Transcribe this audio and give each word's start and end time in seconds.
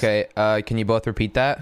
Okay, 0.00 0.28
uh, 0.34 0.62
can 0.64 0.78
you 0.78 0.86
both 0.86 1.06
repeat 1.06 1.34
that? 1.34 1.60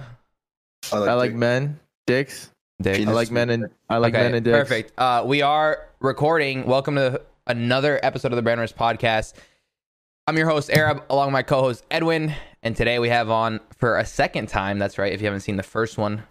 I 0.93 0.99
like, 0.99 1.09
I 1.09 1.15
like 1.15 1.35
men, 1.35 1.81
dicks. 2.07 2.53
Dick. 2.81 3.05
I 3.05 3.11
like 3.11 3.33
men 3.33 3.51
and 3.51 3.69
I 3.91 3.97
like 3.97 4.15
okay, 4.15 4.23
men 4.23 4.35
and 4.37 4.45
dicks. 4.45 4.57
perfect. 4.57 4.93
Uh, 4.97 5.25
we 5.27 5.43
are 5.43 5.89
recording. 5.99 6.65
Welcome 6.65 6.95
to 6.95 7.21
another 7.49 7.99
episode 8.01 8.31
of 8.31 8.37
the 8.37 8.43
Brand 8.43 8.61
Runners 8.61 8.73
podcast. 8.73 9.35
I'm 10.29 10.37
your 10.37 10.49
host 10.49 10.71
Arab, 10.71 11.03
along 11.11 11.27
with 11.27 11.33
my 11.33 11.43
co-host 11.43 11.85
Edwin, 11.91 12.33
and 12.63 12.77
today 12.77 13.01
we 13.01 13.09
have 13.09 13.29
on 13.29 13.59
for 13.77 13.99
a 13.99 14.07
second 14.07 14.49
time. 14.49 14.79
That's 14.79 14.99
right. 14.99 15.13
If 15.13 15.21
you 15.21 15.27
haven't 15.27 15.41
seen 15.41 15.57
the 15.57 15.65
first 15.65 15.99
one, 15.99 16.23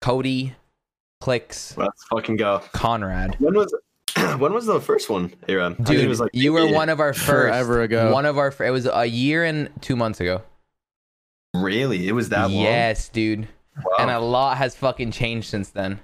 Cody, 0.00 0.54
Clix, 1.20 1.76
Let's 1.76 2.02
fucking 2.04 2.36
go. 2.36 2.62
Conrad. 2.72 3.36
When 3.40 3.52
was 3.52 3.74
when 4.38 4.54
was 4.54 4.64
the 4.64 4.80
first 4.80 5.10
one, 5.10 5.34
Aaron? 5.50 5.74
I 5.74 5.76
think 5.76 5.88
Dude, 5.88 6.00
it 6.00 6.08
was 6.08 6.18
like 6.18 6.30
you 6.32 6.54
were 6.54 6.64
yeah. 6.64 6.74
one 6.74 6.88
of 6.88 6.98
our 6.98 7.12
first. 7.12 7.26
Forever 7.26 7.82
ago. 7.82 8.10
One 8.10 8.24
of 8.24 8.38
our. 8.38 8.50
fir- 8.50 8.64
It 8.64 8.70
was 8.70 8.86
a 8.90 9.04
year 9.04 9.44
and 9.44 9.68
two 9.82 9.96
months 9.96 10.18
ago. 10.18 10.40
Really? 11.54 12.08
It 12.08 12.12
was 12.12 12.28
that 12.30 12.44
long? 12.50 12.62
Yes, 12.62 13.08
dude. 13.08 13.46
Wow. 13.76 13.96
And 14.00 14.10
a 14.10 14.18
lot 14.20 14.56
has 14.58 14.74
fucking 14.76 15.10
changed 15.12 15.48
since 15.48 15.70
then. 15.70 16.00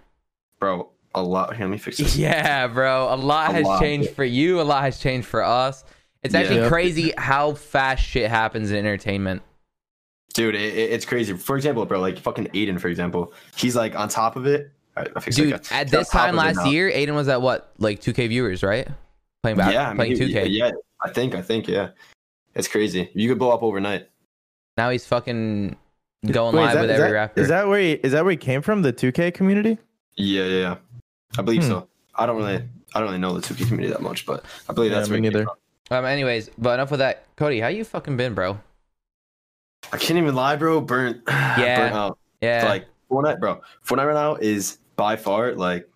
bro, 0.58 0.90
a 1.14 1.22
lot. 1.22 1.54
Here, 1.56 1.66
let 1.66 1.70
me 1.72 1.78
fix 1.78 1.98
this. 1.98 2.16
Yeah, 2.18 2.66
bro. 2.66 3.12
A 3.12 3.16
lot 3.16 3.50
A 3.50 3.54
has 3.54 3.64
lot. 3.64 3.80
changed 3.80 4.10
for 4.10 4.24
you. 4.24 4.60
A 4.60 4.62
lot 4.62 4.82
has 4.82 4.98
changed 4.98 5.26
for 5.26 5.42
us. 5.42 5.84
It's 6.22 6.34
actually 6.34 6.56
Yep. 6.60 6.68
crazy 6.70 7.12
how 7.16 7.54
fast 7.54 8.04
shit 8.04 8.28
happens 8.30 8.70
in 8.70 8.76
entertainment. 8.76 9.42
Dude, 10.34 10.54
it, 10.54 10.60
it- 10.76 10.90
it's 10.92 11.04
crazy. 11.04 11.32
For 11.34 11.56
example, 11.56 11.84
bro, 11.86 12.00
like 12.00 12.18
fucking 12.18 12.48
Adin, 12.48 12.78
for 12.78 12.88
example, 12.88 13.32
he's 13.56 13.74
like 13.76 13.94
on 13.96 14.08
top 14.08 14.36
of 14.36 14.46
it. 14.46 14.70
All 14.96 15.04
right, 15.04 15.12
I 15.16 15.20
fixed 15.20 15.38
Dude, 15.38 15.52
it. 15.54 15.72
at 15.72 15.88
this 15.88 16.08
time 16.10 16.34
last 16.36 16.66
year, 16.66 16.90
Adin 16.90 17.14
was 17.14 17.28
at 17.28 17.40
what, 17.40 17.72
like 17.78 18.00
2K 18.00 18.28
viewers, 18.28 18.62
right? 18.62 18.88
Playing 19.42 19.56
back, 19.58 19.72
yeah, 19.72 19.84
I 19.90 19.94
mean, 19.94 20.16
playing 20.16 20.16
2K. 20.16 20.46
Yeah, 20.50 20.72
I 21.02 21.10
think, 21.10 21.34
I 21.34 21.42
think, 21.42 21.68
yeah. 21.68 21.90
It's 22.54 22.66
crazy. 22.66 23.08
You 23.14 23.28
could 23.28 23.38
blow 23.38 23.50
up 23.52 23.62
overnight. 23.62 24.08
Now 24.78 24.90
he's 24.90 25.04
fucking 25.04 25.76
going 26.30 26.54
Wait, 26.56 26.62
live 26.62 26.74
that, 26.74 26.80
with 26.82 26.90
every 26.92 27.08
that- 27.08 27.12
rapper. 27.12 27.40
Is 27.40 27.48
that 27.48 27.66
where 27.66 27.80
he, 27.80 27.92
is 27.94 28.12
that 28.12 28.24
where 28.24 28.30
he 28.30 28.36
came 28.36 28.62
from? 28.62 28.82
The 28.82 28.92
2K 28.92 29.34
community? 29.34 29.76
Yeah, 30.16 30.44
yeah, 30.44 30.58
yeah. 30.60 30.76
I 31.36 31.42
believe 31.42 31.64
Hmm. 31.64 31.68
so. 31.68 31.88
I 32.14 32.26
don't 32.26 32.36
really, 32.36 32.62
I 32.94 33.00
don't 33.00 33.08
really 33.08 33.18
know 33.18 33.38
the 33.38 33.40
2K 33.46 33.66
community 33.68 33.90
that 33.92 34.00
much, 34.00 34.24
but 34.24 34.44
I 34.68 34.72
believe 34.72 34.92
Yeah, 34.92 34.98
that's 34.98 35.10
me 35.10 35.20
where 35.20 35.30
it 35.30 35.34
came 35.34 35.46
from. 35.88 35.98
um, 35.98 36.04
anyways, 36.04 36.50
but 36.56 36.74
enough 36.74 36.90
with 36.92 37.00
that. 37.00 37.24
Cody, 37.36 37.58
how 37.60 37.68
you 37.68 37.84
fucking 37.84 38.16
been, 38.16 38.34
bro? 38.34 38.58
I 39.92 39.96
can't 39.98 40.18
even 40.18 40.34
lie, 40.36 40.54
bro. 40.56 40.80
Burnt. 40.80 41.22
Yeah. 41.28 41.76
burnt 41.80 41.94
out. 41.94 42.18
Yeah, 42.40 42.64
Like 42.68 42.86
Fortnite, 43.10 43.40
bro. 43.40 43.60
Fortnite 43.84 44.06
right 44.06 44.14
now 44.14 44.36
is 44.36 44.78
by 44.96 45.16
far 45.16 45.54
like 45.54 45.88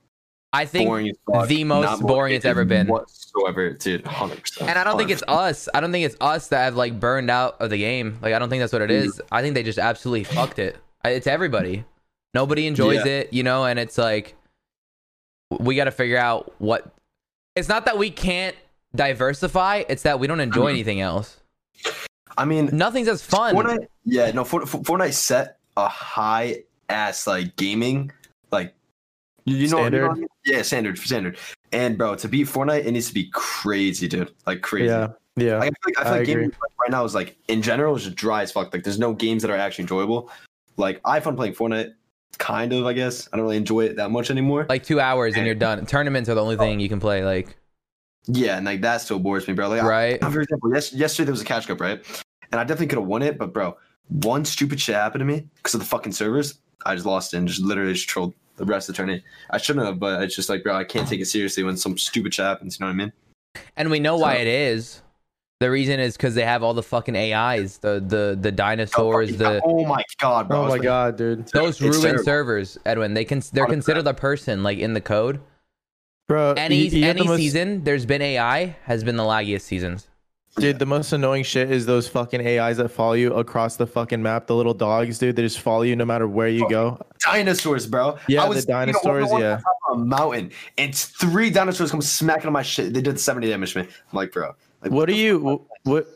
I 0.55 0.67
think, 0.67 1.17
fuck. 1.33 1.48
the 1.48 1.64
most 1.64 2.03
boring 2.03 2.34
it's 2.34 2.45
ever 2.45 2.64
been. 2.67 2.86
whatsoever, 2.86 3.70
dude. 3.70 4.05
Hundred 4.06 4.41
percent. 4.42 4.69
and 4.69 4.78
I 4.78 4.84
don't 4.84 4.98
think 4.98 5.11
it's 5.11 5.22
us. 5.27 5.69
I 5.72 5.81
don't 5.81 5.92
think 5.92 6.05
it's 6.05 6.17
us 6.20 6.48
that 6.48 6.64
have 6.64 6.77
like 6.77 7.00
burned 7.00 7.31
out 7.31 7.56
of 7.61 7.70
the 7.70 7.78
game. 7.78 8.19
Like 8.20 8.34
I 8.34 8.39
don't 8.39 8.50
think 8.50 8.61
that's 8.61 8.73
what 8.73 8.83
it 8.83 8.91
is. 8.91 9.20
I 9.30 9.41
think 9.41 9.55
they 9.55 9.62
just 9.62 9.78
absolutely 9.78 10.25
fucked 10.25 10.58
it. 10.58 10.77
It's 11.05 11.27
everybody. 11.27 11.84
Nobody 12.34 12.67
enjoys 12.67 13.05
Yeah. 13.06 13.12
it, 13.12 13.33
you 13.33 13.42
know, 13.42 13.64
and 13.64 13.78
it's 13.78 13.97
like 13.98 14.36
we 15.58 15.75
got 15.77 15.84
to 15.84 15.91
figure 15.91 16.19
out 16.19 16.53
what. 16.58 16.92
It's 17.56 17.69
not 17.69 17.84
that 17.86 17.98
we 17.98 18.11
can't 18.11 18.56
diversify. 18.95 19.84
It's 19.89 20.03
that 20.03 20.20
we 20.20 20.27
don't 20.27 20.41
enjoy 20.41 20.67
Mhm. 20.69 20.75
anything 20.75 21.00
else. 21.00 21.39
I 22.36 22.45
mean, 22.47 22.70
Nothing's 22.73 23.08
as 23.08 23.23
fun. 23.23 23.55
Fortnite. 23.55 23.86
Yeah, 24.05 24.30
no. 24.33 24.45
Fort- 24.45 24.69
Fort- 24.69 24.84
Fortnite 24.84 25.12
set 25.14 25.58
a 25.77 25.89
high 25.89 26.64
ass 26.89 27.27
like 27.27 27.56
gaming. 27.56 28.11
You, 29.45 29.57
you 29.57 29.69
know, 29.69 29.79
you 29.79 29.83
know 29.85 29.89
Standard? 29.89 30.03
what 30.09 30.11
I 30.17 30.21
mean? 30.21 30.29
yeah, 30.45 30.62
standard, 30.62 30.98
standard. 30.98 31.39
And 31.73 31.98
bro, 31.98 32.15
to 32.17 32.29
beat 32.29 32.47
Fortnite, 32.47 32.85
it 32.85 32.93
needs 32.93 33.09
to 33.09 33.15
be 33.15 33.29
crazy, 33.33 34.07
dude. 34.09 34.33
Like 34.47 34.62
crazy. 34.62 34.87
Yeah. 34.87 35.09
Yeah. 35.37 35.59
Like, 35.59 35.62
I 35.62 35.65
feel 35.65 35.75
like, 35.87 35.98
I 35.98 36.03
feel 36.05 36.12
I 36.12 36.17
like 36.19 36.27
gaming 36.27 36.45
agree. 36.45 36.57
like, 36.62 36.79
right 36.81 36.91
now 36.91 37.05
is 37.05 37.15
like 37.15 37.37
in 37.48 37.63
general 37.63 37.97
is 37.97 38.05
just 38.05 38.17
dry 38.17 38.43
as 38.43 38.53
fuck. 38.53 38.73
Like 38.73 38.85
there's 38.85 38.98
no 38.98 39.15
games 39.15 39.43
that 39.43 39.51
are 39.51 39.57
actually 39.57 39.83
enjoyable. 39.83 40.31
Like 40.77 41.01
I 41.05 41.15
have 41.15 41.25
fun 41.25 41.37
playing 41.37 41.55
Fortnite, 41.55 41.93
kind 42.39 42.73
of. 42.73 42.87
I 42.87 42.93
guess 42.93 43.29
I 43.33 43.37
don't 43.37 43.45
really 43.45 43.57
enjoy 43.57 43.87
it 43.87 43.97
that 43.97 44.11
much 44.11 44.31
anymore. 44.31 44.67
like 44.69 44.85
two 44.85 45.01
hours 45.01 45.35
and 45.37 45.47
you're 45.47 45.55
done. 45.55 45.85
Tournaments 45.87 46.29
are 46.29 46.35
the 46.35 46.43
only 46.43 46.57
thing 46.57 46.81
you 46.81 46.89
can 46.89 47.01
play. 47.01 47.25
Like 47.25 47.57
yeah, 48.27 48.57
and 48.57 48.67
like 48.67 48.83
that 48.83 49.01
still 49.01 49.19
bores 49.19 49.48
me, 49.48 49.55
bro. 49.55 49.69
Like 49.69 49.83
I- 49.83 49.86
right. 49.86 50.20
for 50.20 50.41
example, 50.41 50.73
yes, 50.73 50.92
yesterday 50.92 51.24
there 51.27 51.33
was 51.33 51.41
a 51.42 51.47
cash 51.47 51.67
cup, 51.67 51.80
right? 51.80 52.05
And 52.53 52.61
I 52.61 52.64
definitely 52.64 52.89
could 52.89 52.98
have 52.98 53.09
won 53.09 53.23
it, 53.23 53.39
but 53.39 53.53
bro, 53.55 53.77
one 54.09 54.45
stupid 54.45 54.79
shit 54.80 54.95
happened 54.95 55.20
to 55.20 55.24
me 55.24 55.48
because 55.57 55.74
of 55.74 55.80
the 55.80 55.86
fucking 55.86 56.13
servers. 56.13 56.59
I 56.85 56.95
just 56.95 57.07
lost 57.07 57.33
it 57.33 57.39
and 57.39 57.48
just 57.48 57.63
literally 57.63 57.95
just 57.95 58.09
trolled 58.09 58.35
the 58.57 58.64
rest 58.64 58.89
of 58.89 58.95
the 58.95 58.96
tournament. 58.98 59.24
I 59.51 59.58
shouldn't 59.58 59.86
have, 59.86 59.98
but 59.98 60.23
it's 60.23 60.35
just 60.36 60.48
like, 60.48 60.63
bro, 60.63 60.74
I 60.74 60.85
can't 60.85 61.08
take 61.08 61.20
it 61.20 61.27
seriously 61.27 61.63
when 61.63 61.77
some 61.77 61.96
stupid 61.98 62.35
shit 62.35 62.45
happens. 62.45 62.79
You 62.79 62.85
know 62.86 62.90
what 62.90 62.95
I 62.95 63.05
mean? 63.05 63.13
And 63.77 63.90
we 63.90 64.01
know 64.01 64.17
why 64.17 64.35
it 64.36 64.46
is. 64.46 65.02
The 65.61 65.70
reason 65.70 66.01
is 66.01 66.17
because 66.17 66.35
they 66.35 66.45
have 66.45 66.62
all 66.64 66.74
the 66.74 66.83
fucking 66.83 67.14
AIs, 67.17 67.79
the 67.79 68.02
the 68.05 68.36
the 68.41 68.51
dinosaurs, 68.51 69.30
oh, 69.35 69.36
the 69.36 69.61
oh 69.64 69.85
my 69.86 70.02
god, 70.20 70.48
bro! 70.48 70.58
Oh 70.58 70.62
my 70.64 70.68
like, 70.70 70.83
god, 70.83 71.17
dude. 71.17 71.46
those 71.48 71.74
It's 71.74 71.80
ruined 71.83 72.02
terrible. 72.02 72.24
servers, 72.24 72.79
Edwin. 72.85 73.14
They 73.14 73.24
can 73.24 73.42
they're 73.52 73.67
considered 73.67 74.07
a 74.08 74.14
person 74.14 74.64
like 74.64 74.79
in 74.79 74.95
the 74.95 75.01
code. 75.01 75.41
Bro, 76.27 76.55
Any 76.57 76.77
you- 76.89 77.01
you 77.01 77.07
any 77.07 77.20
the 77.20 77.24
most- 77.27 77.36
season 77.39 77.85
there's 77.85 78.07
been 78.07 78.23
AI 78.23 78.77
has 78.85 79.05
been 79.05 79.17
the 79.17 79.23
laggiest 79.23 79.61
seasons. 79.62 80.08
Dude, 80.57 80.79
the 80.79 80.86
most 80.86 81.13
annoying 81.13 81.45
shit 81.45 81.70
is 81.70 81.86
those 81.86 82.07
fucking 82.08 82.46
AIs 82.46 82.77
that 82.77 82.90
follow 82.90 83.14
you 83.14 83.33
across 83.33 83.77
the 83.77 83.86
fucking 83.86 84.23
map. 84.23 84.46
The 84.46 84.55
little 84.55 84.74
dogs, 84.74 85.18
dude, 85.18 85.35
they 85.35 85.42
just 85.42 85.61
follow 85.61 85.83
you 85.83 85.96
no 85.96 86.05
matter 86.05 86.29
where 86.29 86.48
you 86.48 86.68
go. 86.68 87.01
Dinosaurs, 87.20 87.86
bro. 87.86 88.18
Yeah, 88.29 88.45
I 88.45 88.52
the 88.52 88.62
dinosaurs, 88.62 89.30
You 89.30 89.39
know, 89.39 89.39
yeah. 89.39 89.61
On 89.89 90.02
a 90.02 90.05
mountain, 90.05 90.51
and 90.77 90.95
three 90.95 91.48
dinosaurs 91.48 91.91
come 91.91 92.02
smacking 92.02 92.48
on 92.48 92.52
my 92.52 92.62
shit. 92.62 92.92
They 92.92 93.01
did 93.01 93.18
seventy 93.18 93.48
damage 93.48 93.73
to 93.73 93.83
me. 93.83 93.89
I'm 93.89 94.17
like, 94.17 94.33
bro. 94.33 94.55
Like, 94.83 94.92
What 94.92 95.08
the 95.08 95.14
are 95.14 95.17
you? 95.17 95.67
What 95.85 96.08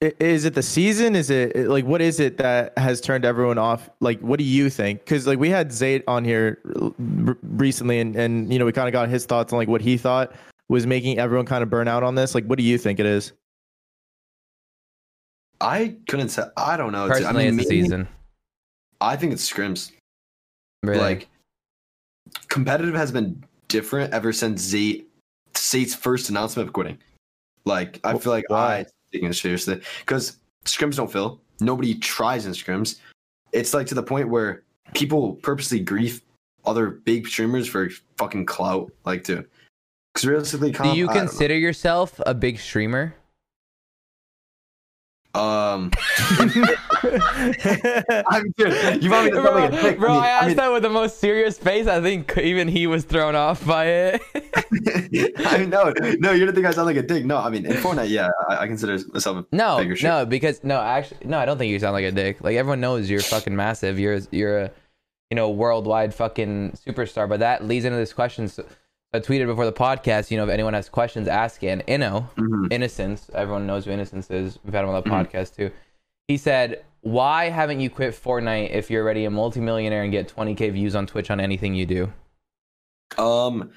is 0.00 0.46
it? 0.46 0.54
The 0.54 0.62
season? 0.62 1.14
Is 1.14 1.28
it 1.28 1.54
like 1.68 1.84
what 1.84 2.00
is 2.00 2.18
it 2.18 2.38
that 2.38 2.76
has 2.78 3.00
turned 3.00 3.26
everyone 3.26 3.58
off? 3.58 3.90
Like, 4.00 4.20
what 4.20 4.38
do 4.38 4.44
you 4.44 4.70
think? 4.70 5.00
Because 5.00 5.26
like 5.26 5.38
we 5.38 5.50
had 5.50 5.68
Zayt 5.68 6.02
on 6.08 6.24
here 6.24 6.60
recently, 7.42 8.00
and 8.00 8.16
and 8.16 8.50
you 8.50 8.58
know 8.58 8.64
we 8.64 8.72
kind 8.72 8.88
of 8.88 8.92
got 8.92 9.10
his 9.10 9.26
thoughts 9.26 9.52
on 9.52 9.58
like 9.58 9.68
what 9.68 9.82
he 9.82 9.98
thought 9.98 10.32
was 10.68 10.86
making 10.86 11.18
everyone 11.18 11.44
kind 11.44 11.62
of 11.62 11.68
burn 11.68 11.88
out 11.88 12.02
on 12.02 12.14
this. 12.14 12.34
Like, 12.34 12.46
what 12.46 12.56
do 12.56 12.64
you 12.64 12.78
think 12.78 12.98
it 12.98 13.06
is? 13.06 13.32
I 15.62 15.96
couldn't 16.08 16.30
say. 16.30 16.42
I 16.56 16.76
don't 16.76 16.92
know. 16.92 17.08
Personally, 17.08 17.46
I 17.46 17.50
mean, 17.50 17.58
it's 17.58 17.68
the 17.68 17.74
maybe- 17.74 17.84
season. 17.84 18.08
I 19.00 19.16
think 19.16 19.32
it's 19.32 19.50
scrims. 19.50 19.92
Really. 20.82 20.98
Like 20.98 21.28
competitive 22.48 22.94
has 22.94 23.10
been 23.10 23.42
different 23.68 24.12
ever 24.12 24.32
since 24.32 24.60
Z 24.60 25.06
Zayt's 25.54 25.94
first 25.94 26.28
announcement 26.28 26.68
of 26.68 26.72
quitting. 26.72 26.98
Like 27.64 28.00
I 28.04 28.18
feel 28.18 28.32
like 28.32 28.44
Why? 28.48 28.78
I 28.78 28.86
taking 29.12 29.28
it 29.28 29.34
seriously 29.34 29.80
because 30.00 30.38
scrims 30.64 30.96
don't 30.96 31.10
fill. 31.10 31.40
Nobody 31.60 31.94
tries 31.94 32.46
in 32.46 32.52
scrims. 32.52 32.98
It's 33.52 33.74
like 33.74 33.86
to 33.88 33.94
the 33.94 34.02
point 34.02 34.28
where 34.28 34.62
people 34.94 35.34
purposely 35.36 35.80
grief 35.80 36.22
other 36.64 36.90
big 36.90 37.26
streamers 37.26 37.68
for 37.68 37.90
fucking 38.16 38.46
clout. 38.46 38.90
Like, 39.04 39.24
dude, 39.24 39.48
because 40.14 40.26
realistically, 40.26 40.72
do 40.72 40.78
comp- 40.78 40.96
you 40.96 41.06
don't 41.06 41.14
know. 41.14 41.20
consider 41.22 41.56
yourself 41.56 42.20
a 42.26 42.34
big 42.34 42.58
streamer? 42.58 43.14
Um, 45.34 45.90
I 45.98 46.44
mean, 48.42 48.52
dude, 48.56 49.02
you 49.02 49.10
want 49.10 49.24
me 49.24 49.30
to 49.30 49.42
sound 49.42 49.54
like 49.54 49.72
a 49.72 49.82
dick? 49.82 49.98
bro, 49.98 50.12
I, 50.12 50.26
I 50.26 50.28
asked 50.28 50.44
I 50.44 50.48
mean, 50.48 50.56
that 50.58 50.72
with 50.72 50.82
the 50.82 50.90
most 50.90 51.18
serious 51.20 51.56
face. 51.58 51.86
I 51.86 52.00
think 52.02 52.36
even 52.36 52.68
he 52.68 52.86
was 52.86 53.04
thrown 53.04 53.34
off 53.34 53.64
by 53.66 53.86
it. 53.86 54.22
I 55.46 55.58
mean, 55.58 55.70
no, 55.70 55.92
no, 56.18 56.32
you're 56.32 56.40
gonna 56.40 56.52
think 56.52 56.66
I 56.66 56.70
sound 56.72 56.86
like 56.86 56.96
a 56.96 57.02
dick. 57.02 57.24
No, 57.24 57.38
I 57.38 57.48
mean, 57.48 57.64
in 57.64 57.72
Fortnite, 57.78 58.10
yeah, 58.10 58.28
I, 58.48 58.58
I 58.58 58.66
consider 58.66 58.98
myself 59.12 59.46
a 59.50 59.56
No, 59.56 59.78
bigger 59.78 59.96
streamer. 59.96 60.18
no, 60.18 60.26
because 60.26 60.62
no, 60.64 60.80
actually, 60.80 61.26
no. 61.26 61.38
I 61.38 61.46
don't 61.46 61.56
think 61.58 61.70
you 61.70 61.78
sound 61.78 61.94
like 61.94 62.04
a 62.04 62.12
dick. 62.12 62.42
Like 62.42 62.56
everyone 62.56 62.80
knows 62.80 63.08
you're 63.08 63.20
fucking 63.20 63.56
massive. 63.56 63.98
You're 63.98 64.20
you're 64.30 64.58
a 64.64 64.70
you 65.30 65.36
know 65.36 65.48
worldwide 65.50 66.14
fucking 66.14 66.72
superstar. 66.72 67.26
But 67.28 67.40
that 67.40 67.64
leads 67.64 67.84
into 67.86 67.96
this 67.96 68.12
question. 68.12 68.48
So 68.48 68.66
I 69.14 69.20
tweeted 69.20 69.46
before 69.46 69.66
the 69.66 69.72
podcast. 69.72 70.30
You 70.30 70.38
know, 70.38 70.44
if 70.44 70.50
anyone 70.50 70.72
has 70.74 70.88
questions, 70.88 71.28
ask 71.28 71.62
it. 71.62 71.68
And 71.68 71.86
Inno, 71.86 72.30
Mhm. 72.36 72.72
Innocents. 72.72 73.30
Everyone 73.34 73.66
knows 73.66 73.84
who 73.84 73.90
Innocents 73.90 74.30
is. 74.30 74.58
We've 74.64 74.72
had 74.72 74.84
him 74.84 74.90
on 74.90 75.02
the 75.02 75.08
Mhm. 75.08 75.26
podcast 75.30 75.54
too. 75.56 75.70
He 76.28 76.36
said, 76.38 76.84
"Why 77.02 77.50
haven't 77.50 77.80
you 77.80 77.90
quit 77.90 78.14
Fortnite 78.14 78.70
if 78.70 78.90
you're 78.90 79.02
already 79.02 79.24
a 79.26 79.30
multimillionaire 79.30 80.02
and 80.02 80.12
get 80.12 80.28
20k 80.28 80.70
views 80.70 80.94
on 80.94 81.06
Twitch 81.06 81.30
on 81.30 81.40
anything 81.40 81.74
you 81.74 81.84
do?" 81.84 82.12
Um, 83.18 83.70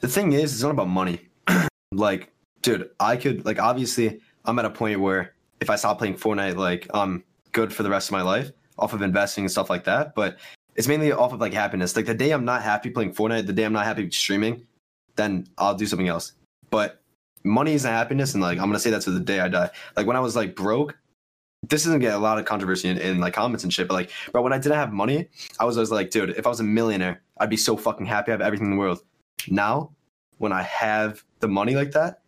the 0.00 0.08
thing 0.08 0.32
is, 0.32 0.54
it's 0.54 0.62
not 0.62 0.70
about 0.70 0.88
money. 0.88 1.20
like, 1.92 2.32
dude, 2.62 2.88
I 2.98 3.16
could 3.16 3.44
like 3.44 3.58
obviously 3.60 4.20
I'm 4.46 4.58
at 4.58 4.64
a 4.64 4.70
point 4.70 5.00
where 5.00 5.34
if 5.60 5.68
I 5.68 5.76
stop 5.76 5.98
playing 5.98 6.14
Fortnite, 6.14 6.56
like 6.56 6.86
I'm 6.94 7.22
good 7.52 7.72
for 7.74 7.82
the 7.82 7.90
rest 7.90 8.08
of 8.08 8.12
my 8.12 8.22
life 8.22 8.50
off 8.78 8.94
of 8.94 9.02
investing 9.02 9.44
and 9.44 9.50
stuff 9.50 9.68
like 9.68 9.84
that. 9.84 10.14
But 10.14 10.38
it's 10.76 10.88
mainly 10.88 11.12
off 11.12 11.34
of 11.34 11.40
like 11.40 11.52
happiness. 11.52 11.94
Like 11.96 12.06
the 12.06 12.14
day 12.14 12.30
I'm 12.30 12.46
not 12.46 12.62
happy 12.62 12.88
playing 12.88 13.12
Fortnite, 13.12 13.46
the 13.46 13.52
day 13.52 13.64
I'm 13.64 13.72
not 13.74 13.84
happy 13.84 14.10
streaming, 14.10 14.66
then 15.16 15.46
I'll 15.58 15.74
do 15.74 15.86
something 15.86 16.08
else. 16.08 16.32
But 16.70 17.02
money 17.44 17.74
isn't 17.74 17.90
happiness, 17.90 18.34
and 18.34 18.42
like 18.42 18.58
I'm 18.58 18.66
gonna 18.66 18.78
say 18.78 18.90
that 18.90 19.02
to 19.02 19.10
the 19.10 19.20
day 19.20 19.40
I 19.40 19.48
die. 19.48 19.70
Like 19.96 20.06
when 20.06 20.16
I 20.16 20.20
was 20.20 20.36
like 20.36 20.54
broke, 20.54 20.96
this 21.68 21.84
doesn't 21.84 22.00
get 22.00 22.14
a 22.14 22.18
lot 22.18 22.38
of 22.38 22.44
controversy 22.44 22.88
in, 22.88 22.98
in 22.98 23.20
like 23.20 23.34
comments 23.34 23.64
and 23.64 23.72
shit. 23.72 23.88
But 23.88 23.94
like, 23.94 24.10
bro, 24.32 24.42
when 24.42 24.52
I 24.52 24.58
didn't 24.58 24.76
have 24.76 24.92
money, 24.92 25.28
I 25.58 25.64
was 25.64 25.76
always 25.76 25.90
like, 25.90 26.10
dude, 26.10 26.30
if 26.30 26.46
I 26.46 26.48
was 26.48 26.60
a 26.60 26.64
millionaire, 26.64 27.22
I'd 27.38 27.50
be 27.50 27.56
so 27.56 27.76
fucking 27.76 28.06
happy. 28.06 28.30
I 28.30 28.34
have 28.34 28.40
everything 28.40 28.66
in 28.66 28.72
the 28.72 28.78
world. 28.78 29.00
Now, 29.48 29.92
when 30.38 30.52
I 30.52 30.62
have 30.62 31.22
the 31.40 31.48
money 31.48 31.74
like 31.74 31.92
that, 31.92 32.22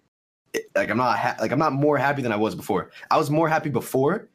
it, 0.52 0.67
like 0.75 0.90
I'm 0.90 0.99
not 0.99 1.19
ha- 1.19 1.37
like 1.40 1.50
I'm 1.50 1.58
not 1.58 1.73
more 1.73 1.96
happy 1.96 2.23
than 2.23 2.32
I 2.32 2.37
was 2.37 2.55
before. 2.55 2.90
I 3.11 3.17
was 3.17 3.31
more 3.31 3.49
happy 3.49 3.70
before 3.70 4.29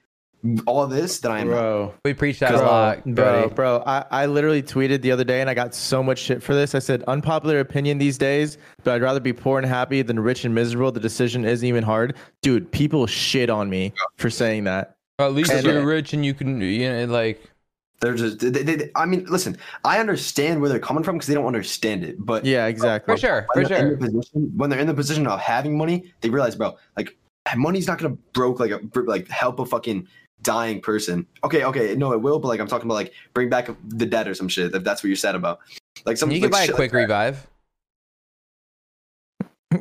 all 0.66 0.88
this, 0.88 1.20
that 1.20 1.32
I 1.32 1.40
am. 1.40 1.48
bro. 1.48 1.94
We 2.06 2.14
preach 2.14 2.40
that 2.40 2.54
a 2.54 2.58
lot, 2.58 3.04
bro, 3.06 3.14
Brody. 3.14 3.54
bro. 3.56 3.84
I, 3.86 4.06
I 4.12 4.26
literally 4.28 4.62
tweeted 4.64 5.02
the 5.02 5.12
other 5.12 5.24
day 5.24 5.42
and 5.42 5.50
I 5.50 5.54
got 5.54 5.74
so 5.74 6.02
much 6.04 6.20
shit 6.20 6.42
for 6.44 6.54
this. 6.54 6.76
I 6.76 6.80
said, 6.80 7.04
unpopular 7.08 7.60
opinion 7.60 7.98
these 7.98 8.18
days, 8.18 8.58
but 8.84 8.94
I'd 8.94 9.02
rather 9.02 9.20
be 9.20 9.34
poor 9.34 9.58
and 9.58 9.68
happy 9.68 10.02
than 10.04 10.20
rich 10.20 10.46
and 10.46 10.54
miserable. 10.54 10.92
The 10.92 11.00
decision 11.00 11.44
isn't 11.46 11.68
even 11.68 11.84
hard. 11.84 12.16
Dude, 12.42 12.72
people 12.72 13.08
shit 13.08 13.50
on 13.50 13.70
me 13.70 13.94
for 14.18 14.30
saying 14.30 14.66
that. 14.66 14.96
At 15.20 15.34
least 15.34 15.52
And, 15.52 15.66
you're 15.66 15.86
rich 15.86 16.14
and 16.14 16.24
you 16.26 16.34
can, 16.34 16.62
you 16.62 16.90
know, 16.90 17.06
like. 17.06 17.44
They're 18.00 18.14
just. 18.14 18.38
They, 18.40 18.50
they, 18.52 18.76
they- 18.76 18.92
I 18.96 19.06
mean, 19.08 19.26
listen. 19.26 19.58
I 19.84 20.00
understand 20.00 20.62
where 20.62 20.70
they're 20.70 20.78
coming 20.80 21.04
from 21.04 21.16
because 21.16 21.28
they 21.28 21.34
don't 21.34 21.48
understand 21.48 22.04
it. 22.04 22.18
But 22.24 22.46
Yeah, 22.46 22.68
exactly. 22.68 23.16
For 23.16 23.20
sure, 23.20 23.48
for 23.52 23.62
when 23.62 23.70
they're 23.70 23.78
in 23.80 23.88
sure. 23.88 23.96
the 23.98 24.06
position, 24.06 24.52
when 24.56 24.70
they're 24.70 24.80
in 24.80 24.86
the 24.88 24.94
position 24.94 25.26
of 25.26 25.40
having 25.40 25.76
money, 25.76 26.14
they 26.22 26.30
realize, 26.30 26.56
bro, 26.56 26.78
like 26.96 27.18
money's 27.56 27.88
not 27.88 27.98
gonna 27.98 28.16
broke 28.34 28.60
like 28.60 28.70
a 28.70 28.80
like 29.00 29.28
help 29.30 29.58
a 29.60 29.66
fucking 29.66 30.08
dying 30.42 30.82
person. 30.82 31.26
Okay, 31.44 31.64
okay, 31.64 31.96
no, 31.96 32.14
it 32.14 32.22
will, 32.22 32.40
but 32.40 32.48
like 32.48 32.60
I'm 32.60 32.68
talking 32.68 32.88
about 32.88 32.96
like 32.96 33.14
bring 33.34 33.50
back 33.50 33.70
the 33.88 34.06
dead 34.06 34.28
or 34.28 34.34
some 34.34 34.48
shit. 34.48 34.74
If 34.74 34.84
that's 34.84 35.04
what 35.04 35.08
you're 35.08 35.16
sad 35.16 35.36
about, 35.36 35.60
like 36.06 36.18
some 36.18 36.32
You 36.32 36.40
can 36.42 36.52
like, 36.52 36.68
buy 36.68 36.74
a 36.74 36.76
quick 36.76 36.94
like 36.94 37.02
revive. 37.02 37.48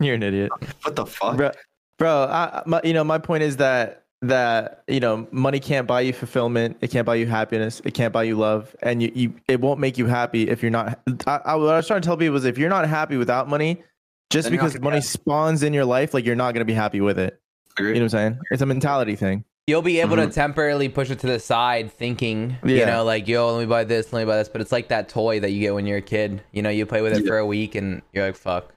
You're 0.00 0.16
an 0.16 0.22
idiot. 0.22 0.50
What 0.82 0.96
the 0.96 1.06
fuck? 1.06 1.36
bro, 1.36 1.50
bro 1.98 2.24
I, 2.24 2.62
my, 2.66 2.80
you 2.84 2.92
know 2.92 3.04
my 3.04 3.18
point 3.18 3.42
is 3.42 3.56
that 3.58 4.02
that 4.22 4.84
you 4.86 5.00
know 5.00 5.26
money 5.32 5.58
can't 5.58 5.86
buy 5.86 6.00
you 6.00 6.12
fulfillment 6.12 6.76
it 6.80 6.90
can't 6.90 7.04
buy 7.04 7.16
you 7.16 7.26
happiness 7.26 7.82
it 7.84 7.92
can't 7.92 8.12
buy 8.12 8.22
you 8.22 8.36
love 8.36 8.74
and 8.82 9.02
you, 9.02 9.10
you 9.14 9.34
it 9.48 9.60
won't 9.60 9.80
make 9.80 9.98
you 9.98 10.06
happy 10.06 10.48
if 10.48 10.62
you're 10.62 10.70
not 10.70 11.00
I, 11.26 11.40
I, 11.44 11.54
what 11.56 11.74
i 11.74 11.76
was 11.76 11.88
trying 11.88 12.00
to 12.00 12.06
tell 12.06 12.16
people 12.16 12.36
is 12.36 12.44
if 12.44 12.56
you're 12.56 12.70
not 12.70 12.88
happy 12.88 13.16
without 13.16 13.48
money 13.48 13.82
just 14.30 14.44
Then 14.44 14.52
because 14.52 14.78
money 14.80 15.00
spawns 15.00 15.64
in 15.64 15.74
your 15.74 15.84
life 15.84 16.14
like 16.14 16.24
you're 16.24 16.36
not 16.36 16.54
going 16.54 16.60
to 16.60 16.64
be 16.64 16.72
happy 16.72 17.00
with 17.00 17.18
it 17.18 17.40
Agree. 17.76 17.88
you 17.88 17.94
know 17.94 18.00
what 18.02 18.14
i'm 18.14 18.32
saying 18.34 18.38
it's 18.52 18.62
a 18.62 18.66
mentality 18.66 19.16
thing 19.16 19.44
You'll 19.68 19.82
be 19.82 20.00
able 20.00 20.16
to 20.16 20.26
Mhm. 20.26 20.34
temporarily 20.34 20.88
push 20.88 21.08
it 21.10 21.20
to 21.20 21.28
the 21.28 21.38
side, 21.38 21.92
thinking, 21.92 22.56
you 22.64 22.84
know, 22.84 23.04
like, 23.04 23.28
yo, 23.28 23.54
let 23.54 23.60
me 23.60 23.66
buy 23.66 23.84
this, 23.84 24.12
let 24.12 24.20
me 24.20 24.26
buy 24.26 24.36
this. 24.36 24.48
But 24.48 24.60
it's 24.60 24.72
like 24.72 24.88
that 24.88 25.08
toy 25.08 25.38
that 25.38 25.52
you 25.52 25.60
get 25.60 25.72
when 25.72 25.86
you're 25.86 25.98
a 25.98 26.02
kid. 26.02 26.42
You 26.50 26.62
know, 26.62 26.68
you 26.70 26.84
play 26.84 27.00
with 27.00 27.12
it 27.12 27.22
Yeah. 27.22 27.28
for 27.28 27.38
a 27.38 27.46
week 27.46 27.76
and 27.76 28.02
you're 28.12 28.26
like, 28.26 28.34
fuck. 28.36 28.72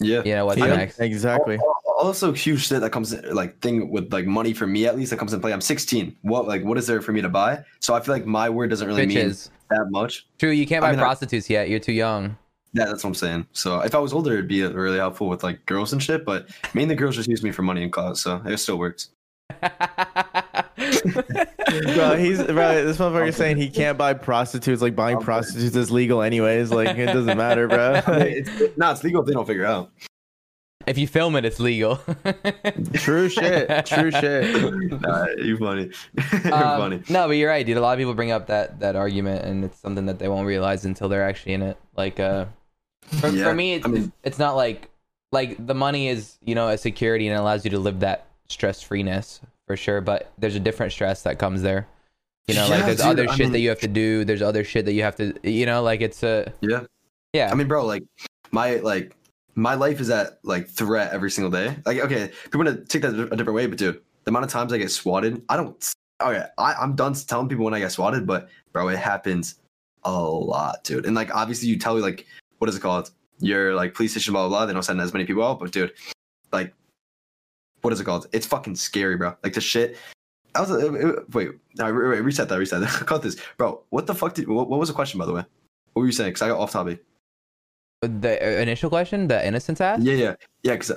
yeah. 0.00 0.22
You 0.24 0.34
know, 0.34 0.44
what's 0.46 0.58
Yeah, 0.58 0.66
next? 0.74 0.98
exactly 0.98 1.54
Al- 1.54 1.62
al- 1.86 2.06
Also, 2.08 2.32
huge 2.32 2.66
shit 2.66 2.80
that 2.80 2.90
comes 2.90 3.12
in, 3.12 3.32
like 3.32 3.60
thing 3.60 3.92
with 3.92 4.12
like 4.12 4.26
money 4.26 4.52
for 4.52 4.66
me 4.66 4.86
at 4.86 4.96
least 4.96 5.10
that 5.10 5.18
comes 5.20 5.32
in 5.32 5.40
play. 5.40 5.52
I'm 5.52 5.60
16. 5.60 6.16
What 6.22 6.48
like 6.48 6.64
what 6.64 6.76
is 6.78 6.88
there 6.88 7.00
for 7.00 7.12
me 7.12 7.20
to 7.22 7.28
buy? 7.28 7.60
So 7.78 7.94
I 7.94 8.00
feel 8.00 8.12
like 8.12 8.26
my 8.26 8.50
word 8.50 8.70
doesn't 8.70 8.88
really 8.88 9.06
mean 9.06 9.32
that 9.70 9.86
much. 9.90 10.26
True, 10.40 10.50
you 10.50 10.66
can't 10.66 10.82
I 10.82 10.88
buy 10.88 10.92
mean, 10.94 10.98
I- 10.98 11.02
prostitutes 11.04 11.48
yet. 11.48 11.68
You're 11.70 11.78
too 11.78 11.92
young. 11.92 12.36
Yeah, 12.72 12.86
that's 12.86 13.04
what 13.04 13.10
I'm 13.10 13.14
saying. 13.14 13.46
So 13.52 13.78
if 13.82 13.94
I 13.94 13.98
was 13.98 14.12
older, 14.12 14.32
it'd 14.32 14.48
be 14.48 14.64
really 14.64 14.96
helpful 14.98 15.28
with 15.28 15.44
like 15.44 15.64
girls 15.66 15.92
and 15.92 16.02
shit. 16.02 16.24
But 16.24 16.48
mainly 16.74 16.96
girls 16.96 17.14
just 17.14 17.28
use 17.28 17.44
me 17.44 17.52
for 17.52 17.62
money 17.62 17.84
and 17.84 17.92
cause, 17.92 18.20
so 18.20 18.42
it 18.44 18.56
still 18.58 18.78
works. 18.78 19.10
bro 21.94 22.16
he's 22.16 22.42
bro 22.42 22.74
this 22.84 22.98
motherfucker's 22.98 23.36
saying 23.36 23.56
he 23.56 23.68
can't 23.70 23.96
buy 23.98 24.14
prostitutes 24.14 24.82
like 24.82 24.96
buying 24.96 25.16
Okay. 25.16 25.24
prostitutes 25.24 25.76
is 25.76 25.90
legal 25.90 26.22
anyways 26.22 26.70
like 26.70 26.96
it 26.96 27.06
doesn't 27.06 27.36
matter 27.38 27.68
bro 27.68 27.94
I 28.06 28.18
mean, 28.18 28.26
it's, 28.46 28.76
no, 28.76 28.90
it's 28.90 29.04
legal 29.04 29.20
if 29.22 29.26
they 29.26 29.32
don't 29.32 29.46
figure 29.46 29.64
out. 29.64 29.90
if 30.86 30.98
you 30.98 31.06
film 31.06 31.36
it, 31.36 31.44
it's 31.44 31.60
legal. 31.60 31.96
true 32.94 33.28
shit 33.28 33.86
true 33.86 34.10
shit 34.10 35.00
nah, 35.00 35.26
you 35.38 35.56
funny. 35.58 35.90
You're 36.44 36.54
Um, 36.54 36.78
funny. 36.80 37.02
No, 37.08 37.28
but 37.28 37.36
you're 37.36 37.48
right, 37.50 37.64
dude. 37.64 37.76
A 37.76 37.80
lot 37.80 37.92
of 37.92 37.98
people 37.98 38.14
bring 38.14 38.32
up 38.32 38.48
that 38.48 38.80
that 38.80 38.96
argument, 38.96 39.44
and 39.44 39.64
it's 39.64 39.78
something 39.78 40.06
that 40.06 40.18
they 40.18 40.28
won't 40.28 40.46
realize 40.46 40.84
until 40.84 41.08
they're 41.08 41.26
actually 41.26 41.52
in 41.54 41.62
it. 41.62 41.76
Like, 41.96 42.18
uh, 42.18 42.46
for, 43.06 43.28
Yeah, 43.28 43.44
for 43.44 43.54
me, 43.54 43.74
it's, 43.74 43.86
I 43.86 43.88
mean- 43.88 44.12
it's 44.24 44.38
not 44.38 44.56
like 44.56 44.88
like 45.30 45.64
the 45.64 45.74
money 45.74 46.08
is 46.08 46.36
you 46.44 46.54
know 46.54 46.68
a 46.68 46.76
security 46.76 47.26
and 47.28 47.36
it 47.36 47.40
allows 47.40 47.64
you 47.64 47.70
to 47.70 47.78
live 47.78 48.00
that 48.00 48.26
stress 48.52 48.82
freeness 48.82 49.40
for 49.66 49.76
sure. 49.76 50.00
But 50.00 50.32
there's 50.38 50.54
a 50.54 50.60
different 50.60 50.92
stress 50.92 51.22
that 51.22 51.38
comes 51.38 51.62
there. 51.62 51.86
You 52.46 52.54
know, 52.56 52.68
like 52.68 52.84
there's 52.86 52.98
dude, 52.98 53.06
other 53.06 53.28
I 53.28 53.36
shit 53.36 53.52
that 53.52 53.60
you 53.60 53.68
have 53.68 53.80
to 53.80 53.88
do. 53.88 54.24
There's 54.24 54.42
other 54.42 54.64
shit 54.64 54.84
that 54.86 54.92
you 54.92 55.02
have 55.02 55.16
to. 55.16 55.34
You 55.42 55.66
know, 55.66 55.82
like 55.82 56.00
it's 56.00 56.22
a 56.22 56.52
Yeah. 56.60 56.84
yeah. 57.32 57.50
I 57.50 57.54
mean, 57.54 57.68
bro, 57.68 57.86
like 57.86 58.02
my 58.50 58.76
like 58.76 59.16
my 59.54 59.74
life 59.74 60.00
is 60.00 60.10
at 60.10 60.38
like 60.42 60.68
threat 60.68 61.12
every 61.12 61.30
single 61.30 61.50
day. 61.50 61.76
Like, 61.86 61.98
okay, 61.98 62.30
people 62.44 62.64
want 62.64 62.76
to 62.76 62.84
take 62.84 63.02
that 63.02 63.14
a 63.14 63.36
different 63.36 63.54
way, 63.54 63.66
but 63.66 63.78
dude, 63.78 64.00
the 64.24 64.30
amount 64.30 64.44
of 64.44 64.50
times 64.50 64.72
I 64.72 64.78
get 64.78 64.90
swatted, 64.90 65.42
I 65.48 65.56
don't. 65.56 65.94
Okay, 66.20 66.44
I, 66.58 66.74
I'm 66.74 66.94
done 66.94 67.14
telling 67.14 67.48
people 67.48 67.64
when 67.64 67.74
I 67.74 67.80
get 67.80 67.92
swatted, 67.92 68.26
but 68.26 68.48
bro, 68.72 68.88
it 68.88 68.98
happens 68.98 69.56
a 70.04 70.12
lot, 70.12 70.84
dude. 70.84 71.06
And 71.06 71.14
like, 71.14 71.34
obviously, 71.34 71.68
you 71.68 71.78
tell 71.78 71.94
me 71.94 72.00
like 72.00 72.26
what 72.58 72.68
is 72.68 72.76
it 72.76 72.80
called? 72.80 73.10
Your 73.40 73.74
like 73.74 73.94
police 73.94 74.12
station, 74.12 74.32
blah 74.32 74.48
blah 74.48 74.58
blah. 74.58 74.66
They 74.66 74.72
don't 74.72 74.84
send 74.84 75.00
as 75.00 75.12
many 75.12 75.24
people 75.24 75.44
out, 75.44 75.58
but 75.58 75.72
dude, 75.72 75.92
like, 76.52 76.74
what 77.82 77.92
is 77.92 78.00
it 78.00 78.04
called? 78.04 78.26
It's 78.32 78.46
fucking 78.46 78.76
scary, 78.76 79.16
bro. 79.16 79.36
Like 79.42 79.52
the 79.52 79.60
shit. 79.60 79.96
I 80.54 80.60
was 80.60 80.70
it, 80.70 80.94
it- 80.94 81.34
wait, 81.34 81.50
no, 81.76 81.90
re- 81.90 82.20
reset 82.20 82.48
that, 82.48 82.58
reset 82.58 82.80
that. 82.80 82.88
Cut 83.06 83.22
this, 83.22 83.36
bro. 83.56 83.82
What 83.90 84.06
the 84.06 84.14
fuck 84.14 84.34
did? 84.34 84.48
What, 84.48 84.68
what 84.68 84.80
was 84.80 84.88
the 84.88 84.94
question, 84.94 85.18
by 85.18 85.26
the 85.26 85.32
way? 85.32 85.44
What 85.92 86.00
were 86.00 86.06
you 86.06 86.12
saying? 86.12 86.30
Because 86.30 86.42
I 86.42 86.48
got 86.48 86.58
off 86.58 86.70
topic. 86.72 87.04
the 88.00 88.38
uh, 88.42 88.60
initial 88.60 88.88
question, 88.88 89.28
the 89.28 89.46
Innocents 89.46 89.80
asked. 89.80 90.02
Yeah, 90.02 90.14
yeah, 90.14 90.34
yeah. 90.62 90.72
Because 90.72 90.90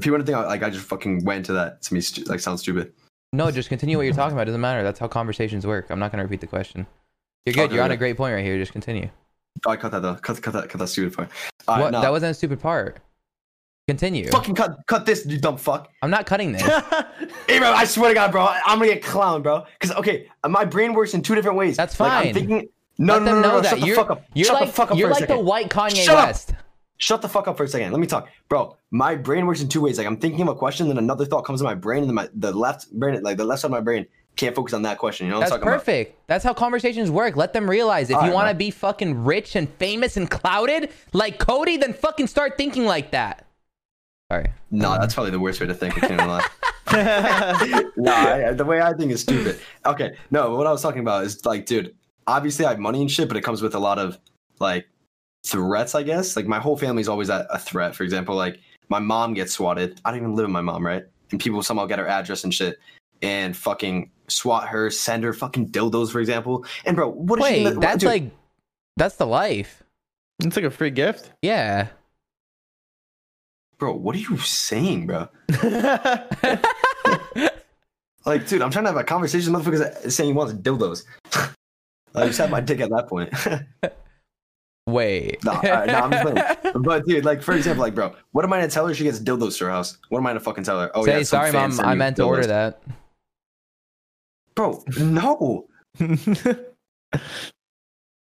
people 0.00 0.12
want 0.12 0.26
to 0.26 0.32
think 0.32 0.36
like 0.36 0.62
I 0.62 0.70
just 0.70 0.86
fucking 0.86 1.24
went 1.24 1.38
into 1.38 1.52
that 1.54 1.82
to 1.82 1.94
me 1.94 2.00
stu- 2.00 2.24
like 2.24 2.40
sounds 2.40 2.60
stupid. 2.62 2.92
No, 3.32 3.50
just 3.50 3.68
continue 3.70 3.96
what 3.96 4.02
you're 4.04 4.14
talking 4.14 4.34
about. 4.34 4.42
It 4.42 4.46
doesn't 4.52 4.60
matter. 4.60 4.82
That's 4.82 4.98
how 4.98 5.08
conversations 5.08 5.66
work. 5.66 5.86
I'm 5.90 5.98
not 5.98 6.10
gonna 6.10 6.22
repeat 6.24 6.40
the 6.40 6.46
question. 6.46 6.86
You're 7.46 7.54
good. 7.54 7.64
Okay, 7.64 7.74
you're 7.74 7.84
on 7.84 7.90
a 7.90 7.96
great 7.96 8.16
point 8.16 8.34
right 8.34 8.44
here. 8.44 8.58
Just 8.58 8.72
continue. 8.72 9.08
Oh, 9.66 9.70
I 9.70 9.76
cut 9.76 9.90
that 9.92 10.00
though. 10.02 10.14
Cut, 10.16 10.40
cut 10.42 10.52
that. 10.52 10.68
Cut 10.68 10.78
that 10.78 10.88
stupid 10.88 11.16
part. 11.16 11.30
Right, 11.66 11.80
what? 11.80 11.92
no. 11.92 12.00
That 12.00 12.10
wasn't 12.10 12.30
a 12.30 12.34
stupid 12.34 12.60
part. 12.60 12.98
Continue. 13.88 14.28
fucking 14.30 14.54
cut. 14.54 14.78
Cut 14.86 15.04
this, 15.06 15.26
you 15.26 15.38
dumb 15.38 15.56
fuck. 15.56 15.90
I'm 16.02 16.10
not 16.10 16.24
cutting 16.26 16.52
this. 16.52 16.62
Hey, 17.48 17.58
bro. 17.58 17.72
I 17.72 17.84
swear 17.84 18.08
to 18.10 18.14
God, 18.14 18.30
bro. 18.32 18.46
I'm 18.46 18.78
gonna 18.78 18.92
get 18.94 19.02
clown, 19.02 19.42
bro. 19.42 19.64
Because 19.78 19.94
okay, 19.96 20.28
my 20.48 20.64
brain 20.64 20.94
works 20.94 21.12
in 21.14 21.22
two 21.22 21.34
different 21.34 21.58
ways. 21.58 21.76
That's 21.76 21.98
Like, 21.98 22.10
fine. 22.12 22.28
I'm 22.28 22.34
thinking. 22.34 22.68
No, 22.98 23.14
Let 23.14 23.22
no, 23.22 23.24
them 23.24 23.34
no, 23.34 23.40
no, 23.40 23.48
know 23.48 23.54
no, 23.56 23.60
that 23.62 23.68
Shut 23.70 23.80
the 23.80 23.86
you're 23.86 23.96
fuck 23.96 24.10
up. 24.10 24.24
you're 24.34 24.44
Shut 24.46 24.54
like 24.60 24.66
the 24.68 24.72
fuck 24.72 24.90
up 24.92 24.96
you're 24.98 25.08
for 25.08 25.16
a 25.16 25.20
like 25.20 25.28
the 25.28 25.38
white 25.38 25.68
Kanye 25.68 26.04
Shut 26.04 26.16
up. 26.16 26.26
West. 26.28 26.54
Shut 26.98 27.20
the 27.20 27.28
fuck 27.28 27.48
up 27.48 27.56
for 27.56 27.64
a 27.64 27.68
second. 27.68 27.90
Let 27.90 28.00
me 28.00 28.06
talk, 28.06 28.28
bro. 28.48 28.76
My 28.92 29.16
brain 29.16 29.44
works 29.46 29.60
in 29.60 29.68
two 29.68 29.80
ways. 29.80 29.98
Like 29.98 30.06
I'm 30.06 30.16
thinking 30.18 30.40
of 30.42 30.48
a 30.48 30.54
question, 30.54 30.86
then 30.88 30.98
another 30.98 31.24
thought 31.24 31.42
comes 31.44 31.60
to 31.60 31.64
my 31.64 31.74
brain, 31.74 32.02
and 32.02 32.08
then 32.08 32.14
my 32.14 32.28
the 32.34 32.52
left 32.52 32.90
brain, 32.92 33.20
like 33.22 33.36
the 33.38 33.44
left 33.44 33.62
side 33.62 33.66
of 33.66 33.72
my 33.72 33.80
brain, 33.80 34.06
can't 34.36 34.54
focus 34.54 34.72
on 34.72 34.82
that 34.82 34.98
question. 34.98 35.26
You 35.26 35.32
know 35.32 35.38
what 35.38 35.46
That's 35.46 35.52
I'm 35.54 35.60
talking 35.60 35.72
perfect. 35.72 36.26
That's 36.28 36.44
how 36.44 36.54
conversations 36.54 37.10
work. 37.10 37.34
Let 37.36 37.52
them 37.52 37.68
realize 37.68 38.08
if 38.10 38.16
All 38.16 38.22
you 38.22 38.28
right, 38.28 38.34
want 38.34 38.48
to 38.50 38.54
be 38.54 38.70
fucking 38.70 39.24
rich 39.24 39.56
and 39.56 39.68
famous 39.74 40.16
and 40.16 40.30
clouded 40.30 40.90
like 41.12 41.38
Cody, 41.38 41.76
then 41.78 41.92
fucking 41.92 42.28
start 42.28 42.56
thinking 42.56 42.84
like 42.84 43.10
that. 43.10 43.46
Sorry. 44.32 44.44
about? 44.44 44.54
No, 44.70 44.92
that's 44.98 45.14
probably 45.14 45.30
the 45.30 45.40
worst 45.40 45.60
way 45.60 45.66
to 45.66 45.74
think. 45.74 45.94
of 45.96 46.00
can't 46.08 46.12
even 46.14 46.26
no, 47.96 48.12
I, 48.12 48.52
the 48.52 48.64
way 48.64 48.80
I 48.80 48.92
think 48.92 49.12
is 49.12 49.20
stupid. 49.20 49.58
Okay, 49.86 50.14
no, 50.30 50.54
what 50.56 50.66
I 50.66 50.72
was 50.72 50.82
talking 50.82 51.00
about 51.00 51.24
is 51.24 51.44
like, 51.44 51.66
dude, 51.66 51.94
obviously 52.26 52.64
I 52.66 52.70
have 52.70 52.78
money 52.78 53.00
and 53.00 53.10
shit, 53.10 53.28
but 53.28 53.36
it 53.36 53.42
comes 53.42 53.62
with 53.62 53.74
a 53.74 53.78
lot 53.78 53.98
of 53.98 54.18
like 54.58 54.86
threats, 55.44 55.94
I 55.94 56.02
guess. 56.02 56.36
Like 56.36 56.46
my 56.46 56.58
whole 56.58 56.76
family's 56.76 57.08
always 57.08 57.30
at 57.30 57.46
a 57.50 57.58
threat. 57.58 57.94
For 57.94 58.04
example, 58.04 58.34
like 58.34 58.60
my 58.88 58.98
mom 58.98 59.34
gets 59.34 59.52
swatted. 59.52 60.00
I 60.04 60.10
don't 60.10 60.20
even 60.20 60.34
live 60.34 60.44
with 60.44 60.52
my 60.52 60.60
mom, 60.60 60.84
right? 60.86 61.04
And 61.30 61.40
people 61.40 61.62
somehow 61.62 61.86
get 61.86 61.98
her 61.98 62.06
address 62.06 62.44
and 62.44 62.52
shit 62.52 62.78
and 63.22 63.56
fucking 63.56 64.10
swat 64.28 64.68
her, 64.68 64.90
send 64.90 65.24
her 65.24 65.32
fucking 65.32 65.68
dildos, 65.70 66.10
for 66.10 66.20
example. 66.20 66.64
And 66.84 66.96
bro, 66.96 67.10
what 67.10 67.38
is 67.40 67.46
she 67.46 67.52
Wait, 67.52 67.64
gonna- 67.64 67.80
that's 67.80 67.98
dude, 67.98 68.08
like 68.08 68.30
that's 68.96 69.16
the 69.16 69.26
life. 69.26 69.82
it's 70.44 70.56
like 70.56 70.64
a 70.64 70.70
free 70.70 70.90
gift 70.90 71.30
Yeah. 71.42 71.88
Bro, 73.82 73.94
what 73.94 74.14
are 74.14 74.20
you 74.20 74.38
saying, 74.38 75.08
bro? 75.08 75.28
Like, 78.24 78.46
dude, 78.46 78.62
I'm 78.62 78.70
trying 78.70 78.84
to 78.84 78.90
have 78.90 78.96
a 78.96 79.02
conversation 79.02 79.52
with 79.52 79.66
motherfuckers 79.66 80.12
saying 80.12 80.30
he 80.30 80.32
wants 80.32 80.52
dildos. 80.52 81.02
I 82.14 82.26
just 82.26 82.38
had 82.38 82.52
my 82.52 82.60
dick 82.60 82.78
at 82.78 82.88
that 82.90 83.08
point. 83.08 83.34
Wait. 84.86 85.42
No, 85.42 85.50
all 85.50 85.60
right, 85.60 85.88
no, 85.88 85.94
I'm 85.94 86.12
just 86.12 86.22
playing. 86.22 86.82
But 86.84 87.04
dude, 87.04 87.24
like 87.24 87.42
for 87.42 87.52
example, 87.54 87.82
like 87.82 87.96
bro, 87.96 88.14
what 88.30 88.44
am 88.44 88.52
I 88.52 88.58
gonna 88.58 88.70
tell 88.70 88.86
her? 88.86 88.94
She 88.94 89.02
gets 89.02 89.18
dildos 89.18 89.58
to 89.58 89.64
her 89.64 89.72
house. 89.72 89.98
What 90.08 90.20
am 90.20 90.26
I 90.26 90.30
gonna 90.30 90.38
fucking 90.38 90.62
tell 90.62 90.80
her? 90.80 90.92
Oh 90.94 91.04
Say 91.04 91.18
yeah, 91.18 91.24
sorry, 91.24 91.50
mom. 91.50 91.80
I 91.80 91.96
meant 91.96 92.14
to 92.18 92.22
order 92.22 92.46
that. 92.46 92.80
Bro, 94.54 94.84
no. 95.00 95.66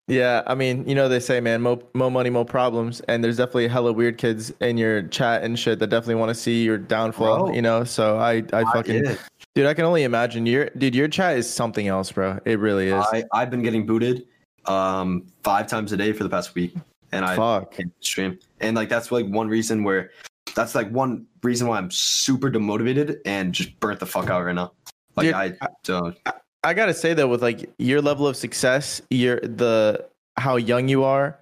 Yeah, 0.07 0.43
I 0.45 0.53
mean, 0.53 0.87
you 0.87 0.93
know 0.93 1.09
they 1.09 1.19
say, 1.19 1.39
man, 1.39 1.63
more, 1.63 1.79
more 1.95 2.11
money, 2.11 2.29
more 2.29 2.45
problems, 2.45 2.99
and 3.01 3.23
there's 3.23 3.37
definitely 3.37 3.67
hella 3.67 3.91
weird 3.91 4.19
kids 4.19 4.53
in 4.61 4.77
your 4.77 5.03
chat 5.03 5.43
and 5.43 5.57
shit 5.57 5.79
that 5.79 5.87
definitely 5.87 6.15
want 6.15 6.29
to 6.29 6.35
see 6.35 6.63
your 6.63 6.77
downfall. 6.77 7.45
Bro. 7.47 7.55
You 7.55 7.63
know, 7.63 7.83
so 7.83 8.19
I, 8.19 8.43
I 8.53 8.63
fucking, 8.71 9.07
I, 9.07 9.17
dude, 9.55 9.65
I 9.65 9.73
can 9.73 9.83
only 9.85 10.03
imagine. 10.03 10.45
Your, 10.45 10.69
dude, 10.77 10.93
your 10.93 11.07
chat 11.07 11.37
is 11.37 11.51
something 11.51 11.87
else, 11.87 12.11
bro. 12.11 12.39
It 12.45 12.59
really 12.59 12.89
is. 12.89 13.05
I 13.11 13.23
I've 13.33 13.49
been 13.49 13.63
getting 13.63 13.85
booted 13.85 14.27
um 14.65 15.25
five 15.43 15.67
times 15.67 15.91
a 15.91 15.97
day 15.97 16.13
for 16.13 16.23
the 16.23 16.29
past 16.29 16.53
week, 16.53 16.75
and 17.11 17.25
I 17.25 17.35
Fuck. 17.35 17.71
can't 17.73 17.91
stream. 18.01 18.37
And 18.61 18.75
like 18.75 18.89
that's 18.89 19.11
like 19.11 19.25
one 19.25 19.47
reason 19.47 19.83
where 19.83 20.11
that's 20.55 20.75
like 20.75 20.89
one 20.91 21.25
reason 21.41 21.67
why 21.67 21.77
I'm 21.77 21.89
super 21.89 22.51
demotivated 22.51 23.17
and 23.25 23.53
just 23.53 23.79
burnt 23.79 23.99
the 23.99 24.05
fuck 24.05 24.29
out 24.29 24.45
right 24.45 24.53
now. 24.53 24.71
Like 25.15 25.25
Dude, 25.27 25.33
I 25.33 25.53
don't. 25.83 26.15
I 26.27 26.33
gotta 26.73 26.93
say 26.93 27.13
though, 27.13 27.27
with 27.27 27.41
like 27.41 27.69
your 27.77 28.01
level 28.01 28.27
of 28.27 28.35
success, 28.35 29.01
your 29.09 29.39
the 29.39 30.05
how 30.37 30.55
young 30.57 30.87
you 30.87 31.03
are, 31.03 31.39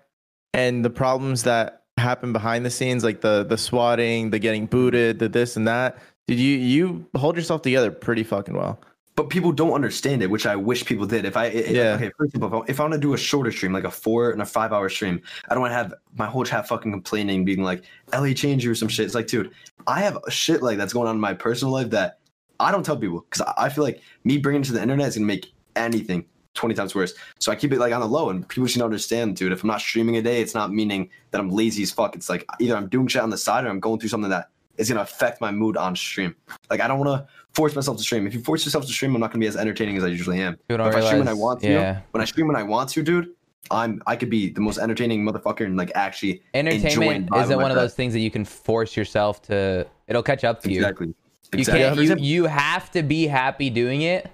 and 0.53 0.83
the 0.83 0.89
problems 0.89 1.43
that 1.43 1.83
happen 1.97 2.33
behind 2.33 2.65
the 2.65 2.69
scenes, 2.71 3.03
like 3.03 3.21
the 3.21 3.43
the 3.43 3.57
swatting, 3.57 4.29
the 4.29 4.39
getting 4.39 4.65
booted, 4.65 5.19
the 5.19 5.29
this 5.29 5.55
and 5.55 5.67
that. 5.67 5.97
Did 6.27 6.39
you 6.39 6.57
you 6.57 7.05
hold 7.15 7.35
yourself 7.35 7.61
together 7.61 7.91
pretty 7.91 8.23
fucking 8.23 8.55
well? 8.55 8.79
but 9.15 9.29
people 9.29 9.51
don't 9.51 9.73
understand 9.73 10.23
it, 10.23 10.29
which 10.29 10.45
I 10.47 10.55
wish 10.55 10.85
people 10.85 11.05
did. 11.05 11.23
If 11.25 11.37
I, 11.37 11.45
it, 11.45 11.69
Yeah. 11.69 11.93
okay, 11.93 12.11
for 12.17 12.25
example, 12.25 12.47
if 12.47 12.53
I, 12.53 12.71
if 12.71 12.79
I 12.79 12.83
want 12.83 12.93
to 12.93 12.99
do 12.99 13.13
a 13.13 13.17
shorter 13.17 13.51
stream, 13.51 13.71
like 13.71 13.83
a 13.83 13.91
four 13.91 14.31
and 14.31 14.41
a 14.41 14.45
five 14.45 14.73
hour 14.73 14.89
stream, 14.89 15.21
I 15.49 15.53
don't 15.53 15.61
want 15.61 15.71
to 15.71 15.75
have 15.75 15.93
my 16.17 16.25
whole 16.25 16.43
chat 16.43 16.67
fucking 16.67 16.91
complaining, 16.91 17.45
being 17.45 17.61
like, 17.61 17.83
LA 18.11 18.33
change 18.33 18.65
you 18.65 18.71
or 18.71 18.75
some 18.75 18.87
shit. 18.87 19.05
It's 19.05 19.13
like, 19.13 19.27
dude, 19.27 19.51
I 19.85 19.99
have 19.99 20.17
a 20.25 20.31
shit 20.31 20.63
like 20.63 20.79
that's 20.79 20.93
going 20.93 21.07
on 21.07 21.15
in 21.15 21.21
my 21.21 21.33
personal 21.35 21.71
life 21.71 21.91
that 21.91 22.17
I 22.63 22.71
don't 22.71 22.83
tell 22.83 22.97
people 22.97 23.21
because 23.21 23.45
I 23.57 23.69
feel 23.69 23.83
like 23.83 24.01
me 24.23 24.37
bringing 24.37 24.61
it 24.61 24.65
to 24.65 24.73
the 24.73 24.81
internet 24.81 25.07
is 25.07 25.15
gonna 25.15 25.27
make 25.27 25.53
anything 25.75 26.25
20 26.53 26.75
times 26.75 26.95
worse. 26.95 27.13
So 27.39 27.51
I 27.51 27.55
keep 27.55 27.73
it 27.73 27.79
like 27.79 27.93
on 27.93 28.01
the 28.01 28.07
low 28.07 28.29
and 28.29 28.47
people 28.47 28.67
should 28.67 28.81
understand, 28.81 29.35
dude. 29.35 29.51
If 29.51 29.63
I'm 29.63 29.67
not 29.67 29.81
streaming 29.81 30.17
a 30.17 30.21
day, 30.21 30.41
it's 30.41 30.53
not 30.53 30.71
meaning 30.71 31.09
that 31.31 31.41
I'm 31.41 31.49
lazy 31.49 31.83
as 31.83 31.91
fuck. 31.91 32.15
It's 32.15 32.29
like 32.29 32.45
either 32.59 32.75
I'm 32.75 32.89
doing 32.89 33.07
shit 33.07 33.21
on 33.21 33.29
the 33.29 33.37
side 33.37 33.65
or 33.65 33.69
I'm 33.69 33.79
going 33.79 33.99
through 33.99 34.09
something 34.09 34.29
that 34.29 34.49
is 34.77 34.89
gonna 34.89 35.01
affect 35.01 35.41
my 35.41 35.51
mood 35.51 35.77
on 35.77 35.95
stream. 35.95 36.35
Like 36.69 36.81
I 36.81 36.87
don't 36.87 36.99
want 36.99 37.21
to 37.21 37.27
force 37.53 37.75
myself 37.75 37.97
to 37.97 38.03
stream. 38.03 38.25
If 38.27 38.33
you 38.33 38.41
force 38.41 38.65
yourself 38.65 38.85
to 38.85 38.91
stream, 38.91 39.13
I'm 39.13 39.21
not 39.21 39.31
gonna 39.31 39.41
be 39.41 39.47
as 39.47 39.57
entertaining 39.57 39.97
as 39.97 40.03
I 40.03 40.07
usually 40.07 40.39
am. 40.39 40.55
People 40.55 40.77
don't 40.77 40.91
But 40.91 40.99
if 40.99 41.03
I 41.03 41.07
stream 41.07 41.19
when 41.19 41.27
I 41.27 41.33
want 41.33 41.61
to, 41.61 41.69
yeah. 41.69 42.01
when 42.11 42.21
I 42.21 42.25
stream 42.25 42.47
when 42.47 42.55
I 42.55 42.63
want 42.63 42.89
to, 42.91 43.03
dude, 43.03 43.31
I'm 43.71 44.01
I 44.07 44.15
could 44.15 44.29
be 44.29 44.49
the 44.49 44.61
most 44.61 44.77
entertaining 44.77 45.23
motherfucker 45.23 45.65
and 45.65 45.77
like 45.77 45.91
actually 45.95 46.43
Entertainment 46.53 47.29
isn't 47.35 47.57
one 47.57 47.71
of 47.71 47.77
those 47.77 47.93
things 47.93 48.13
that 48.13 48.19
you 48.19 48.31
can 48.31 48.45
force 48.45 48.95
yourself 48.97 49.41
to. 49.43 49.87
It'll 50.07 50.23
catch 50.23 50.43
up 50.43 50.61
to 50.63 50.69
exactly. 50.69 51.07
You 51.07 51.11
Exactly. 51.11 51.22
Can't. 51.65 51.99
You, 51.99 52.15
you 52.17 52.45
have 52.45 52.91
to 52.91 53.03
be 53.03 53.27
happy 53.27 53.69
doing 53.69 54.01
it. 54.01 54.29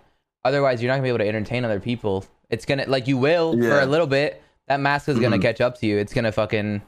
Otherwise, 0.45 0.81
you're 0.81 0.87
not 0.89 0.95
gonna 0.95 1.03
be 1.03 1.09
able 1.09 1.19
to 1.19 1.27
entertain 1.27 1.65
other 1.65 1.79
people. 1.79 2.25
It's 2.49 2.65
gonna 2.65 2.85
like 2.87 3.07
you 3.07 3.17
will 3.17 3.53
for 3.53 3.81
a 3.81 3.85
little 3.85 4.07
bit. 4.07 4.41
That 4.67 4.79
mask 4.79 5.09
is 5.09 5.19
gonna 5.19 5.37
Mhm. 5.37 5.41
catch 5.41 5.61
up 5.61 5.79
to 5.79 5.85
you. 5.87 5.97
It's 5.97 6.13
gonna 6.13 6.31
fucking. 6.31 6.81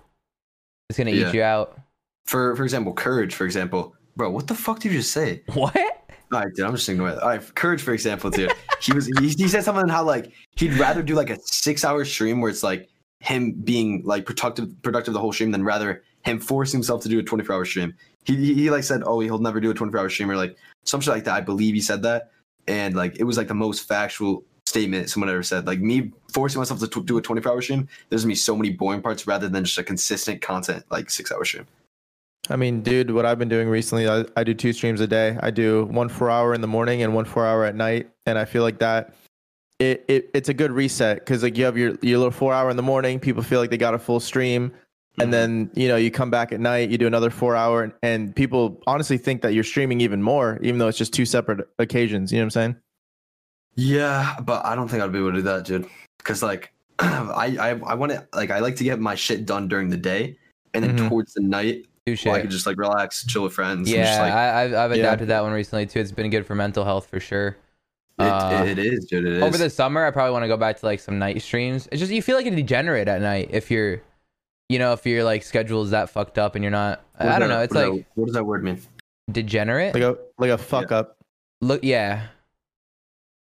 It's 0.89 0.97
gonna 0.97 1.11
Yeah. 1.11 1.29
eat 1.29 1.33
you 1.33 1.43
out. 1.43 1.77
for 2.25 2.55
for 2.55 2.63
example, 2.63 2.93
courage. 2.93 3.33
For 3.35 3.45
example, 3.45 3.95
bro, 4.15 4.29
what 4.29 4.47
the 4.47 4.55
fuck 4.55 4.79
did 4.79 4.91
you 4.91 4.99
just 4.99 5.11
say? 5.11 5.41
What? 5.53 5.75
All 6.33 6.39
right, 6.39 6.47
dude, 6.55 6.65
I'm 6.65 6.73
just 6.75 6.87
ignoring 6.87 7.15
that. 7.15 7.23
All 7.23 7.29
right, 7.29 7.55
Courage, 7.55 7.81
for 7.81 7.93
example, 7.93 8.29
dude. 8.29 8.53
he 8.79 8.93
was 8.93 9.07
he, 9.19 9.27
he 9.29 9.47
said 9.49 9.63
something 9.65 9.89
how 9.89 10.03
like 10.03 10.31
he'd 10.55 10.73
rather 10.75 11.03
do 11.03 11.13
like 11.15 11.29
a 11.29 11.37
six 11.43 11.83
hour 11.83 12.05
stream 12.05 12.39
where 12.39 12.49
it's 12.49 12.63
like 12.63 12.87
him 13.19 13.51
being 13.51 14.01
like 14.05 14.25
productive 14.25 14.69
productive 14.81 15.13
the 15.13 15.19
whole 15.19 15.33
stream 15.33 15.51
than 15.51 15.63
rather 15.63 16.03
him 16.23 16.39
forcing 16.39 16.77
himself 16.77 17.01
to 17.03 17.09
do 17.09 17.19
a 17.19 17.23
24 17.23 17.55
hour 17.55 17.65
stream. 17.65 17.93
He, 18.23 18.35
he 18.35 18.53
he 18.53 18.69
like 18.69 18.83
said, 18.83 19.03
oh, 19.05 19.19
he'll 19.19 19.39
never 19.39 19.59
do 19.59 19.71
a 19.71 19.73
24 19.73 19.99
hour 19.99 20.09
stream 20.09 20.29
or 20.29 20.35
like 20.35 20.57
some 20.83 21.01
shit 21.01 21.13
like 21.13 21.23
that. 21.25 21.35
I 21.35 21.41
believe 21.41 21.73
he 21.73 21.81
said 21.81 22.03
that, 22.03 22.31
and 22.67 22.95
like 22.95 23.19
it 23.19 23.23
was 23.23 23.37
like 23.37 23.47
the 23.47 23.53
most 23.53 23.87
factual 23.87 24.43
statement 24.65 25.09
someone 25.09 25.29
ever 25.29 25.43
said. 25.43 25.67
Like 25.67 25.79
me 25.79 26.11
forcing 26.33 26.59
myself 26.59 26.79
to 26.79 26.87
t- 26.87 27.01
do 27.01 27.17
a 27.17 27.21
24 27.21 27.51
hour 27.51 27.61
stream, 27.61 27.87
there's 28.09 28.23
gonna 28.23 28.31
be 28.31 28.35
so 28.35 28.55
many 28.55 28.71
boring 28.71 29.01
parts 29.01 29.27
rather 29.27 29.49
than 29.49 29.65
just 29.65 29.77
a 29.77 29.83
consistent 29.83 30.41
content 30.41 30.85
like 30.89 31.09
six 31.09 31.31
hour 31.31 31.43
stream. 31.45 31.65
I 32.49 32.55
mean, 32.55 32.81
dude, 32.81 33.11
what 33.11 33.25
I've 33.25 33.37
been 33.37 33.49
doing 33.49 33.69
recently, 33.69 34.09
I, 34.09 34.25
I 34.35 34.43
do 34.43 34.53
two 34.53 34.73
streams 34.73 34.99
a 34.99 35.07
day. 35.07 35.37
I 35.41 35.51
do 35.51 35.85
one 35.85 36.09
four 36.09 36.29
hour 36.29 36.53
in 36.53 36.61
the 36.61 36.67
morning 36.67 37.03
and 37.03 37.13
one 37.13 37.25
four 37.25 37.45
hour 37.45 37.65
at 37.65 37.75
night, 37.75 38.09
and 38.25 38.37
I 38.37 38.45
feel 38.45 38.63
like 38.63 38.79
that 38.79 39.13
it, 39.81 40.05
it 40.07 40.29
it's 40.33 40.49
a 40.49 40.53
good 40.53 40.71
reset 40.71 41.19
because 41.19 41.41
like 41.41 41.57
you 41.57 41.65
have 41.65 41.75
your 41.75 41.97
your 42.01 42.19
little 42.19 42.31
four 42.31 42.53
hour 42.53 42.69
in 42.69 42.77
the 42.77 42.83
morning, 42.83 43.19
people 43.19 43.41
feel 43.41 43.59
like 43.59 43.71
they 43.71 43.77
got 43.77 43.95
a 43.95 43.99
full 43.99 44.19
stream, 44.19 44.71
and 45.19 45.33
then 45.33 45.69
you 45.75 45.87
know 45.87 45.95
you 45.97 46.09
come 46.11 46.29
back 46.29 46.51
at 46.51 46.59
night, 46.59 46.89
you 46.89 46.97
do 46.97 47.07
another 47.07 47.29
four 47.29 47.55
hour, 47.55 47.83
and, 47.83 47.93
and 48.03 48.35
people 48.35 48.81
honestly 48.87 49.17
think 49.17 49.41
that 49.41 49.53
you're 49.53 49.63
streaming 49.63 50.01
even 50.01 50.21
more, 50.21 50.57
even 50.61 50.79
though 50.79 50.87
it's 50.87 50.97
just 50.97 51.13
two 51.13 51.25
separate 51.25 51.67
occasions. 51.79 52.31
You 52.31 52.37
know 52.39 52.43
what 52.43 52.45
I'm 52.45 52.51
saying? 52.51 52.75
Yeah, 53.75 54.35
but 54.43 54.65
I 54.65 54.75
don't 54.75 54.87
think 54.87 55.01
I'd 55.01 55.11
be 55.11 55.19
able 55.19 55.31
to 55.31 55.37
do 55.37 55.41
that, 55.43 55.65
dude. 55.65 55.87
Because 56.17 56.43
like, 56.43 56.73
I 56.99 57.55
I 57.59 57.69
I 57.85 57.93
want 57.95 58.11
to 58.11 58.27
like 58.33 58.51
I 58.51 58.59
like 58.59 58.75
to 58.77 58.83
get 58.83 58.99
my 58.99 59.15
shit 59.15 59.45
done 59.45 59.67
during 59.67 59.89
the 59.89 59.97
day, 59.97 60.37
and 60.73 60.83
then 60.83 60.97
Mhm. 60.97 61.09
towards 61.09 61.33
the 61.33 61.41
night, 61.41 61.85
Do 62.05 62.15
well, 62.25 62.35
I 62.35 62.37
shit. 62.37 62.41
could 62.43 62.51
just 62.51 62.65
like 62.65 62.77
relax, 62.77 63.25
chill 63.25 63.43
with 63.43 63.53
friends. 63.53 63.89
and 63.89 63.97
Yeah, 63.97 64.05
just, 64.05 64.19
like, 64.19 64.33
I, 64.33 64.63
I've, 64.63 64.73
I've 64.73 64.91
Yeah. 64.91 65.03
adapted 65.03 65.27
that 65.29 65.41
one 65.43 65.51
recently 65.53 65.85
too. 65.85 65.99
It's 65.99 66.11
been 66.11 66.29
good 66.29 66.45
for 66.45 66.55
mental 66.55 66.83
health 66.85 67.07
for 67.07 67.19
sure. 67.19 67.57
it, 68.19 68.23
uh, 68.23 68.63
it 68.67 68.77
is, 68.77 69.05
dude. 69.05 69.25
It 69.25 69.33
is. 69.37 69.43
Over 69.43 69.57
the 69.57 69.69
summer, 69.69 70.05
I 70.05 70.11
probably 70.11 70.31
want 70.33 70.43
to 70.43 70.47
go 70.47 70.57
back 70.57 70.77
to 70.79 70.85
like 70.85 70.99
some 70.99 71.17
night 71.17 71.41
streams. 71.41 71.87
It's 71.91 71.99
just 71.99 72.11
you 72.11 72.21
feel 72.21 72.35
like 72.35 72.45
a 72.45 72.51
degenerate 72.51 73.07
at 73.07 73.21
night 73.21 73.49
if 73.51 73.71
you're, 73.71 74.01
you 74.71 74.79
know, 74.79 74.93
if 74.93 75.05
your 75.05 75.23
like 75.23 75.43
schedule 75.43 75.83
is 75.83 75.91
that 75.91 76.09
fucked 76.09 76.37
up 76.37 76.55
and 76.55 76.63
you're 76.63 76.71
not. 76.71 77.03
I 77.19 77.37
don't 77.39 77.41
that- 77.41 77.47
know. 77.49 77.61
It's 77.61 77.73
what 77.75 77.89
like 77.89 77.93
that- 77.99 78.05
what 78.15 78.25
does 78.25 78.33
that 78.35 78.45
word 78.45 78.63
mean? 78.63 78.79
degenerate. 79.31 79.93
Like 79.93 80.03
a 80.03 80.17
like 80.37 80.49
a 80.51 80.57
fuck 80.57 80.91
up. 80.91 81.17
Look, 81.61 81.83
yeah. 81.83 82.27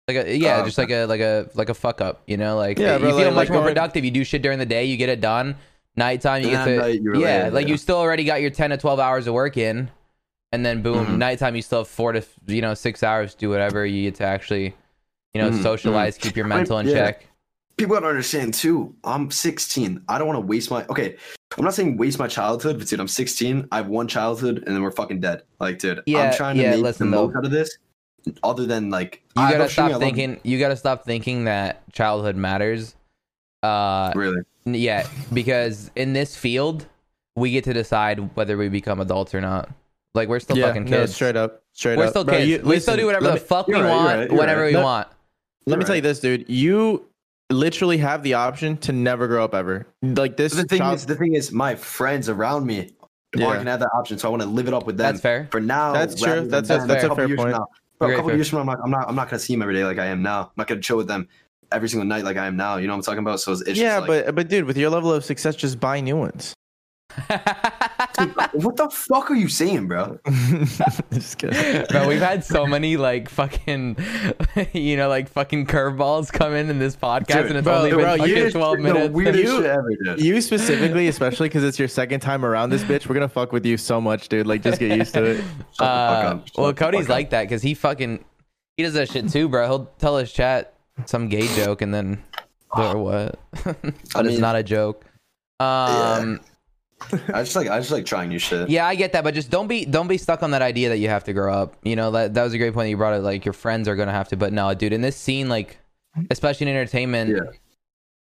Like 0.07 0.17
a 0.25 0.38
yeah, 0.38 0.62
Oh, 0.62 0.65
just 0.65 0.77
like 0.77 0.89
a 0.89 1.05
like 1.05 1.19
a 1.22 1.50
like 1.53 1.69
a 1.69 1.74
fuck 1.74 2.00
up, 2.01 2.24
you 2.27 2.38
know. 2.38 2.55
Like 2.55 2.79
Yeah, 2.79 2.93
you 2.98 3.05
feel 3.07 3.15
like- 3.15 3.25
much 3.27 3.36
like 3.36 3.50
more 3.50 3.57
going- 3.62 3.74
productive. 3.74 4.05
You 4.05 4.12
do 4.12 4.24
shit 4.24 4.41
during 4.41 4.57
the 4.60 4.65
day, 4.65 4.86
you 4.86 4.96
get 4.98 5.10
it 5.10 5.19
done. 5.22 5.55
Nighttime, 5.98 6.43
you 6.43 6.51
get 6.51 6.63
then 6.65 6.75
to 6.77 6.81
night, 6.88 7.01
you 7.01 7.19
yeah, 7.19 7.38
relax, 7.38 7.53
like 7.55 7.65
yeah. 7.65 7.72
you 7.72 7.77
still 7.77 7.98
already 7.98 8.24
got 8.24 8.39
your 8.41 8.51
ten 8.51 8.69
to 8.69 8.77
twelve 8.77 9.00
hours 9.00 9.25
of 9.27 9.34
work 9.34 9.57
in, 9.57 9.89
and 10.51 10.65
then 10.65 10.81
boom, 10.84 11.05
Mhm. 11.07 11.17
nighttime 11.17 11.55
you 11.55 11.62
still 11.63 11.79
have 11.79 11.88
four 11.88 12.12
to 12.13 12.22
you 12.48 12.62
know 12.62 12.74
six 12.75 13.01
hours 13.03 13.34
to 13.34 13.39
do 13.39 13.50
whatever 13.50 13.86
you 13.86 14.03
get 14.03 14.15
to 14.15 14.24
actually, 14.24 14.75
you 15.34 15.41
know, 15.41 15.50
Mhm, 15.50 15.62
socialize, 15.63 16.17
keep 16.17 16.36
your 16.38 16.46
mental 16.46 16.77
in 16.77 16.88
yeah. 16.88 16.93
check. 16.93 17.26
People 17.77 17.96
gotta 17.96 18.07
understand 18.07 18.53
too. 18.55 18.93
I'm 19.03 19.29
16. 19.29 20.01
I 20.10 20.17
don't 20.17 20.27
want 20.27 20.38
to 20.38 20.46
waste 20.46 20.72
my. 20.72 20.84
Okay, 20.88 21.15
I'm 21.57 21.63
not 21.63 21.74
saying 21.75 21.98
waste 21.98 22.17
my 22.17 22.27
childhood, 22.27 22.79
but 22.79 22.88
dude, 22.88 23.00
I'm 23.00 23.07
16. 23.07 23.67
I 23.72 23.77
have 23.77 23.88
one 23.88 24.07
childhood, 24.07 24.63
and 24.65 24.75
then 24.75 24.81
we're 24.81 24.91
fucking 24.91 25.19
dead. 25.19 25.43
Like, 25.60 25.77
dude, 25.79 26.01
Yeah, 26.07 26.24
I'm 26.31 26.34
trying 26.36 26.57
to 26.57 26.63
yeah, 26.63 26.72
make 26.72 26.81
listen, 26.81 27.12
the 27.12 27.17
though. 27.17 27.27
most 27.27 27.36
out 27.38 27.46
of 27.46 27.51
this. 27.51 27.77
Other 28.43 28.65
than 28.65 28.89
like, 28.89 29.22
You 29.36 29.43
I 29.43 29.51
gotta 29.51 29.63
love 29.63 29.72
streaming, 29.72 29.89
stop 29.91 30.01
I 30.01 30.05
love- 30.05 30.15
thinking. 30.15 30.39
You 30.43 30.60
gotta 30.60 30.75
stop 30.75 31.05
thinking 31.05 31.46
that 31.46 31.84
childhood 31.93 32.36
matters. 32.36 32.96
Uh, 33.63 34.12
Really? 34.15 34.41
Yeah, 34.65 35.07
because 35.31 35.91
in 35.96 36.12
this 36.13 36.36
field, 36.36 36.88
we 37.38 37.51
get 37.51 37.63
to 37.65 37.74
decide 37.74 38.36
whether 38.36 38.57
we 38.57 38.67
become 38.69 39.00
adults 39.00 39.34
or 39.34 39.39
not. 39.39 39.69
Like 40.15 40.27
we're 40.29 40.39
still 40.39 40.57
yeah, 40.57 40.65
fucking 40.67 40.86
no, 40.86 40.98
kids. 41.01 41.13
straight 41.15 41.36
up, 41.38 41.62
straight 41.74 41.98
we're 41.98 42.05
up. 42.05 42.10
still 42.10 42.24
Bro, 42.25 42.38
kids. 42.38 42.50
you- 42.50 42.62
we 42.63 42.79
still 42.79 42.98
do 42.98 43.05
whatever 43.05 43.25
let 43.25 43.34
the 43.36 43.39
fuck 43.46 43.67
we 43.67 43.75
right, 43.75 43.86
want, 43.88 44.07
right, 44.19 44.31
you're 44.31 44.39
right. 44.46 44.65
we 44.65 44.72
No- 44.74 44.84
want. 44.84 45.07
Let 45.67 45.77
me 45.77 45.81
You're 45.84 45.88
tell 45.88 45.96
you 45.98 46.01
this, 46.01 46.19
dude. 46.19 46.50
You 46.50 47.05
literally 47.50 47.98
have 47.98 48.24
the 48.24 48.34
option 48.36 48.77
to 48.77 48.92
never 48.92 49.27
grow 49.27 49.44
up 49.44 49.54
ever. 49.54 49.88
Like 50.01 50.38
this. 50.38 50.54
But 50.54 50.63
the 50.63 50.68
thing 50.68 50.80
child- 50.80 50.96
is, 50.96 51.06
the 51.06 51.16
thing 51.16 51.34
is, 51.36 51.51
my 51.51 51.75
friends 51.75 52.30
around 52.30 52.66
me 52.66 52.92
Yeah. 53.36 53.46
aren't 53.48 53.60
gonna 53.60 53.72
have 53.72 53.80
that 53.82 53.92
option, 53.96 54.18
so 54.18 54.27
I 54.27 54.32
want 54.32 54.44
to 54.44 54.50
live 54.50 54.68
it 54.68 54.74
up 54.74 54.86
with 54.86 54.98
them. 54.98 55.13
That's 55.13 55.22
fair. 55.22 55.48
For 55.51 55.60
now, 55.62 55.94
That's 55.94 56.16
true. 56.16 56.27
rather 56.27 56.42
than 56.42 56.50
That's 56.50 56.70
a- 56.70 56.88
that's 56.88 57.04
a 57.04 57.08
couple 57.08 57.27
fair 57.27 57.36
point. 57.36 57.51
now. 57.51 57.68
Bro, 58.00 58.10
a 58.10 58.16
couple 58.16 58.30
fair. 58.30 58.36
years 58.38 58.50
from 58.50 58.58
now, 58.66 58.74
I'm 58.74 58.77
not, 58.77 58.80
I'm 58.86 58.92
not, 58.92 59.10
I'm 59.10 59.16
not 59.16 59.30
gonna 59.30 59.39
see 59.39 59.54
them 59.54 59.62
every 59.63 59.74
day 59.75 59.84
like 59.84 59.98
I 59.98 60.06
am 60.06 60.22
now. 60.22 60.42
I'm 60.42 60.50
not 60.58 60.68
gonna 60.68 60.82
chill 60.82 60.98
with 60.98 61.08
them 61.08 61.27
every 61.72 61.89
single 61.89 62.06
night 62.08 62.24
like 62.24 62.38
I 62.38 62.46
am 62.48 62.56
now. 62.56 62.77
You 62.77 62.88
know 62.88 62.94
what 62.94 62.98
I'm 62.98 63.04
talking 63.04 63.20
about? 63.20 63.39
So 63.39 63.51
it's, 63.54 63.62
it's 63.62 63.80
yeah, 63.80 63.98
just 64.00 64.10
like, 64.10 64.25
but 64.25 64.36
but 64.36 64.48
dude, 64.50 64.66
with 64.66 64.77
your 64.77 64.89
level 64.89 65.12
of 65.12 65.25
success, 65.25 65.56
just 65.56 65.80
buy 65.80 66.00
new 66.00 66.16
ones. 66.18 66.54
what 68.53 68.75
the 68.75 68.89
fuck 68.89 69.29
are 69.31 69.36
you 69.36 69.47
saying, 69.47 69.88
bro? 69.88 70.19
just 71.12 71.38
kidding. 71.38 71.86
Bro, 71.89 72.07
we've 72.07 72.19
had 72.21 72.43
so 72.43 72.65
many 72.65 72.97
like 72.97 73.29
fucking, 73.29 73.97
you 74.74 74.97
know, 74.97 75.09
like 75.09 75.29
fucking 75.29 75.67
curveballs 75.67 76.31
come 76.31 76.53
in 76.53 76.69
in 76.69 76.79
this 76.79 76.95
podcast, 76.95 77.27
Dude, 77.27 77.45
and 77.47 77.55
it's 77.57 77.63
bro, 77.65 77.75
only 77.77 77.91
bro, 77.91 78.00
been 78.03 78.17
fucking 78.19 78.36
you- 78.38 78.51
twelve 78.51 78.77
The 78.77 78.83
minutes. 78.83 79.13
weirdest 79.13 79.43
You- 79.43 79.57
shit 79.57 79.65
ever, 79.65 79.89
dude. 80.03 80.21
You 80.21 80.41
specifically, 80.41 81.07
especially 81.07 81.50
because 81.50 81.63
it's 81.63 81.79
your 81.79 81.88
second 81.88 82.19
time 82.21 82.43
around 82.45 82.69
this 82.69 82.83
bitch, 82.83 83.07
we're 83.07 83.15
gonna 83.15 83.27
fuck 83.29 83.51
with 83.51 83.65
you 83.65 83.77
so 83.77 84.01
much, 84.01 84.29
dude. 84.29 84.47
Like, 84.47 84.62
just 84.63 84.79
get 84.79 84.97
used 84.97 85.13
to 85.13 85.24
it. 85.24 85.38
Shut 85.38 85.45
the 85.77 85.83
fuck 85.83 86.25
Uh, 86.25 86.27
up. 86.29 86.45
Well, 86.57 86.74
Cody's 86.74 87.01
fuck 87.01 87.09
up. 87.09 87.15
like 87.15 87.29
that 87.31 87.43
because 87.43 87.62
he 87.62 87.74
fucking 87.74 88.24
he 88.77 88.83
does 88.83 88.93
that 88.93 89.09
shit 89.09 89.29
too, 89.29 89.50
bro. 89.50 89.65
He'll 89.67 89.86
tell 90.00 90.17
his 90.17 90.31
chat 90.31 90.74
some 91.05 91.27
gay 91.29 91.47
joke 91.55 91.81
and 91.81 91.93
then 91.93 92.24
or 92.75 92.97
what? 92.97 93.39
but 93.63 93.75
I 93.83 94.19
it's 94.21 94.24
mean- 94.29 94.39
not 94.41 94.55
a 94.55 94.63
joke. 94.63 95.03
Um, 95.59 96.39
I 97.34 97.44
just 97.44 97.56
like 97.56 97.68
I 97.68 97.77
just 97.80 97.92
like 97.92 98.06
trying 98.06 98.30
new 98.30 98.39
shit. 98.39 98.70
yeah, 98.70 98.88
I 98.88 98.96
get 98.96 99.13
that, 99.13 99.24
but 99.24 99.34
just 99.34 99.50
don't 99.50 99.68
be 99.68 99.86
don't 99.86 100.08
be 100.08 100.18
stuck 100.18 100.42
on 100.44 100.51
that 100.51 100.62
idea 100.62 100.89
that 100.89 100.98
you 100.98 101.10
have 101.10 101.24
to 101.25 101.34
grow 101.34 101.54
up. 101.54 101.75
You 101.84 101.96
know 101.96 102.12
that 102.12 102.34
that 102.34 102.44
was 102.44 102.54
a 102.54 102.58
great 102.58 102.74
point 102.74 102.86
that 102.86 102.89
you 102.89 102.98
brought 102.98 103.13
it. 103.13 103.22
Like 103.22 103.46
your 103.46 103.54
friends 103.54 103.88
are 103.88 103.96
gonna 103.96 104.12
have 104.12 104.27
to, 104.30 104.38
but 104.38 104.51
no, 104.54 104.74
dude. 104.74 104.94
In 104.94 105.01
this 105.01 105.16
scene, 105.16 105.48
like 105.50 105.77
especially 106.32 106.68
in 106.70 106.75
entertainment, 106.75 107.30
Yeah. 107.30 107.51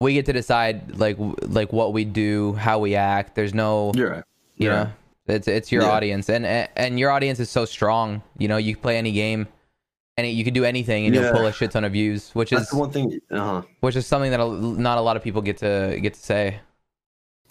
we 0.00 0.12
get 0.14 0.26
to 0.26 0.32
decide 0.32 0.96
like 0.98 1.16
like 1.42 1.72
what 1.72 1.92
we 1.94 2.04
do, 2.04 2.52
how 2.54 2.78
we 2.78 2.94
act. 2.94 3.34
There's 3.34 3.54
no 3.54 3.92
You're 3.94 4.10
right. 4.10 4.24
you 4.56 4.66
You're 4.68 4.74
know 4.76 4.92
it's 5.26 5.48
it's 5.48 5.72
your 5.72 5.82
Yeah. 5.82 5.88
audience 5.90 6.28
and 6.28 6.44
and 6.46 7.00
your 7.00 7.10
audience 7.10 7.40
is 7.40 7.50
so 7.50 7.64
strong 7.64 8.22
you 8.38 8.46
know 8.46 8.58
you 8.58 8.74
can 8.74 8.82
play 8.82 8.96
any 8.96 9.10
game 9.10 9.48
and 10.16 10.24
you 10.26 10.44
can 10.44 10.54
do 10.54 10.64
anything 10.64 11.06
and 11.06 11.14
Yeah. 11.14 11.22
you'll 11.22 11.32
pull 11.32 11.46
a 11.46 11.52
shit 11.52 11.72
ton 11.72 11.82
of 11.82 11.90
views 11.92 12.30
which 12.34 12.50
That's 12.50 12.62
is 12.64 12.68
the 12.70 12.76
one 12.76 12.90
thing. 12.92 13.18
Uh 13.32 13.38
huh. 13.40 13.62
which 13.80 13.96
is 13.96 14.06
something 14.06 14.30
that 14.30 14.38
not 14.38 14.98
a 14.98 15.00
lot 15.00 15.16
of 15.16 15.24
people 15.24 15.42
get 15.42 15.56
to 15.58 15.98
get 16.00 16.14
to 16.14 16.20
say 16.20 16.60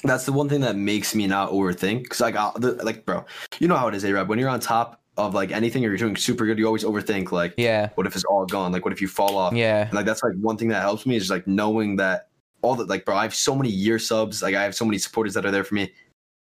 That's 0.05 0.25
the 0.25 0.33
one 0.33 0.49
thing 0.49 0.61
that 0.61 0.75
makes 0.75 1.15
me 1.15 1.27
not 1.27 1.51
overthink. 1.51 2.03
Because 2.03 2.21
like, 2.21 2.35
I, 2.35 2.51
the, 2.55 2.73
like, 2.83 3.05
bro, 3.05 3.25
you 3.59 3.67
know 3.67 3.75
how 3.75 3.87
it 3.87 3.95
is, 3.95 4.03
A-Rab. 4.03 4.29
When 4.29 4.39
you're 4.39 4.49
on 4.49 4.59
top 4.59 5.01
of 5.17 5.33
like 5.33 5.51
anything 5.51 5.83
or 5.85 5.89
you're 5.89 5.97
doing 5.97 6.15
super 6.15 6.45
good, 6.45 6.57
you 6.57 6.65
always 6.65 6.83
overthink. 6.83 7.31
Like, 7.31 7.53
yeah 7.57 7.89
what 7.95 8.05
if 8.07 8.15
it's 8.15 8.25
all 8.25 8.45
gone? 8.45 8.71
Like, 8.71 8.83
what 8.83 8.93
if 8.93 9.01
you 9.01 9.07
fall 9.07 9.37
off? 9.37 9.53
yeah 9.53 9.85
And, 9.85 9.93
like 9.93 10.05
that's 10.05 10.23
like 10.23 10.33
one 10.41 10.57
thing 10.57 10.67
that 10.69 10.81
helps 10.81 11.05
me 11.05 11.15
is 11.15 11.29
like 11.29 11.47
knowing 11.47 11.95
that 11.97 12.29
all 12.61 12.75
the 12.75 12.85
like, 12.85 13.05
bro, 13.05 13.15
I 13.15 13.23
have 13.23 13.35
so 13.35 13.55
many 13.55 13.69
year 13.69 13.99
subs. 13.99 14.41
Like, 14.41 14.55
I 14.55 14.63
have 14.63 14.75
so 14.75 14.85
many 14.85 14.97
supporters 14.97 15.33
that 15.35 15.45
are 15.45 15.51
there 15.51 15.63
for 15.63 15.75
me 15.75 15.91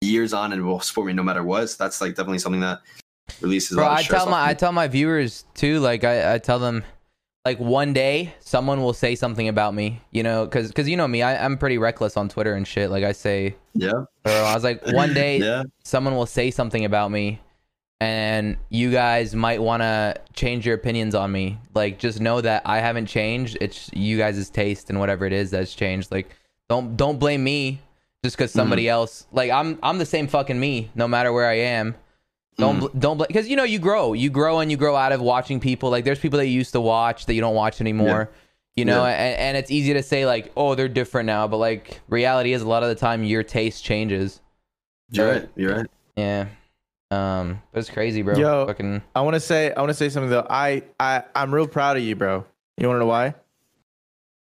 years 0.01 0.33
on 0.33 0.53
and 0.53 0.65
will 0.65 0.79
support 0.79 1.07
me 1.07 1.13
no 1.13 1.23
matter 1.23 1.43
what. 1.43 1.67
So 1.69 1.83
that's 1.83 2.01
like 2.01 2.11
definitely 2.11 2.39
something 2.39 2.61
that 2.61 2.81
releases. 3.41 3.71
a 3.71 3.75
bro 3.75 3.85
lot 3.85 3.91
of 3.93 3.97
i 3.97 4.03
tell 4.03 4.25
my 4.27 4.41
off 4.43 4.49
i 4.49 4.53
tell 4.53 4.71
my 4.71 4.87
viewers 4.87 5.45
too 5.55 5.79
like 5.79 6.03
i 6.03 6.35
i 6.35 6.37
tell 6.37 6.59
them 6.59 6.83
like 7.45 7.59
one 7.59 7.93
day 7.93 8.33
someone 8.39 8.81
will 8.81 8.93
say 8.93 9.15
something 9.15 9.47
about 9.47 9.73
me 9.73 10.01
you 10.11 10.23
know 10.23 10.45
because 10.45 10.67
because 10.67 10.89
you 10.89 10.97
know 10.97 11.07
me 11.07 11.21
I, 11.21 11.45
i'm 11.45 11.57
pretty 11.57 11.77
reckless 11.77 12.17
on 12.17 12.27
twitter 12.27 12.55
and 12.55 12.67
shit 12.67 12.89
like 12.89 13.03
i 13.03 13.11
say 13.11 13.55
yeah, 13.73 13.91
bro, 14.23 14.33
i 14.33 14.53
was 14.53 14.63
like 14.63 14.85
one 14.87 15.13
day 15.13 15.37
yeah, 15.39 15.63
someone 15.83 16.15
will 16.15 16.25
say 16.25 16.51
something 16.51 16.83
about 16.83 17.11
me 17.11 17.39
and 18.01 18.57
you 18.69 18.91
guys 18.91 19.35
might 19.35 19.61
want 19.61 19.81
to 19.81 20.15
change 20.33 20.65
your 20.65 20.75
opinions 20.75 21.15
on 21.15 21.31
me. 21.31 21.57
Like, 21.73 21.97
just 21.97 22.19
know 22.19 22.41
that 22.41 22.63
I 22.65 22.79
haven't 22.79 23.05
changed. 23.05 23.57
It's 23.61 23.89
you 23.93 24.17
guys' 24.17 24.49
taste 24.49 24.89
and 24.89 24.99
whatever 24.99 25.25
it 25.25 25.33
is 25.33 25.51
that's 25.51 25.73
changed. 25.73 26.11
Like, 26.11 26.29
don't 26.69 26.97
don't 26.97 27.19
blame 27.19 27.43
me 27.43 27.81
just 28.23 28.37
because 28.37 28.51
somebody 28.51 28.83
mm-hmm. 28.83 28.91
else. 28.91 29.27
Like, 29.31 29.49
I'm 29.49 29.79
I'm 29.81 29.97
the 29.97 30.05
same 30.05 30.27
fucking 30.27 30.59
me, 30.59 30.91
no 30.95 31.07
matter 31.07 31.31
where 31.31 31.47
I 31.47 31.59
am. 31.59 31.95
Don't 32.57 32.79
bl- 32.79 32.87
don't 32.97 33.17
blame 33.17 33.27
because 33.27 33.47
you 33.49 33.55
know 33.55 33.63
you 33.63 33.79
grow, 33.79 34.13
you 34.13 34.29
grow 34.29 34.59
and 34.59 34.71
you 34.71 34.77
grow 34.77 34.95
out 34.95 35.11
of 35.11 35.21
watching 35.21 35.59
people. 35.59 35.89
Like, 35.89 36.05
there's 36.05 36.19
people 36.19 36.37
that 36.39 36.47
you 36.47 36.53
used 36.53 36.71
to 36.73 36.81
watch 36.81 37.25
that 37.25 37.33
you 37.33 37.41
don't 37.41 37.55
watch 37.55 37.81
anymore. 37.81 38.29
You 38.75 38.85
know, 38.85 39.05
Yeah. 39.05 39.11
and, 39.13 39.39
and 39.39 39.57
it's 39.57 39.71
easy 39.71 39.93
to 39.93 40.03
say 40.03 40.25
like, 40.25 40.51
oh, 40.57 40.75
they're 40.75 40.87
different 40.89 41.27
now, 41.27 41.47
but 41.47 41.57
like 41.57 42.01
reality 42.09 42.53
is 42.53 42.61
a 42.61 42.67
lot 42.67 42.83
of 42.83 42.89
the 42.89 42.95
time 42.95 43.23
your 43.23 43.43
taste 43.43 43.83
changes. 43.83 44.41
You're 45.11 45.31
right. 45.31 45.49
You're 45.55 45.75
right. 45.77 45.87
Yeah. 46.15 46.47
Um, 47.11 47.61
but 47.71 47.79
it's 47.79 47.89
crazy, 47.89 48.21
bro. 48.21 48.35
Yo. 48.37 48.65
Fucking 48.67 49.01
I 49.15 49.21
want 49.21 49.35
to 49.35 49.39
say 49.39 49.71
I 49.73 49.79
want 49.79 49.89
to 49.91 49.93
say 49.93 50.09
something 50.09 50.29
though. 50.29 50.47
I 50.49 50.83
I 50.99 51.23
I'm 51.35 51.53
real 51.53 51.67
proud 51.67 51.97
of 51.97 52.03
you, 52.03 52.15
bro. 52.15 52.45
You 52.77 52.87
want 52.87 52.95
to 52.97 52.99
know 53.01 53.05
why? 53.05 53.35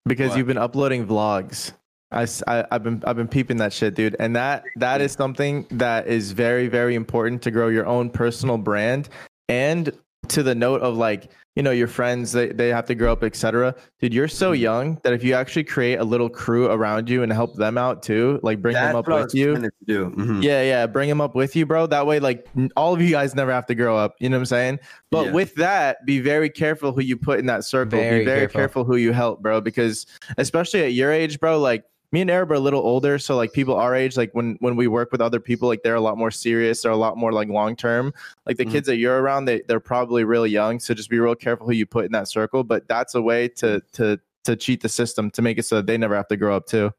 Because 0.06 0.30
Why? 0.30 0.38
you've 0.38 0.46
been 0.46 0.58
uploading 0.58 1.06
vlogs. 1.06 1.72
I, 2.10 2.26
I 2.46 2.64
have 2.72 2.82
been 2.82 3.02
I've 3.06 3.16
been 3.16 3.28
peeping 3.28 3.58
that 3.58 3.72
shit, 3.72 3.94
dude. 3.94 4.16
And 4.18 4.34
that 4.36 4.64
that 4.76 5.00
is 5.00 5.12
something 5.12 5.66
that 5.72 6.06
is 6.06 6.32
very 6.32 6.66
very 6.68 6.94
important 6.94 7.42
to 7.42 7.50
grow 7.50 7.68
your 7.68 7.86
own 7.86 8.10
personal 8.10 8.56
brand 8.58 9.08
and 9.48 9.92
to 10.28 10.42
the 10.42 10.54
note 10.54 10.80
of 10.82 10.96
like 10.96 11.30
you 11.56 11.62
know 11.62 11.70
your 11.70 11.86
friends 11.88 12.32
they, 12.32 12.48
they 12.48 12.68
have 12.68 12.84
to 12.86 12.94
grow 12.94 13.12
up 13.12 13.22
etc 13.24 13.74
dude 14.00 14.12
you're 14.12 14.28
so 14.28 14.52
Mm-hmm. 14.52 14.62
young 14.62 15.00
that 15.02 15.12
if 15.12 15.24
you 15.24 15.32
actually 15.34 15.64
create 15.64 15.96
a 15.96 16.04
little 16.04 16.28
crew 16.28 16.66
around 16.66 17.08
you 17.08 17.22
and 17.22 17.32
help 17.32 17.54
them 17.56 17.78
out 17.78 18.02
too 18.02 18.38
like 18.42 18.60
bring 18.60 18.74
them 18.74 18.94
up 18.96 19.06
with 19.08 19.34
you 19.34 19.52
trying 19.52 19.62
to 19.62 19.70
do. 19.86 20.10
Mhm. 20.10 20.42
yeah, 20.42 20.62
yeah. 20.62 20.86
Bring 20.86 21.08
them 21.08 21.20
up 21.20 21.34
with 21.34 21.56
you, 21.56 21.64
bro. 21.66 21.86
That 21.86 22.06
way, 22.06 22.20
like 22.20 22.46
all 22.76 22.92
of 22.94 23.00
you 23.00 23.10
guys 23.10 23.34
never 23.34 23.52
have 23.52 23.66
to 23.66 23.74
grow 23.74 23.96
up. 23.96 24.16
You 24.18 24.28
know 24.28 24.36
what 24.36 24.40
I'm 24.42 24.46
saying? 24.46 24.78
But 25.10 25.26
Yeah. 25.26 25.32
with 25.32 25.54
that, 25.54 26.04
be 26.04 26.20
very 26.20 26.50
careful 26.50 26.92
who 26.92 27.00
you 27.00 27.16
put 27.16 27.38
in 27.38 27.46
that 27.46 27.64
circle. 27.64 27.98
Very 27.98 28.20
be 28.20 28.24
very 28.24 28.40
careful. 28.40 28.58
careful. 28.60 28.84
who 28.84 28.96
you 28.96 29.12
help, 29.12 29.40
bro. 29.40 29.60
Because 29.60 30.04
especially 30.36 30.82
at 30.82 30.92
your 30.92 31.10
age, 31.12 31.40
bro, 31.40 31.58
like 31.58 31.84
me 32.10 32.22
and 32.22 32.30
Arab 32.30 32.50
are 32.52 32.54
a 32.54 32.60
little 32.60 32.80
older, 32.80 33.18
so 33.18 33.36
like 33.36 33.52
people 33.52 33.74
our 33.74 33.94
age, 33.94 34.16
like 34.16 34.30
when 34.32 34.56
when 34.60 34.76
we 34.76 34.86
work 34.88 35.12
with 35.12 35.20
other 35.20 35.40
people, 35.40 35.68
like 35.68 35.82
they're 35.82 35.94
a 35.94 36.00
lot 36.00 36.16
more 36.16 36.30
serious. 36.30 36.82
They're 36.82 36.92
a 36.92 36.96
lot 36.96 37.16
more 37.18 37.32
like 37.32 37.48
long 37.48 37.76
term. 37.76 38.12
Like 38.46 38.56
the 38.56 38.64
Mhm. 38.64 38.70
kids 38.72 38.86
that 38.86 38.96
you're 38.96 39.20
around, 39.20 39.44
they 39.44 39.62
they're 39.68 39.80
probably 39.80 40.24
really 40.24 40.50
young. 40.50 40.80
So 40.80 40.94
just 40.94 41.10
be 41.10 41.18
real 41.18 41.34
careful 41.34 41.66
who 41.66 41.72
you 41.72 41.84
put 41.86 42.06
in 42.06 42.12
that 42.12 42.28
circle. 42.28 42.64
But 42.64 42.88
that's 42.88 43.14
a 43.14 43.20
way 43.22 43.48
to 43.48 43.82
to 43.92 44.18
to 44.44 44.56
cheat 44.56 44.80
the 44.80 44.88
system 44.88 45.30
to 45.32 45.42
make 45.42 45.58
it 45.58 45.64
so 45.64 45.76
that 45.76 45.86
they 45.86 45.98
never 45.98 46.16
have 46.16 46.28
to 46.28 46.36
grow 46.36 46.56
up 46.56 46.66
too. 46.66 46.92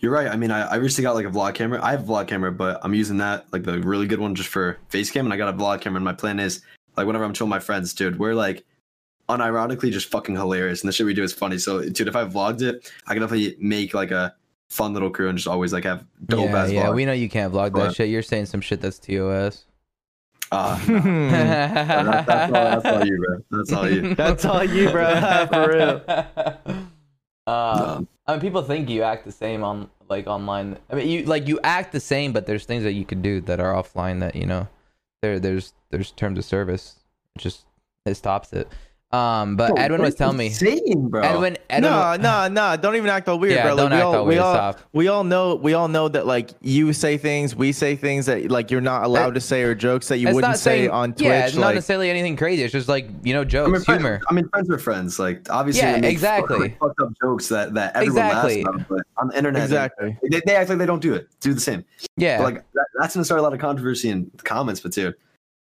You're 0.00 0.12
right. 0.12 0.28
I 0.28 0.36
mean, 0.36 0.50
I, 0.50 0.62
I 0.68 0.74
recently 0.76 1.02
got 1.04 1.14
like 1.16 1.26
a 1.26 1.30
vlog 1.30 1.54
camera. 1.54 1.80
I 1.82 1.90
have 1.90 2.08
a 2.08 2.12
vlog 2.12 2.28
camera, 2.28 2.52
but 2.52 2.80
I'm 2.82 2.94
using 2.94 3.18
that 3.18 3.46
like 3.52 3.64
the 3.64 3.80
really 3.80 4.06
good 4.06 4.20
one 4.20 4.34
just 4.34 4.48
for 4.48 4.78
face 4.88 5.10
cam. 5.10 5.26
And 5.26 5.34
I 5.34 5.36
got 5.36 5.52
a 5.52 5.56
vlog 5.56 5.80
camera. 5.80 5.96
And 5.96 6.04
my 6.04 6.14
plan 6.14 6.38
is 6.38 6.62
like 6.96 7.06
whenever 7.06 7.24
I'm 7.24 7.34
showing 7.34 7.50
my 7.50 7.58
friends, 7.58 7.92
dude, 7.92 8.18
we're 8.18 8.34
like 8.34 8.64
unironically 9.28 9.90
just 9.90 10.08
fucking 10.10 10.36
hilarious. 10.36 10.82
And 10.82 10.88
the 10.88 10.92
shit 10.92 11.04
we 11.06 11.14
do 11.14 11.22
is 11.22 11.32
funny. 11.32 11.58
So, 11.58 11.82
dude, 11.88 12.08
if 12.08 12.16
I 12.16 12.24
vlogged 12.24 12.62
it, 12.62 12.90
I 13.06 13.14
can 13.14 13.22
definitely 13.22 13.56
make 13.58 13.92
like 13.94 14.10
a 14.12 14.34
fun 14.72 14.94
little 14.94 15.10
crew 15.10 15.28
and 15.28 15.36
just 15.36 15.48
always 15.48 15.72
like 15.72 15.84
have 15.84 16.04
dope 16.26 16.50
yeah, 16.50 16.62
ass 16.62 16.70
yeah. 16.72 16.86
vlog. 16.86 16.94
We 16.94 17.04
know 17.04 17.12
you 17.12 17.28
can't 17.28 17.52
vlog 17.52 17.74
that 17.74 17.94
shit. 17.94 18.08
You're 18.08 18.22
saying 18.22 18.46
some 18.46 18.60
shit 18.60 18.80
that's 18.80 18.98
TOS. 18.98 19.64
Ah, 20.50 20.82
that- 20.86 22.26
that's, 22.26 22.52
all, 22.52 22.52
that's 22.52 22.86
all 22.86 23.06
you, 23.06 23.18
bro. 23.18 23.38
That's 23.50 23.72
all 23.72 23.90
you. 23.90 24.14
That's 24.14 24.44
all 24.44 24.64
you, 24.64 24.90
bro. 24.90 25.46
For 25.52 25.72
real. 25.72 26.02
Uh, 27.46 27.94
Um, 27.96 28.08
I 28.26 28.32
mean, 28.32 28.40
people 28.40 28.62
think 28.62 28.88
you 28.88 29.02
act 29.02 29.24
the 29.24 29.32
same 29.32 29.64
on 29.64 29.90
like 30.08 30.26
online. 30.26 30.78
I 30.90 30.94
mean, 30.94 31.08
you 31.08 31.24
like 31.24 31.48
you 31.48 31.58
act 31.64 31.92
the 31.92 32.00
same, 32.00 32.32
but 32.32 32.46
there's 32.46 32.64
things 32.64 32.84
that 32.84 32.92
you 32.92 33.04
could 33.04 33.20
do 33.22 33.40
that 33.42 33.60
are 33.60 33.74
offline 33.74 34.20
that 34.20 34.36
you 34.36 34.46
know. 34.46 34.68
There, 35.22 35.40
there's 35.40 35.72
there's 35.90 36.12
terms 36.12 36.38
of 36.38 36.44
service. 36.44 36.96
It 37.34 37.40
just 37.42 37.64
it 38.06 38.14
stops 38.14 38.52
it. 38.52 38.68
Um, 39.12 39.56
but 39.56 39.74
bro, 39.74 39.84
Edwin 39.84 40.00
was 40.00 40.14
telling 40.14 40.36
you 40.36 40.38
me. 40.38 40.50
Saying, 40.50 41.08
bro. 41.10 41.20
Edwin, 41.20 41.58
Edwin, 41.68 41.90
no, 41.90 42.16
no, 42.16 42.48
no! 42.48 42.76
Don't 42.76 42.96
even 42.96 43.10
act 43.10 43.28
all 43.28 43.38
weird, 43.38 43.52
Yeah, 43.54 43.64
bro. 43.64 43.74
Like, 43.74 43.76
don't 43.76 43.90
we 43.90 43.96
act 43.96 44.04
all, 44.04 44.14
all 44.14 44.24
we 44.24 44.28
weird, 44.28 44.40
all, 44.40 44.54
stop. 44.54 44.80
we 44.94 45.08
all 45.08 45.24
know, 45.24 45.54
we 45.54 45.74
all 45.74 45.88
know 45.88 46.08
that 46.08 46.26
like 46.26 46.50
you 46.62 46.94
say 46.94 47.18
things, 47.18 47.54
we 47.54 47.72
say 47.72 47.94
things 47.94 48.24
that 48.24 48.50
like 48.50 48.70
you're 48.70 48.80
not 48.80 49.04
allowed 49.04 49.34
to 49.34 49.40
say, 49.40 49.62
or 49.64 49.74
jokes 49.74 50.08
that 50.08 50.16
you 50.16 50.28
wouldn't 50.28 50.42
not 50.52 50.58
say 50.58 50.78
saying 50.80 50.90
on 50.90 51.12
Twitch. 51.12 51.24
Yeah, 51.24 51.46
it's 51.46 51.56
not 51.56 51.74
necessarily 51.74 52.08
anything 52.08 52.36
crazy. 52.36 52.62
It's 52.62 52.72
just 52.72 52.88
like 52.88 53.06
you 53.22 53.34
know 53.34 53.40
I 53.40 53.44
mean, 53.44 53.50
jokes, 53.50 53.84
friends, 53.84 54.02
humor. 54.02 54.20
I 54.30 54.32
mean, 54.32 54.48
friends 54.48 54.70
are 54.70 54.78
friends. 54.78 55.18
Like, 55.18 55.46
obviously, 55.50 55.82
Yeah, 55.82 55.92
they 55.92 56.00
make 56.00 56.12
exactly. 56.12 56.58
Like, 56.58 56.78
fucked 56.78 57.00
up 57.00 57.12
jokes 57.20 57.48
that 57.48 57.74
that 57.74 57.94
everyone 57.94 58.16
Exactly. 58.24 58.64
laughs 58.64 58.76
about. 58.76 58.88
But 58.88 59.06
on 59.18 59.28
the 59.28 59.36
internet, 59.36 59.62
exactly. 59.64 60.16
they, 60.30 60.40
they 60.46 60.56
act 60.56 60.70
like 60.70 60.78
they 60.78 60.86
don't 60.86 61.02
do 61.02 61.12
it. 61.12 61.28
Do 61.40 61.52
the 61.52 61.60
same. 61.60 61.84
Yeah, 62.16 62.38
But, 62.38 62.44
like 62.44 62.72
that, 62.72 62.86
that's 62.98 63.14
gonna 63.14 63.26
start 63.26 63.40
a 63.40 63.42
lot 63.42 63.52
of 63.52 63.60
controversy 63.60 64.08
in 64.08 64.30
the 64.36 64.42
comments. 64.42 64.80
But 64.80 64.92
dude, 64.92 65.14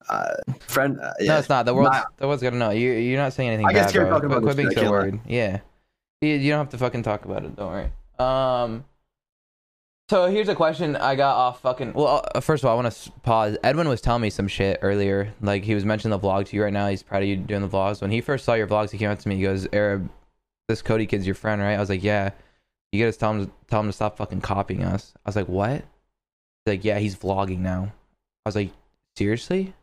uh, 0.09 0.35
friend, 0.59 0.99
uh, 0.99 1.13
yeah, 1.19 1.33
no, 1.33 1.37
it's 1.39 1.49
not. 1.49 1.65
The 1.65 1.73
world, 1.73 1.93
the 2.17 2.27
world's 2.27 2.43
gonna 2.43 2.57
know. 2.57 2.69
You, 2.71 2.91
you're 2.91 3.19
not 3.21 3.33
saying 3.33 3.49
anything 3.49 3.65
I 3.67 3.73
guess 3.73 3.87
bad, 3.87 3.95
you're 3.95 4.09
talking 4.09 4.25
about 4.27 4.43
Quit 4.43 4.57
being 4.57 4.69
so 4.69 4.71
I 4.71 4.75
can't 4.75 4.85
lie. 4.85 4.91
worried. 4.91 5.19
Yeah, 5.27 5.59
you, 6.21 6.29
you 6.29 6.51
don't 6.51 6.59
have 6.59 6.69
to 6.69 6.77
fucking 6.77 7.03
talk 7.03 7.25
about 7.25 7.43
it. 7.43 7.55
Don't 7.55 7.71
worry. 7.71 7.91
Um. 8.19 8.85
So 10.09 10.27
here's 10.27 10.47
a 10.47 10.55
question 10.55 10.95
I 10.95 11.15
got 11.15 11.35
off 11.35 11.61
fucking. 11.61 11.91
Well, 11.93 12.25
uh, 12.33 12.39
first 12.39 12.63
of 12.63 12.67
all, 12.69 12.79
I 12.79 12.81
want 12.81 12.93
to 12.93 13.11
pause. 13.23 13.57
Edwin 13.61 13.89
was 13.89 13.99
telling 13.99 14.21
me 14.21 14.29
some 14.29 14.47
shit 14.47 14.79
earlier. 14.81 15.33
Like 15.41 15.63
he 15.65 15.75
was 15.75 15.83
mentioning 15.83 16.17
the 16.17 16.25
vlog 16.25 16.45
to 16.47 16.55
you 16.55 16.63
right 16.63 16.71
now. 16.71 16.87
He's 16.87 17.03
proud 17.03 17.23
of 17.23 17.27
you 17.27 17.35
doing 17.35 17.61
the 17.61 17.67
vlogs. 17.67 18.01
When 18.01 18.11
he 18.11 18.21
first 18.21 18.45
saw 18.45 18.53
your 18.53 18.67
vlogs, 18.67 18.91
he 18.91 18.97
came 18.97 19.11
up 19.11 19.19
to 19.19 19.27
me. 19.27 19.35
He 19.35 19.41
goes, 19.43 19.67
"Arab, 19.73 20.09
this 20.69 20.81
Cody 20.81 21.05
kid's 21.05 21.25
your 21.25 21.35
friend, 21.35 21.61
right?" 21.61 21.73
I 21.75 21.79
was 21.79 21.89
like, 21.89 22.03
"Yeah." 22.03 22.31
You 22.93 23.03
gotta 23.05 23.17
tell 23.17 23.33
him 23.33 23.51
tell 23.69 23.81
him 23.81 23.87
to 23.87 23.93
stop 23.93 24.15
fucking 24.15 24.39
copying 24.39 24.85
us. 24.85 25.13
I 25.25 25.27
was 25.27 25.35
like, 25.35 25.49
"What?" 25.49 25.81
He's 25.81 26.67
like, 26.67 26.85
"Yeah, 26.85 26.99
he's 26.99 27.17
vlogging 27.17 27.59
now." 27.59 27.91
I 28.45 28.47
was 28.49 28.55
like, 28.55 28.71
"Seriously?" 29.17 29.73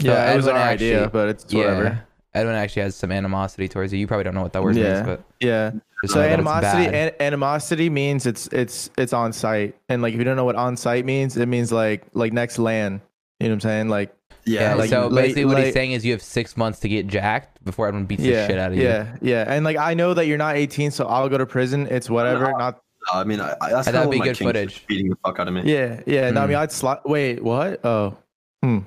So 0.00 0.06
Yeah, 0.08 0.32
it 0.32 0.36
was 0.36 0.46
Edwin 0.46 0.62
our 0.62 0.68
actually- 0.68 0.94
idea, 0.94 1.10
but 1.12 1.28
it's 1.28 1.52
whatever. 1.52 2.00
Edwin 2.34 2.54
actually 2.54 2.82
has 2.82 2.94
some 2.94 3.10
animosity 3.10 3.66
towards 3.68 3.92
you. 3.92 3.98
You 3.98 4.06
probably 4.06 4.24
don't 4.24 4.34
know 4.34 4.42
what 4.42 4.52
that 4.52 4.62
word 4.62 4.76
Yeah. 4.76 4.94
means, 4.94 5.06
but 5.06 5.22
Yeah. 5.40 5.70
So 6.06 6.14
know 6.14 6.20
that 6.22 6.26
it's 6.26 6.32
animosity, 6.34 6.96
an- 6.96 7.10
animosity 7.18 7.90
means 7.90 8.24
it's 8.26 8.46
it's 8.52 8.90
it's 8.96 9.12
on 9.12 9.32
site, 9.32 9.74
and 9.88 10.00
like 10.02 10.12
if 10.14 10.18
you 10.18 10.24
don't 10.24 10.36
know 10.36 10.44
what 10.44 10.54
on 10.54 10.76
site 10.76 11.04
means, 11.04 11.36
it 11.36 11.46
means 11.46 11.72
like 11.72 12.02
like 12.14 12.32
next 12.32 12.58
land. 12.60 13.00
You 13.40 13.48
know 13.48 13.54
what 13.54 13.56
I'm 13.56 13.60
saying? 13.68 13.88
Like 13.88 14.14
yeah, 14.44 14.60
yeah, 14.60 14.74
like- 14.74 14.90
so 14.90 15.08
like- 15.08 15.24
basically 15.24 15.44
what 15.46 15.56
he's 15.56 15.66
like- 15.66 15.74
saying 15.74 15.92
is 15.92 16.04
you 16.06 16.12
have 16.12 16.22
six 16.22 16.56
months 16.56 16.78
to 16.80 16.88
get 16.88 17.08
jacked 17.08 17.64
before 17.64 17.88
everyone 17.88 18.06
beats 18.06 18.22
yeah, 18.22 18.42
the 18.42 18.46
shit 18.46 18.58
out 18.60 18.70
of 18.70 18.76
you. 18.78 18.84
yeah, 18.84 19.06
yeah, 19.20 19.44
and 19.48 19.64
like 19.64 19.76
I 19.76 19.94
know 19.94 20.14
that 20.14 20.26
you're 20.26 20.38
not 20.38 20.54
18, 20.56 20.92
so 20.92 21.06
I'll 21.06 21.28
go 21.28 21.38
to 21.38 21.46
prison. 21.46 21.88
It's 21.90 22.08
whatever. 22.08 22.52
No. 22.52 22.58
Not 22.58 22.80
I 23.12 23.24
mean, 23.24 23.40
I, 23.40 23.56
I, 23.60 23.70
that's 23.70 23.86
That'd 23.90 24.10
be 24.10 24.18
one 24.18 24.18
of 24.18 24.18
my 24.20 24.24
good 24.26 24.38
footage. 24.38 24.74
just 24.74 24.86
Beating 24.86 25.08
the 25.10 25.16
fuck 25.24 25.40
out 25.40 25.48
of 25.48 25.54
me. 25.54 25.62
yeah, 25.64 26.00
yeah. 26.06 26.30
No, 26.30 26.42
I 26.42 26.44
Hmm. 26.44 26.50
mean 26.50 26.58
I'd 26.58 26.70
slot. 26.72 27.08
Wait, 27.08 27.42
what? 27.42 27.80
Oh, 27.84 28.16
hmm. 28.62 28.80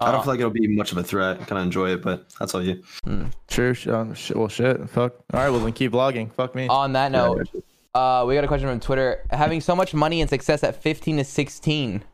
I 0.00 0.06
Uh, 0.06 0.12
don't 0.12 0.22
feel 0.22 0.32
like 0.32 0.38
it'll 0.40 0.50
be 0.52 0.68
much 0.68 0.92
of 0.92 0.98
a 0.98 1.02
threat. 1.02 1.40
I 1.40 1.44
kind 1.44 1.58
of 1.58 1.64
enjoy 1.64 1.90
it, 1.92 2.02
but 2.02 2.26
that's 2.38 2.54
all 2.54 2.62
you. 2.62 2.82
True. 3.48 3.74
Um, 3.88 4.14
sh- 4.14 4.30
well, 4.32 4.48
shit. 4.48 4.88
Fuck. 4.90 5.14
All 5.34 5.40
right. 5.40 5.50
Well, 5.50 5.58
then 5.60 5.72
keep 5.72 5.92
vlogging. 5.92 6.32
Fuck 6.32 6.54
me. 6.54 6.68
on 6.68 6.92
that 6.92 7.10
note, 7.10 7.48
got 7.94 8.22
uh, 8.22 8.24
we 8.26 8.34
got 8.34 8.44
a 8.44 8.48
question 8.48 8.68
from 8.68 8.78
Twitter. 8.80 9.24
Having 9.30 9.62
so 9.62 9.74
much 9.74 9.94
money 9.94 10.20
and 10.20 10.30
success 10.30 10.62
at 10.62 10.80
15 10.80 11.16
to 11.16 11.24
16, 11.24 12.04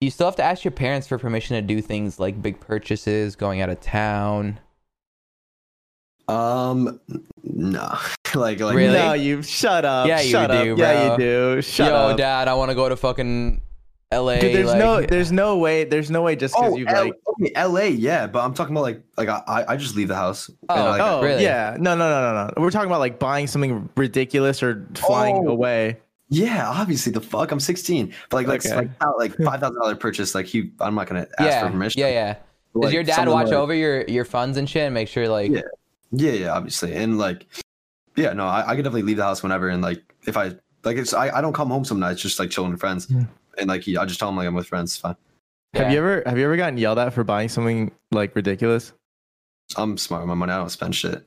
you 0.00 0.10
still 0.10 0.26
have 0.26 0.36
to 0.36 0.42
ask 0.44 0.62
your 0.64 0.70
parents 0.72 1.08
for 1.08 1.18
permission 1.18 1.56
to 1.56 1.62
do 1.62 1.80
things 1.82 2.20
like 2.20 2.40
big 2.40 2.60
purchases, 2.60 3.34
going 3.34 3.60
out 3.60 3.68
of 3.70 3.80
town. 3.80 4.60
Um, 6.28 7.00
no, 7.42 7.98
like 8.34 8.60
like 8.60 8.76
Really? 8.76 8.94
No, 8.94 9.12
you 9.12 9.42
shut 9.42 9.84
up. 9.84 10.06
Yeah, 10.06 10.20
you 10.20 10.30
shut 10.30 10.50
up. 10.52 10.64
do, 10.64 10.76
Yeah, 10.78 11.12
you 11.12 11.18
do. 11.18 11.62
Shut 11.62 11.92
up. 11.92 12.06
Yo, 12.08 12.10
up. 12.12 12.16
dad, 12.16 12.48
I 12.48 12.54
want 12.54 12.70
to 12.70 12.74
go 12.76 12.88
to 12.88 12.96
fucking 12.96 13.60
LA. 14.12 14.38
Dude, 14.38 14.54
there's 14.54 14.66
like- 14.68 14.78
no, 14.78 15.00
there's 15.02 15.32
no 15.32 15.58
way, 15.58 15.84
there's 15.84 16.10
no 16.10 16.22
way 16.22 16.36
just 16.36 16.54
because 16.54 16.72
Oh, 16.72 16.76
you 16.76 16.86
L- 16.86 17.04
like. 17.06 17.14
okay, 17.40 17.52
L.A. 17.54 17.88
Yeah, 17.88 18.26
but 18.26 18.44
I'm 18.44 18.54
talking 18.54 18.74
about 18.74 18.82
like 18.82 19.02
like 19.16 19.28
I 19.28 19.64
I 19.68 19.76
just 19.76 19.96
leave 19.96 20.08
the 20.08 20.14
house. 20.16 20.50
Oh, 20.68 20.74
like, 20.84 21.00
Oh 21.00 21.22
Really? 21.22 21.42
yeah, 21.42 21.76
no, 21.80 21.94
no, 21.96 22.08
no, 22.08 22.32
no, 22.34 22.46
no. 22.46 22.62
We're 22.62 22.70
talking 22.70 22.88
about 22.90 23.00
like 23.00 23.18
buying 23.18 23.46
something 23.46 23.88
ridiculous 23.96 24.62
or 24.62 24.86
flying 24.94 25.44
Oh. 25.46 25.50
away. 25.52 25.98
yeah, 26.28 26.68
obviously 26.68 27.12
the 27.12 27.20
fuck. 27.20 27.50
I'm 27.52 27.60
16, 27.60 28.12
but 28.30 28.36
like 28.36 28.46
like 28.46 28.64
Okay. 28.66 28.74
like 28.74 28.90
like 29.18 29.34
five 29.44 29.60
thousand 29.60 29.80
dollar 29.80 29.96
purchase. 29.96 30.34
Like 30.34 30.46
he, 30.46 30.70
I'm 30.80 30.94
not 30.94 31.06
gonna 31.06 31.26
ask 31.38 31.48
yeah, 31.48 31.64
for 31.64 31.70
permission. 31.70 32.00
yeah, 32.00 32.08
yeah. 32.08 32.34
But, 32.74 32.80
Does 32.82 32.88
like, 32.88 32.94
your 32.94 33.02
dad 33.04 33.28
watch 33.28 33.46
like- 33.48 33.54
over 33.56 33.74
your 33.74 34.02
your 34.04 34.24
funds 34.24 34.56
and 34.56 34.68
shit 34.68 34.84
and 34.84 34.94
make 34.94 35.08
sure 35.08 35.28
like 35.28 35.50
Yeah. 35.50 35.60
Yeah, 36.14 36.32
yeah, 36.32 36.52
obviously, 36.52 36.94
and 36.94 37.16
like, 37.18 37.46
yeah, 38.16 38.34
no, 38.34 38.46
I, 38.46 38.60
I 38.68 38.76
could 38.76 38.82
definitely 38.84 39.02
leave 39.04 39.16
the 39.16 39.22
house 39.24 39.42
whenever, 39.42 39.68
and 39.68 39.80
like 39.82 40.02
if 40.26 40.36
I 40.36 40.52
like 40.84 40.96
it's 40.98 41.14
I, 41.14 41.30
I 41.38 41.40
don't 41.40 41.54
come 41.54 41.68
home 41.70 41.84
some 41.86 41.98
nights 42.00 42.20
just 42.20 42.38
like 42.38 42.50
chilling 42.50 42.70
with 42.70 42.80
friends, 42.80 43.06
Hmm. 43.06 43.22
And 43.58 43.68
like 43.68 43.82
he, 43.82 43.96
I 43.96 44.04
just 44.04 44.18
tell 44.20 44.28
him 44.28 44.36
like 44.36 44.46
I'm 44.46 44.54
with 44.54 44.66
friends. 44.66 44.92
It's 44.92 44.98
fine. 45.00 45.16
Yeah. 45.74 45.84
Have 45.84 45.92
you 45.92 45.98
ever, 45.98 46.22
have 46.26 46.38
you 46.38 46.44
ever 46.44 46.56
gotten 46.56 46.76
yelled 46.78 46.98
at 46.98 47.12
for 47.14 47.24
buying 47.24 47.48
something 47.48 47.90
like 48.10 48.34
ridiculous? 48.36 48.92
I'm 49.76 49.96
smart 49.96 50.22
with 50.22 50.28
my 50.28 50.34
money. 50.34 50.52
I 50.52 50.58
don't 50.58 50.68
spend 50.68 50.94
shit. 50.94 51.26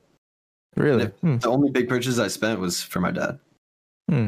Really? 0.76 1.04
Yeah. 1.04 1.08
Hmm. 1.22 1.38
The 1.38 1.48
only 1.50 1.70
big 1.70 1.88
purchase 1.88 2.18
I 2.18 2.28
spent 2.28 2.60
was 2.60 2.82
for 2.82 3.00
my 3.00 3.10
dad. 3.10 3.38
Hmm. 4.08 4.26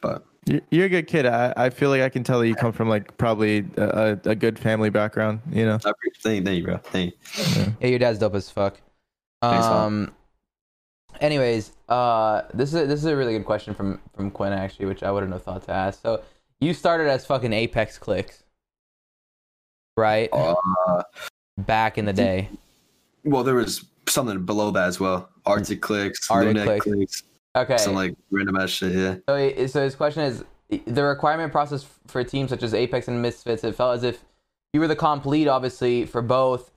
But 0.00 0.24
You- 0.46 0.62
You're 0.70 0.86
a 0.86 0.88
good 0.88 1.06
kid. 1.06 1.26
I, 1.26 1.52
I 1.56 1.70
feel 1.70 1.90
like 1.90 2.00
I 2.00 2.08
can 2.08 2.24
tell 2.24 2.40
that 2.40 2.48
you 2.48 2.54
come 2.54 2.72
from 2.72 2.88
like 2.88 3.16
probably 3.18 3.66
a, 3.76 4.18
a 4.24 4.30
a 4.30 4.34
good 4.34 4.58
family 4.58 4.90
background. 4.90 5.40
You 5.52 5.66
know. 5.66 5.78
I 5.84 5.90
appreciate 5.90 6.22
thank, 6.22 6.44
thank 6.46 6.58
you, 6.58 6.64
bro. 6.64 6.78
Thank 6.78 7.14
you. 7.36 7.74
Yeah, 7.80 7.88
your 7.88 7.98
dad's 7.98 8.18
dope 8.18 8.34
as 8.34 8.50
fuck. 8.50 8.80
Thanks. 9.42 9.66
Um. 9.66 10.12
Anyways, 11.20 11.72
uh, 11.88 12.42
this 12.54 12.72
is 12.72 12.88
this 12.88 13.00
is 13.00 13.04
a 13.04 13.14
really 13.16 13.34
good 13.34 13.44
question 13.44 13.74
from 13.74 14.00
from 14.16 14.30
Quinn 14.30 14.52
actually, 14.52 14.86
which 14.86 15.02
I 15.02 15.10
wouldn't 15.12 15.32
have 15.32 15.42
thought 15.42 15.62
to 15.64 15.72
ask. 15.72 16.00
So, 16.00 16.22
you 16.60 16.74
started 16.74 17.08
as 17.08 17.24
fucking 17.26 17.52
Apex 17.52 17.98
Clix, 17.98 18.42
right? 19.96 20.28
Uh, 20.32 20.54
Back 21.58 21.98
in 21.98 22.04
the 22.06 22.12
day. 22.12 22.48
well, 23.24 23.44
there 23.44 23.54
was 23.54 23.84
something 24.08 24.44
below 24.46 24.70
that 24.70 24.84
as 24.88 24.98
well. 24.98 25.28
Arctic 25.44 25.80
Clix, 25.82 26.30
Arctic 26.30 26.54
Lunatic 26.56 26.82
Clicks. 26.82 27.20
clicks, 27.20 27.22
Okay. 27.56 27.76
some 27.78 27.94
like 27.94 28.14
random 28.30 28.56
ass 28.56 28.70
shit. 28.70 28.92
Yeah. 28.94 29.16
So, 29.28 29.66
so 29.66 29.84
his 29.84 29.94
question 29.94 30.22
is 30.22 30.44
the 30.86 31.02
requirement 31.02 31.52
process 31.52 31.86
for 32.06 32.22
teams 32.24 32.50
such 32.50 32.62
as 32.62 32.72
Apex 32.74 33.08
and 33.08 33.20
Misfits. 33.20 33.64
It 33.64 33.74
felt 33.74 33.96
as 33.96 34.04
if 34.04 34.24
you 34.72 34.80
were 34.80 34.88
the 34.88 34.96
comp 34.96 35.26
lead, 35.26 35.48
obviously, 35.48 36.06
for 36.06 36.22
both. 36.22 36.70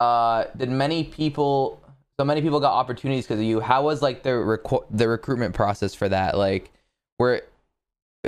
Uh, 0.00 0.44
did 0.56 0.68
many 0.70 1.04
people? 1.04 1.80
So 2.18 2.24
many 2.24 2.40
people 2.42 2.60
got 2.60 2.72
opportunities 2.72 3.24
because 3.26 3.38
of 3.40 3.44
you. 3.46 3.60
How 3.60 3.82
was 3.84 4.02
like 4.02 4.22
the 4.22 4.30
requ- 4.30 4.84
the 4.90 5.08
recruitment 5.08 5.54
process 5.54 5.94
for 5.94 6.08
that? 6.08 6.36
Like, 6.36 6.72
where 7.18 7.36
uh, 7.36 7.40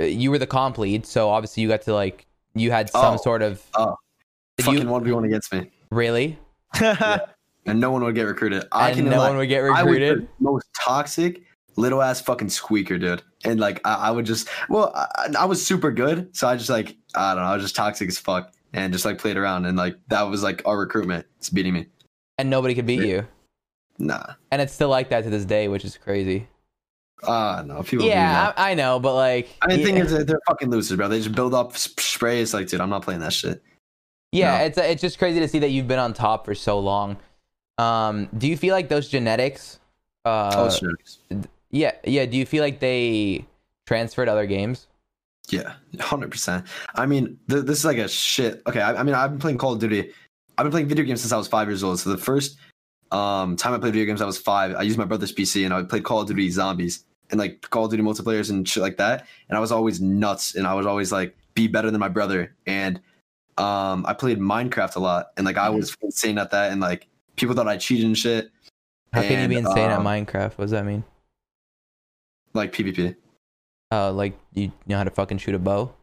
you 0.07 0.31
were 0.31 0.37
the 0.37 0.47
comp 0.47 0.77
lead, 0.77 1.05
so 1.05 1.29
obviously 1.29 1.63
you 1.63 1.69
got 1.69 1.81
to 1.83 1.93
like 1.93 2.25
you 2.55 2.71
had 2.71 2.89
oh, 2.93 3.01
some 3.01 3.13
Oh. 3.15 3.17
sort 3.17 3.41
of. 3.41 3.63
Oh. 3.75 3.95
Fucking 4.61 4.89
one 4.89 5.03
v 5.03 5.11
one 5.13 5.23
against 5.23 5.53
me, 5.53 5.71
really? 5.91 6.37
and 6.81 7.79
no 7.79 7.91
one 7.91 8.03
would 8.03 8.15
get 8.15 8.23
recruited. 8.23 8.65
I 8.71 8.89
and 8.89 8.97
can 8.97 9.05
no 9.09 9.17
like, 9.17 9.29
one 9.29 9.37
would 9.37 9.47
get 9.49 9.63
I 9.63 9.83
was 9.83 9.93
recruited. 9.93 10.23
the 10.23 10.27
most 10.39 10.67
toxic 10.79 11.43
little 11.77 12.01
ass 12.01 12.19
fucking 12.21 12.49
squeaker, 12.49 12.97
dude. 12.97 13.21
And 13.45 13.59
like 13.59 13.79
I, 13.85 13.93
I 13.95 14.11
would 14.11 14.25
just, 14.25 14.49
well, 14.67 14.91
I, 14.95 15.33
I 15.39 15.45
was 15.45 15.65
super 15.65 15.91
good, 15.91 16.35
so 16.35 16.47
I 16.47 16.57
just 16.57 16.69
like 16.69 16.97
I 17.15 17.33
don't 17.33 17.43
know, 17.43 17.49
I 17.49 17.53
was 17.53 17.63
just 17.63 17.75
toxic 17.75 18.09
as 18.09 18.17
fuck, 18.17 18.51
and 18.73 18.91
just 18.91 19.05
like 19.05 19.17
played 19.17 19.37
around, 19.37 19.65
and 19.65 19.77
like 19.77 19.95
that 20.09 20.23
was 20.23 20.43
like 20.43 20.61
our 20.65 20.77
recruitment. 20.77 21.25
It's 21.37 21.49
beating 21.49 21.73
me. 21.73 21.87
and 22.37 22.49
nobody 22.49 22.75
could 22.75 22.85
beat 22.85 22.99
Yeah. 23.01 23.05
you. 23.05 23.27
Nah, 24.01 24.23
And 24.51 24.61
it's 24.61 24.73
still 24.73 24.87
like 24.89 25.09
that 25.09 25.23
to 25.25 25.29
this 25.29 25.43
day, 25.45 25.67
which 25.67 25.83
is 25.83 25.97
crazy. 25.97 26.47
Ah, 27.23 27.63
no, 27.65 27.83
people. 27.83 28.05
Yeah. 28.05 28.53
I, 28.55 28.71
I 28.71 28.73
know, 28.73 28.99
but 28.99 29.15
like, 29.15 29.49
I 29.61 29.67
mean, 29.67 29.77
the 29.79 29.83
thing 29.85 29.97
is, 29.97 30.11
that 30.11 30.27
they're 30.27 30.39
fucking 30.47 30.69
losers, 30.69 30.97
bro. 30.97 31.07
They 31.07 31.19
just 31.19 31.33
build 31.33 31.53
up 31.53 31.75
spray. 31.77 32.41
It's 32.41 32.53
like, 32.53 32.67
dude, 32.67 32.81
I'm 32.81 32.89
not 32.89 33.03
playing 33.03 33.21
that 33.21 33.33
shit. 33.33 33.61
Yeah, 34.31 34.59
No. 34.59 34.63
it's 34.65 34.77
it's 34.77 35.01
just 35.01 35.17
crazy 35.17 35.39
to 35.39 35.47
see 35.47 35.59
that 35.59 35.69
you've 35.69 35.87
been 35.87 35.99
on 35.99 36.13
top 36.13 36.45
for 36.45 36.53
so 36.53 36.79
long. 36.79 37.17
Um, 37.77 38.27
do 38.37 38.47
you 38.47 38.57
feel 38.57 38.75
like 38.75 38.89
those 38.89 39.09
genetics? 39.09 39.79
Uh, 40.25 40.69
oh, 40.79 41.39
yeah, 41.71 41.93
yeah. 42.03 42.25
Do 42.25 42.37
you 42.37 42.45
feel 42.45 42.63
like 42.63 42.79
they 42.79 43.45
transferred 43.87 44.29
other 44.29 44.45
games? 44.45 44.87
Yeah, 45.49 45.73
hundred 45.99 46.29
percent. 46.29 46.65
I 46.93 47.05
mean, 47.07 47.39
th- 47.49 47.65
this 47.65 47.79
is 47.79 47.85
like 47.85 47.97
a 47.97 48.07
shit. 48.07 48.61
Okay, 48.67 48.81
I, 48.81 48.95
I 48.99 49.03
mean, 49.03 49.15
I've 49.15 49.31
been 49.31 49.39
playing 49.39 49.57
Call 49.57 49.73
of 49.73 49.79
Duty. 49.79 50.11
I've 50.57 50.65
been 50.65 50.71
playing 50.71 50.87
video 50.87 51.05
games 51.05 51.21
since 51.21 51.31
I 51.31 51.37
was 51.37 51.47
five 51.47 51.67
years 51.67 51.83
old. 51.83 51.99
So 51.99 52.09
the 52.11 52.17
first 52.17 52.57
um, 53.11 53.55
time 53.55 53.73
I 53.73 53.79
played 53.79 53.93
video 53.93 54.05
games, 54.05 54.21
I 54.21 54.25
was 54.25 54.37
five. 54.37 54.75
I 54.75 54.81
used 54.83 54.97
my 54.97 55.05
brother's 55.05 55.33
PC 55.33 55.65
and 55.65 55.73
I 55.73 55.81
played 55.83 56.03
Call 56.03 56.21
of 56.21 56.27
Duty 56.27 56.49
Zombies 56.51 57.05
and 57.31 57.39
like 57.39 57.61
Call 57.69 57.85
of 57.85 57.91
Duty 57.91 58.03
multiplayers 58.03 58.49
and 58.49 58.67
shit 58.67 58.83
like 58.83 58.97
that. 58.97 59.27
And 59.47 59.57
I 59.57 59.61
was 59.61 59.71
always 59.71 60.01
nuts, 60.01 60.55
and 60.55 60.65
I 60.67 60.73
was 60.73 60.85
always 60.85 61.11
like 61.11 61.35
be 61.53 61.67
better 61.67 61.91
than 61.91 61.99
my 61.99 62.09
brother. 62.09 62.55
And 62.65 62.99
um, 63.57 64.05
I 64.07 64.13
played 64.13 64.39
Minecraft 64.39 64.95
a 64.95 64.99
lot, 64.99 65.31
and 65.37 65.45
like 65.45 65.57
I 65.57 65.69
was 65.69 65.95
insane 66.01 66.37
at 66.37 66.51
that, 66.51 66.71
and 66.71 66.81
like 66.81 67.07
people 67.35 67.55
thought 67.55 67.67
I 67.67 67.77
cheated 67.77 68.05
and 68.05 68.17
shit. 68.17 68.51
How 69.13 69.21
can 69.21 69.41
you 69.41 69.47
be 69.47 69.57
insane 69.57 69.91
um, 69.91 70.05
at 70.05 70.27
Minecraft? 70.27 70.57
What 70.57 70.65
does 70.65 70.71
that 70.71 70.85
mean? 70.85 71.03
Like 72.53 72.71
PvP. 72.73 73.15
Uh, 73.91 74.11
like 74.11 74.37
you 74.53 74.71
know 74.87 74.97
how 74.97 75.03
to 75.03 75.09
fucking 75.09 75.39
shoot 75.39 75.55
a 75.55 75.59
bow? 75.59 75.93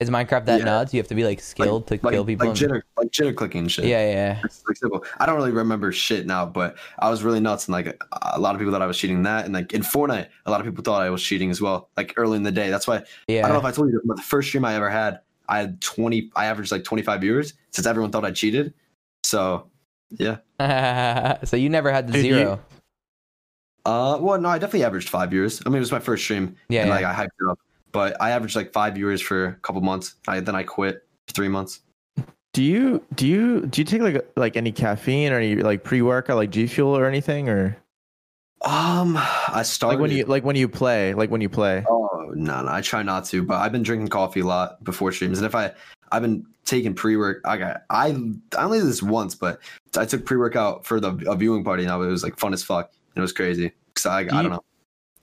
Is 0.00 0.10
Minecraft 0.10 0.44
that 0.44 0.58
Yeah. 0.60 0.64
nuts? 0.64 0.94
You 0.94 1.00
have 1.00 1.08
to 1.08 1.14
be 1.16 1.24
like 1.24 1.40
skilled 1.40 1.88
to 1.88 1.94
Like, 2.00 2.12
kill 2.14 2.24
people. 2.24 2.46
like 2.46 2.60
and- 2.62 2.70
jitter, 2.70 2.82
like 2.96 3.10
jitter 3.10 3.34
clicking 3.34 3.66
shit. 3.66 3.84
yeah, 3.86 4.08
yeah. 4.08 4.40
It's 4.44 4.62
like 4.68 4.76
simple. 4.76 5.04
I 5.18 5.26
don't 5.26 5.34
really 5.34 5.50
remember 5.50 5.90
shit 5.90 6.24
now, 6.24 6.46
but 6.46 6.76
I 7.00 7.10
was 7.10 7.24
really 7.24 7.40
nuts, 7.40 7.66
and 7.66 7.72
like 7.72 7.86
a, 7.88 7.96
a 8.34 8.38
lot 8.38 8.54
of 8.54 8.60
people 8.60 8.72
thought 8.72 8.82
I 8.82 8.86
was 8.86 8.96
cheating 8.96 9.24
that, 9.24 9.44
and 9.44 9.52
like 9.52 9.72
in 9.72 9.82
Fortnite, 9.82 10.28
a 10.46 10.50
lot 10.52 10.60
of 10.60 10.66
people 10.66 10.84
thought 10.84 11.02
I 11.02 11.10
was 11.10 11.20
cheating 11.20 11.50
as 11.50 11.60
well. 11.60 11.90
Like 11.96 12.14
early 12.16 12.36
in 12.36 12.44
the 12.44 12.52
day, 12.52 12.70
that's 12.70 12.86
why 12.86 13.02
Yeah. 13.26 13.40
I 13.40 13.48
don't 13.48 13.54
know 13.54 13.58
if 13.58 13.64
I 13.64 13.72
told 13.72 13.90
you, 13.90 14.00
but 14.04 14.16
the 14.18 14.22
first 14.22 14.48
stream 14.48 14.64
I 14.64 14.74
ever 14.74 14.88
had, 14.88 15.18
I 15.48 15.58
had 15.58 15.80
twenty. 15.80 16.30
I 16.36 16.44
averaged 16.46 16.70
like 16.70 16.84
twenty 16.84 17.02
five 17.02 17.20
viewers 17.20 17.54
since 17.72 17.84
everyone 17.84 18.12
thought 18.12 18.24
I 18.24 18.30
cheated. 18.30 18.74
So 19.24 19.66
yeah, 20.10 20.36
so 21.44 21.56
you 21.56 21.70
never 21.70 21.90
had 21.90 22.06
the 22.06 22.12
Dude, 22.12 22.24
you- 22.24 22.34
zero. 22.34 22.60
uh, 23.84 24.16
well, 24.20 24.40
no, 24.40 24.48
I 24.48 24.58
definitely 24.58 24.84
averaged 24.84 25.08
five 25.08 25.30
viewers. 25.30 25.60
I 25.66 25.70
mean, 25.70 25.78
it 25.78 25.80
was 25.80 25.90
my 25.92 25.98
first 25.98 26.22
stream, 26.22 26.54
Yeah, 26.68 26.82
and 26.82 26.88
yeah. 26.88 26.94
like 26.94 27.04
I 27.04 27.12
hyped 27.24 27.30
it 27.40 27.50
up, 27.50 27.58
but 27.92 28.16
I 28.20 28.30
averaged 28.30 28.56
like 28.56 28.72
five 28.72 28.94
viewers 28.94 29.20
for 29.20 29.44
a 29.46 29.52
couple 29.54 29.80
months. 29.80 30.14
I 30.26 30.40
then 30.40 30.54
I 30.54 30.62
quit 30.62 31.06
for 31.26 31.32
three 31.34 31.48
months. 31.48 31.80
do 32.52 32.62
you 32.62 33.04
do 33.14 33.26
you 33.26 33.66
do 33.66 33.80
you 33.80 33.84
take 33.84 34.02
like 34.02 34.30
like 34.36 34.56
any 34.56 34.72
caffeine 34.72 35.32
or 35.32 35.36
any 35.38 35.56
like 35.56 35.84
pre 35.84 36.02
workout 36.02 36.36
like 36.36 36.50
G 36.50 36.66
Fuel 36.66 36.96
or 36.96 37.06
anything 37.06 37.48
or 37.48 37.76
Um, 38.62 39.16
I 39.16 39.62
started 39.62 39.96
like 39.96 40.00
when 40.02 40.10
you 40.10 40.24
like 40.24 40.44
when 40.44 40.56
you 40.56 40.68
play 40.68 41.14
like 41.14 41.30
when 41.30 41.40
you 41.40 41.48
play? 41.48 41.84
Oh 41.88 42.32
no, 42.34 42.62
no, 42.62 42.68
I 42.70 42.80
try 42.80 43.02
not 43.02 43.24
to, 43.26 43.42
but 43.42 43.54
I've 43.56 43.72
been 43.72 43.82
drinking 43.84 44.08
coffee 44.08 44.40
a 44.40 44.44
lot 44.46 44.82
before 44.84 45.12
streams, 45.12 45.38
and 45.38 45.46
if 45.46 45.54
I, 45.54 45.72
I've 46.12 46.20
been 46.22 46.44
taking 46.66 46.92
pre 46.94 47.16
work. 47.16 47.40
I 47.46 47.56
got, 47.56 47.82
I, 47.88 48.08
I 48.56 48.64
only 48.64 48.78
did 48.80 48.86
this 48.88 49.02
once, 49.02 49.34
but 49.34 49.60
I 49.96 50.04
took 50.04 50.26
pre 50.26 50.36
workout 50.36 50.84
for 50.84 51.00
the 51.00 51.12
a 51.26 51.36
viewing 51.36 51.64
party, 51.64 51.84
and 51.84 51.92
it 51.92 51.96
was 52.06 52.22
like 52.22 52.38
fun 52.38 52.52
as 52.52 52.62
fuck. 52.62 52.92
It 53.16 53.20
was 53.20 53.32
crazy. 53.32 53.72
So 53.96 54.10
I, 54.10 54.20
I 54.20 54.24
don't 54.24 54.50
know. 54.50 54.62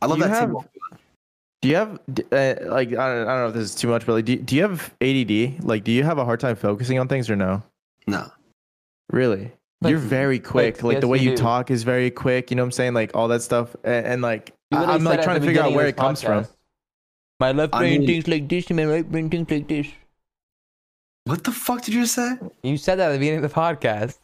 I 0.02 0.08
love 0.08 0.18
that 0.20 0.30
you 0.30 0.48
team. 0.48 0.56
have- 0.56 1.00
Do 1.66 1.72
you 1.72 1.78
have 1.78 2.00
uh, 2.32 2.56
like 2.70 2.90
I 2.90 2.92
don't, 2.92 3.28
I 3.28 3.32
don't 3.34 3.42
know 3.42 3.48
if 3.48 3.54
this 3.56 3.64
is 3.72 3.74
too 3.74 3.88
much, 3.88 4.06
but 4.06 4.14
like 4.14 4.26
do, 4.26 4.36
do 4.36 4.56
you 4.56 4.62
have 4.62 4.94
ADD? 5.02 5.64
Like 5.64 5.84
do 5.84 5.92
you 5.92 6.04
have 6.04 6.20
a 6.20 6.24
hard 6.24 6.40
time 6.40 6.56
focusing 6.56 7.00
on 7.00 7.08
things 7.08 7.28
or 7.28 7.36
no? 7.36 7.64
No, 8.06 8.30
Really? 9.12 9.52
Like- 9.82 9.90
You're 9.90 9.98
very 10.00 10.38
quick. 10.38 10.84
Like, 10.84 10.94
yes, 10.94 11.02
the 11.02 11.08
way 11.08 11.18
you 11.18 11.32
you 11.32 11.36
talk 11.38 11.72
is 11.72 11.82
very 11.82 12.12
quick. 12.12 12.52
You 12.52 12.56
know 12.58 12.62
what 12.62 12.68
I'm 12.68 12.72
saying? 12.72 12.94
Like 12.94 13.16
all 13.16 13.28
that 13.30 13.42
stuff, 13.42 13.76
and, 13.84 14.06
and 14.06 14.22
like 14.22 14.54
I- 14.72 14.76
literally 14.82 14.96
I'm 14.96 15.04
like 15.06 15.24
trying 15.24 15.40
to 15.40 15.46
figure 15.48 15.64
out 15.64 15.74
where 15.74 15.88
it 15.88 15.96
this 15.96 16.02
comes 16.04 16.22
from. 16.22 16.46
My 17.40 17.52
left 17.52 17.74
I 17.74 17.80
brain 17.80 18.00
mean- 18.02 18.10
thinks 18.10 18.28
like 18.28 18.48
this, 18.48 18.68
and 18.68 18.78
my 18.78 18.86
right 18.86 19.12
brain 19.12 19.32
thinks 19.32 19.52
like 19.52 19.68
this. 19.68 19.88
what 21.24 21.44
the 21.46 21.52
fuck 21.52 21.82
did 21.82 21.96
you 21.96 22.02
just 22.02 22.14
say? 22.14 22.38
You 22.62 22.78
said 22.78 22.98
that 23.00 23.10
at 23.10 23.14
the 23.14 23.18
beginning 23.18 23.44
of 23.44 23.50
the 23.52 23.56
podcast. 23.60 24.20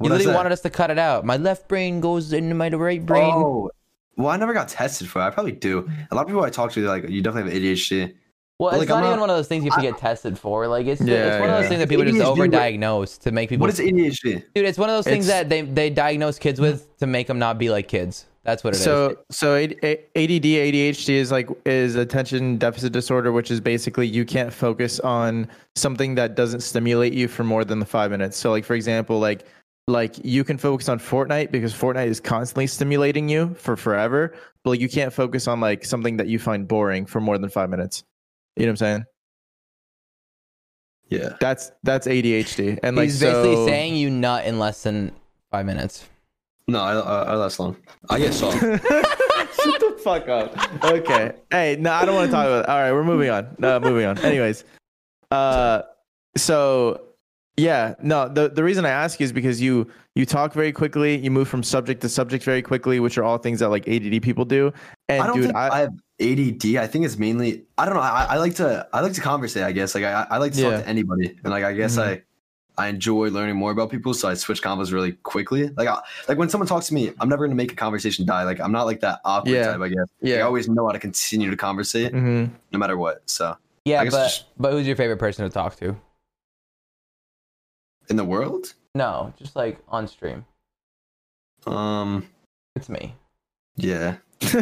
You 0.00 0.10
What 0.10 0.10
I 0.10 0.16
literally 0.16 0.34
wanted 0.34 0.52
us 0.52 0.60
to 0.62 0.70
cut 0.70 0.90
it 0.90 0.98
out. 0.98 1.24
My 1.24 1.36
left 1.36 1.68
brain 1.68 2.00
goes 2.00 2.32
into 2.32 2.56
my 2.56 2.68
right 2.70 3.04
brain. 3.06 3.32
Oh, 3.32 3.70
well, 4.18 4.28
I 4.28 4.36
never 4.36 4.52
got 4.52 4.68
tested 4.68 5.08
for. 5.08 5.20
it. 5.20 5.24
I 5.24 5.30
probably 5.30 5.52
do. 5.52 5.88
A 6.10 6.14
lot 6.14 6.22
of 6.22 6.26
people 6.28 6.42
I 6.42 6.50
talk 6.50 6.72
to, 6.72 6.80
they're 6.80 6.90
like, 6.90 7.08
you 7.08 7.22
definitely 7.22 7.52
have 7.52 7.62
ADHD. 7.62 8.14
well, 8.58 8.70
it's 8.70 8.80
like, 8.80 8.88
not 8.88 8.98
I'm 8.98 9.04
even 9.04 9.10
not- 9.16 9.20
one 9.20 9.30
of 9.30 9.36
those 9.36 9.48
things 9.48 9.64
you 9.64 9.70
have 9.70 9.80
to 9.80 9.88
get 9.90 9.98
tested 9.98 10.38
for. 10.38 10.66
Like 10.66 10.86
it's 10.86 11.00
Yeah, 11.00 11.14
it's 11.14 11.40
one 11.40 11.48
of 11.50 11.56
those 11.56 11.62
yeah. 11.64 11.68
things 11.68 11.80
that 11.80 11.88
people 11.88 12.04
just 12.04 12.16
ADHD, 12.18 12.38
what- 12.38 12.50
overdiagnose 12.50 13.18
to 13.20 13.30
make 13.32 13.48
people. 13.48 13.64
What 13.66 13.70
is 13.70 13.78
ADHD? 13.80 14.44
Dude, 14.54 14.66
it's 14.66 14.78
one 14.78 14.90
of 14.90 14.96
those 14.96 15.04
things 15.06 15.26
that 15.28 15.48
they 15.48 15.62
they 15.62 15.88
diagnose 15.90 16.38
kids 16.38 16.60
with 16.60 16.96
to 16.98 17.06
make 17.06 17.26
them 17.28 17.38
not 17.38 17.58
be 17.58 17.70
like 17.70 17.88
kids. 17.88 18.26
That's 18.44 18.64
what 18.64 18.72
it 18.74 18.78
is. 18.78 18.82
So 18.84 19.16
so 19.30 19.54
A- 19.56 19.76
A- 19.84 20.04
ADD 20.16 20.44
ADHD 20.44 21.10
is 21.16 21.30
like 21.30 21.48
is 21.66 21.96
attention 21.96 22.56
deficit 22.56 22.92
disorder, 22.92 23.30
which 23.30 23.50
is 23.50 23.60
basically 23.60 24.06
you 24.06 24.24
can't 24.24 24.52
focus 24.52 24.98
on 25.00 25.48
something 25.76 26.14
that 26.14 26.34
doesn't 26.34 26.60
stimulate 26.60 27.12
you 27.12 27.28
for 27.28 27.44
more 27.44 27.62
than 27.64 27.78
the 27.78 27.84
five 27.86 28.10
minutes. 28.10 28.36
So 28.38 28.50
like 28.50 28.64
for 28.64 28.74
example, 28.74 29.18
like 29.20 29.44
like 29.88 30.22
you 30.22 30.44
can 30.44 30.58
focus 30.58 30.88
on 30.88 30.98
Fortnite 30.98 31.50
because 31.50 31.72
Fortnite 31.72 32.08
is 32.08 32.20
constantly 32.20 32.66
stimulating 32.66 33.28
you 33.28 33.54
for 33.54 33.74
forever, 33.76 34.34
but 34.62 34.70
like, 34.70 34.80
you 34.80 34.88
can't 34.88 35.12
focus 35.12 35.48
on 35.48 35.60
like 35.60 35.84
something 35.84 36.18
that 36.18 36.28
you 36.28 36.38
find 36.38 36.68
boring 36.68 37.06
for 37.06 37.20
more 37.20 37.38
than 37.38 37.48
five 37.48 37.70
minutes. 37.70 38.04
You 38.56 38.66
know 38.66 38.68
what 38.68 38.72
I'm 38.72 38.76
saying? 38.76 39.04
Yeah. 41.08 41.36
That's 41.40 41.72
that's 41.82 42.06
ADHD, 42.06 42.78
and 42.82 42.96
like 42.96 43.04
He's 43.04 43.20
basically 43.20 43.54
so- 43.54 43.66
saying 43.66 43.96
you 43.96 44.10
nut 44.10 44.44
in 44.44 44.58
less 44.58 44.82
than 44.82 45.12
five 45.50 45.64
minutes. 45.64 46.06
No, 46.70 46.80
I, 46.80 46.92
I, 46.98 47.22
I 47.22 47.34
last 47.36 47.58
long. 47.58 47.76
I 48.10 48.18
get 48.18 48.34
soft. 48.34 48.60
Shut 48.60 48.82
the 48.82 49.98
fuck 50.04 50.28
up. 50.28 50.84
Okay. 50.84 51.32
Hey, 51.50 51.76
no, 51.80 51.90
I 51.92 52.04
don't 52.04 52.14
want 52.14 52.26
to 52.26 52.30
talk 52.30 52.44
about 52.44 52.64
it. 52.64 52.68
All 52.68 52.78
right, 52.78 52.92
we're 52.92 53.04
moving 53.04 53.30
on. 53.30 53.56
No, 53.58 53.80
moving 53.80 54.04
on. 54.04 54.18
Anyways, 54.18 54.64
uh, 55.30 55.80
so 56.36 57.07
yeah, 57.58 57.94
no, 58.02 58.28
the 58.28 58.48
the 58.48 58.62
reason 58.64 58.84
I 58.86 58.90
ask 58.90 59.20
you 59.20 59.24
is 59.24 59.32
because 59.32 59.60
you 59.60 59.86
you 60.14 60.24
talk 60.24 60.52
very 60.52 60.72
quickly, 60.72 61.16
you 61.18 61.30
move 61.30 61.48
from 61.48 61.62
subject 61.62 62.00
to 62.02 62.08
subject 62.08 62.44
very 62.44 62.62
quickly, 62.62 63.00
which 63.00 63.18
are 63.18 63.24
all 63.24 63.38
things 63.38 63.60
that 63.60 63.68
like 63.68 63.86
ADD 63.88 64.22
people 64.22 64.44
do. 64.44 64.72
And 65.08 65.22
I 65.22 65.26
don't 65.26 65.36
dude, 65.36 65.44
think 65.46 65.56
I, 65.56 65.68
I, 65.68 65.78
have 65.80 65.92
ADD. 66.20 66.76
I 66.76 66.86
think 66.86 67.04
it's 67.04 67.18
mainly 67.18 67.64
I 67.76 67.84
don't 67.84 67.94
know. 67.94 68.00
I, 68.00 68.26
I 68.30 68.36
like 68.38 68.54
to 68.56 68.86
I 68.92 69.00
like 69.00 69.12
to 69.14 69.20
conversate. 69.20 69.62
I 69.64 69.72
guess 69.72 69.94
like 69.94 70.04
I, 70.04 70.26
I 70.30 70.38
like 70.38 70.52
to 70.54 70.60
Yeah. 70.62 70.70
talk 70.70 70.82
to 70.82 70.88
anybody, 70.88 71.36
and 71.44 71.50
like 71.52 71.64
I 71.64 71.72
guess 71.72 71.96
Mhm. 71.96 72.02
I 72.02 72.22
I 72.80 72.86
enjoy 72.86 73.28
learning 73.30 73.56
more 73.56 73.72
about 73.72 73.90
people, 73.90 74.14
so 74.14 74.28
I 74.28 74.34
switch 74.34 74.62
combos 74.62 74.92
really 74.92 75.12
quickly. 75.12 75.68
Like 75.76 75.88
I, 75.88 75.98
like 76.28 76.38
when 76.38 76.48
someone 76.48 76.68
talks 76.68 76.86
to 76.88 76.94
me, 76.94 77.12
I'm 77.20 77.28
never 77.28 77.44
gonna 77.44 77.56
make 77.56 77.72
a 77.72 77.76
conversation 77.76 78.24
die. 78.24 78.44
Like 78.44 78.60
I'm 78.60 78.70
not 78.72 78.86
like 78.86 79.00
that 79.00 79.18
awkward 79.24 79.52
Yeah. 79.52 79.72
type. 79.72 79.80
I 79.80 79.88
guess. 79.88 80.06
Like, 80.22 80.34
I 80.34 80.40
always 80.42 80.68
know 80.68 80.86
how 80.86 80.92
to 80.92 80.98
continue 81.00 81.50
to 81.50 81.56
conversate 81.56 82.12
Mhm. 82.12 82.50
no 82.72 82.78
matter 82.78 82.96
what. 82.96 83.22
So 83.26 83.56
Yeah, 83.84 84.04
but 84.04 84.10
just- 84.10 84.44
but 84.58 84.72
who's 84.72 84.86
your 84.86 84.94
favorite 84.96 85.18
person 85.18 85.44
to 85.44 85.50
talk 85.52 85.74
to? 85.76 85.96
In 88.10 88.16
the 88.16 88.24
world, 88.24 88.74
No, 88.94 89.32
just 89.38 89.54
like 89.56 89.78
on 89.88 90.06
stream. 90.08 90.44
um, 91.66 92.28
It's 92.76 92.88
me. 92.88 93.14
yeah, 93.76 94.16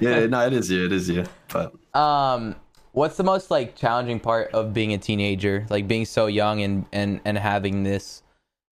yeah, 0.00 0.26
no, 0.26 0.46
it 0.46 0.52
is 0.52 0.70
you, 0.70 0.84
it 0.86 0.92
is 0.92 1.08
you. 1.08 1.24
But 1.48 1.74
um, 1.94 2.56
what's 2.92 3.16
the 3.16 3.24
most 3.24 3.50
like 3.50 3.76
challenging 3.76 4.20
part 4.20 4.50
of 4.52 4.72
being 4.72 4.92
a 4.92 4.98
teenager? 4.98 5.66
Like 5.70 5.86
being 5.88 6.04
so 6.04 6.26
young 6.26 6.62
and 6.62 6.86
and 6.92 7.20
and 7.24 7.36
having 7.38 7.82
this 7.82 8.22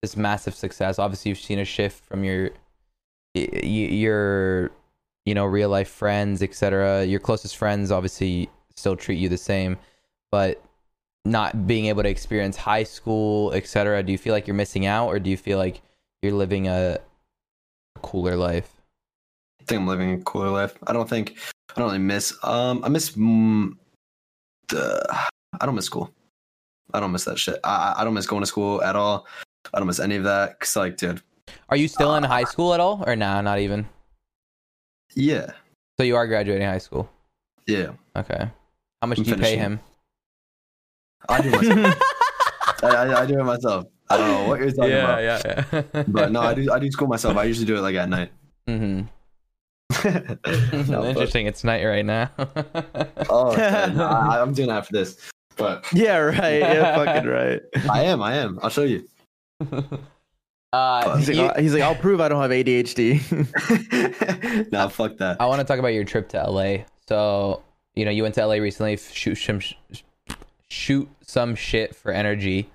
this 0.03 0.17
massive 0.17 0.55
success. 0.55 0.99
Obviously, 0.99 1.29
you've 1.31 1.39
seen 1.39 1.59
a 1.59 1.65
shift 1.65 2.05
from 2.05 2.25
your 2.25 2.51
your 3.35 4.71
you 5.27 5.35
know 5.35 5.45
real 5.45 5.69
life 5.69 5.89
friends, 5.91 6.43
etc. 6.43 7.05
Your 7.05 7.21
closest 7.21 7.57
friends 7.57 7.91
obviously 7.91 8.49
still 8.75 8.97
treat 8.97 9.19
you 9.19 9.29
the 9.29 9.37
same, 9.39 9.77
but 10.31 10.63
not 11.25 11.67
being 11.67 11.87
able 11.87 12.03
to 12.03 12.09
experience 12.09 12.57
high 12.57 12.85
school, 12.85 13.53
etc. 13.53 14.03
Do 14.03 14.13
you 14.13 14.19
feel 14.19 14.33
like 14.33 14.47
you're 14.47 14.55
missing 14.57 14.87
out, 14.87 15.09
or 15.09 15.19
do 15.19 15.31
you 15.31 15.37
feel 15.37 15.59
like 15.59 15.83
you're 16.23 16.33
living 16.33 16.69
a 16.69 16.99
cooler 18.03 18.37
life? 18.37 18.71
I 19.61 19.65
think 19.65 19.81
I'm 19.83 19.87
living 19.87 20.15
a 20.15 20.19
cooler 20.23 20.51
life. 20.51 20.77
I 20.87 20.93
don't 20.93 21.09
think 21.09 21.37
I 21.77 21.81
don't 21.81 21.89
really 21.89 21.99
miss. 21.99 22.33
Um, 22.43 22.83
I 22.85 22.89
miss. 22.89 23.11
Mm, 23.13 23.77
the, 24.69 25.29
I 25.61 25.67
don't 25.67 25.75
miss 25.75 25.87
school. 25.87 26.11
I 26.95 27.01
don't 27.01 27.13
miss 27.13 27.25
that 27.25 27.39
shit. 27.39 27.61
I 27.65 27.95
I 27.99 28.05
don't 28.05 28.15
miss 28.15 28.27
going 28.27 28.43
to 28.43 28.47
school 28.47 28.83
at 28.83 28.97
all. 28.97 29.27
I 29.75 29.79
don't 29.79 29.87
miss 29.87 30.01
any 30.01 30.17
of 30.17 30.25
that. 30.25 30.59
Cause 30.59 30.75
like, 30.77 30.97
dude, 30.97 31.21
Are 31.69 31.77
you 31.77 31.87
still 31.87 32.15
in 32.17 32.25
high 32.25 32.45
school 32.45 32.73
at 32.75 32.81
all, 32.81 33.05
or 33.07 33.15
nah, 33.15 33.41
not 33.43 33.59
even? 33.59 33.87
yeah, 35.15 35.53
So 35.99 36.05
you 36.05 36.17
are 36.17 36.27
graduating 36.27 36.67
high 36.67 36.79
school. 36.79 37.09
yeah. 37.67 37.93
Okay. 38.17 38.49
How 39.03 39.07
much 39.09 39.19
I'm 39.19 39.25
do 39.25 39.31
you 39.31 39.37
pay 39.37 39.57
him? 39.57 39.81
I 41.31 41.41
do 41.41 41.49
it 41.53 41.63
myself. 41.63 42.03
I, 42.83 42.87
I, 42.89 43.21
I 43.23 43.27
do 43.27 43.39
it 43.41 43.45
myself. 43.45 43.87
I 44.09 44.17
don't 44.17 44.29
know 44.29 44.49
what 44.49 44.59
you're 44.61 44.71
talking 44.73 44.93
about. 44.93 45.23
yeah, 45.23 45.65
yeah. 45.73 46.03
But 46.09 46.33
no, 46.33 46.41
I 46.41 46.55
do 46.55 46.71
I 46.73 46.79
do 46.79 46.91
school 46.91 47.09
myself. 47.09 47.37
I 47.37 47.45
usually 47.45 47.67
do 47.67 47.77
it 47.77 47.81
like 47.81 47.95
at 47.95 48.09
night. 48.09 48.31
Mm-hmm. 48.69 49.03
No, 50.91 51.01
but- 51.03 51.09
Interesting. 51.11 51.47
It's 51.47 51.63
night 51.65 51.85
right 51.85 52.05
now. 52.05 52.31
oh, 53.29 53.53
okay. 53.53 53.93
No, 53.95 54.05
I, 54.07 54.41
I'm 54.43 54.53
doing 54.53 54.69
it 54.71 54.73
after 54.73 54.93
this. 54.93 55.31
But 55.57 55.85
yeah, 55.93 56.17
right. 56.17 56.61
Yeah, 56.61 56.97
fucking 56.97 57.29
right. 57.31 57.61
I 57.91 58.05
am, 58.05 58.23
I 58.23 58.35
am. 58.37 58.59
I'll 58.63 58.71
show 58.71 58.83
you. 58.85 59.07
uh, 60.73 61.17
He's 61.19 61.29
like, 61.29 61.37
you- 61.37 61.45
"I'll- 61.45 61.61
he's 61.63 61.75
like, 61.75 61.83
I'll 61.83 61.95
prove 61.97 62.21
I 62.21 62.29
don't 62.29 62.41
have 62.41 62.51
ADHD. 62.51 63.21
nah, 64.73 64.89
fuck 64.89 65.17
that. 65.19 65.41
I 65.41 65.47
want 65.47 65.61
to 65.61 65.65
talk 65.65 65.79
about 65.79 65.89
your 65.95 66.05
trip 66.05 66.29
to 66.31 66.43
LA. 66.51 66.85
So, 67.09 67.63
you 67.95 68.05
know, 68.05 68.11
you 68.11 68.23
went 68.23 68.35
to 68.37 68.47
LA 68.47 68.55
recently, 68.55 68.95
f- 68.95 69.13
shoot 69.13 69.35
some, 69.37 69.61
sh- 69.61 69.75
shoot 70.71 71.09
some 71.21 71.55
shit 71.55 71.95
for 71.95 72.13
energy. 72.13 72.71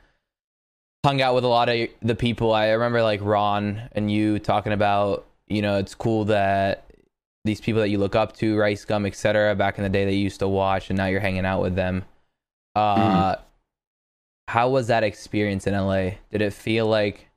Hung 1.03 1.21
out 1.21 1.35
with 1.35 1.43
a 1.43 1.47
lot 1.47 1.69
of 1.69 1.87
the 2.01 2.15
people. 2.15 2.53
I 2.53 2.69
remember 2.69 3.01
like 3.01 3.21
Ron 3.23 3.89
and 3.93 4.11
you 4.11 4.39
talking 4.39 4.73
about, 4.73 5.25
you 5.47 5.61
know, 5.61 5.77
it's 5.77 5.95
cool 5.95 6.25
that 6.25 6.85
these 7.45 7.61
people 7.61 7.81
that 7.81 7.89
you 7.89 7.99
look 7.99 8.15
up 8.15 8.35
to, 8.37 8.57
Rice 8.57 8.83
Gum, 8.85 9.05
etc. 9.05 9.55
Back 9.55 9.77
in 9.77 9.83
the 9.83 9.89
day, 9.89 10.03
that 10.03 10.11
you 10.11 10.19
used 10.19 10.39
to 10.39 10.47
watch, 10.47 10.89
and 10.89 10.97
now 10.97 11.05
you're 11.05 11.19
hanging 11.19 11.45
out 11.45 11.61
with 11.61 11.75
them. 11.75 12.03
Uh, 12.75 13.35
how 14.47 14.69
was 14.69 14.87
that 14.87 15.03
experience 15.03 15.67
in 15.67 15.73
LA? 15.73 16.11
Did 16.31 16.41
it 16.41 16.53
feel 16.53 16.87
like? 16.87 17.29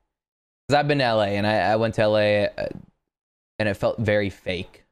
Because 0.67 0.79
I've 0.79 0.87
been 0.87 0.97
to 0.97 1.13
LA 1.13 1.23
and 1.23 1.47
I, 1.47 1.59
I 1.59 1.75
went 1.77 1.95
to 1.95 2.07
LA, 2.07 2.17
uh, 2.17 2.69
and 3.59 3.69
it 3.69 3.75
felt 3.75 3.99
very 3.99 4.31
fake. 4.31 4.83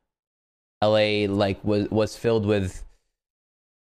LA 0.83 1.25
like 1.27 1.63
was 1.63 1.89
was 1.89 2.15
filled 2.15 2.45
with. 2.45 2.83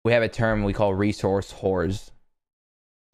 We 0.05 0.13
have 0.13 0.23
a 0.23 0.29
term 0.29 0.63
we 0.63 0.73
call 0.73 0.95
resource 0.95 1.53
whores. 1.53 2.11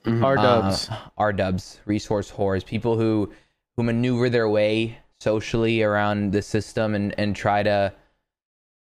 Mhm. 0.05 0.25
R 0.25 0.37
dubs. 0.37 0.89
Uh, 0.89 0.97
R 1.17 1.33
dubs, 1.33 1.81
resource 1.85 2.31
whores, 2.33 2.65
people 2.65 2.97
who 2.97 3.33
who 3.77 3.83
maneuver 3.83 4.29
their 4.29 4.49
way 4.49 4.99
socially 5.21 5.83
around 5.83 6.33
the 6.33 6.43
system 6.43 6.95
and 6.95 7.15
and 7.19 7.37
try 7.37 7.63
to, 7.63 7.93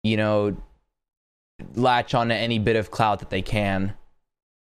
you 0.02 0.16
know, 0.16 0.56
latch 1.74 2.14
onto 2.14 2.35
any 2.35 2.59
bit 2.59 2.76
of 2.76 2.90
clout 2.90 3.20
that 3.20 3.30
they 3.30 3.42
can. 3.42 3.94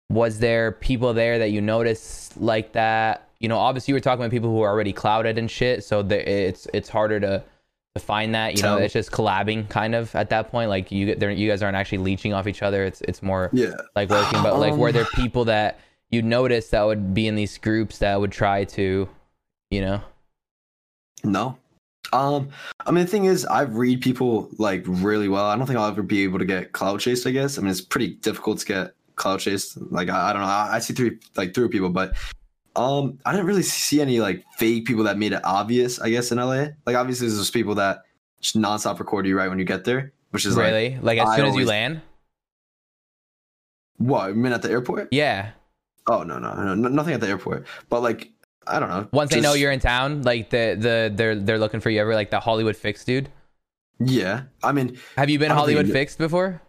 Was 0.10 0.40
there 0.40 0.72
people 0.72 1.14
there 1.14 1.40
that 1.40 1.52
you 1.52 1.62
noticed 1.62 2.38
like 2.42 2.74
that? 2.74 3.30
You 3.40 3.48
know, 3.50 3.58
obviously 3.58 3.92
you 3.92 3.96
were 3.96 4.02
talking 4.02 4.22
about 4.24 4.32
people 4.32 4.50
who 4.50 4.62
are 4.62 4.70
already 4.70 4.94
clouded 4.94 5.38
and 5.38 5.50
shit, 5.50 5.84
so 5.84 6.02
the, 6.02 6.48
it's 6.48 6.68
it's 6.74 6.90
harder 6.90 7.20
to 7.20 7.44
to 7.96 8.02
find 8.02 8.34
that. 8.36 8.56
You 8.56 8.64
know, 8.64 8.76
Tell. 8.76 8.86
it's 8.86 8.94
just 8.94 9.12
collabing 9.12 9.70
kind 9.70 9.96
of 9.96 10.16
at 10.16 10.30
that 10.30 10.52
point. 10.52 10.70
Like 10.70 10.92
you 10.92 11.16
they're- 11.16 11.32
you 11.32 11.50
guys 11.50 11.62
aren't 11.62 11.76
actually 11.78 12.00
leeching 12.00 12.34
off 12.34 12.48
each 12.48 12.62
other. 12.62 12.84
It's 12.86 13.02
it's 13.02 13.22
more 13.22 13.50
yeah. 13.54 13.74
like 13.96 14.10
working 14.10 14.42
but 14.44 14.60
like 14.60 14.74
were 14.74 14.90
Um, 14.90 14.94
there 14.94 15.06
people 15.14 15.46
that 15.46 15.80
you 16.10 16.22
notice 16.22 16.70
that 16.70 16.84
would 16.84 17.14
be 17.14 17.28
in 17.28 17.36
these 17.36 17.58
groups 17.58 18.00
that 18.00 18.20
would 18.20 18.32
try 18.32 18.64
to 18.66 19.08
you 19.70 19.82
know 19.82 20.02
No. 21.24 21.58
Um, 22.14 22.50
I 22.86 22.92
mean, 22.92 23.06
the 23.06 23.12
thing 23.12 23.26
is, 23.26 23.46
I 23.46 23.62
read 23.62 24.02
people 24.02 24.50
like 24.58 24.84
really 24.86 25.30
well. 25.30 25.46
I 25.46 25.56
don't 25.56 25.66
think 25.66 25.80
I'll 25.80 25.88
ever 25.88 26.02
be 26.04 26.24
able 26.24 26.40
to 26.40 26.46
get 26.46 26.74
cloud 26.74 27.00
chased. 27.00 27.26
I 27.26 27.32
guess. 27.32 27.58
I 27.58 27.62
mean, 27.62 27.72
it's 27.72 27.80
pretty 27.80 28.16
difficult 28.16 28.60
to 28.60 28.66
get 28.66 28.94
cloud 29.16 29.40
chased. 29.40 29.80
Like, 29.92 30.10
I, 30.10 30.30
I 30.30 30.34
don't 30.34 30.42
know. 30.42 30.48
I, 30.48 30.70
I 30.74 30.80
see 30.80 30.94
through 30.94 31.20
like 31.38 31.54
through 31.54 31.70
people, 31.70 31.90
but 31.90 32.14
um, 32.76 33.20
I 33.26 33.32
didn't 33.32 33.48
really 33.48 33.64
see 33.64 34.02
any 34.02 34.20
like 34.20 34.46
fake 34.58 34.86
people 34.86 35.04
that 35.06 35.18
made 35.18 35.34
it 35.34 35.42
obvious. 35.44 36.00
I 36.00 36.10
guess 36.10 36.32
in 36.32 36.38
LA, 36.38 36.68
like 36.86 36.96
obviously 36.96 37.28
there's 37.28 37.52
people 37.52 37.76
that 37.76 38.04
just 38.40 38.58
nonstop 38.58 39.00
record 39.00 39.26
you 39.26 39.38
right 39.38 39.50
when 39.50 39.60
you 39.60 39.66
get 39.66 39.84
there, 39.84 40.14
which 40.32 40.46
is 40.46 40.56
like 40.56 40.68
really 40.68 40.98
like, 41.02 41.20
as 41.20 41.30
I 41.30 41.36
soon 41.36 41.46
as 41.46 41.56
you 41.56 41.66
land 41.66 42.02
what? 43.98 44.30
You 44.30 44.36
mean 44.36 44.52
at 44.54 44.62
the 44.62 44.72
airport? 44.72 45.10
yeah 45.12 45.52
Oh 46.08 46.24
no, 46.24 46.40
no, 46.40 46.54
no, 46.56 46.74
no, 46.74 46.90
nothing 46.90 47.14
at 47.14 47.22
the 47.22 47.28
airport. 47.28 47.68
But 47.88 48.02
like, 48.02 48.32
I 48.66 48.80
don't 48.80 48.90
know. 48.90 49.08
once 49.12 49.30
they 49.30 49.40
know 49.40 49.54
you're 49.54 49.72
in 49.72 49.80
town 49.80 50.24
like 50.24 50.50
the 50.50 50.76
the 50.80 51.12
they're 51.14 51.36
they're 51.36 51.60
looking 51.60 51.80
for 51.80 51.90
you 51.90 52.00
ever 52.02 52.16
like 52.16 52.30
the 52.30 52.40
hollywood 52.40 52.76
fixed 52.76 53.06
dude 53.06 53.30
Yeah, 54.00 54.44
I 54.64 54.72
mean, 54.72 54.98
have 55.18 55.30
you 55.30 55.40
been 55.40 55.52
I 55.52 55.56
hollywood 55.56 55.90
fixed 55.90 56.18
before 56.18 56.62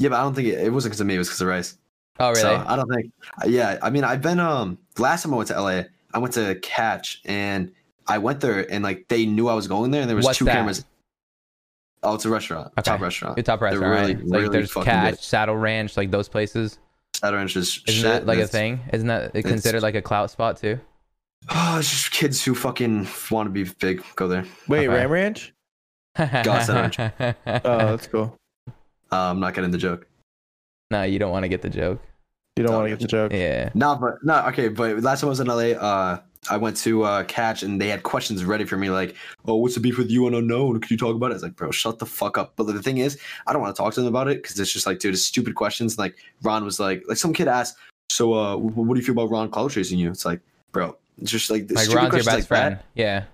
yeah, 0.00 0.08
but 0.08 0.18
I 0.18 0.22
don't 0.22 0.34
think 0.34 0.48
it, 0.48 0.58
it 0.58 0.72
wasn't 0.72 0.92
because 0.92 1.02
of 1.02 1.06
me. 1.06 1.14
It 1.14 1.18
was 1.18 1.28
because 1.28 1.42
of 1.42 1.48
Rice. 1.48 1.76
Oh 2.20 2.28
really 2.30 2.40
So 2.40 2.64
I 2.66 2.76
don't 2.76 2.88
think. 2.92 3.12
Yeah, 3.46 3.78
I 3.82 3.90
mean, 3.90 4.04
I've 4.04 4.22
been. 4.22 4.38
Um, 4.40 4.78
last 4.98 5.22
time 5.24 5.34
I 5.34 5.36
went 5.38 5.48
to 5.48 5.60
LA, 5.60 5.82
I 6.14 6.18
went 6.18 6.34
to 6.34 6.54
Catch, 6.56 7.20
and 7.24 7.72
I 8.06 8.18
went 8.18 8.40
there, 8.40 8.70
and 8.72 8.84
like 8.84 9.08
they 9.08 9.26
knew 9.26 9.48
I 9.48 9.54
was 9.54 9.66
going 9.66 9.90
there, 9.90 10.00
and 10.02 10.08
there 10.08 10.16
was 10.16 10.24
What's 10.26 10.38
two 10.38 10.44
that? 10.46 10.52
cameras. 10.54 10.84
Oh, 12.02 12.14
it's 12.14 12.24
a 12.24 12.30
restaurant, 12.30 12.68
Okay. 12.78 12.82
top 12.90 13.00
restaurant. 13.00 13.36
good 13.36 13.44
top 13.44 13.60
They're 13.60 13.70
restaurant 13.70 13.92
really, 14.00 14.14
right? 14.14 14.24
like 14.26 14.40
really 14.42 14.48
there's 14.48 14.72
catch 14.72 15.10
good. 15.16 15.20
saddle 15.20 15.56
ranch 15.56 15.98
like 15.98 16.10
those 16.10 16.30
places 16.30 16.78
Saturn 17.14 17.44
is 17.44 17.56
isn't 17.56 17.84
shit. 17.86 18.02
that 18.04 18.26
like 18.26 18.38
a 18.38 18.46
thing 18.46 18.80
isn't 18.94 19.06
that 19.08 19.32
considered 19.44 19.82
like 19.82 19.94
a 19.94 20.00
clout 20.00 20.30
spot 20.30 20.56
too 20.56 20.80
Oh, 21.50 21.76
it's 21.78 21.90
just 21.90 22.10
kids 22.10 22.42
who 22.42 22.54
fucking 22.54 23.06
want 23.30 23.46
to 23.48 23.50
be 23.50 23.64
big 23.80 24.02
go 24.16 24.28
there. 24.28 24.44
Wait, 24.68 24.88
Okay. 24.88 24.96
Ram 24.96 25.10
Ranch? 25.10 25.52
Gosh, 26.16 26.68
Oh, 26.98 27.14
that's 27.46 28.06
cool. 28.06 28.34
Uh, 29.12 29.16
I'm 29.30 29.40
not 29.40 29.52
getting 29.54 29.70
the 29.70 29.76
joke. 29.78 30.06
no 30.90 31.02
you 31.02 31.18
don't 31.18 31.32
want 31.32 31.42
to 31.44 31.48
get 31.48 31.60
the 31.60 31.68
joke 31.68 32.00
You 32.56 32.64
don't 32.64 32.74
Oh, 32.74 32.78
want 32.78 32.86
to 32.86 32.90
get 32.90 33.00
the 33.00 33.06
joke. 33.08 33.32
yeah 33.32 33.70
No, 33.74 33.96
but 33.96 34.22
no, 34.24 34.44
okay, 34.48 34.68
but 34.68 35.00
last 35.02 35.20
time 35.20 35.28
I 35.28 35.30
was 35.30 35.40
in 35.40 35.46
LA, 35.46 35.70
uh, 35.78 36.18
I 36.50 36.56
went 36.56 36.76
to 36.78 37.02
uh, 37.04 37.24
Catch 37.24 37.62
and 37.62 37.80
they 37.80 37.88
had 37.88 38.02
questions 38.02 38.44
ready 38.44 38.64
for 38.64 38.76
me, 38.76 38.88
like, 38.90 39.14
"Oh, 39.46 39.56
what's 39.56 39.74
the 39.74 39.80
beef 39.80 39.98
with 39.98 40.10
you 40.10 40.26
and 40.26 40.34
unknown? 40.34 40.80
Could 40.80 40.90
you 40.90 40.96
talk 40.96 41.14
about 41.14 41.30
it?" 41.30 41.34
It's 41.34 41.42
like, 41.42 41.54
bro, 41.54 41.70
shut 41.70 41.98
the 41.98 42.06
fuck 42.06 42.38
up. 42.38 42.54
But 42.56 42.64
the 42.64 42.82
thing 42.82 42.98
is, 42.98 43.18
I 43.46 43.52
don't 43.52 43.60
want 43.62 43.76
to 43.76 43.80
talk 43.82 43.92
to 43.94 44.00
them 44.00 44.08
about 44.08 44.26
it 44.28 44.42
because 44.42 44.58
it's 44.58 44.72
just 44.72 44.86
like, 44.86 44.98
dude, 44.98 45.12
it's 45.14 45.22
stupid 45.22 45.54
questions. 45.54 45.98
Like 45.98 46.16
Ron 46.42 46.64
was 46.64 46.80
like, 46.80 47.04
like 47.08 47.18
some 47.18 47.32
kid 47.34 47.46
asked, 47.46 47.76
"So, 48.10 48.32
uh, 48.34 48.56
what 48.56 48.94
do 48.94 48.98
you 49.00 49.04
feel 49.06 49.12
about 49.12 49.30
Ron 49.30 49.50
cloud 49.50 49.70
chasing 49.70 49.98
you?" 49.98 50.10
It's 50.10 50.24
like, 50.24 50.40
bro, 50.72 50.96
it's 51.20 51.30
just 51.30 51.50
like 51.50 51.70
like 51.70 51.84
stupid 51.84 51.94
ron's 51.96 52.02
your 52.04 52.10
questions 52.10 52.26
best 52.26 52.36
like 52.38 52.46
friend 52.48 52.76
that. 52.76 52.84
yeah 52.94 53.24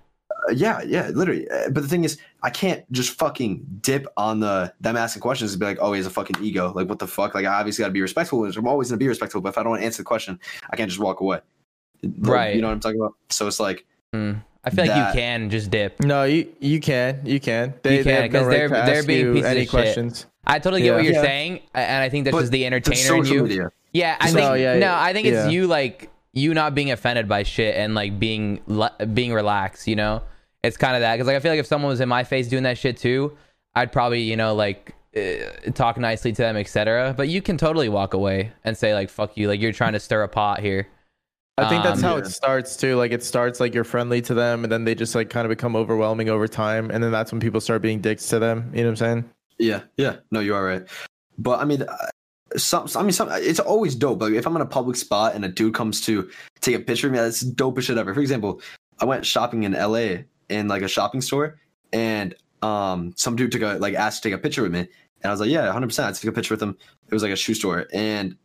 yeah, 0.55 0.83
yeah, 0.83 1.09
literally. 1.15 1.49
Uh, 1.49 1.71
But 1.71 1.83
the 1.83 1.89
thing 1.89 2.05
is, 2.05 2.19
I 2.43 2.51
can't 2.51 2.91
just 2.93 3.11
fucking 3.19 3.65
dip 3.83 4.07
on 4.17 4.41
the 4.41 4.73
them 4.81 4.97
asking 4.97 5.21
questions 5.23 5.53
and 5.53 5.61
be 5.61 5.67
like, 5.67 5.79
"Oh, 5.81 5.93
he 5.93 5.99
has 5.99 6.07
a 6.07 6.11
fucking 6.11 6.37
ego." 6.43 6.73
Like, 6.75 6.89
what 6.89 6.99
the 6.99 7.07
fuck? 7.07 7.35
Like, 7.35 7.45
I 7.47 7.55
obviously 7.59 7.83
got 7.83 7.89
to 7.89 7.93
be 7.93 8.03
respectful. 8.03 8.41
which 8.41 8.57
I'm 8.57 8.67
always 8.69 8.89
gonna 8.91 8.99
be 8.99 9.09
respectful, 9.09 9.41
but 9.41 9.51
if 9.51 9.59
I 9.59 9.63
don't 9.63 9.71
want 9.71 9.83
to 9.83 9.87
answer 9.87 10.03
the 10.03 10.07
question, 10.07 10.39
I 10.71 10.77
can't 10.77 10.89
just 10.89 11.01
walk 11.01 11.21
away. 11.21 11.41
Like, 12.03 12.13
Right. 12.19 12.55
You 12.55 12.61
know 12.63 12.69
what 12.69 12.75
I'm 12.75 12.81
talking 12.81 13.01
about? 13.01 13.15
So 13.31 13.47
it's 13.47 13.59
like, 13.61 13.85
Mm. 14.15 14.43
i 14.65 14.71
feel 14.71 14.87
like 14.87 14.97
you 14.97 15.21
can 15.21 15.51
just 15.51 15.71
dip 15.71 15.99
No, 16.01 16.25
you 16.25 16.49
you 16.61 16.79
can 16.81 17.21
you 17.25 17.41
can. 17.41 17.75
They, 17.83 17.99
You 17.99 18.05
they 18.05 18.13
can, 18.13 18.23
have 18.23 18.33
no 18.33 18.39
'cause 18.41 18.47
right 18.49 18.57
they're- 18.57 18.69
to 18.69 18.75
they're 18.87 19.03
being 19.03 19.27
you 19.27 19.33
pieces 19.35 19.51
any 19.51 19.61
of 19.61 19.65
shit. 19.65 19.71
questions. 19.71 20.27
I 20.47 20.59
totally 20.61 20.83
get 20.83 20.95
what 20.95 21.03
you're 21.05 21.15
Yeah. 21.15 21.23
saying, 21.23 21.61
and 21.75 22.03
I 22.05 22.09
think 22.09 22.25
that's 22.25 22.35
but 22.37 22.41
just 22.43 22.53
the 22.53 22.59
the 22.59 22.67
entertainer 22.67 23.17
in 23.17 23.25
you. 23.27 23.43
media. 23.43 23.71
Yeah, 23.93 24.17
I 24.21 24.29
So- 24.29 24.35
think 24.37 24.59
yeah, 24.61 24.79
no, 24.79 24.95
I 24.95 25.13
think 25.13 25.27
it's 25.27 25.51
you 25.51 25.67
like 25.67 26.09
you 26.33 26.53
not 26.55 26.75
being 26.75 26.91
offended 26.93 27.27
by 27.29 27.43
shit 27.43 27.75
and 27.77 27.95
like 27.95 28.19
being 28.21 28.61
le- 28.67 28.95
being 29.15 29.33
relaxed. 29.33 29.89
You 29.89 29.97
know, 29.97 30.23
it's 30.67 30.77
kind 30.77 30.95
of 30.95 31.01
that 31.01 31.15
because 31.15 31.27
like 31.27 31.37
I 31.37 31.41
feel 31.41 31.53
like 31.53 31.61
if 31.61 31.67
someone 31.67 31.89
was 31.89 32.01
in 32.01 32.09
my 32.09 32.25
face 32.25 32.49
doing 32.49 32.65
that 32.65 32.79
shit 32.79 32.97
too, 32.97 33.37
I'd 33.75 33.93
probably 33.93 34.23
you 34.23 34.37
know 34.37 34.55
like 34.55 34.95
uh, 35.17 35.71
talk 35.75 35.97
nicely 35.99 36.33
to 36.33 36.43
them, 36.43 36.57
etc. 36.57 37.15
But 37.17 37.29
you 37.29 37.41
can 37.43 37.57
totally 37.57 37.89
walk 37.89 38.15
away 38.15 38.53
and 38.65 38.77
say 38.77 38.95
like 38.95 39.09
"fuck 39.11 39.37
you," 39.37 39.49
like 39.49 39.61
you're 39.61 39.73
trying 39.73 39.95
to 39.95 40.01
stir 40.01 40.23
a 40.23 40.29
pot 40.29 40.61
here. 40.61 40.89
I 41.59 41.71
think 41.71 41.85
that's 41.85 42.03
Um, 42.03 42.11
how 42.11 42.17
it 42.19 42.27
starts 42.27 42.77
too. 42.77 42.97
Like 42.97 43.13
it 43.13 43.23
starts 43.25 43.61
like 43.61 43.73
you're 43.75 43.85
friendly 43.85 44.21
to 44.23 44.35
them, 44.35 44.63
and 44.63 44.71
then 44.71 44.85
they 44.85 44.95
just 44.95 45.15
like 45.15 45.31
kind 45.31 45.47
of 45.47 45.49
become 45.49 45.75
overwhelming 45.75 46.29
over 46.29 46.47
time, 46.47 46.91
and 46.91 47.03
then 47.03 47.11
that's 47.11 47.33
when 47.33 47.41
people 47.41 47.61
start 47.61 47.81
being 47.81 48.01
dicks 48.01 48.29
to 48.29 48.39
them. 48.39 48.71
You 48.75 48.83
know 48.83 48.89
what 48.89 48.91
I'm 48.91 48.97
saying? 48.97 49.31
Yeah, 49.59 49.83
yeah. 49.97 50.17
No, 50.31 50.41
you 50.41 50.55
are 50.55 50.63
right. 50.63 50.83
But 51.39 51.61
I 51.61 51.65
mean, 51.65 51.83
uh, 51.83 51.97
some, 52.59 52.87
I 52.95 53.03
mean, 53.03 53.13
some. 53.13 53.31
It's 53.33 53.59
always 53.61 53.95
dope. 53.95 54.21
Like 54.21 54.35
if 54.35 54.47
I'm 54.47 54.55
in 54.57 54.61
a 54.61 54.67
public 54.67 54.97
spot 54.97 55.35
and 55.35 55.47
a 55.47 55.49
dude 55.49 55.73
comes 55.73 56.03
to 56.03 56.29
take 56.61 56.77
a 56.77 56.81
picture 56.81 57.07
of 57.07 57.15
me, 57.15 57.19
that's 57.19 57.41
the 57.41 57.53
dopest 57.53 57.85
shit 57.85 57.97
ever. 57.97 58.13
For 58.13 58.21
example, 58.21 58.61
I 58.99 59.07
went 59.07 59.25
shopping 59.25 59.63
in 59.63 59.73
LA 59.73 60.25
in 60.49 60.69
like 60.69 60.83
a 60.83 60.89
shopping 60.89 61.21
store, 61.21 61.59
and 61.93 62.35
um, 62.63 63.13
some 63.17 63.37
dude 63.37 63.53
took 63.53 63.63
a 63.63 63.79
like 63.79 63.95
asked 63.95 64.23
to 64.23 64.29
take 64.29 64.39
a 64.39 64.41
picture 64.41 64.63
with 64.63 64.73
me, 64.73 64.81
and 64.81 64.89
I 65.25 65.31
was 65.31 65.41
like, 65.41 65.51
yeah, 65.51 65.65
100. 65.65 65.87
percent 65.87 66.09
I 66.09 66.13
took 66.13 66.31
a 66.31 66.33
picture 66.33 66.55
with 66.55 66.63
him. 66.63 66.77
It 67.09 67.15
was 67.15 67.23
like 67.23 67.33
a 67.33 67.37
shoe 67.37 67.55
store, 67.55 67.87
and 67.93 68.37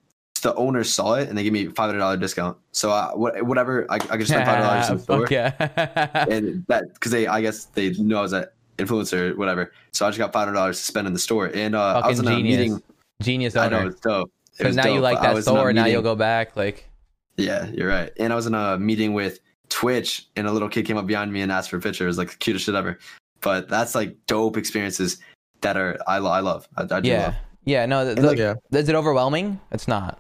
the 0.41 0.55
owner 0.55 0.83
saw 0.83 1.13
it 1.13 1.29
and 1.29 1.37
they 1.37 1.43
gave 1.43 1.53
me 1.53 1.67
five 1.67 1.87
hundred 1.87 1.99
dollar 1.99 2.17
discount. 2.17 2.57
So 2.71 2.91
I, 2.91 3.11
what, 3.13 3.41
whatever, 3.43 3.85
I, 3.89 3.95
I 3.95 3.99
could 3.99 4.19
just 4.21 4.31
spend 4.31 4.45
five 4.45 4.63
dollars 4.63 4.89
in 4.89 4.97
the 4.97 5.03
store 5.03 5.27
yeah. 5.29 6.25
and 6.29 6.65
that 6.67 6.93
because 6.93 7.11
they 7.11 7.27
I 7.27 7.41
guess 7.41 7.65
they 7.65 7.91
knew 7.91 8.17
I 8.17 8.21
was 8.21 8.33
an 8.33 8.45
influencer 8.77 9.31
or 9.31 9.35
whatever. 9.37 9.71
So 9.91 10.05
I 10.05 10.09
just 10.09 10.19
got 10.19 10.33
five 10.33 10.45
hundred 10.45 10.57
dollars 10.57 10.77
to 10.79 10.83
spend 10.83 11.07
in 11.07 11.13
the 11.13 11.19
store, 11.19 11.51
and 11.53 11.75
uh, 11.75 12.01
I 12.03 12.07
was 12.07 12.19
in 12.19 12.27
a 12.27 12.31
genius. 12.31 12.57
meeting. 12.59 12.83
Genius 13.21 13.55
I 13.55 13.69
know 13.69 13.87
it's 13.87 13.99
dope. 13.99 14.31
It 14.59 14.65
was 14.65 14.75
now 14.75 14.87
you 14.87 14.99
like 14.99 15.21
that 15.21 15.41
store. 15.43 15.71
Now 15.73 15.85
you'll 15.85 16.01
go 16.01 16.15
back. 16.15 16.55
Like, 16.55 16.89
Yeah, 17.37 17.67
you're 17.67 17.87
right. 17.87 18.11
And 18.19 18.33
I 18.33 18.35
was 18.35 18.47
in 18.47 18.53
a 18.53 18.77
meeting 18.77 19.13
with 19.13 19.39
Twitch, 19.71 20.27
and 20.36 20.45
a 20.47 20.51
little 20.51 20.69
kid 20.69 20.86
came 20.86 20.97
up 20.97 21.07
behind 21.07 21.34
me 21.34 21.41
and 21.41 21.51
asked 21.51 21.69
for 21.71 21.77
a 21.77 21.81
picture. 21.81 22.03
It 22.03 22.07
was 22.07 22.17
like 22.19 22.29
the 22.31 22.38
cutest 22.38 22.65
shit 22.65 22.75
ever. 22.75 22.99
But 23.41 23.67
that's 23.69 23.95
like 23.95 24.15
dope 24.27 24.55
experiences 24.57 25.17
that 25.62 25.77
are 25.77 25.97
I, 26.07 26.19
lo- 26.19 26.29
I 26.29 26.41
love. 26.41 26.67
I, 26.77 26.84
I 26.91 26.99
do 27.01 27.10
yeah, 27.10 27.25
love. 27.25 27.36
yeah. 27.65 27.86
No, 27.88 28.03
th- 28.05 28.17
And, 28.17 28.27
like, 28.27 28.38
Yeah. 28.38 28.55
is 28.71 28.88
it 28.89 28.93
overwhelming? 28.95 29.60
It's 29.71 29.88
not. 29.88 30.19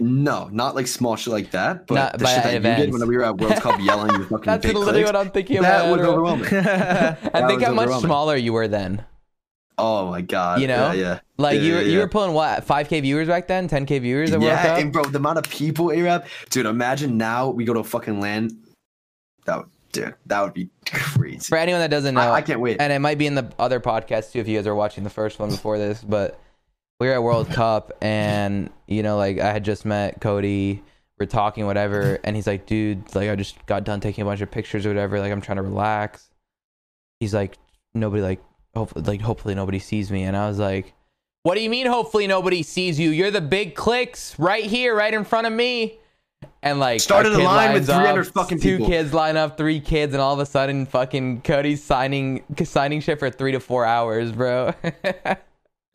No, 0.00 0.48
not 0.50 0.74
like 0.74 0.88
small 0.88 1.14
shit 1.14 1.32
like 1.32 1.52
that, 1.52 1.86
but 1.86 1.94
Not 1.94 2.18
the 2.18 2.26
shit 2.26 2.42
that 2.42 2.52
you 2.54 2.60
did 2.60 2.92
when 2.92 3.06
we 3.06 3.16
were 3.16 3.24
at 3.24 3.36
World 3.38 3.54
Cup 3.62 3.78
yelling 3.80 4.10
your 4.12 4.24
fucking 4.24 4.44
That's 4.44 4.66
big 4.66 4.74
literally 4.76 5.02
clicks, 5.04 5.12
what 5.12 5.16
I'm 5.26 5.30
thinking 5.30 5.58
about. 5.58 5.68
that 5.68 5.86
about. 5.86 5.98
was 5.98 6.06
overwhelming. 6.08 6.46
I 7.32 7.40
That 7.40 7.48
think 7.48 7.62
I'm 7.66 7.76
much 7.76 8.00
smaller 8.00 8.34
you 8.36 8.52
were 8.52 8.66
then. 8.66 9.04
Oh 9.76 10.08
my 10.10 10.20
god. 10.20 10.60
You 10.60 10.68
know? 10.68 10.92
Yeah, 10.92 11.00
yeah. 11.02 11.20
Like 11.36 11.60
you 11.60 11.72
Yeah, 11.74 11.78
were, 11.80 11.82
you 11.82 11.98
were 11.98 12.08
pulling 12.08 12.32
what 12.32 12.66
5k 12.66 13.02
viewers 13.02 13.26
back 13.28 13.48
then, 13.48 13.68
10k 13.68 14.00
viewers 14.00 14.30
at 14.32 14.38
World 14.40 14.52
Yeah, 14.52 14.62
Cup. 14.62 14.78
and 14.78 14.92
bro, 14.92 15.04
the 15.04 15.18
amount 15.18 15.38
of 15.38 15.44
people, 15.44 15.90
Arab, 15.92 16.24
dude. 16.50 16.66
Imagine 16.66 17.16
now 17.18 17.48
we 17.50 17.64
go 17.64 17.74
to 17.74 17.82
fucking 17.82 18.20
land. 18.20 18.52
That 19.46 19.58
would, 19.58 19.66
dude, 19.92 20.14
that 20.26 20.40
would 20.42 20.54
be 20.54 20.70
crazy. 20.86 21.40
For 21.48 21.58
anyone 21.58 21.80
that 21.80 21.90
doesn't 21.90 22.14
know, 22.14 22.20
I, 22.20 22.36
I 22.36 22.42
can't 22.42 22.60
wait. 22.60 22.80
and 22.80 22.92
it 22.92 23.00
might 23.00 23.18
be 23.18 23.26
in 23.26 23.34
the 23.34 23.52
other 23.58 23.80
podcast 23.80 24.30
too 24.32 24.38
if 24.38 24.46
you 24.48 24.56
guys 24.56 24.66
are 24.66 24.74
watching 24.76 25.02
the 25.04 25.10
first 25.10 25.38
one 25.40 25.50
before 25.50 25.76
this 25.78 26.02
but 26.02 26.38
we 27.00 27.08
were 27.08 27.14
at 27.14 27.22
world 27.22 27.48
cup 27.50 27.92
and 28.00 28.70
you 28.86 29.02
know 29.02 29.16
like 29.16 29.38
i 29.40 29.52
had 29.52 29.64
just 29.64 29.84
met 29.84 30.20
cody 30.20 30.82
we're 31.18 31.26
talking 31.26 31.66
whatever 31.66 32.18
and 32.24 32.36
he's 32.36 32.46
like 32.46 32.66
dude 32.66 33.14
like 33.14 33.28
i 33.28 33.34
just 33.36 33.64
got 33.66 33.84
done 33.84 34.00
taking 34.00 34.22
a 34.22 34.24
bunch 34.24 34.40
of 34.40 34.50
pictures 34.50 34.86
or 34.86 34.90
whatever 34.90 35.18
like 35.20 35.32
i'm 35.32 35.40
trying 35.40 35.56
to 35.56 35.62
relax 35.62 36.30
he's 37.20 37.34
like 37.34 37.58
nobody 37.94 38.22
like 38.22 38.40
hopefully 38.74 39.04
like 39.04 39.20
hopefully 39.20 39.54
nobody 39.54 39.78
sees 39.78 40.10
me 40.10 40.22
and 40.22 40.36
i 40.36 40.48
was 40.48 40.58
like 40.58 40.92
what 41.42 41.54
do 41.54 41.60
you 41.60 41.70
mean 41.70 41.86
hopefully 41.86 42.26
nobody 42.26 42.62
sees 42.62 42.98
you 42.98 43.10
you're 43.10 43.30
the 43.30 43.40
big 43.40 43.74
Clix 43.74 44.38
right 44.38 44.64
here 44.64 44.94
right 44.94 45.12
in 45.12 45.24
front 45.24 45.46
of 45.46 45.52
me 45.52 45.98
and 46.62 46.78
like 46.78 47.00
Started 47.00 47.32
a 47.32 47.38
line 47.38 47.72
with 47.72 47.86
300 47.86 48.26
up, 48.26 48.32
fucking 48.32 48.60
two 48.60 48.76
people. 48.78 48.88
kids 48.88 49.14
line 49.14 49.36
up 49.36 49.56
three 49.56 49.80
kids 49.80 50.12
and 50.14 50.20
all 50.20 50.32
of 50.34 50.40
a 50.40 50.46
sudden 50.46 50.86
fucking 50.86 51.42
cody's 51.42 51.82
signing 51.82 52.44
signing 52.64 53.00
shit 53.00 53.18
for 53.18 53.30
three 53.30 53.52
to 53.52 53.60
four 53.60 53.84
hours 53.84 54.32
bro 54.32 54.74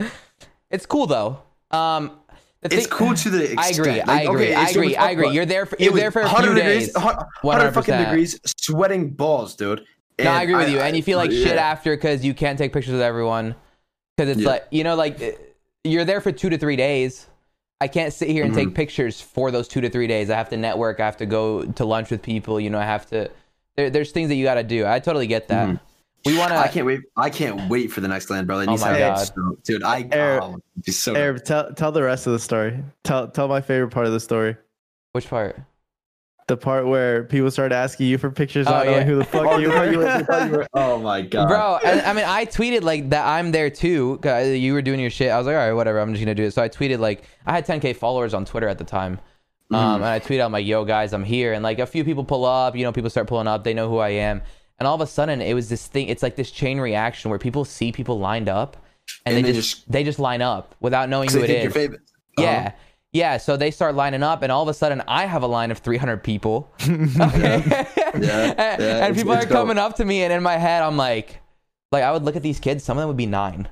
it's 0.70 0.86
cool 0.86 1.06
though 1.06 1.40
um 1.70 2.16
it's 2.62 2.74
thing- 2.74 2.86
cool 2.88 3.14
to 3.14 3.30
the 3.30 3.52
extent. 3.52 3.58
I 3.58 3.68
agree. 3.70 3.98
Like, 4.00 4.08
I 4.08 4.22
agree. 4.22 4.44
okay, 4.48 4.54
I 4.54 4.68
agree. 4.68 4.96
I 4.96 5.10
agree. 5.12 5.30
You're 5.30 5.46
there 5.46 5.64
for 5.64 5.76
you're 5.78 5.94
there 5.94 6.10
for 6.10 6.20
a 6.20 6.28
few 6.28 6.34
100 6.34 6.54
days. 6.60 6.88
degrees, 6.88 7.04
100 7.42 7.72
fucking 7.72 7.96
degrees, 7.96 8.38
sweating 8.44 9.10
balls, 9.10 9.56
dude. 9.56 9.86
No, 10.24 10.30
I 10.30 10.42
agree 10.42 10.54
with 10.56 10.70
you. 10.70 10.78
And 10.80 10.96
you 10.96 11.02
feel 11.02 11.18
like 11.18 11.30
shit 11.30 11.56
after 11.56 11.96
because 11.96 12.24
you 12.24 12.34
can't 12.34 12.58
take 12.58 12.72
pictures 12.72 12.92
with 12.92 13.02
everyone. 13.02 13.54
Because 14.16 14.30
it's 14.32 14.40
Yeah. 14.42 14.48
like 14.48 14.66
you 14.70 14.84
know, 14.84 14.94
like 14.96 15.38
you're 15.84 16.04
there 16.04 16.20
for 16.20 16.32
two 16.32 16.50
to 16.50 16.58
three 16.58 16.76
days. 16.76 17.26
I 17.80 17.88
can't 17.88 18.12
sit 18.12 18.28
here 18.28 18.44
and 18.44 18.52
Mm-hmm. 18.52 18.66
take 18.68 18.74
pictures 18.74 19.20
for 19.20 19.50
those 19.50 19.66
two 19.66 19.80
to 19.80 19.88
three 19.88 20.06
days. 20.06 20.28
I 20.28 20.36
have 20.36 20.50
to 20.50 20.56
network. 20.56 21.00
I 21.00 21.06
have 21.06 21.16
to 21.18 21.26
go 21.26 21.62
to 21.64 21.84
lunch 21.84 22.10
with 22.10 22.20
people. 22.22 22.60
You 22.60 22.68
know, 22.70 22.78
I 22.78 22.84
have 22.84 23.06
to. 23.10 23.30
There, 23.76 23.88
there's 23.88 24.10
things 24.12 24.28
that 24.28 24.34
you 24.34 24.44
got 24.44 24.54
to 24.56 24.62
do. 24.62 24.86
I 24.86 24.98
totally 24.98 25.26
get 25.26 25.48
that. 25.48 25.68
Mhm. 25.68 25.80
We 26.26 26.36
want 26.36 26.50
to. 26.50 26.56
I 26.58 26.68
can't 26.68 26.84
wait. 26.84 27.00
I 27.16 27.30
can't 27.30 27.70
wait 27.70 27.90
for 27.90 28.02
the 28.02 28.08
next 28.08 28.28
land, 28.28 28.46
bro. 28.46 28.58
That 28.58 28.68
Oh 28.68 28.72
my 28.72 28.98
God. 28.98 28.98
happen. 28.98 29.24
So- 29.26 29.56
dude. 29.64 29.82
I 29.82 30.06
Air- 30.12 30.42
oh, 30.42 30.56
so. 30.90 31.14
Arab, 31.16 31.42
tell 31.44 31.72
tell 31.72 31.92
the 31.92 32.02
rest 32.02 32.26
of 32.26 32.34
the 32.34 32.38
story. 32.38 32.84
Tell 33.04 33.28
tell 33.28 33.48
my 33.48 33.62
favorite 33.62 33.88
part 33.90 34.04
of 34.06 34.12
the 34.12 34.20
story. 34.20 34.56
Which 35.12 35.30
part? 35.30 35.58
The 36.50 36.56
part 36.56 36.86
where 36.86 37.24
people 37.24 37.50
started 37.50 37.74
asking 37.74 38.08
you 38.08 38.18
for 38.18 38.30
pictures, 38.30 38.66
Oh, 38.66 38.70
not 38.72 38.86
knowing 38.86 38.98
yeah. 38.98 39.04
who 39.04 39.16
the 39.16 39.24
fuck 39.24 39.46
Oh, 39.46 39.58
you 39.58 39.70
I 39.70 39.74
thought 39.74 39.92
you 39.92 39.98
were- 39.98 40.46
you 40.46 40.50
were. 40.50 40.58
were- 40.58 40.66
oh 40.74 40.98
my 40.98 41.22
god, 41.22 41.48
bro 41.48 41.78
I, 41.82 42.00
I 42.10 42.12
mean 42.12 42.24
i 42.26 42.44
tweeted 42.44 42.82
like 42.82 43.10
that 43.10 43.24
i'm 43.26 43.52
there 43.52 43.70
too. 43.70 44.18
you 44.24 44.72
were 44.72 44.82
doing 44.82 44.98
your 45.00 45.10
shit 45.10 45.30
i 45.30 45.38
was 45.38 45.46
like 45.46 45.54
all 45.54 45.60
right 45.66 45.72
whatever 45.72 46.00
i'm 46.00 46.12
just 46.12 46.22
gonna 46.24 46.34
do 46.34 46.42
it 46.44 46.52
so 46.52 46.60
i 46.62 46.68
tweeted 46.68 46.98
like 46.98 47.22
i 47.46 47.52
had 47.52 47.64
10k 47.66 47.94
followers 47.96 48.34
on 48.34 48.44
twitter 48.44 48.66
at 48.68 48.78
the 48.78 48.84
time 48.84 49.20
um, 49.70 49.96
and 50.02 50.04
i 50.04 50.18
tweeted 50.18 50.44
i'm 50.44 50.50
like 50.52 50.66
yo 50.66 50.84
guys 50.84 51.12
i'm 51.12 51.22
here 51.24 51.52
and 51.52 51.62
like 51.62 51.78
a 51.78 51.86
few 51.86 52.04
people 52.04 52.24
pull 52.24 52.44
up 52.44 52.74
you 52.76 52.82
know 52.84 52.92
people 52.92 53.10
start 53.10 53.26
pulling 53.28 53.46
up 53.46 53.62
they 53.62 53.72
know 53.74 53.88
who 53.88 53.98
i 53.98 54.08
am 54.10 54.42
and 54.80 54.86
all 54.88 54.94
of 54.96 55.00
a 55.00 55.06
sudden 55.06 55.40
it 55.40 55.54
was 55.54 55.68
this 55.68 55.86
thing 55.86 56.08
it's 56.08 56.22
like 56.22 56.34
this 56.34 56.50
chain 56.50 56.80
reaction 56.80 57.30
where 57.30 57.38
people 57.38 57.64
see 57.64 57.92
people 57.92 58.18
lined 58.18 58.48
up 58.48 58.76
and, 59.24 59.36
And 59.36 59.44
they 59.44 59.50
they 59.52 59.56
just, 59.56 59.70
just- 59.76 59.90
they 59.92 60.02
just 60.04 60.18
line 60.18 60.42
up 60.42 60.74
without 60.80 61.08
knowing 61.08 61.30
who 61.30 61.38
they 61.38 61.44
it 61.44 61.46
think 61.46 61.58
is 61.58 61.64
you're 61.64 61.72
famous. 61.72 62.00
yeah. 62.38 62.72
Yeah, 63.12 63.38
so 63.38 63.56
they 63.56 63.70
start 63.72 63.96
lining 63.96 64.22
up, 64.22 64.42
and 64.42 64.52
all 64.52 64.62
of 64.62 64.68
a 64.68 64.74
sudden, 64.74 65.02
I 65.08 65.26
have 65.26 65.42
a 65.42 65.46
line 65.48 65.70
of 65.72 65.78
300 65.78 66.22
people. 66.22 66.70
Okay, 66.80 67.86
Yeah, 68.18 68.54
and, 68.56 68.82
yeah, 68.82 69.06
and 69.06 69.16
people 69.16 69.32
it's 69.32 69.44
are 69.44 69.48
coming 69.48 69.76
dope. 69.76 69.90
up 69.90 69.96
to 69.96 70.04
me, 70.04 70.22
and 70.22 70.32
in 70.32 70.42
my 70.42 70.56
head, 70.56 70.82
I'm 70.82 70.96
like, 70.96 71.40
like 71.92 72.04
I 72.04 72.12
would 72.12 72.22
look 72.24 72.36
at 72.36 72.42
these 72.42 72.60
kids. 72.60 72.84
Some 72.84 72.98
of 72.98 73.02
them 73.02 73.08
would 73.08 73.16
be 73.16 73.26
nine, 73.26 73.68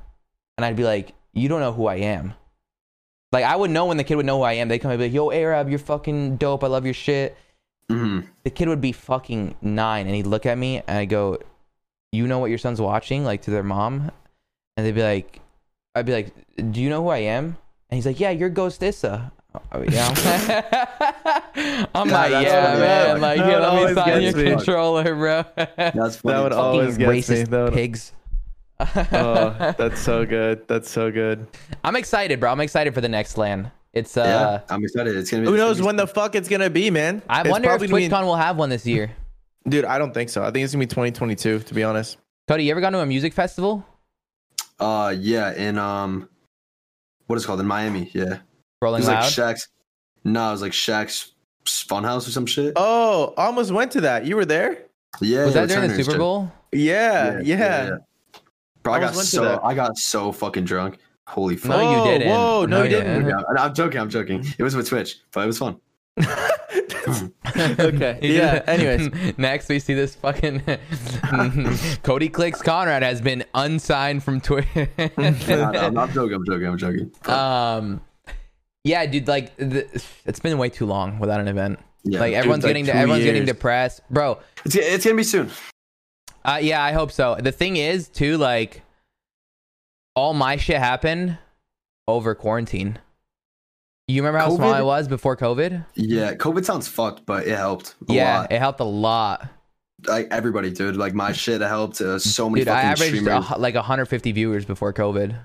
and 0.56 0.64
I'd 0.64 0.76
be 0.76 0.84
like, 0.84 1.12
"You 1.34 1.48
don't 1.48 1.60
know 1.60 1.72
who 1.72 1.86
I 1.86 1.96
am." 1.96 2.34
Like 3.32 3.44
I 3.44 3.54
would 3.54 3.70
know 3.70 3.86
when 3.86 3.96
the 3.96 4.04
kid 4.04 4.16
would 4.16 4.26
know 4.26 4.38
who 4.38 4.42
I 4.44 4.54
am. 4.54 4.68
They 4.68 4.78
come 4.78 4.90
and 4.90 4.98
be 4.98 5.04
like, 5.06 5.12
"Yo, 5.14 5.30
Arab, 5.30 5.68
you're 5.68 5.78
fucking 5.78 6.36
dope. 6.38 6.64
I 6.64 6.66
love 6.66 6.84
your 6.84 6.94
shit." 6.94 7.36
Mhm. 7.90 8.26
The 8.44 8.50
kid 8.50 8.68
would 8.68 8.80
be 8.80 8.92
fucking 8.92 9.54
nine, 9.62 10.06
and 10.06 10.14
he'd 10.16 10.26
look 10.26 10.46
at 10.46 10.58
me, 10.58 10.82
and 10.86 10.98
I 10.98 11.04
go, 11.04 11.38
"You 12.12 12.26
know 12.26 12.38
what 12.40 12.50
your 12.50 12.58
son's 12.58 12.80
watching?" 12.80 13.24
Like 13.24 13.42
to 13.42 13.50
their 13.52 13.62
mom, 13.62 14.10
and 14.76 14.84
they'd 14.86 14.94
be 14.94 15.02
like, 15.02 15.40
"I'd 15.94 16.06
be 16.06 16.12
like, 16.12 16.32
do 16.72 16.80
you 16.80 16.90
know 16.90 17.02
who 17.02 17.08
I 17.08 17.18
am?" 17.18 17.56
And 17.90 17.96
he's 17.96 18.06
like, 18.06 18.20
"Yeah, 18.20 18.30
you're 18.30 18.50
Ghost 18.50 18.82
Issa." 18.82 19.32
Oh, 19.72 19.82
yeah. 19.88 20.08
I'm 21.94 22.08
Yeah, 22.08 22.14
like, 22.14 22.30
that's 22.30 22.46
yeah, 22.46 22.78
man. 22.78 22.80
yeah. 22.80 23.12
Like, 23.14 23.38
That 23.38 23.46
here, 23.48 23.54
would 23.54 23.62
let 23.62 23.72
me 23.72 23.78
always 23.80 23.94
sign 23.94 24.22
your 24.22 24.36
me. 24.36 24.50
controller, 24.50 25.14
bro. 25.14 25.44
That's 25.76 26.16
funny. 26.16 26.42
would 26.42 26.52
Fucking- 26.52 26.52
always 26.52 26.96
Fucking 26.96 27.12
gets 27.14 27.28
me. 27.30 27.42
That 27.44 27.62
would- 27.64 27.72
pigs. 27.72 28.12
oh, 28.80 29.74
that's 29.76 30.00
so 30.00 30.24
good. 30.24 30.68
That's 30.68 30.88
so 30.88 31.10
good. 31.10 31.48
I'm 31.82 31.96
excited, 31.96 32.38
bro. 32.38 32.52
I'm 32.52 32.60
excited 32.60 32.94
for 32.94 33.00
the 33.00 33.08
next 33.08 33.36
land. 33.36 33.72
It's 33.92 34.16
uh, 34.16 34.22
yeah, 34.68 34.74
I'm 34.74 34.84
excited. 34.84 35.16
It's 35.16 35.30
gonna 35.30 35.42
be. 35.42 35.48
Who 35.48 35.56
knows 35.56 35.82
when 35.82 35.96
the 35.96 36.06
fuck 36.06 36.36
it's 36.36 36.48
gonna 36.48 36.70
be, 36.70 36.88
man? 36.90 37.20
I 37.28 37.40
It's 37.40 37.50
wonder 37.50 37.68
if 37.70 37.78
probably 37.80 37.88
gonna 38.08 38.22
TwitchCon 38.22 38.26
will 38.26 38.36
have 38.36 38.56
one 38.56 38.68
this 38.68 38.86
year. 38.86 39.10
Dude, 39.68 39.84
I 39.84 39.98
don't 39.98 40.14
think 40.14 40.30
so. 40.30 40.44
I 40.44 40.52
think 40.52 40.62
it's 40.62 40.72
gonna 40.74 40.82
be 40.82 40.86
2022. 40.86 41.60
To 41.60 41.74
be 41.74 41.82
honest. 41.82 42.18
Cody, 42.46 42.64
you 42.64 42.70
ever 42.70 42.80
gone 42.80 42.92
to 42.92 43.00
a 43.00 43.06
music 43.06 43.32
festival? 43.32 43.84
Uh, 44.78 45.12
yeah, 45.18 45.52
in 45.54 45.76
um, 45.76 46.28
what 47.28 47.36
is 47.36 47.44
it 47.44 47.46
called 47.46 47.60
in 47.60 47.66
Miami? 47.66 48.10
Yeah, 48.12 48.34
it 48.34 48.40
Rolling 48.82 49.00
was 49.00 49.08
like 49.08 49.20
Loud. 49.20 49.30
Shaq's. 49.30 49.68
No, 50.24 50.48
it 50.48 50.52
was 50.52 50.62
like 50.62 50.72
Shaq's 50.72 51.32
Funhouse 51.64 52.26
or 52.26 52.32
some 52.32 52.46
shit. 52.46 52.72
Oh, 52.76 53.34
almost 53.36 53.70
went 53.70 53.92
to 53.92 54.00
that. 54.02 54.26
You 54.26 54.34
were 54.36 54.44
there? 54.44 54.84
yeah, 55.20 55.44
was 55.44 55.54
yeah, 55.54 55.66
that 55.66 55.68
during 55.68 55.90
the 55.90 56.04
Super. 56.04 56.18
Bowl? 56.18 56.52
Yeah, 56.72 57.40
yeah. 57.42 57.98
Bro, 58.82 58.94
I 58.94 58.96
Almost 58.96 59.16
got 59.16 59.24
so. 59.24 59.60
I 59.62 59.74
got 59.74 59.98
so 59.98 60.32
fucking 60.32 60.64
drunk. 60.64 60.98
Holy 61.26 61.56
fuck. 61.56 61.70
No, 61.70 62.04
you 62.04 62.10
didn't. 62.10 62.28
whoa, 62.28 62.66
no, 62.66 62.82
you 62.82 62.88
didn't. 62.88 63.26
Yeah, 63.26 63.36
I'm 63.58 63.74
joking. 63.74 64.00
I'm 64.00 64.10
joking. 64.10 64.44
It 64.58 64.62
was 64.62 64.74
with 64.74 64.88
Twitch, 64.88 65.20
but 65.32 65.44
it 65.44 65.46
was 65.46 65.58
fun. 65.58 65.78
okay. 67.78 68.18
Yeah. 68.22 68.62
Anyways, 68.66 69.36
next 69.38 69.68
we 69.68 69.78
see 69.78 69.94
this 69.94 70.14
fucking 70.14 70.62
Cody 72.02 72.28
Clix 72.28 72.62
Conrad 72.62 73.02
has 73.02 73.20
been 73.20 73.44
unsigned 73.54 74.22
from 74.22 74.40
Twitter. 74.40 74.88
No, 75.16 75.70
no, 75.70 75.80
I'm 75.80 75.94
not 75.94 76.10
joking. 76.10 76.34
I'm 76.34 76.44
joking. 76.44 76.66
I'm 76.66 76.78
joking. 76.78 77.12
um, 77.26 78.00
yeah, 78.84 79.04
dude, 79.06 79.28
like 79.28 79.56
the, 79.56 79.86
it's 80.24 80.40
been 80.40 80.56
way 80.58 80.68
too 80.68 80.86
long 80.86 81.18
without 81.18 81.40
an 81.40 81.48
event. 81.48 81.78
Yeah, 82.04 82.20
like 82.20 82.30
dude, 82.30 82.38
everyone's 82.38 82.64
like 82.64 82.70
getting 82.70 82.86
two 82.86 82.92
everyone's 82.92 83.24
getting 83.24 83.44
depressed, 83.44 84.02
bro. 84.10 84.38
It's, 84.64 84.76
it's 84.76 85.04
gonna 85.04 85.16
be 85.16 85.24
soon. 85.24 85.50
Uh, 86.44 86.58
yeah, 86.62 86.82
I 86.82 86.92
hope 86.92 87.12
so. 87.12 87.36
The 87.38 87.52
thing 87.52 87.76
is, 87.76 88.08
too, 88.08 88.38
like, 88.38 88.82
all 90.14 90.32
my 90.32 90.56
shit 90.56 90.78
happened 90.78 91.36
over 92.06 92.34
quarantine. 92.34 92.98
You 94.08 94.22
remember 94.22 94.38
how 94.38 94.48
small 94.56 94.72
I 94.72 94.80
was 94.80 95.06
before 95.06 95.36
COVID? 95.36 95.84
Yeah, 95.94 96.34
COVID 96.34 96.64
sounds 96.64 96.88
fucked, 96.88 97.26
but 97.26 97.46
it 97.46 97.56
helped. 97.56 97.94
A 98.08 98.12
yeah, 98.14 98.38
lot. 98.40 98.52
it 98.52 98.58
helped 98.58 98.80
a 98.80 98.84
lot. 98.84 99.46
like 100.06 100.28
everybody, 100.30 100.70
dude. 100.70 100.96
Like 100.96 101.12
my 101.12 101.32
shit 101.32 101.60
helped. 101.60 102.00
Uh, 102.00 102.18
so 102.18 102.48
many 102.48 102.62
Dude, 102.62 102.68
I 102.68 102.82
averaged 102.82 103.02
a, 103.14 103.16
streamers. 103.18 103.46
hu- 103.46 103.56
like 103.58 103.74
150 103.74 104.32
viewers 104.32 104.64
before 104.64 104.94
COVID, 104.94 105.36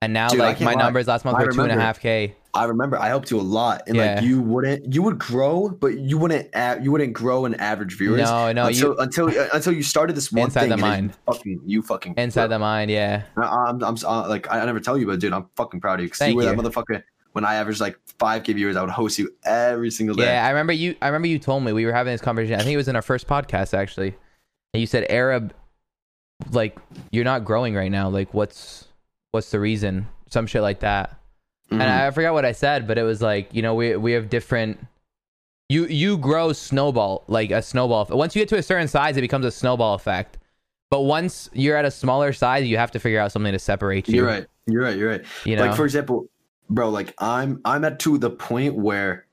and 0.00 0.12
now 0.14 0.28
Dude, 0.30 0.38
like 0.38 0.58
my 0.62 0.72
lie. 0.72 0.80
numbers 0.82 1.06
last 1.06 1.26
month 1.26 1.36
I 1.36 1.40
were 1.44 1.52
two 1.52 1.60
and 1.60 1.60
a 1.60 1.62
remember. 1.64 1.82
half 1.82 2.00
k. 2.00 2.34
I 2.54 2.64
remember 2.64 2.98
I 2.98 3.08
helped 3.08 3.30
you 3.30 3.38
a 3.38 3.42
lot, 3.42 3.82
and 3.86 3.96
Yeah. 3.96 4.14
like 4.14 4.24
you 4.24 4.40
wouldn't, 4.40 4.94
you 4.94 5.02
would 5.02 5.18
grow, 5.18 5.68
but 5.68 5.98
you 5.98 6.16
wouldn't, 6.16 6.48
a- 6.54 6.78
you 6.82 6.90
wouldn't 6.90 7.12
grow 7.12 7.44
in 7.44 7.54
average 7.56 7.98
viewers. 7.98 8.22
No, 8.22 8.50
no, 8.52 8.68
until 8.68 8.88
you 8.94 8.96
until 8.98 9.28
uh, 9.28 9.48
until 9.52 9.72
you 9.74 9.82
started 9.82 10.16
this 10.16 10.32
one 10.32 10.44
Inside 10.46 10.60
thing. 10.62 10.70
the 10.70 10.76
mind. 10.78 11.10
You 11.10 11.32
fucking, 11.34 11.60
you 11.66 11.82
fucking 11.82 12.14
inside 12.16 12.46
the 12.46 12.58
mind. 12.58 12.90
Yeah, 12.90 13.24
I- 13.36 13.42
I'm, 13.68 13.84
I'm, 13.84 13.96
uh, 14.02 14.26
like 14.30 14.50
I 14.50 14.64
never 14.64 14.80
tell 14.80 14.96
you, 14.96 15.06
but 15.06 15.20
dude, 15.20 15.34
I'm 15.34 15.46
fucking 15.56 15.80
proud 15.82 16.00
of 16.00 16.04
you 16.04 16.06
because 16.06 16.26
you 16.26 16.36
were 16.36 16.44
you. 16.44 16.48
that 16.48 16.56
motherfucker. 16.56 17.02
When 17.32 17.44
I 17.44 17.54
averaged 17.56 17.80
like 17.80 17.98
five 18.18 18.42
k 18.42 18.52
viewers, 18.52 18.76
I 18.76 18.80
would 18.80 18.90
host 18.90 19.18
you 19.18 19.32
every 19.44 19.90
single 19.90 20.16
day. 20.16 20.24
yeah. 20.24 20.44
I 20.46 20.50
remember 20.50 20.72
you. 20.72 20.96
I 21.02 21.06
remember 21.08 21.28
you 21.28 21.38
told 21.38 21.62
me 21.62 21.72
we 21.72 21.84
were 21.86 21.92
having 21.92 22.12
this 22.12 22.20
conversation. 22.20 22.58
I 22.58 22.62
think 22.64 22.74
it 22.74 22.78
was 22.78 22.88
in 22.88 22.96
our 22.96 23.02
first 23.02 23.26
podcast 23.28 23.74
actually, 23.74 24.14
and 24.74 24.80
you 24.80 24.86
said 24.86 25.06
Arab, 25.10 25.52
like 26.50 26.76
you're 27.10 27.24
not 27.24 27.44
growing 27.44 27.74
right 27.74 27.90
now. 27.90 28.08
Like 28.08 28.32
what's 28.34 28.86
what's 29.32 29.50
the 29.50 29.60
reason? 29.60 30.08
Some 30.30 30.46
shit 30.46 30.62
like 30.62 30.80
that. 30.80 31.16
Mhm. 31.70 31.80
and 31.80 31.82
I 31.82 32.10
forgot 32.12 32.32
what 32.32 32.44
I 32.46 32.52
said, 32.52 32.86
but 32.86 32.96
it 32.98 33.02
was 33.02 33.20
like 33.20 33.54
you 33.54 33.62
know 33.62 33.74
we 33.74 33.94
we 33.96 34.12
have 34.12 34.28
different. 34.30 34.78
You 35.68 35.86
you 35.86 36.16
grow 36.16 36.52
snowball 36.54 37.24
like 37.28 37.50
a 37.50 37.60
snowball. 37.60 38.06
Once 38.10 38.34
you 38.34 38.40
get 38.40 38.48
to 38.48 38.56
a 38.56 38.62
certain 38.62 38.88
size, 38.88 39.16
it 39.18 39.20
becomes 39.20 39.44
a 39.44 39.50
snowball 39.50 39.94
effect. 39.94 40.38
But 40.90 41.02
once 41.02 41.50
you're 41.52 41.76
at 41.76 41.84
a 41.84 41.90
smaller 41.90 42.32
size, 42.32 42.66
you 42.66 42.78
have 42.78 42.90
to 42.92 42.98
figure 42.98 43.20
out 43.20 43.30
something 43.32 43.52
to 43.52 43.58
separate 43.58 44.08
you. 44.08 44.16
you're 44.16 44.26
right. 44.26 44.46
You're 44.66 44.82
right. 44.82 44.96
You're 44.96 45.10
right. 45.10 45.24
You 45.44 45.56
know, 45.56 45.66
Like 45.66 45.76
for 45.76 45.84
example, 45.84 46.26
bro, 46.70 46.90
like 46.90 47.14
I'm 47.18 47.60
I'm 47.64 47.84
at 47.84 47.98
to 48.00 48.18
the 48.18 48.30
point 48.30 48.74
where 48.74 49.26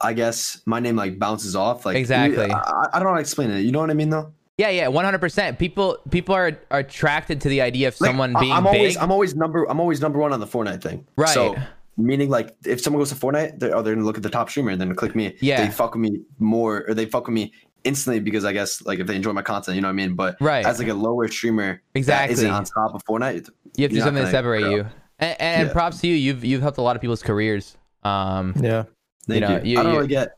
I 0.00 0.12
guess 0.12 0.60
my 0.66 0.80
name 0.80 0.96
like 0.96 1.18
bounces 1.18 1.54
off. 1.54 1.86
Like 1.86 1.96
Exactly. 1.96 2.50
I, 2.50 2.86
I 2.92 2.98
don't 2.98 3.04
know 3.04 3.10
how 3.10 3.14
to 3.16 3.20
explain 3.20 3.50
it. 3.50 3.60
You 3.60 3.72
know 3.72 3.80
what 3.80 3.90
I 3.90 3.94
mean 3.94 4.10
though? 4.10 4.32
Yeah, 4.58 4.68
yeah, 4.68 4.88
one 4.88 5.04
hundred 5.04 5.20
percent. 5.20 5.58
People 5.58 5.98
people 6.10 6.34
are, 6.34 6.58
are 6.70 6.80
attracted 6.80 7.40
to 7.42 7.48
the 7.48 7.60
idea 7.62 7.88
of 7.88 8.00
Like, 8.00 8.08
someone 8.10 8.34
being 8.38 8.52
I'm 8.52 8.64
big. 8.64 8.74
always 8.74 8.96
I'm 8.96 9.10
always 9.10 9.34
number 9.34 9.64
I'm 9.68 9.80
always 9.80 10.00
number 10.00 10.18
one 10.18 10.32
on 10.32 10.40
the 10.40 10.46
Fortnite 10.46 10.82
thing. 10.82 11.06
Right. 11.16 11.28
So 11.30 11.56
meaning 11.96 12.28
like 12.30 12.54
if 12.64 12.80
someone 12.80 13.00
goes 13.00 13.10
to 13.10 13.14
Fortnite, 13.16 13.58
they're, 13.58 13.74
oh, 13.76 13.82
they're 13.82 13.94
gonna 13.94 14.06
look 14.06 14.16
at 14.16 14.22
the 14.22 14.30
top 14.30 14.50
streamer 14.50 14.70
and 14.70 14.80
then 14.80 14.94
click 14.94 15.14
me. 15.14 15.36
Yeah. 15.40 15.64
They 15.64 15.70
fuck 15.72 15.94
with 15.94 16.00
me 16.02 16.20
more 16.38 16.84
or 16.88 16.94
they 16.94 17.06
fuck 17.06 17.26
with 17.26 17.34
me 17.34 17.52
instantly 17.84 18.20
because 18.20 18.44
I 18.44 18.52
guess 18.52 18.82
like 18.84 18.98
if 18.98 19.06
they 19.06 19.16
enjoy 19.16 19.32
my 19.32 19.42
content, 19.42 19.74
you 19.74 19.80
know 19.80 19.88
what 19.88 19.92
I 19.92 19.94
mean? 19.94 20.14
But 20.14 20.36
Right. 20.40 20.64
as 20.66 20.78
like 20.78 20.88
a 20.88 20.94
lower 20.94 21.26
streamer 21.28 21.80
Exactly. 21.94 22.34
that 22.34 22.40
isn't 22.40 22.50
on 22.50 22.64
top 22.64 22.94
of 22.94 23.04
Fortnite, 23.04 23.48
you 23.76 23.84
have 23.84 23.90
to 23.90 23.96
do 23.96 24.00
something 24.00 24.24
to 24.24 24.30
separate 24.30 24.70
you. 24.70 24.86
And, 25.22 25.40
and 25.40 25.66
Yeah. 25.68 25.72
props 25.72 26.00
to 26.00 26.06
you. 26.08 26.14
You've 26.14 26.44
you've 26.44 26.60
helped 26.62 26.78
a 26.78 26.82
lot 26.82 26.96
of 26.96 27.02
people's 27.02 27.22
careers. 27.22 27.76
Um, 28.02 28.54
Yeah. 28.60 28.84
Thank 29.26 29.40
know, 29.42 29.56
you. 29.62 29.72
you- 29.72 29.80
I 29.80 29.82
don't 29.84 29.94
really 29.94 30.08
get 30.08 30.32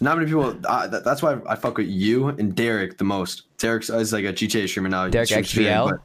not 0.00 0.16
many 0.16 0.26
people. 0.28 0.56
Uh, 0.64 0.86
that, 0.86 1.04
that's 1.04 1.22
why 1.22 1.38
I 1.48 1.54
fuck 1.56 1.76
with 1.76 1.88
you 1.88 2.28
and 2.28 2.54
Derek 2.54 2.98
the 2.98 3.04
most. 3.04 3.56
Derek's 3.58 3.90
is 3.90 4.12
like 4.12 4.24
a 4.24 4.32
GTA 4.32 4.68
streamer 4.68 4.88
now. 4.88 5.08
Derek 5.08 5.28
streams 5.28 5.48
streaming, 5.48 5.72
XBL? 5.72 5.90
but- 5.90 6.00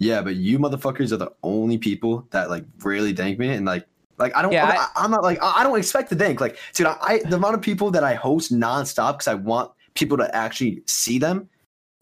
yeah, 0.00 0.22
but 0.22 0.36
you 0.36 0.58
motherfuckers 0.58 1.10
are 1.12 1.16
the 1.16 1.30
only 1.42 1.76
people 1.76 2.26
that 2.30 2.50
like 2.50 2.64
really 2.82 3.12
thank 3.14 3.38
me 3.38 3.48
and 3.50 3.64
like. 3.66 3.86
Like 4.18 4.34
I 4.34 4.42
don't, 4.42 4.50
Yeah, 4.52 4.66
I, 4.66 5.02
I, 5.02 5.04
am 5.04 5.12
not 5.12 5.22
like 5.22 5.38
I 5.40 5.60
I 5.60 5.62
don't 5.62 5.78
expect 5.78 6.08
to 6.08 6.16
thank. 6.16 6.40
Like, 6.40 6.58
dude, 6.74 6.88
I, 6.88 6.96
I 7.02 7.18
the 7.28 7.36
amount 7.36 7.54
of 7.54 7.62
people 7.62 7.92
that 7.92 8.02
I 8.02 8.14
host 8.14 8.52
nonstop 8.52 9.12
because 9.12 9.28
I 9.28 9.34
want 9.34 9.70
people 9.94 10.16
to 10.16 10.34
actually 10.34 10.82
see 10.86 11.20
them, 11.20 11.48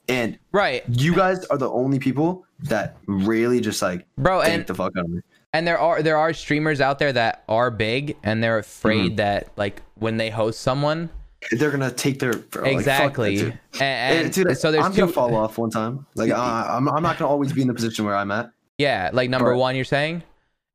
and 0.09 0.39
right, 0.53 0.83
you 0.89 1.15
guys 1.15 1.45
are 1.47 1.59
the 1.59 1.69
only 1.71 1.99
people 1.99 2.47
that 2.61 2.97
really 3.07 3.61
just 3.61 3.83
like 3.83 4.07
bro. 4.17 4.41
thank 4.41 4.55
And 4.55 4.67
the 4.67 4.75
fuck 4.75 4.97
out 4.97 5.05
of 5.05 5.11
me. 5.11 5.21
And 5.57 5.67
there 5.67 5.79
are 5.79 6.03
there 6.03 6.17
are 6.19 6.33
streamers 6.33 6.81
out 6.81 6.99
there 6.99 7.13
that 7.13 7.43
are 7.49 7.71
big 7.71 8.17
and 8.23 8.43
they're 8.43 8.59
afraid 8.59 9.13
Mm-hmm. 9.13 9.17
that 9.17 9.49
like 9.57 9.83
when 9.95 10.17
they 10.19 10.31
host 10.31 10.61
someone 10.61 11.09
They're 11.53 11.71
gonna 11.71 11.91
take 11.91 12.19
their 12.19 12.35
bro, 12.37 12.63
like, 12.65 12.73
exactly 12.73 13.41
and, 13.41 13.59
and 13.81 14.27
Eh, 14.27 14.29
dude, 14.31 14.59
so 14.59 14.71
there's 14.71 14.85
I'm 14.85 14.93
two 14.93 15.01
gonna 15.03 15.13
fall 15.13 15.35
off 15.35 15.59
one 15.59 15.71
time. 15.71 16.07
Like 16.15 16.31
uh, 16.43 16.67
I'm, 16.77 16.89
I'm 16.89 17.03
not 17.03 17.19
gonna 17.19 17.31
always 17.31 17.53
be 17.53 17.63
in 17.63 17.69
the 17.69 17.75
position 17.75 18.05
where 18.05 18.17
I'm 18.17 18.31
at. 18.31 18.51
yeah 18.79 19.11
like 19.13 19.31
number 19.31 19.53
But- 19.55 19.59
one 19.61 19.77
you're 19.77 19.85
saying 19.85 20.23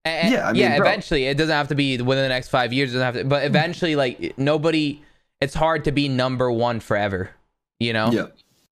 And- 0.05 0.31
Yeah, 0.33 0.47
I 0.49 0.51
mean, 0.53 0.61
yeah 0.61 0.77
bro. 0.77 0.87
eventually 0.87 1.25
it 1.27 1.37
doesn't 1.37 1.55
have 1.55 1.67
to 1.69 1.75
be 1.75 1.97
within 2.01 2.23
the 2.23 2.29
next 2.37 2.49
five 2.49 2.73
years 2.73 2.91
doesn't 2.93 3.05
have 3.05 3.15
to 3.15 3.23
but 3.25 3.43
eventually 3.45 3.95
like 3.95 4.33
nobody 4.37 5.01
it's 5.41 5.53
hard 5.53 5.83
to 5.85 5.91
be 5.91 6.07
number 6.09 6.51
one 6.51 6.79
forever 6.79 7.29
you 7.79 7.93
know 7.93 8.09
Yeah, 8.11 8.27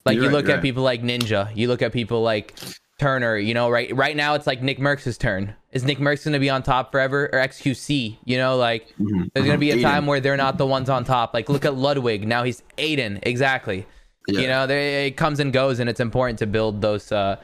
Like 0.06 0.16
You're 0.16 0.26
you 0.26 0.30
look 0.32 0.48
at 0.50 0.54
right. 0.54 0.62
people 0.62 0.84
like 0.84 1.02
Ninja, 1.04 1.42
you 1.56 1.68
look 1.68 1.82
at 1.82 1.92
people 1.92 2.22
like 2.24 2.56
Turner, 3.00 3.38
you 3.38 3.54
know, 3.54 3.70
right 3.70 3.96
right 3.96 4.16
now 4.16 4.34
it's 4.36 4.46
like 4.46 4.62
Nickmercs's 4.62 5.18
turn. 5.18 5.56
Is 5.72 5.84
Nick 5.84 6.00
Merckx 6.00 6.26
going 6.26 6.34
to 6.34 6.40
be 6.40 6.50
on 6.50 6.64
top 6.64 6.92
forever 6.92 7.30
or 7.32 7.40
XQC? 7.40 8.18
You 8.26 8.38
know, 8.38 8.58
like 8.58 8.94
Mhm, 9.00 9.30
there's 9.34 9.46
going 9.46 9.56
to 9.56 9.60
be 9.60 9.70
a 9.72 9.74
Adin. 9.76 9.84
time 9.84 10.06
where 10.06 10.20
they're 10.20 10.38
not 10.38 10.58
the 10.58 10.66
ones 10.66 10.90
on 10.90 11.04
top. 11.06 11.34
Like 11.34 11.48
look 11.50 11.64
at 11.66 11.76
Ludwig, 11.76 12.28
now 12.28 12.44
he's 12.44 12.62
Adin, 12.78 13.20
exactly. 13.24 13.86
Yeah. 14.28 14.42
You 14.42 14.48
know, 14.48 14.68
they, 14.68 15.08
it 15.08 15.12
comes 15.18 15.40
and 15.40 15.52
goes 15.54 15.80
and 15.80 15.90
it's 15.90 16.00
important 16.00 16.40
to 16.40 16.48
build 16.48 16.82
those 16.82 17.12
uh 17.12 17.38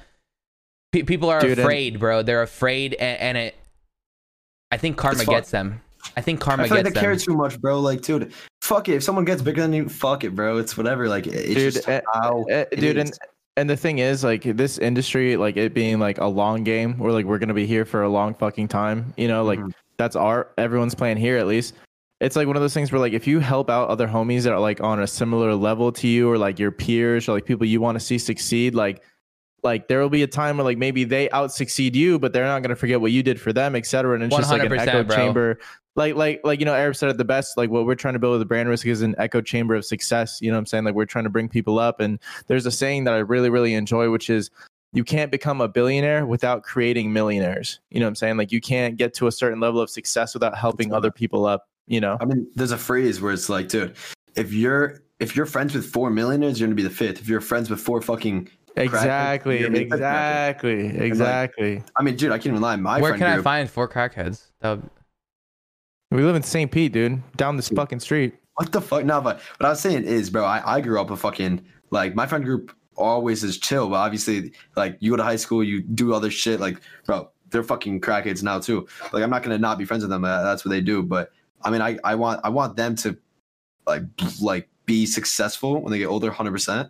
pe- 0.92 1.04
people 1.04 1.30
are 1.30 1.40
Dude, 1.40 1.52
and- 1.52 1.60
afraid, 1.62 2.00
bro. 2.00 2.22
They're 2.22 2.42
afraid 2.44 2.94
and, 2.96 3.20
and 3.22 3.38
it 3.38 3.56
I 4.72 4.78
think 4.78 4.98
karma 4.98 5.24
gets 5.26 5.52
them. 5.52 5.82
I 6.18 6.22
think 6.22 6.40
karma 6.42 6.64
I 6.64 6.68
feel 6.68 6.78
like 6.78 6.86
gets 6.86 6.96
they 6.96 7.02
care 7.02 7.16
too 7.16 7.34
much, 7.36 7.60
bro. 7.62 7.80
Like, 7.80 8.02
dude, 8.02 8.32
fuck 8.62 8.90
it. 8.90 8.96
If 8.96 9.04
someone 9.04 9.26
gets 9.26 9.42
bigger 9.42 9.62
than 9.62 9.74
you, 9.74 9.90
fuck 9.90 10.24
it, 10.24 10.36
bro. 10.36 10.58
It's 10.58 10.76
whatever. 10.78 11.08
Like, 11.10 11.26
it's 11.28 11.54
Dude, 11.56 11.74
just 11.74 11.88
eh, 11.90 12.02
how 12.14 12.42
Uh, 12.44 12.66
it 12.72 12.80
dude, 12.80 12.98
is. 12.98 13.10
and 13.12 13.20
and 13.58 13.70
the 13.70 13.78
thing 13.78 14.00
is, 14.00 14.24
like 14.24 14.44
this 14.44 14.78
industry, 14.78 15.38
like 15.38 15.58
it 15.58 15.74
being 15.74 16.00
like 16.00 16.18
a 16.18 16.26
long 16.26 16.64
game, 16.64 16.98
where 16.98 17.12
like 17.12 17.26
we're 17.26 17.38
gonna 17.40 17.54
be 17.54 17.66
here 17.66 17.86
for 17.86 18.04
a 18.04 18.10
long 18.10 18.34
fucking 18.34 18.68
time. 18.68 19.14
You 19.18 19.28
know, 19.28 19.44
like 19.44 19.60
Mhm. 19.60 19.72
that's 19.98 20.16
our 20.16 20.48
everyone's 20.58 20.96
playing 20.96 21.18
here 21.18 21.38
at 21.38 21.48
least. 21.48 21.74
It's 22.22 22.36
like 22.36 22.48
one 22.48 22.56
of 22.56 22.62
those 22.62 22.74
things 22.74 22.92
where 22.92 23.00
like 23.02 23.14
if 23.14 23.28
you 23.28 23.40
help 23.40 23.70
out 23.70 23.90
other 23.90 24.08
homies 24.08 24.44
that 24.44 24.54
are 24.54 24.60
like 24.60 24.82
on 24.82 25.00
a 25.02 25.08
similar 25.08 25.54
level 25.56 25.92
to 25.94 26.08
you, 26.08 26.30
or 26.30 26.38
like 26.38 26.60
your 26.60 26.72
peers, 26.72 27.28
or 27.30 27.34
like 27.34 27.46
people 27.46 27.66
you 27.66 27.82
want 27.82 27.96
to 27.98 28.04
see 28.04 28.18
succeed, 28.18 28.76
like 28.76 29.02
like 29.64 29.88
there 29.88 30.00
will 30.00 30.10
be 30.10 30.22
a 30.24 30.28
time 30.28 30.58
where 30.58 30.64
like 30.64 30.78
maybe 30.78 31.04
they 31.06 31.30
out 31.32 31.52
succeed 31.52 31.96
you, 31.96 32.20
but 32.20 32.34
they're 32.34 32.46
not 32.46 32.62
gonna 32.62 32.76
forget 32.76 33.02
what 33.02 33.12
you 33.12 33.24
did 33.24 33.40
for 33.42 33.52
them, 33.52 33.76
et 33.76 33.86
cetera. 33.86 34.16
And 34.16 34.24
it's 34.24 34.36
just 34.36 34.52
like 34.52 34.64
an 34.64 34.74
echo 34.74 35.04
bro. 35.04 35.16
chamber 35.16 35.60
like 35.96 36.16
like 36.16 36.42
like 36.44 36.60
you 36.60 36.66
know 36.66 36.74
Arab 36.74 36.96
said 36.96 37.10
it 37.10 37.18
the 37.18 37.26
best 37.26 37.58
like 37.58 37.70
what 37.70 37.86
we're 37.86 37.96
trying 37.96 38.14
to 38.14 38.20
build 38.20 38.32
with 38.34 38.42
the 38.42 38.46
brand 38.46 38.70
risk 38.70 38.86
is 38.86 39.02
an 39.02 39.16
echo 39.18 39.42
chamber 39.42 39.76
of 39.76 39.86
success 39.86 40.40
you 40.42 40.50
know 40.50 40.56
what 40.56 40.60
i'm 40.60 40.66
saying 40.66 40.84
like 40.84 40.94
we're 40.96 41.06
trying 41.06 41.24
to 41.24 41.30
bring 41.30 41.48
people 41.50 41.80
up 41.80 42.00
and 42.00 42.20
there's 42.48 42.66
a 42.66 42.72
saying 42.72 43.04
that 43.06 43.14
i 43.14 43.18
really 43.18 43.50
really 43.50 43.74
enjoy 43.74 44.10
which 44.10 44.30
is 44.30 44.50
you 44.94 45.04
can't 45.04 45.32
become 45.32 45.62
a 45.62 45.68
billionaire 45.68 46.26
without 46.26 46.64
creating 46.64 47.12
millionaires 47.14 47.80
you 47.92 48.00
know 48.00 48.06
what 48.06 48.10
i'm 48.10 48.16
saying 48.16 48.38
like 48.38 48.52
you 48.52 48.62
can't 48.62 48.98
get 48.98 49.14
to 49.14 49.28
a 49.28 49.32
certain 49.32 49.60
level 49.60 49.80
of 49.80 49.90
success 49.90 50.34
without 50.34 50.58
helping 50.58 50.94
other 50.94 51.12
people 51.12 51.46
up 51.46 51.68
you 51.88 52.00
know 52.02 52.18
I 52.20 52.26
mean, 52.26 52.48
there's 52.56 52.72
a 52.72 52.78
phrase 52.78 53.22
where 53.22 53.32
it's 53.32 53.48
like, 53.48 53.68
dude, 53.68 53.96
if 54.36 54.52
you're 54.52 55.02
if 55.20 55.36
you're 55.36 55.46
friends 55.46 55.76
with 55.76 55.86
four 55.86 56.10
millionaires, 56.10 56.60
you're 56.60 56.68
gonna 56.68 56.76
be 56.76 56.82
the 56.84 56.90
fifth. 56.90 57.20
If 57.22 57.30
you're 57.30 57.42
friends 57.42 57.70
with 57.70 57.80
four 57.80 58.02
fucking, 58.02 58.50
exactly 58.76 59.60
you're 59.60 59.70
gonna 59.70 59.80
be 59.80 59.86
the 59.86 59.92
fifth 59.92 59.96
exactly 59.98 60.98
exactly 60.98 61.84
I 61.96 62.04
mean, 62.04 62.16
dude, 62.16 62.32
I 62.32 62.38
can't 62.38 62.48
even 62.48 62.62
lie. 62.62 62.76
My 62.76 63.00
Where 63.00 63.12
friend 63.12 63.22
can 63.22 63.30
I 63.30 63.34
group, 63.36 63.44
find 63.44 63.70
four 63.70 63.88
crackheads? 63.88 64.48
That 64.62 64.78
would- 64.78 64.90
we 66.12 66.24
live 66.24 66.36
in 66.36 66.44
st 66.44 66.72
pete 66.72 66.92
dude 66.92 67.22
down 67.36 67.56
this 67.56 67.70
fucking 67.70 68.00
street 68.00 68.36
What 68.56 68.72
the 68.72 68.82
fuck? 68.82 69.04
No, 69.04 69.20
but 69.22 69.42
what 69.58 69.68
I 69.68 69.70
was 69.70 69.82
saying 69.82 70.06
is, 70.06 70.30
bro, 70.30 70.46
I, 70.46 70.78
I 70.78 70.82
grew 70.82 71.00
up 71.00 71.12
a 71.12 71.18
fucking 71.18 71.66
like 71.92 72.16
my 72.16 72.26
friend 72.26 72.44
group 72.44 72.74
always 72.96 73.44
is 73.44 73.58
chill, 73.58 73.90
but 73.90 73.98
obviously, 73.98 74.54
like 74.78 74.98
you 75.02 75.12
go 75.12 75.18
to 75.18 75.24
high 75.24 75.36
school, 75.36 75.62
you 75.64 75.82
do 75.82 76.14
other 76.14 76.32
shit, 76.32 76.60
like 76.60 76.80
bro, 77.06 77.30
they're 77.50 77.64
fucking 77.64 78.02
crackheads 78.02 78.44
now 78.44 78.60
too. 78.60 78.88
Like 79.12 79.24
I'm 79.24 79.30
not 79.30 79.44
gonna 79.44 79.58
not 79.58 79.78
be 79.78 79.86
friends 79.86 80.04
with 80.04 80.10
them. 80.10 80.24
Uh, 80.24 80.42
that's 80.44 80.64
what 80.64 80.70
they 80.70 80.82
do. 80.82 81.04
But 81.04 81.32
I 81.64 81.70
mean, 81.70 81.82
I 81.82 82.00
I 82.04 82.16
want 82.16 82.42
I 82.44 82.50
want 82.50 82.78
them 82.78 82.96
to 82.98 83.18
like 83.86 84.04
like 84.42 84.70
be 84.86 85.06
successful 85.06 85.82
when 85.82 85.92
they 85.92 85.98
get 85.98 86.08
older, 86.08 86.32
hundred 86.32 86.52
percent. 86.52 86.90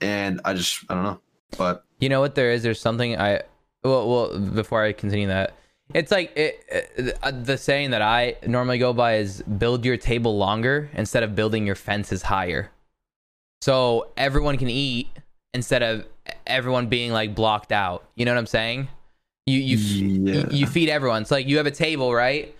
And 0.00 0.40
I 0.44 0.54
just 0.54 0.84
I 0.88 0.94
don't 0.94 1.04
know, 1.04 1.20
but 1.58 1.84
You 2.00 2.08
know 2.08 2.20
what 2.20 2.34
there 2.34 2.50
is? 2.50 2.62
There's 2.62 2.80
something 2.80 3.18
I 3.20 3.42
well, 3.82 4.08
well 4.08 4.38
before 4.38 4.82
I 4.82 4.92
continue 4.92 5.28
that, 5.28 5.54
it's 5.92 6.10
like 6.10 6.32
it, 6.36 6.64
it, 6.96 7.18
uh, 7.22 7.30
the 7.30 7.58
saying 7.58 7.90
that 7.90 8.00
I 8.02 8.36
normally 8.46 8.78
go 8.78 8.92
by 8.92 9.16
is 9.16 9.42
build 9.42 9.84
your 9.84 9.96
table 9.96 10.36
longer 10.38 10.88
instead 10.94 11.22
of 11.22 11.34
building 11.34 11.66
your 11.66 11.74
fences 11.74 12.22
higher. 12.22 12.70
So 13.62 14.08
everyone 14.16 14.56
can 14.56 14.68
eat 14.70 15.08
instead 15.52 15.82
of 15.82 16.04
everyone 16.46 16.88
being 16.88 17.12
like 17.12 17.34
blocked 17.34 17.72
out. 17.72 18.04
You 18.14 18.24
know 18.24 18.32
what 18.32 18.38
I'm 18.38 18.46
saying? 18.46 18.88
You 19.46 19.58
you 19.58 19.76
Yeah. 19.76 20.44
you, 20.50 20.66
feed 20.66 20.88
everyone. 20.88 21.22
It's 21.22 21.30
like 21.30 21.46
you 21.46 21.58
have 21.58 21.66
a 21.66 21.70
table, 21.70 22.14
right? 22.14 22.54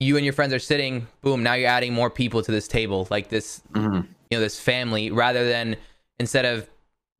You 0.00 0.16
and 0.16 0.24
your 0.24 0.32
friends 0.32 0.52
are 0.54 0.60
sitting. 0.60 1.08
Boom! 1.22 1.42
Now 1.42 1.54
you're 1.54 1.68
adding 1.68 1.92
more 1.92 2.10
people 2.10 2.42
to 2.42 2.52
this 2.52 2.68
table, 2.68 3.08
like 3.10 3.28
this 3.28 3.60
Mhm. 3.72 4.06
you 4.30 4.36
know 4.36 4.40
this 4.40 4.60
family 4.60 5.10
rather 5.10 5.48
than 5.48 5.76
instead 6.20 6.44
of 6.44 6.68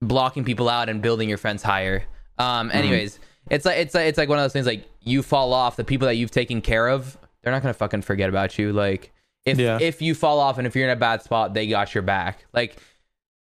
blocking 0.01 0.45
people 0.45 0.69
out 0.69 0.89
and 0.89 1.03
building 1.03 1.29
your 1.29 1.39
friends 1.39 1.63
higher 1.65 2.05
um 2.39 2.71
anyways 2.73 3.19
it's 3.51 3.65
like 3.65 3.79
it's 3.79 3.95
like 3.95 4.07
it's 4.07 4.19
like 4.19 4.29
one 4.29 4.39
of 4.39 4.45
those 4.45 4.53
things 4.53 4.67
like 4.67 4.87
you 5.03 5.23
fall 5.23 5.53
off 5.53 5.77
the 5.77 5.85
people 5.85 6.07
that 6.07 6.15
you've 6.17 6.31
taken 6.31 6.61
care 6.61 6.89
of 6.89 7.17
they're 7.43 7.53
not 7.53 7.63
gonna 7.63 7.75
fucking 7.75 8.03
forget 8.03 8.29
about 8.29 8.59
you 8.59 8.73
like 8.73 9.13
if 9.45 9.59
Yeah. 9.59 9.79
if 9.81 10.03
you 10.03 10.15
fall 10.15 10.41
off 10.41 10.59
and 10.59 10.67
if 10.67 10.75
you're 10.77 10.85
in 10.89 10.91
a 10.97 11.01
bad 11.01 11.23
spot 11.23 11.55
they 11.55 11.67
got 11.67 11.95
your 11.95 12.03
back 12.03 12.45
like 12.53 12.77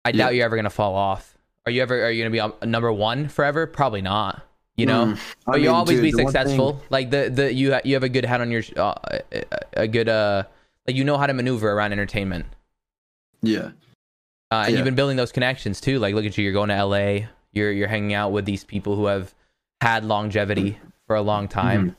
i 0.05 0.09
Yeah. 0.11 0.17
doubt 0.17 0.35
you're 0.35 0.45
ever 0.45 0.57
gonna 0.57 0.71
fall 0.71 0.95
off 0.95 1.37
are 1.67 1.73
you 1.73 1.83
ever 1.83 2.05
are 2.05 2.11
you 2.11 2.23
gonna 2.25 2.31
be 2.49 2.57
a 2.63 2.67
number 2.67 2.93
one 2.93 3.29
forever 3.29 3.67
probably 3.67 4.03
not 4.03 4.43
you 4.77 4.87
know 4.87 5.07
Mm. 5.07 5.15
I 5.17 5.19
but 5.53 5.57
you 5.61 5.67
mean, 5.69 5.75
always 5.77 5.91
dude, 5.99 6.03
be 6.03 6.11
the 6.11 6.17
thing- 6.19 6.27
successful 6.29 6.83
like 6.91 7.11
the 7.11 7.31
the 7.31 7.53
you 7.53 7.73
ha- 7.75 7.81
you 7.85 7.95
have 7.95 8.03
a 8.03 8.09
good 8.09 8.25
head 8.25 8.41
on 8.41 8.51
your 8.51 8.63
sh- 8.63 8.73
uh, 8.77 8.95
a- 9.33 9.45
a 9.83 9.89
good 9.89 10.09
uh 10.09 10.43
like 10.87 10.97
you 10.97 11.05
know 11.05 11.17
how 11.17 11.27
to 11.27 11.33
maneuver 11.35 11.71
around 11.71 11.93
entertainment 11.93 12.47
yeah. 13.43 13.71
uh, 14.51 14.65
and 14.65 14.71
Yeah. 14.71 14.77
you've 14.79 14.85
been 14.85 14.95
building 14.95 15.17
those 15.17 15.33
connections 15.33 15.81
too. 15.81 15.99
Like, 15.99 16.15
look 16.15 16.25
at 16.25 16.37
you. 16.39 16.45
You're 16.45 16.53
going 16.53 16.71
to 16.71 16.75
LA. 16.85 17.27
You're 17.53 17.71
you're 17.73 17.89
hanging 17.89 18.15
out 18.15 18.33
with 18.33 18.45
these 18.47 18.65
people 18.65 18.97
who 18.97 19.07
have 19.07 19.35
had 19.85 20.05
longevity 20.05 20.79
for 21.07 21.15
a 21.17 21.21
long 21.23 21.47
time. 21.47 21.95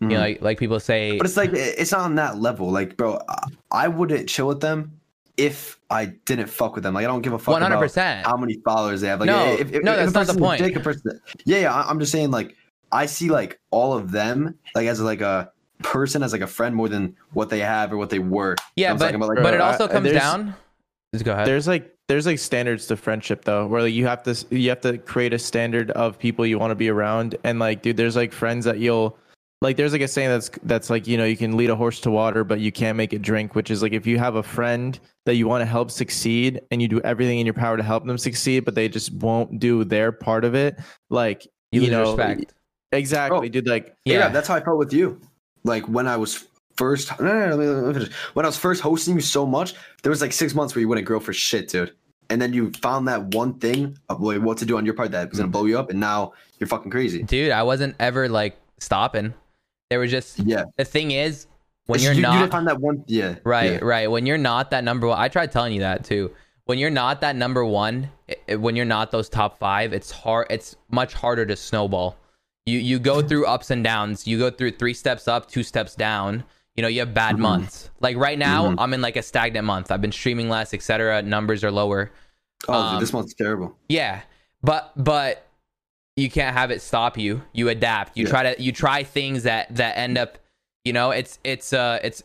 You 0.00 0.08
know, 0.08 0.16
Mhm. 0.16 0.20
like 0.20 0.42
like 0.42 0.58
people 0.58 0.78
say. 0.80 1.16
But 1.16 1.26
it's 1.26 1.36
like 1.36 1.50
it's 1.54 1.92
not 1.92 2.00
on 2.02 2.14
that 2.16 2.38
level. 2.38 2.70
Like, 2.70 2.96
bro, 2.96 3.18
I- 3.70 3.88
wouldn't 3.88 4.28
chill 4.28 4.48
with 4.48 4.60
them 4.60 4.92
if 5.36 5.78
I 5.88 6.06
didn't 6.26 6.48
fuck 6.48 6.74
with 6.74 6.82
them. 6.84 6.92
Like, 6.94 7.04
I 7.04 7.08
don't 7.08 7.22
give 7.22 7.32
a 7.32 7.38
fuck 7.38 7.54
100%. 7.54 8.26
how 8.26 8.36
many 8.36 8.58
followers 8.64 9.00
they 9.00 9.08
have. 9.08 9.20
Like, 9.20 9.28
No, 9.28 9.44
if, 9.52 9.72
if, 9.72 9.82
no, 9.82 9.92
if 9.92 10.12
that's 10.12 10.14
not 10.14 10.26
the 10.26 10.38
point. 10.38 10.60
dick, 10.62 10.82
person- 10.82 11.20
yeah, 11.46 11.58
yeah. 11.60 11.84
I'm 11.88 11.98
just 12.00 12.12
saying, 12.12 12.30
like, 12.32 12.54
I 12.90 13.06
see 13.06 13.30
like 13.30 13.58
all 13.70 13.94
of 13.94 14.10
them 14.10 14.56
like 14.74 14.86
as 14.88 15.00
like 15.00 15.20
a 15.22 15.50
person, 15.82 16.22
as 16.22 16.32
like 16.32 16.42
a 16.42 16.46
friend, 16.46 16.74
more 16.76 16.88
than 16.88 17.16
what 17.32 17.48
they 17.48 17.60
have 17.60 17.92
or 17.92 17.96
what 17.96 18.10
they 18.10 18.18
were. 18.18 18.56
Yeah, 18.76 18.92
but 18.94 19.14
about, 19.14 19.28
like, 19.30 19.42
but 19.42 19.54
it 19.54 19.60
also 19.60 19.84
I- 19.88 19.92
comes 19.92 20.12
down. 20.12 20.54
Just 21.12 21.24
go 21.24 21.32
ahead. 21.32 21.46
there's 21.46 21.68
like 21.68 21.94
there's 22.08 22.26
like 22.26 22.38
standards 22.38 22.86
to 22.86 22.96
friendship 22.96 23.44
though 23.44 23.66
where 23.66 23.82
like 23.82 23.92
you 23.94 24.06
have 24.06 24.22
to 24.22 24.46
you 24.50 24.68
have 24.70 24.80
to 24.80 24.98
create 24.98 25.32
a 25.32 25.38
standard 25.38 25.90
of 25.92 26.18
people 26.18 26.44
you 26.46 26.58
want 26.58 26.70
to 26.70 26.74
be 26.74 26.88
around 26.88 27.36
and 27.44 27.58
like 27.58 27.82
dude 27.82 27.96
there's 27.96 28.16
like 28.16 28.32
friends 28.32 28.64
that 28.64 28.78
you'll 28.78 29.18
like 29.60 29.76
there's 29.76 29.92
like 29.92 30.00
a 30.00 30.08
saying 30.08 30.28
that's 30.28 30.50
that's 30.64 30.90
like 30.90 31.06
you 31.06 31.16
know 31.16 31.24
you 31.24 31.36
can 31.36 31.56
lead 31.56 31.70
a 31.70 31.76
horse 31.76 32.00
to 32.00 32.10
water 32.10 32.44
but 32.44 32.60
you 32.60 32.72
can't 32.72 32.96
make 32.96 33.12
it 33.12 33.22
drink 33.22 33.54
which 33.54 33.70
is 33.70 33.82
like 33.82 33.92
if 33.92 34.06
you 34.06 34.18
have 34.18 34.34
a 34.36 34.42
friend 34.42 34.98
that 35.26 35.36
you 35.36 35.46
want 35.46 35.60
to 35.60 35.66
help 35.66 35.90
succeed 35.90 36.60
and 36.70 36.80
you 36.82 36.88
do 36.88 37.00
everything 37.02 37.38
in 37.38 37.46
your 37.46 37.54
power 37.54 37.76
to 37.76 37.82
help 37.82 38.04
them 38.06 38.18
succeed 38.18 38.64
but 38.64 38.74
they 38.74 38.88
just 38.88 39.12
won't 39.14 39.60
do 39.60 39.84
their 39.84 40.12
part 40.12 40.44
of 40.44 40.54
it 40.54 40.78
like 41.10 41.44
you 41.70 41.80
you, 41.82 41.82
lose 41.82 41.90
know 41.90 42.16
respect. 42.16 42.54
exactly 42.90 43.46
Oh. 43.46 43.50
dude 43.50 43.68
like 43.68 43.94
Yeah. 44.04 44.18
Yeah, 44.18 44.28
that's 44.28 44.48
how 44.48 44.54
I 44.56 44.60
felt 44.60 44.78
with 44.78 44.92
you. 44.92 45.20
Like 45.64 45.86
when 45.86 46.08
I 46.08 46.16
was 46.16 46.48
first 46.76 47.10
no, 47.20 47.26
no, 47.26 47.48
no, 47.50 47.56
let 47.56 47.58
me- 47.58 47.66
let 47.66 47.86
me 47.86 47.92
finish. 47.94 48.12
when 48.34 48.44
I 48.44 48.48
was 48.48 48.56
first 48.58 48.80
hosting 48.82 49.14
you 49.14 49.20
so 49.20 49.46
much, 49.46 49.74
there 50.02 50.10
was 50.10 50.20
like 50.20 50.32
six 50.32 50.54
months 50.54 50.74
where 50.74 50.80
you 50.80 50.88
wouldn't 50.88 51.06
grow 51.06 51.20
for 51.20 51.32
shit, 51.32 51.68
dude. 51.68 51.92
And 52.30 52.40
then 52.40 52.52
you 52.52 52.70
found 52.80 53.08
that 53.08 53.22
one 53.34 53.54
thing 53.58 53.98
uh, 54.08 54.14
of 54.14 54.22
like, 54.22 54.40
what 54.40 54.56
to 54.58 54.64
do 54.64 54.76
on 54.78 54.84
your 54.86 54.94
part 54.94 55.10
that 55.10 55.28
was 55.30 55.38
gonna 55.38 55.48
hmm. 55.48 55.52
blow 55.52 55.64
you 55.66 55.78
up, 55.78 55.90
and 55.90 56.00
now 56.00 56.32
you're 56.58 56.66
fucking 56.68 56.90
crazy. 56.90 57.22
dude. 57.22 57.50
I 57.52 57.62
wasn't 57.62 57.94
ever 58.00 58.28
like 58.28 58.56
stopping. 58.78 59.34
There 59.90 59.98
was 59.98 60.10
just 60.10 60.38
Yeah, 60.38 60.64
the 60.76 60.84
thing 60.84 61.10
is 61.10 61.46
when 61.86 61.96
It's- 62.00 62.04
you're 62.04 62.14
you, 62.14 62.32
you 62.32 62.40
not 62.40 62.50
find 62.50 62.66
that 62.68 62.80
one. 62.80 63.04
Yeah, 63.06 63.34
Right, 63.44 63.72
yeah. 63.72 63.78
right. 63.82 64.10
When 64.10 64.24
you're 64.24 64.38
not 64.38 64.70
that 64.70 64.84
number 64.84 65.06
one, 65.08 65.18
I 65.18 65.28
tried 65.28 65.52
telling 65.52 65.74
you 65.74 65.80
that 65.80 66.04
too. 66.04 66.30
When 66.64 66.78
you're 66.78 66.90
not 66.90 67.20
that 67.20 67.36
number 67.36 67.64
one, 67.64 68.08
i- 68.30 68.36
i- 68.48 68.54
when 68.54 68.76
you're 68.76 68.86
not 68.86 69.10
those 69.10 69.28
top 69.28 69.58
five, 69.58 69.92
it's 69.92 70.10
hard. 70.10 70.46
It's 70.48 70.76
much 70.90 71.12
harder 71.12 71.44
to 71.44 71.56
snowball. 71.56 72.16
You 72.64 72.78
you 72.78 72.98
go 73.00 73.20
through 73.20 73.44
ups 73.46 73.70
and 73.70 73.82
downs. 73.84 74.26
You 74.26 74.38
go 74.38 74.48
through 74.48 74.70
three 74.72 74.94
steps 74.94 75.26
up, 75.28 75.50
two 75.50 75.64
steps 75.64 75.94
down. 75.96 76.44
You 76.76 76.82
know, 76.82 76.88
you 76.88 77.00
have 77.00 77.12
bad 77.12 77.36
Mhm. 77.36 77.40
months. 77.40 77.90
Like 78.00 78.16
right 78.16 78.38
now, 78.38 78.70
Mhm. 78.70 78.76
I'm 78.78 78.94
in 78.94 79.02
like 79.02 79.16
a 79.16 79.22
stagnant 79.22 79.66
month. 79.66 79.90
I've 79.90 80.00
been 80.00 80.12
streaming 80.12 80.48
less, 80.48 80.72
etc. 80.72 81.20
Numbers 81.22 81.62
are 81.64 81.70
lower. 81.70 82.10
Oh, 82.68 82.72
Um, 82.72 82.94
dude, 82.94 83.02
this 83.02 83.12
month's 83.12 83.34
terrible. 83.34 83.76
Yeah, 83.88 84.20
but 84.62 84.92
but 84.96 85.46
you 86.16 86.30
can't 86.30 86.56
have 86.56 86.70
it 86.70 86.80
stop 86.80 87.18
you. 87.18 87.42
You 87.52 87.68
adapt. 87.68 88.16
You 88.16 88.24
Yeah. 88.24 88.30
try 88.30 88.54
to 88.54 88.62
you 88.62 88.72
try 88.72 89.02
things 89.02 89.42
that 89.42 89.74
that 89.76 89.98
end 89.98 90.16
up. 90.16 90.38
You 90.84 90.92
know, 90.92 91.10
it's 91.10 91.38
it's 91.44 91.72
uh 91.72 91.98
it's 92.02 92.22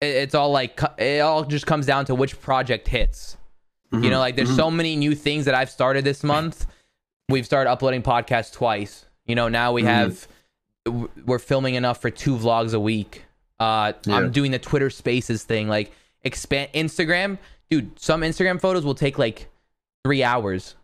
it's 0.00 0.34
all 0.34 0.50
like 0.50 0.80
it 0.98 1.20
all 1.20 1.44
just 1.44 1.66
comes 1.66 1.86
down 1.86 2.04
to 2.06 2.14
which 2.14 2.40
project 2.40 2.88
hits. 2.88 3.36
You 3.92 4.10
know, 4.10 4.18
like 4.18 4.34
there's 4.34 4.50
Mhm. 4.50 4.56
so 4.56 4.70
many 4.72 4.96
new 4.96 5.14
things 5.14 5.44
that 5.44 5.54
I've 5.54 5.70
started 5.70 6.04
this 6.04 6.24
month. 6.24 6.66
We've 7.28 7.46
started 7.46 7.70
uploading 7.70 8.02
podcasts 8.02 8.52
twice. 8.52 9.06
You 9.24 9.36
know, 9.36 9.48
now 9.48 9.72
we 9.72 9.82
Mhm. 9.82 9.86
have 9.86 10.28
we're 10.86 11.38
filming 11.38 11.74
enough 11.74 12.00
for 12.00 12.10
two 12.10 12.36
vlogs 12.36 12.74
a 12.74 12.80
week. 12.80 13.24
Uh 13.60 13.92
Yeah. 14.06 14.16
I'm 14.16 14.30
doing 14.32 14.50
the 14.50 14.58
Twitter 14.58 14.90
Spaces 14.90 15.44
thing 15.44 15.68
like 15.68 15.92
expand 16.22 16.70
Instagram. 16.74 17.38
Dude, 17.70 17.98
some 17.98 18.20
Instagram 18.22 18.60
photos 18.60 18.84
will 18.84 18.94
take 18.94 19.18
like 19.18 19.48
3 20.04 20.22
hours. 20.22 20.74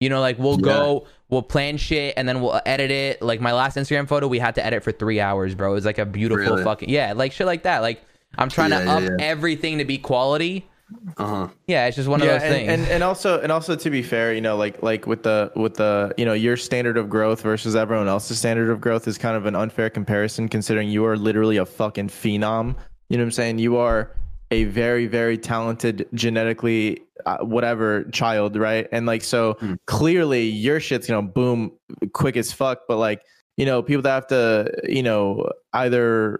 You 0.00 0.08
know, 0.10 0.20
like 0.20 0.38
we'll 0.38 0.56
Yeah. 0.56 0.72
go, 0.74 1.06
we'll 1.28 1.42
plan 1.42 1.76
shit, 1.76 2.14
and 2.16 2.28
then 2.28 2.40
we'll 2.40 2.60
edit 2.66 2.90
it. 2.90 3.20
Like 3.22 3.40
my 3.40 3.52
last 3.52 3.76
Instagram 3.76 4.06
photo, 4.06 4.28
we 4.28 4.38
had 4.38 4.54
to 4.56 4.64
edit 4.64 4.84
for 4.84 4.92
three 4.92 5.20
hours, 5.20 5.54
bro. 5.54 5.72
It 5.72 5.74
was 5.74 5.84
like 5.84 5.98
a 5.98 6.06
beautiful 6.06 6.44
Really? 6.52 6.64
fucking 6.64 6.88
yeah, 6.88 7.14
like 7.14 7.32
shit 7.32 7.46
like 7.46 7.62
that. 7.64 7.80
Like 7.80 8.02
I'm 8.36 8.48
trying 8.48 8.70
Yeah, 8.70 8.84
to 8.84 8.90
up 8.90 9.20
everything 9.20 9.78
to 9.78 9.84
be 9.84 9.98
quality. 9.98 10.68
Uh 11.18 11.26
huh. 11.26 11.48
Yeah, 11.66 11.86
it's 11.86 11.96
just 11.96 12.08
one 12.08 12.22
of 12.22 12.28
those 12.28 12.42
and, 12.42 12.52
things. 12.52 12.68
and 12.68 12.88
and 12.88 13.02
also 13.02 13.40
and 13.40 13.52
also 13.52 13.76
to 13.76 13.90
be 13.90 14.02
fair, 14.02 14.32
you 14.32 14.40
know, 14.40 14.56
like 14.56 14.82
like 14.82 15.06
with 15.06 15.22
the 15.22 15.52
with 15.54 15.74
the 15.74 16.14
you 16.16 16.24
know 16.24 16.32
your 16.32 16.56
standard 16.56 16.96
of 16.96 17.10
growth 17.10 17.42
versus 17.42 17.76
everyone 17.76 18.08
else's 18.08 18.38
standard 18.38 18.70
of 18.70 18.80
growth 18.80 19.06
is 19.06 19.18
kind 19.18 19.36
of 19.36 19.44
an 19.46 19.54
unfair 19.54 19.90
comparison, 19.90 20.48
considering 20.48 20.88
you 20.88 21.04
are 21.04 21.16
literally 21.16 21.58
a 21.58 21.66
fucking 21.66 22.08
phenom. 22.08 22.74
You 23.10 23.18
know 23.18 23.22
what 23.22 23.26
I'm 23.26 23.30
saying? 23.32 23.58
You 23.58 23.76
are 23.76 24.12
a 24.50 24.64
very 24.64 25.06
very 25.06 25.36
talented 25.36 26.08
genetically 26.14 27.02
uh, 27.26 27.38
whatever 27.38 28.04
child, 28.04 28.56
right? 28.56 28.88
And 28.90 29.04
like 29.04 29.22
so 29.24 29.54
Hmm. 29.60 29.74
clearly 29.86 30.44
your 30.48 30.80
shit's 30.80 31.06
gonna 31.06 31.22
boom 31.26 31.72
quick 32.14 32.36
as 32.38 32.50
fuck, 32.50 32.82
but 32.88 32.96
like 32.96 33.20
you 33.58 33.66
know 33.66 33.82
people 33.82 34.02
that 34.02 34.10
have 34.14 34.26
to 34.28 34.72
you 34.88 35.02
know 35.02 35.50
either 35.74 36.38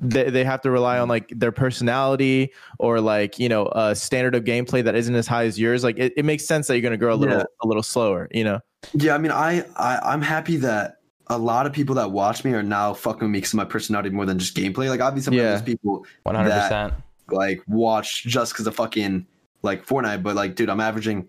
they, 0.00 0.30
they 0.30 0.44
have 0.44 0.60
to 0.62 0.70
rely 0.70 0.98
on 0.98 1.08
like 1.08 1.28
their 1.36 1.52
personality 1.52 2.52
or 2.78 3.00
like 3.00 3.38
you 3.38 3.48
know 3.48 3.66
a 3.74 3.94
standard 3.94 4.34
of 4.34 4.44
gameplay 4.44 4.82
that 4.82 4.94
isn't 4.94 5.14
as 5.14 5.26
high 5.26 5.44
as 5.44 5.58
yours 5.58 5.84
like 5.84 5.98
it, 5.98 6.12
it 6.16 6.24
makes 6.24 6.44
sense 6.46 6.66
that 6.66 6.74
you're 6.74 6.82
going 6.82 6.92
to 6.92 6.96
grow 6.96 7.12
a 7.12 7.16
little 7.16 7.36
Yeah. 7.38 7.44
a 7.62 7.66
little 7.66 7.82
slower 7.82 8.28
you 8.32 8.42
know 8.44 8.60
Yeah, 8.94 9.14
I 9.14 9.18
mean, 9.18 9.30
I, 9.32 9.62
I 9.76 9.98
I'm 10.02 10.22
happy 10.22 10.56
that 10.58 10.96
a 11.26 11.36
lot 11.38 11.66
of 11.66 11.72
people 11.72 11.94
that 11.96 12.10
watch 12.10 12.44
me 12.44 12.52
are 12.54 12.62
now 12.62 12.92
fucking 12.94 13.20
with 13.22 13.30
me 13.30 13.38
because 13.38 13.52
of 13.52 13.58
my 13.58 13.64
personality 13.64 14.10
more 14.10 14.26
than 14.26 14.38
just 14.38 14.56
gameplay. 14.56 14.88
Like, 14.88 15.00
obviously, 15.00 15.36
I'm 15.36 15.38
Yeah. 15.44 15.50
yeah. 15.50 15.56
those 15.56 15.62
people 15.62 16.04
One 16.24 16.34
hundred 16.34 16.50
percent. 16.50 16.94
like 17.30 17.62
watch 17.68 18.24
just 18.24 18.52
because 18.52 18.66
of 18.66 18.74
fucking 18.74 19.26
like 19.62 19.86
Fortnite. 19.86 20.22
But 20.24 20.34
like, 20.34 20.56
dude, 20.56 20.68
I'm 20.70 20.80
averaging 20.80 21.28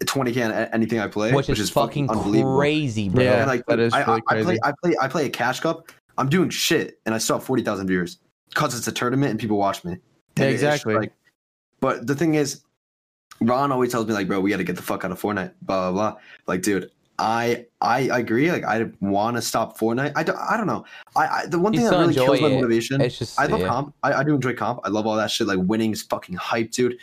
20k 0.00 0.44
on 0.46 0.52
anything 0.74 0.98
I 0.98 1.06
play, 1.08 1.32
Which 1.32 1.48
is 1.48 1.70
fucking 1.70 2.10
unbelievable. 2.10 2.58
crazy, 2.58 3.08
bro. 3.08 3.22
Yeah. 3.22 3.36
And, 3.42 3.46
like, 3.46 3.64
that 3.66 3.78
is 3.78 3.92
I, 3.94 4.00
really 4.00 4.10
I, 4.10 4.14
I 4.14 4.20
play, 4.20 4.44
crazy. 4.44 4.58
I 4.64 4.72
play, 4.82 4.94
I 5.02 5.08
play 5.08 5.26
a 5.26 5.30
cash 5.30 5.60
cup. 5.60 5.92
I'm 6.20 6.28
doing 6.28 6.50
shit, 6.50 7.00
and 7.06 7.14
I 7.14 7.18
still 7.18 7.38
have 7.38 7.46
40,000 7.46 7.86
viewers 7.86 8.18
because 8.50 8.76
it's 8.76 8.86
a 8.86 8.92
tournament 8.92 9.30
and 9.30 9.40
people 9.40 9.56
watch 9.56 9.82
me. 9.84 9.96
Yeah, 10.36 10.44
exactly. 10.44 10.94
like, 10.94 11.14
but 11.80 12.06
the 12.06 12.14
thing 12.14 12.34
is, 12.34 12.60
Ron 13.40 13.72
always 13.72 13.90
tells 13.90 14.06
me 14.06 14.12
like, 14.12 14.28
bro, 14.28 14.38
we 14.38 14.50
got 14.50 14.58
to 14.58 14.64
get 14.64 14.76
the 14.76 14.82
fuck 14.82 15.02
out 15.02 15.12
of 15.12 15.20
Fortnite. 15.20 15.52
Blah 15.62 15.90
blah 15.90 15.92
blah. 15.92 16.20
Like, 16.46 16.60
dude, 16.60 16.90
I 17.18 17.64
I 17.80 18.00
agree. 18.00 18.52
Like, 18.52 18.64
I 18.64 18.90
want 19.00 19.36
to 19.36 19.42
stop 19.42 19.78
Fortnite. 19.78 20.12
I 20.14 20.22
don't. 20.22 20.36
I 20.36 20.58
don't 20.58 20.66
know. 20.66 20.84
I, 21.16 21.26
I 21.26 21.46
the 21.46 21.58
one 21.58 21.72
You 21.72 21.80
thing 21.80 21.90
that 21.90 21.98
really 21.98 22.12
kills 22.12 22.28
enjoy 22.28 22.42
my 22.42 22.52
it. 22.52 22.54
motivation. 22.56 23.00
It's 23.00 23.18
just 23.18 23.40
I 23.40 23.46
love 23.46 23.60
yeah. 23.60 23.68
comp. 23.68 23.94
I, 24.02 24.12
I 24.12 24.22
do 24.22 24.34
enjoy 24.34 24.54
comp. 24.54 24.80
I 24.84 24.90
love 24.90 25.06
all 25.06 25.16
that 25.16 25.30
shit. 25.30 25.46
Like 25.46 25.58
winning 25.62 25.92
is 25.92 26.02
fucking 26.02 26.36
hype, 26.36 26.70
dude. 26.70 26.98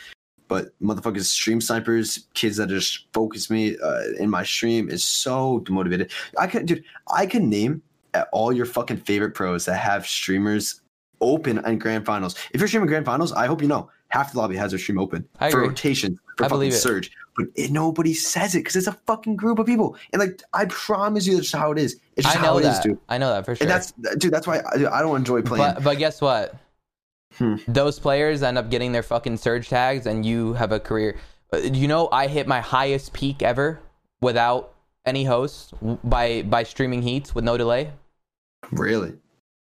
But 0.47 0.79
motherfuckers, 0.79 1.25
stream 1.25 1.59
snipers, 1.59 2.27
kids 2.35 2.57
that 2.57 2.69
just 2.69 3.07
focus 3.13 3.49
me 3.49 3.77
uh, 3.83 4.13
in 4.19 4.29
my 4.29 4.43
stream 4.43 4.89
is 4.89 5.03
so 5.03 5.61
demotivated. 5.61 6.11
I 6.37 6.45
could, 6.45 6.67
dude. 6.67 6.83
I 7.13 7.25
can 7.25 7.49
name 7.49 7.81
at 8.17 8.27
all 8.31 8.51
your 8.51 8.65
fucking 8.65 8.97
favorite 8.97 9.33
pros 9.33 9.65
that 9.65 9.75
have 9.77 10.05
streamers 10.07 10.81
open 11.21 11.57
and 11.65 11.79
grand 11.81 12.05
finals. 12.05 12.35
If 12.53 12.59
you're 12.61 12.67
streaming 12.67 12.87
grand 12.87 13.05
finals, 13.05 13.31
I 13.33 13.47
hope 13.47 13.61
you 13.61 13.67
know 13.67 13.89
half 14.09 14.31
the 14.33 14.39
lobby 14.39 14.55
has 14.55 14.71
their 14.71 14.79
stream 14.79 14.99
open 14.99 15.27
I 15.39 15.49
for 15.51 15.57
agree. 15.59 15.69
rotation 15.69 16.19
for 16.37 16.45
I 16.45 16.49
fucking 16.49 16.71
surge. 16.71 17.11
But 17.35 17.47
it, 17.55 17.71
nobody 17.71 18.13
says 18.13 18.55
it 18.55 18.59
because 18.59 18.75
it's 18.75 18.87
a 18.87 18.97
fucking 19.07 19.35
group 19.35 19.59
of 19.59 19.65
people. 19.65 19.95
And 20.13 20.19
like, 20.19 20.41
I 20.53 20.65
promise 20.65 21.25
you, 21.27 21.35
that's 21.35 21.51
how 21.51 21.71
it 21.71 21.77
is. 21.77 21.99
It's 22.15 22.25
just 22.25 22.37
I 22.37 22.39
how 22.39 22.53
know 22.53 22.57
it 22.59 22.65
is, 22.65 22.77
that. 22.77 22.83
dude. 22.83 22.99
I 23.09 23.17
know 23.17 23.29
that 23.29 23.45
for 23.45 23.55
sure. 23.55 23.63
And 23.63 23.71
that's, 23.71 23.93
dude. 24.17 24.31
That's 24.33 24.47
why 24.47 24.59
I, 24.59 24.99
I 24.99 25.01
don't 25.01 25.15
enjoy 25.17 25.41
playing. 25.43 25.73
but 25.75 25.83
but 25.83 25.97
guess 25.97 26.19
what? 26.21 26.55
Hmm. 27.37 27.55
Those 27.67 27.99
players 27.99 28.41
end 28.41 28.57
up 28.57 28.69
getting 28.71 28.91
their 28.91 29.03
fucking 29.03 29.37
surge 29.37 29.69
tags, 29.69 30.05
and 30.07 30.25
you 30.25 30.53
have 30.53 30.71
a 30.71 30.79
career. 30.79 31.17
Uh, 31.53 31.57
You 31.57 31.87
know, 31.87 32.09
I 32.11 32.27
hit 32.27 32.47
my 32.47 32.61
highest 32.61 33.13
peak 33.13 33.41
ever 33.43 33.79
without 34.21 34.73
any 35.05 35.23
hosts 35.23 35.71
by 36.03 36.41
by 36.43 36.63
streaming 36.63 37.01
heats 37.03 37.35
with 37.35 37.43
no 37.43 37.55
delay. 37.57 37.91
Really. 38.71 39.13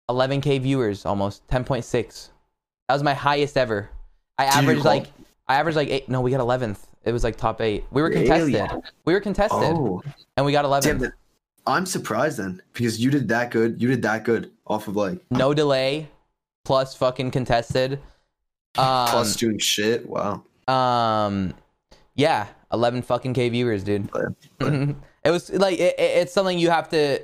11k 0.09 0.61
viewers, 0.61 1.05
almost 1.05 1.47
10.6. 1.49 2.29
That 2.89 2.95
was 2.95 3.03
my 3.03 3.15
highest 3.15 3.57
ever. 3.57 3.91
I 4.39 4.45
Did 4.45 4.55
averaged 4.55 4.85
like 4.85 5.07
I 5.49 5.57
averaged 5.57 5.77
like 5.77 5.89
eight. 5.89 6.09
No, 6.09 6.21
we 6.21 6.31
got 6.31 6.41
11th. 6.41 6.79
It 7.05 7.13
was 7.13 7.25
like 7.25 7.37
top 7.37 7.61
eight. 7.61 7.85
We 7.91 8.03
were 8.03 8.09
Really? 8.09 8.27
contested. 8.53 8.83
We 9.05 9.13
were 9.15 9.21
contested, 9.21 9.61
Oh, 9.63 10.03
and 10.37 10.45
we 10.47 10.53
got 10.53 10.65
11th. 10.65 11.01
damn. 11.01 11.13
I'm 11.67 11.87
surprised 11.87 12.39
then 12.39 12.63
because 12.73 13.01
you 13.01 13.11
did 13.11 13.29
that 13.29 13.51
good. 13.51 13.81
You 13.83 13.89
did 13.89 14.03
that 14.03 14.25
good 14.25 14.53
off 14.67 14.87
of 14.89 14.95
like 14.97 15.21
no 15.31 15.53
delay, 15.55 16.09
plus 16.65 16.95
fucking 16.95 17.31
contested. 17.31 17.99
Um, 18.79 19.09
plus 19.09 19.37
doing 19.37 19.57
shit. 19.59 20.07
Wow. 20.07 20.43
um, 20.69 21.55
yeah, 22.15 22.47
11 22.75 23.01
fucking 23.03 23.33
k 23.33 23.49
viewers, 23.49 23.83
dude. 23.83 24.11
It 24.61 25.31
was 25.31 25.51
like 25.51 25.79
it, 25.81 25.99
it- 25.99 26.19
it's 26.19 26.33
something 26.35 26.59
you 26.59 26.69
have 26.71 26.89
to. 26.91 27.21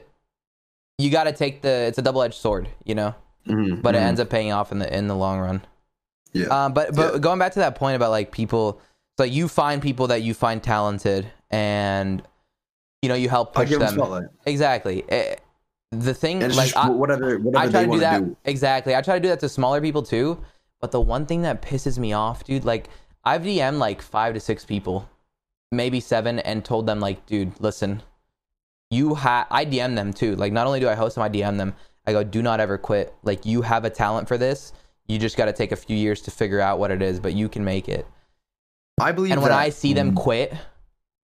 You 0.98 1.10
got 1.10 1.24
to 1.24 1.32
take 1.32 1.62
the. 1.62 1.68
It's 1.68 1.98
a 1.98 2.02
double 2.02 2.22
edged 2.22 2.34
sword, 2.34 2.68
you 2.84 2.94
know, 2.94 3.14
mhm, 3.46 3.82
but 3.82 3.94
it 3.94 3.98
mhm. 3.98 4.02
ends 4.06 4.20
up 4.20 4.30
paying 4.30 4.52
off 4.52 4.72
in 4.72 4.78
the 4.78 4.96
in 4.96 5.08
the 5.08 5.16
long 5.16 5.40
run. 5.40 5.62
Yeah. 6.32 6.46
Um, 6.46 6.72
but 6.72 6.94
but 6.94 7.14
Yeah. 7.14 7.18
going 7.18 7.38
back 7.38 7.52
to 7.54 7.58
that 7.60 7.74
point 7.74 7.96
about 7.96 8.10
like 8.10 8.30
people, 8.32 8.80
so 9.18 9.24
you 9.24 9.48
find 9.48 9.82
people 9.82 10.06
that 10.08 10.22
you 10.22 10.34
find 10.34 10.62
talented, 10.62 11.26
and 11.50 12.22
you 13.02 13.08
know 13.08 13.14
you 13.14 13.28
help 13.28 13.54
push 13.54 13.70
them 13.70 13.96
them. 13.96 14.28
Exactly. 14.46 15.04
Eh, 15.08 15.34
the 15.90 16.14
thing, 16.14 16.42
And 16.42 16.54
like 16.56 16.72
just 16.72 16.76
I, 16.76 16.88
whatever 16.88 17.38
whatever 17.38 17.66
I 17.66 17.70
try 17.70 17.80
they 17.80 17.86
to 17.86 17.92
do 17.92 18.00
that 18.00 18.18
to 18.20 18.24
do. 18.26 18.36
exactly. 18.44 18.94
I 18.96 19.02
try 19.02 19.14
to 19.16 19.20
do 19.20 19.28
that 19.28 19.40
to 19.40 19.48
smaller 19.48 19.80
people 19.80 20.02
too. 20.02 20.42
But 20.80 20.90
the 20.90 21.00
one 21.00 21.26
thing 21.26 21.42
that 21.42 21.62
pisses 21.62 21.98
me 21.98 22.12
off, 22.12 22.44
dude, 22.44 22.64
like 22.64 22.88
I've 23.24 23.42
DM'd 23.42 23.78
like 23.78 24.02
five 24.02 24.34
to 24.34 24.40
six 24.40 24.64
people, 24.64 25.08
maybe 25.70 26.00
seven, 26.00 26.38
and 26.40 26.64
told 26.64 26.86
them 26.86 26.98
like, 27.00 27.24
dude, 27.26 27.52
listen, 27.60 28.02
you 28.92 29.14
have. 29.14 29.46
I 29.50 29.64
DM 29.64 29.94
them 29.96 30.12
too. 30.12 30.36
Like 30.36 30.52
not 30.52 30.66
only 30.66 30.78
do 30.80 30.88
I 30.88 30.94
host 30.94 31.14
them, 31.16 31.24
I 31.24 31.28
DM 31.28 31.56
them. 31.56 31.74
I 32.06 32.12
go, 32.12 32.22
do 32.22 32.42
not 32.42 32.60
ever 32.60 32.76
quit. 32.78 33.14
Like 33.22 33.46
you 33.46 33.62
have 33.62 33.84
a 33.84 33.90
talent 33.90 34.28
for 34.28 34.36
this. 34.36 34.72
You 35.08 35.18
just 35.18 35.36
got 35.36 35.46
to 35.46 35.52
take 35.52 35.72
a 35.72 35.76
few 35.76 35.96
years 35.96 36.20
to 36.22 36.30
figure 36.30 36.60
out 36.60 36.78
what 36.78 36.90
it 36.90 37.00
is, 37.02 37.18
but 37.20 37.32
you 37.34 37.48
can 37.48 37.64
make 37.64 37.88
it. 37.88 38.06
I 39.00 39.12
believe. 39.12 39.32
And 39.32 39.40
when 39.40 39.50
that- 39.50 39.58
I 39.58 39.70
see 39.70 39.92
them 39.94 40.14
quit, 40.14 40.52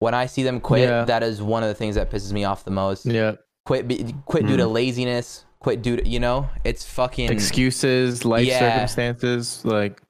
when 0.01 0.15
I 0.15 0.27
see 0.27 0.43
them 0.43 0.61
quit, 0.61 0.89
Yeah. 0.89 1.05
that 1.05 1.23
is 1.23 1.43
one 1.43 1.63
of 1.63 1.69
the 1.69 1.75
things 1.75 1.95
that 1.97 2.11
pisses 2.11 2.33
me 2.33 2.45
off 2.45 2.65
the 2.65 2.71
most. 2.71 3.07
yeah 3.07 3.33
Quit, 3.67 3.87
be, 3.87 4.15
quit 4.25 4.47
due 4.47 4.57
to 4.57 4.65
Mm. 4.65 4.73
laziness. 4.73 5.45
Quit 5.61 5.83
due 5.83 5.97
to 5.97 6.09
you 6.09 6.21
know, 6.21 6.49
it's 6.65 6.85
fucking. 6.85 7.31
excuses 7.31 8.25
life 8.25 8.47
Yeah. 8.47 8.61
circumstances 8.61 9.63
like 9.65 10.01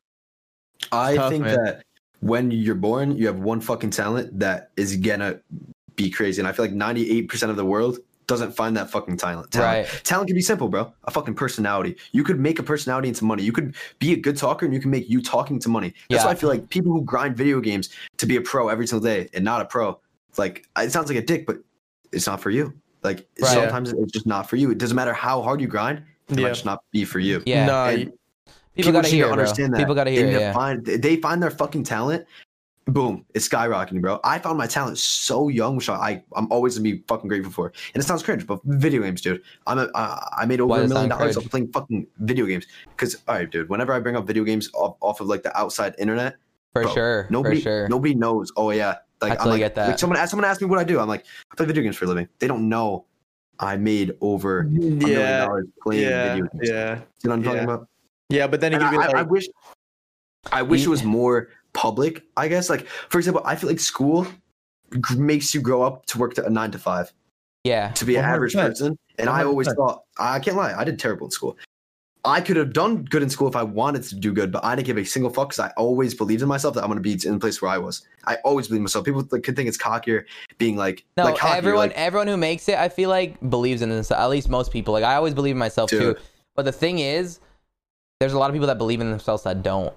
I 0.93 1.17
tough, 1.17 1.31
think 1.33 1.45
man. 1.45 1.65
that 1.65 1.83
when 2.21 2.51
you're 2.51 2.75
born, 2.75 3.17
you 3.17 3.27
have 3.27 3.41
one 3.41 3.61
fucking 3.61 3.91
talent 3.91 4.39
that 4.39 4.71
is 4.77 4.97
gonna 4.97 5.41
be 5.99 6.09
crazy, 6.11 6.41
and 6.41 6.49
I 6.49 6.53
feel 6.53 6.65
like 6.65 6.73
98 6.75 7.29
percent 7.29 7.51
of 7.51 7.57
the 7.57 7.65
world 7.65 7.99
doesn't 8.29 8.53
find 8.53 8.77
that 8.77 8.91
fucking 8.91 9.17
talent. 9.17 9.51
talent. 9.51 9.89
Right. 9.89 10.05
Talent 10.05 10.29
can 10.29 10.35
be 10.37 10.43
simple, 10.43 10.69
bro. 10.69 10.93
A 11.05 11.11
fucking 11.11 11.35
personality. 11.35 11.97
You 12.13 12.23
could 12.25 12.39
make 12.39 12.59
a 12.59 12.63
personality 12.63 13.09
into 13.09 13.25
money. 13.25 13.43
You 13.43 13.53
could 13.53 13.75
be 13.99 14.13
a 14.13 14.17
good 14.17 14.37
talker, 14.37 14.65
and 14.67 14.75
you 14.75 14.81
can 14.81 14.91
make 14.91 15.09
you 15.11 15.21
talking 15.23 15.59
to 15.61 15.69
money. 15.69 15.95
That's 16.11 16.23
Yeah. 16.23 16.27
why 16.27 16.33
I 16.33 16.35
feel 16.35 16.49
like 16.51 16.69
people 16.69 16.93
who 16.93 17.03
grind 17.03 17.37
video 17.37 17.61
games 17.61 17.89
to 18.19 18.27
be 18.27 18.37
a 18.37 18.41
pro 18.41 18.69
every 18.69 18.87
single 18.87 19.05
day 19.07 19.29
and 19.35 19.45
not 19.45 19.61
a 19.61 19.65
pro, 19.65 19.99
like 20.37 20.67
it 20.79 20.93
sounds 20.93 21.09
like 21.09 21.19
a 21.19 21.23
dick, 21.23 21.47
but 21.47 21.59
it's 22.13 22.27
not 22.27 22.41
for 22.41 22.51
you. 22.51 22.73
Like 23.03 23.27
Right. 23.41 23.51
sometimes 23.51 23.93
it's 23.93 24.13
just 24.13 24.27
not 24.27 24.49
for 24.49 24.57
you. 24.57 24.71
It 24.71 24.79
doesn't 24.79 24.97
matter 24.97 25.13
how 25.15 25.43
hard 25.43 25.61
you 25.61 25.67
grind. 25.67 26.03
it 26.29 26.37
Yeah. 26.39 26.43
might 26.43 26.49
just 26.51 26.67
not 26.67 26.81
be 26.93 27.07
for 27.07 27.21
you. 27.21 27.43
Yeah. 27.47 27.65
No, 27.65 27.85
And 27.87 28.01
you- 28.01 28.13
People 28.77 28.93
gotta 28.93 29.09
hear, 29.09 29.25
to 29.25 29.31
it, 29.33 29.35
bro. 29.35 29.43
understand 29.45 29.73
that. 29.73 29.79
People 29.79 29.95
gotta 29.95 30.11
hear, 30.11 30.27
They 30.27 30.35
it, 30.35 30.41
yeah. 30.41 30.53
find 30.53 30.85
they 30.85 31.17
find 31.17 31.43
their 31.43 31.51
fucking 31.51 31.85
talent. 31.85 32.27
Boom, 32.89 33.27
it's 33.35 33.47
skyrocketing, 33.47 34.01
bro. 34.01 34.19
I 34.25 34.39
found 34.39 34.57
my 34.57 34.67
talent 34.67 34.97
so 34.97 35.49
young, 35.49 35.77
which 35.77 35.91
I 35.91 36.23
I'm 36.35 36.51
always 36.51 36.79
gonna 36.79 36.91
be 36.91 37.05
fucking 37.07 37.29
grateful 37.29 37.53
for. 37.53 37.67
And 37.95 38.03
it 38.03 38.07
sounds 38.07 38.23
cringe, 38.23 38.47
but 38.47 38.61
video 38.65 39.03
games, 39.03 39.21
dude. 39.21 39.43
I'm 39.67 39.79
a, 39.79 39.89
I 39.95 40.27
I 40.39 40.47
made 40.47 40.61
over 40.61 40.71
Why 40.71 40.81
a 40.81 40.89
million 40.89 41.11
dollars 41.11 41.35
cringe? 41.35 41.47
off 41.47 41.51
playing 41.51 41.73
fucking 41.73 42.07
video 42.21 42.47
games. 42.47 42.67
Because 42.89 43.17
all 43.29 43.35
right, 43.35 43.51
dude. 43.51 43.69
Whenever 43.69 43.93
I 43.93 44.01
bring 44.01 44.17
up 44.17 44.27
video 44.27 44.43
games 44.43 44.71
off, 44.73 44.97
off 45.03 45.21
of 45.21 45.27
like 45.27 45.43
the 45.43 45.55
outside 45.59 45.97
internet, 45.99 46.37
For 46.73 46.83
bro, 46.85 46.95
sure. 46.95 47.27
nobody 47.29 47.57
for 47.57 47.63
sure. 47.63 47.89
nobody 47.89 48.15
knows. 48.15 48.51
Oh 48.57 48.71
yeah, 48.71 48.95
like 49.21 49.33
I 49.33 49.35
I'm 49.35 49.37
totally 49.37 49.53
like, 49.53 49.61
get 49.61 49.75
that. 49.75 49.89
like 49.89 49.99
someone 49.99 50.27
someone 50.27 50.47
asked 50.47 50.63
me 50.63 50.67
what 50.69 50.79
I 50.79 50.85
do. 50.85 50.99
I'm 50.99 51.09
like 51.09 51.27
I 51.53 51.57
play 51.57 51.67
video 51.67 51.83
games 51.83 51.97
for 51.97 52.07
a 52.07 52.09
living. 52.09 52.27
They 52.39 52.47
don't 52.47 52.71
know 52.71 53.05
I 53.59 53.77
made 53.77 54.13
over 54.23 54.61
a 54.61 54.65
million 54.65 55.01
yeah, 55.01 55.45
dollars 55.45 55.67
playing 55.83 56.03
yeah, 56.05 56.33
video 56.37 56.49
games. 56.55 56.69
yeah, 56.71 56.95
You 56.95 57.29
know 57.29 57.31
what 57.31 57.35
I'm 57.37 57.43
talking 57.43 57.65
about? 57.65 57.89
yeah. 58.31 58.47
But 58.47 58.63
then 58.63 58.73
it 58.73 58.79
could 58.79 58.91
be 58.93 58.97
I, 58.97 59.07
like, 59.09 59.15
I 59.15 59.23
wish 59.23 59.47
I 60.53 60.63
wish 60.63 60.87
it 60.87 60.89
was 60.89 61.05
more 61.05 61.49
public, 61.73 62.25
I 62.37 62.49
guess. 62.49 62.71
Like 62.71 62.87
for 62.87 63.19
example, 63.19 63.43
I 63.45 63.57
feel 63.57 63.69
like 63.69 63.81
school 63.81 64.27
g- 64.93 65.17
makes 65.17 65.55
you 65.55 65.61
grow 65.61 65.83
up 65.83 66.07
to 66.07 66.19
work 66.19 66.35
to 66.35 66.45
a 66.45 66.51
nine 66.51 66.71
to 66.73 66.79
five 66.79 67.13
yeah. 67.65 67.89
to 67.93 68.05
be 68.05 68.17
an 68.17 68.25
average 68.25 68.55
100%. 68.55 68.69
person. 68.69 68.99
And 69.19 69.29
I 69.29 69.45
always 69.45 69.69
thought 69.73 70.05
I 70.19 70.39
can't 70.39 70.57
lie, 70.57 70.75
I 70.77 70.85
did 70.85 70.99
terrible 70.99 71.27
in 71.27 71.31
school. 71.31 71.57
I 72.25 72.41
could 72.41 72.57
have 72.57 72.73
done 72.73 73.05
good 73.05 73.23
in 73.23 73.31
school 73.31 73.49
if 73.49 73.57
I 73.57 73.63
wanted 73.63 74.03
to 74.05 74.17
do 74.17 74.33
good, 74.33 74.51
but 74.53 74.65
I 74.65 74.75
didn't 74.75 74.87
give 74.87 74.99
a 74.99 75.05
single 75.05 75.31
fuck 75.31 75.51
because 75.51 75.61
I 75.61 75.73
always 75.77 76.15
believed 76.15 76.43
in 76.43 76.49
myself 76.49 76.75
that 76.75 76.83
I'm 76.83 76.89
going 76.89 76.99
to 76.99 77.03
be 77.03 77.13
in 77.13 77.35
the 77.35 77.39
place 77.39 77.63
where 77.63 77.71
I 77.71 77.79
was. 77.79 78.07
I 78.27 78.37
always 78.45 78.69
believe 78.69 78.81
in 78.81 78.83
myself. 78.85 79.05
People 79.05 79.27
like, 79.31 79.45
could 79.45 79.57
think 79.57 79.69
it's 79.69 79.79
cockier, 79.79 80.25
being 80.59 80.77
like, 80.77 81.05
No, 81.17 81.25
like 81.25 81.37
cockier, 81.37 81.57
everyone, 81.57 81.89
like, 81.89 81.97
everyone 81.97 82.27
who 82.27 82.37
makes 82.37 82.69
it, 82.69 82.77
I 82.77 82.89
feel 82.89 83.09
like 83.09 83.39
believes 83.49 83.83
in 83.83 83.89
this. 83.89 84.11
At 84.11 84.27
least 84.27 84.49
most 84.49 84.73
people. 84.73 84.93
Like 84.93 85.05
I 85.05 85.15
always 85.15 85.33
believe 85.33 85.53
in 85.53 85.59
myself 85.59 85.91
Dude. 85.91 86.17
too. 86.17 86.23
But 86.55 86.65
the 86.65 86.73
thing 86.73 86.99
is, 86.99 87.39
there's 88.21 88.33
a 88.33 88.39
lot 88.39 88.51
of 88.51 88.55
people 88.55 88.67
that 88.67 88.79
believe 88.79 89.01
in 89.01 89.11
themselves 89.11 89.45
that 89.45 89.63
don't, 89.63 89.95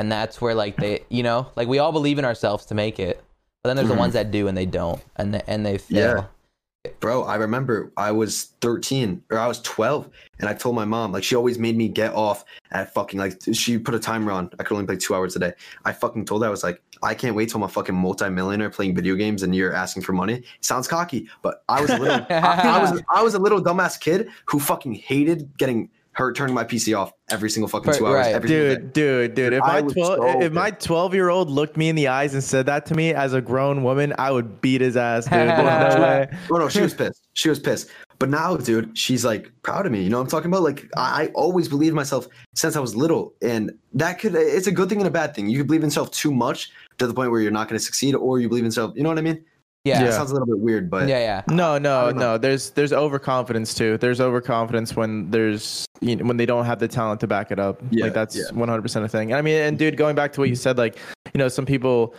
and 0.00 0.10
that's 0.10 0.40
where 0.40 0.54
like 0.54 0.76
they, 0.78 1.04
you 1.10 1.22
know, 1.22 1.46
like 1.56 1.68
we 1.68 1.78
all 1.78 1.92
believe 1.92 2.18
in 2.18 2.24
ourselves 2.24 2.64
to 2.66 2.74
make 2.74 2.98
it. 2.98 3.22
But 3.62 3.68
then 3.68 3.76
there's 3.76 3.88
the 3.88 3.94
Mhm. 3.94 3.98
ones 3.98 4.14
that 4.14 4.30
do 4.30 4.48
and 4.48 4.56
they 4.56 4.64
don't, 4.64 5.02
and 5.16 5.34
they, 5.34 5.42
and 5.46 5.64
they 5.66 5.76
fail. 5.76 5.98
Yeah. 6.16 6.90
Bro, 7.00 7.24
I 7.24 7.34
remember 7.34 7.92
I 7.98 8.10
was 8.10 8.52
13 8.62 9.22
or 9.30 9.36
I 9.38 9.46
was 9.46 9.60
12 9.60 10.08
and 10.38 10.48
I 10.48 10.54
told 10.54 10.74
my 10.74 10.86
mom, 10.86 11.12
like, 11.12 11.22
she 11.22 11.34
always 11.36 11.58
made 11.58 11.76
me 11.76 11.88
get 11.88 12.14
off 12.14 12.46
at 12.72 12.94
fucking, 12.94 13.20
like, 13.20 13.34
she 13.52 13.76
put 13.76 13.94
a 13.94 13.98
timer 13.98 14.32
on. 14.32 14.48
I 14.58 14.62
could 14.62 14.72
only 14.76 14.86
play 14.86 14.96
two 14.96 15.14
hours 15.14 15.36
a 15.36 15.40
day. 15.40 15.52
I 15.84 15.92
fucking 15.92 16.24
told 16.24 16.40
her, 16.42 16.48
I 16.48 16.50
was 16.50 16.64
like, 16.64 16.80
I 17.02 17.12
can't 17.12 17.36
wait 17.36 17.50
till 17.50 17.58
I'm 17.58 17.64
a 17.64 17.68
fucking 17.68 17.94
multimillionaire 17.94 18.70
playing 18.70 18.94
video 18.94 19.14
games 19.14 19.42
and 19.42 19.54
you're 19.54 19.74
asking 19.74 20.04
for 20.04 20.14
money. 20.14 20.42
sounds 20.62 20.88
cocky, 20.88 21.28
but 21.42 21.62
I 21.68 21.82
was 21.82 21.90
a 21.90 21.98
little, 21.98 22.26
I, 22.30 22.78
I 22.78 22.78
was, 22.80 23.02
I 23.14 23.22
was 23.22 23.34
a 23.34 23.38
little 23.38 23.62
dumbass 23.62 24.00
kid 24.00 24.30
who 24.46 24.58
fucking 24.58 24.94
hated 24.94 25.50
getting 25.58 25.90
her 26.20 26.32
turning 26.32 26.54
my 26.54 26.64
PC 26.64 26.96
off 26.96 27.12
every 27.30 27.50
single 27.50 27.68
fucking 27.68 27.90
Right, 27.90 27.98
two 27.98 28.06
hours. 28.06 28.14
right. 28.14 28.34
Every 28.34 28.48
single 28.48 28.76
dude, 28.76 28.92
dude, 28.92 29.34
dude. 29.34 29.52
If 29.54 29.62
I 29.62 29.80
my 29.80 29.92
twelve, 29.92 30.16
so 30.18 30.40
if 30.42 30.52
my 30.52 30.70
twelve 30.70 31.14
year 31.14 31.28
old 31.30 31.50
looked 31.50 31.76
me 31.76 31.88
in 31.88 31.96
the 31.96 32.08
eyes 32.08 32.34
and 32.34 32.44
said 32.44 32.66
that 32.66 32.86
to 32.86 32.94
me 32.94 33.12
as 33.14 33.32
a 33.32 33.40
grown 33.40 33.82
woman, 33.82 34.12
I 34.18 34.30
would 34.30 34.60
beat 34.60 34.80
his 34.80 34.96
ass, 34.96 35.24
dude. 35.24 35.32
No. 35.50 36.26
Oh 36.52 36.58
no, 36.58 36.68
she 36.68 36.80
was 36.82 36.94
pissed. 36.94 37.26
She 37.32 37.48
was 37.48 37.58
pissed. 37.58 37.88
But 38.18 38.28
now, 38.28 38.54
dude, 38.56 38.96
she's 38.98 39.24
like 39.24 39.50
proud 39.62 39.86
of 39.86 39.92
me. 39.92 40.02
You 40.02 40.10
know 40.10 40.18
what 40.18 40.24
I'm 40.24 40.28
talking 40.30 40.50
about? 40.50 40.62
Like 40.62 40.86
I, 40.96 41.24
I 41.24 41.26
always 41.34 41.68
believed 41.68 41.94
myself 41.94 42.28
since 42.54 42.76
I 42.76 42.80
was 42.80 42.94
little, 42.94 43.32
and 43.40 43.72
that 43.94 44.18
could 44.18 44.34
it's 44.34 44.66
a 44.66 44.72
good 44.72 44.88
thing 44.90 44.98
and 44.98 45.08
a 45.08 45.10
bad 45.10 45.34
thing. 45.34 45.48
You 45.48 45.56
could 45.58 45.66
believe 45.68 45.82
in 45.82 45.86
yourself 45.88 46.10
too 46.10 46.32
much 46.32 46.70
to 46.98 47.06
the 47.06 47.14
point 47.14 47.30
where 47.30 47.40
you're 47.40 47.50
not 47.50 47.68
going 47.68 47.78
to 47.78 47.84
succeed, 47.84 48.14
or 48.14 48.38
you 48.38 48.48
believe 48.48 48.64
in 48.64 48.66
yourself. 48.66 48.92
You 48.94 49.02
know 49.02 49.08
what 49.08 49.18
I 49.18 49.22
mean? 49.22 49.42
Yeah. 49.84 50.02
It 50.02 50.06
Yeah. 50.06 50.10
sounds 50.10 50.30
a 50.30 50.34
little 50.34 50.46
bit 50.46 50.58
weird, 50.58 50.90
but 50.90 51.08
Yeah. 51.08 51.18
Yeah. 51.20 51.42
No, 51.48 51.78
no, 51.78 52.10
no. 52.10 52.36
There's 52.38 52.70
there's 52.70 52.92
overconfidence 52.92 53.72
too. 53.74 53.96
There's 53.98 54.20
overconfidence 54.20 54.94
when 54.94 55.30
there's 55.30 55.86
you 56.00 56.16
know, 56.16 56.24
when 56.24 56.36
they 56.36 56.46
don't 56.46 56.64
have 56.66 56.78
the 56.78 56.88
talent 56.88 57.20
to 57.20 57.26
back 57.26 57.50
it 57.50 57.58
up. 57.58 57.80
Yeah, 57.90 58.04
like 58.04 58.14
that's 58.14 58.50
100% 58.52 59.04
a 59.04 59.08
thing. 59.08 59.32
And 59.32 59.38
I 59.38 59.42
mean, 59.42 59.56
and 59.56 59.78
dude, 59.78 59.96
going 59.96 60.14
back 60.14 60.32
to 60.34 60.40
what 60.40 60.48
you 60.48 60.54
said, 60.56 60.76
like 60.78 60.98
you 61.34 61.38
know, 61.38 61.48
some 61.48 61.64
people 61.66 62.14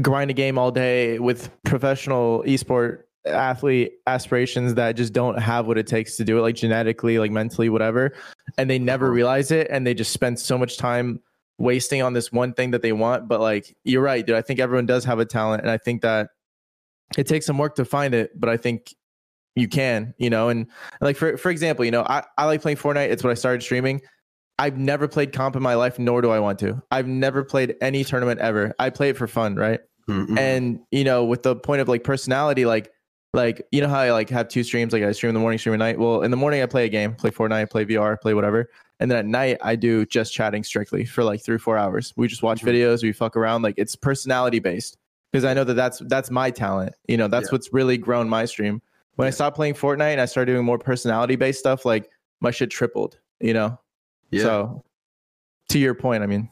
grind 0.00 0.30
a 0.30 0.34
game 0.34 0.58
all 0.58 0.70
day 0.70 1.18
with 1.18 1.50
professional 1.64 2.42
esport 2.46 3.00
athlete 3.26 3.92
aspirations 4.06 4.74
that 4.74 4.96
just 4.96 5.12
don't 5.12 5.38
have 5.38 5.66
what 5.66 5.78
it 5.78 5.86
takes 5.86 6.16
to 6.16 6.24
do 6.24 6.38
it, 6.38 6.42
like 6.42 6.54
genetically, 6.54 7.18
like 7.18 7.30
mentally, 7.30 7.68
whatever, 7.70 8.12
and 8.58 8.68
they 8.70 8.78
never 8.78 9.06
Uh-huh. 9.06 9.14
realize 9.14 9.50
it, 9.50 9.66
and 9.70 9.86
they 9.86 9.94
just 9.94 10.12
spend 10.12 10.38
so 10.38 10.56
much 10.58 10.76
time 10.78 11.20
wasting 11.58 12.02
on 12.02 12.12
this 12.12 12.30
one 12.32 12.52
thing 12.52 12.70
that 12.72 12.82
they 12.82 12.92
want. 12.92 13.26
But 13.28 13.40
like, 13.40 13.74
you're 13.84 14.02
right, 14.02 14.24
dude. 14.26 14.36
I 14.36 14.42
think 14.42 14.58
everyone 14.60 14.86
does 14.86 15.04
have 15.06 15.18
a 15.20 15.24
talent, 15.24 15.62
and 15.62 15.70
I 15.70 15.78
think 15.78 16.02
that 16.02 16.28
it 17.16 17.26
takes 17.26 17.46
some 17.46 17.58
work 17.58 17.74
to 17.76 17.84
find 17.84 18.14
it, 18.14 18.38
but 18.38 18.48
I 18.48 18.56
think 18.56 18.94
you 19.56 19.68
can, 19.68 20.14
you 20.18 20.30
know, 20.30 20.48
and 20.48 20.66
like 21.00 21.16
for 21.16 21.36
for 21.36 21.50
example, 21.50 21.84
you 21.84 21.90
know, 21.90 22.02
I, 22.02 22.24
I 22.38 22.44
like 22.46 22.60
playing 22.62 22.76
Fortnite. 22.78 23.10
It's 23.10 23.22
what 23.22 23.30
I 23.30 23.34
started 23.34 23.62
streaming. 23.62 24.00
I've 24.58 24.78
never 24.78 25.08
played 25.08 25.32
comp 25.32 25.56
in 25.56 25.62
my 25.62 25.74
life, 25.74 25.98
nor 25.98 26.22
do 26.22 26.30
I 26.30 26.38
want 26.38 26.58
to. 26.60 26.80
I've 26.90 27.08
never 27.08 27.42
played 27.44 27.74
any 27.80 28.04
tournament 28.04 28.40
ever. 28.40 28.72
I 28.78 28.90
play 28.90 29.08
it 29.10 29.16
for 29.16 29.26
fun, 29.26 29.56
right? 29.56 29.80
Mm-mm. 30.08 30.38
And 30.38 30.80
you 30.90 31.04
know, 31.04 31.24
with 31.24 31.42
the 31.42 31.56
point 31.56 31.80
of 31.80 31.88
like 31.88 32.04
personality, 32.04 32.64
like 32.66 32.90
like 33.32 33.66
you 33.72 33.80
know 33.80 33.88
how 33.88 33.98
I 33.98 34.12
like 34.12 34.30
have 34.30 34.48
two 34.48 34.62
streams, 34.62 34.92
like 34.92 35.02
I 35.02 35.12
stream 35.12 35.28
in 35.30 35.34
the 35.34 35.40
morning, 35.40 35.58
stream 35.58 35.74
at 35.74 35.78
night. 35.78 35.98
Well, 35.98 36.22
in 36.22 36.30
the 36.30 36.36
morning 36.36 36.62
I 36.62 36.66
play 36.66 36.84
a 36.84 36.88
game, 36.88 37.14
play 37.14 37.30
Fortnite, 37.30 37.70
play 37.70 37.84
VR, 37.84 38.20
play 38.20 38.34
whatever. 38.34 38.70
And 39.00 39.10
then 39.10 39.18
at 39.18 39.26
night 39.26 39.58
I 39.60 39.74
do 39.76 40.06
just 40.06 40.32
chatting 40.32 40.62
strictly 40.62 41.04
for 41.04 41.24
like 41.24 41.42
three, 41.42 41.58
four 41.58 41.76
hours. 41.76 42.12
We 42.16 42.28
just 42.28 42.42
watch 42.44 42.62
Mhm. 42.62 42.68
videos, 42.68 43.02
we 43.02 43.12
fuck 43.12 43.36
around. 43.36 43.62
Like 43.62 43.74
it's 43.76 43.96
personality 43.96 44.60
based 44.60 44.96
because 45.34 45.44
I 45.44 45.52
know 45.52 45.64
that 45.64 45.74
that's 45.74 45.98
that's 46.06 46.30
my 46.30 46.48
talent. 46.52 46.94
You 47.08 47.16
know, 47.16 47.26
that's 47.26 47.48
Yeah. 47.48 47.56
what's 47.56 47.72
really 47.72 47.98
grown 47.98 48.28
my 48.28 48.44
stream. 48.44 48.80
When 49.16 49.26
I 49.26 49.32
stopped 49.32 49.56
playing 49.56 49.74
Fortnite 49.74 50.12
and 50.12 50.20
I 50.20 50.26
started 50.26 50.52
doing 50.52 50.64
more 50.64 50.78
personality 50.78 51.34
based 51.34 51.58
stuff, 51.58 51.84
like 51.84 52.08
my 52.40 52.52
shit 52.52 52.70
tripled. 52.70 53.18
You 53.40 53.52
know, 53.52 53.80
yeah. 54.30 54.42
so 54.44 54.84
to 55.70 55.78
your 55.80 55.94
point, 55.94 56.22
I 56.22 56.26
mean, 56.26 56.48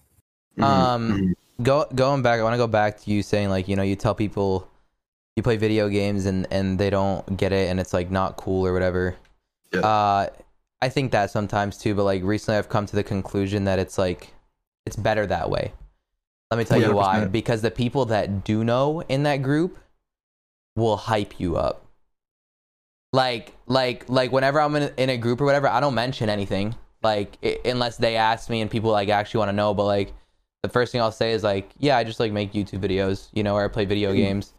Mhm, 0.59 0.65
Um, 0.65 1.13
mhm. 1.13 1.35
Go 1.63 1.87
going 1.95 2.23
back, 2.23 2.41
I 2.41 2.43
want 2.43 2.55
to 2.55 2.59
go 2.59 2.67
back 2.67 2.99
to 3.03 3.11
you 3.13 3.23
saying 3.23 3.51
like 3.51 3.69
you 3.69 3.77
know 3.77 3.85
you 3.85 3.95
tell 3.95 4.17
people 4.17 4.67
you 5.37 5.45
play 5.45 5.57
video 5.57 5.89
games 5.89 6.27
and 6.27 6.49
and 6.51 6.77
they 6.77 6.91
don't 6.91 7.37
get 7.37 7.53
it 7.53 7.71
and 7.71 7.79
it's 7.79 7.93
like 7.93 8.11
not 8.11 8.37
cool 8.37 8.67
or 8.67 8.73
whatever. 8.73 9.15
Yeah. 9.73 9.81
Uh, 9.81 10.27
I 10.83 10.89
think 10.89 11.13
that 11.13 11.31
sometimes 11.31 11.79
too, 11.79 11.95
but 11.95 12.03
like 12.03 12.25
recently 12.25 12.59
I've 12.59 12.69
come 12.69 12.87
to 12.87 12.97
the 12.97 13.05
conclusion 13.05 13.63
that 13.67 13.79
it's 13.79 13.97
like 13.97 14.35
it's 14.87 14.97
better 14.97 15.25
that 15.27 15.51
way. 15.51 15.73
Let 16.53 16.59
me 16.59 16.65
tell 16.67 16.79
you 16.79 16.93
why. 16.93 17.25
Because 17.25 17.63
the 17.63 17.71
people 17.71 18.05
that 18.07 18.45
do 18.45 18.63
know 18.63 19.01
in 19.09 19.23
that 19.23 19.39
group 19.39 19.79
will 20.77 20.99
hype 20.99 21.41
you 21.41 21.57
up. 21.57 21.87
Like 23.15 23.57
like 23.67 24.07
like 24.11 24.33
whenever 24.33 24.61
I'm 24.61 24.77
in, 24.77 24.93
in 24.99 25.09
a 25.09 25.17
group 25.17 25.41
or 25.41 25.47
whatever, 25.47 25.67
I 25.67 25.81
don't 25.81 25.95
mention 25.95 26.29
anything 26.29 26.75
like 27.03 27.39
i 27.43 27.59
unless 27.65 27.97
they 27.97 28.17
ask 28.17 28.49
me 28.51 28.61
and 28.61 28.71
people 28.71 28.91
like 28.91 29.09
actually 29.09 29.39
want 29.39 29.49
to 29.49 29.55
know. 29.55 29.73
But 29.73 29.85
like 29.85 30.13
the 30.63 30.69
first 30.69 30.93
thing 30.93 31.01
I'll 31.01 31.11
say 31.11 31.33
is 31.33 31.43
like, 31.43 31.71
yeah, 31.79 31.97
I 31.97 32.05
just 32.05 32.21
like 32.21 32.33
make 32.33 32.53
YouTube 32.53 32.81
videos, 32.81 33.29
you 33.33 33.43
know, 33.43 33.55
or 33.55 33.65
I 33.65 33.69
play 33.69 33.87
video 33.87 34.13
Mhm. 34.13 34.17
games, 34.17 34.53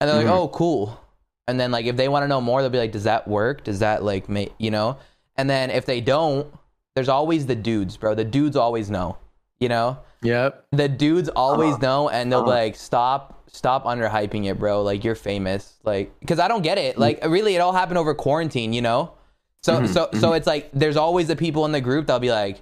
and 0.00 0.08
they're 0.08 0.16
like, 0.16 0.26
oh, 0.26 0.48
cool. 0.48 1.00
And 1.48 1.58
then 1.58 1.70
like 1.70 1.86
if 1.86 1.96
they 1.96 2.08
want 2.08 2.24
to 2.24 2.28
know 2.28 2.42
more, 2.42 2.60
they'll 2.60 2.70
be 2.70 2.78
like, 2.78 2.92
does 2.92 3.04
that 3.04 3.26
work? 3.26 3.64
Does 3.64 3.78
that 3.78 4.02
like 4.02 4.28
make 4.28 4.52
you 4.58 4.70
know? 4.70 4.98
And 5.36 5.48
then 5.48 5.70
if 5.70 5.86
they 5.86 6.02
don't, 6.02 6.46
there's 6.94 7.08
always 7.08 7.46
the 7.46 7.56
dudes, 7.56 7.96
bro. 7.96 8.14
The 8.14 8.24
dudes 8.24 8.54
always 8.54 8.90
know, 8.90 9.16
you 9.60 9.70
know. 9.70 9.98
Yep, 10.22 10.66
The 10.72 10.88
dudes 10.88 11.28
always 11.30 11.74
Uh-huh. 11.74 11.82
know, 11.86 12.08
and 12.08 12.30
they'll 12.32 12.42
be 12.42 12.50
Uh-huh. 12.50 12.58
like, 12.60 12.76
stop, 12.76 13.42
stop 13.50 13.84
underhyping 13.84 14.46
it, 14.50 14.58
bro. 14.58 14.82
Like 14.82 15.04
you're 15.04 15.14
famous, 15.14 15.74
like 15.84 16.18
because 16.20 16.38
I 16.38 16.48
don't 16.48 16.62
get 16.62 16.78
Mm. 16.78 16.82
it. 16.90 16.98
Like 16.98 17.24
really, 17.26 17.54
it 17.56 17.58
all 17.58 17.72
happened 17.72 17.98
over 17.98 18.14
quarantine, 18.14 18.72
you 18.72 18.82
know. 18.82 19.12
So 19.62 19.80
Mhm, 19.80 19.88
so 19.88 20.08
so 20.18 20.32
it's 20.32 20.46
like 20.46 20.70
there's 20.72 20.96
always 20.96 21.28
the 21.28 21.36
people 21.36 21.64
in 21.66 21.72
the 21.72 21.80
group 21.80 22.06
that'll 22.06 22.18
be 22.20 22.30
like, 22.32 22.60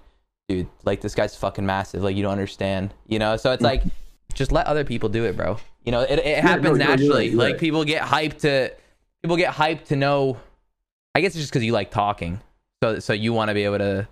dude, 0.48 0.66
like 0.84 1.00
this 1.00 1.14
guy's 1.14 1.34
fucking 1.36 1.64
massive. 1.64 2.02
Like 2.02 2.16
you 2.16 2.22
don't 2.22 2.32
understand, 2.32 2.92
you 3.06 3.18
know. 3.18 3.36
So 3.36 3.52
it's 3.52 3.62
like, 3.62 3.82
just 4.34 4.52
let 4.52 4.66
other 4.66 4.84
people 4.84 5.08
do 5.08 5.24
it, 5.24 5.36
bro. 5.36 5.56
You 5.84 5.92
know, 5.92 6.00
it 6.00 6.18
it 6.18 6.38
happens 6.38 6.64
no, 6.64 6.70
you're 6.70 6.78
right, 6.78 6.88
naturally. 6.88 7.28
you're 7.28 7.38
like 7.38 7.58
people 7.58 7.84
get 7.84 8.02
hyped 8.02 8.38
to 8.40 8.70
people 9.22 9.36
get 9.36 9.54
hyped 9.54 9.84
to 9.86 9.96
know. 9.96 10.36
I 11.14 11.20
guess 11.20 11.30
it's 11.32 11.38
just 11.40 11.52
because 11.52 11.64
you 11.64 11.72
like 11.72 11.90
talking, 11.90 12.40
so 12.82 12.98
so 12.98 13.12
you 13.12 13.32
want 13.32 13.48
to 13.48 13.54
be 13.54 13.64
able 13.64 13.78
to, 13.78 14.06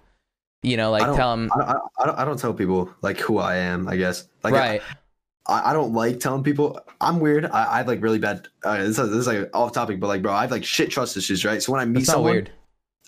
you 0.62 0.76
know, 0.76 0.90
like 0.90 1.04
tell 1.16 1.36
them 1.36 1.50
I, 1.54 1.61
I, 1.61 1.76
I 2.00 2.06
don't, 2.06 2.18
I 2.18 2.24
don't 2.24 2.38
tell 2.38 2.54
people 2.54 2.92
like 3.02 3.18
who 3.18 3.38
I 3.38 3.56
am. 3.56 3.88
I 3.88 3.96
guess 3.96 4.28
like 4.42 4.54
right. 4.54 4.82
I, 5.46 5.70
I 5.70 5.72
don't 5.72 5.92
like 5.92 6.20
telling 6.20 6.42
people 6.42 6.80
I'm 7.00 7.20
weird. 7.20 7.46
I, 7.46 7.74
I 7.74 7.76
have 7.78 7.88
like 7.88 8.02
really 8.02 8.18
bad. 8.18 8.48
Uh, 8.64 8.78
this, 8.78 8.98
is, 8.98 9.11
this 9.11 9.18
is 9.18 9.26
like 9.26 9.50
off 9.54 9.72
topic, 9.72 10.00
but 10.00 10.09
like, 10.09 10.22
bro, 10.22 10.32
I 10.32 10.42
have 10.42 10.50
like 10.50 10.64
shit 10.64 10.90
trust 10.90 11.16
issues, 11.16 11.44
right? 11.44 11.62
So 11.62 11.72
when 11.72 11.80
I 11.80 11.84
meet 11.84 12.00
That's 12.00 12.09
someone, 12.09 12.32
weird. 12.32 12.50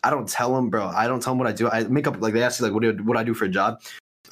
I 0.02 0.10
don't 0.10 0.28
tell 0.28 0.54
them, 0.54 0.70
bro. 0.70 0.86
I 0.86 1.06
don't 1.06 1.22
tell 1.22 1.32
them 1.32 1.38
what 1.38 1.48
I 1.48 1.52
do. 1.52 1.68
I 1.68 1.84
make 1.84 2.06
up 2.06 2.20
like 2.20 2.32
they 2.32 2.42
ask 2.42 2.60
me 2.60 2.68
like, 2.68 2.74
what 2.74 2.82
do 2.82 3.04
what 3.04 3.16
I 3.16 3.24
do 3.24 3.34
for 3.34 3.44
a 3.44 3.48
job? 3.48 3.82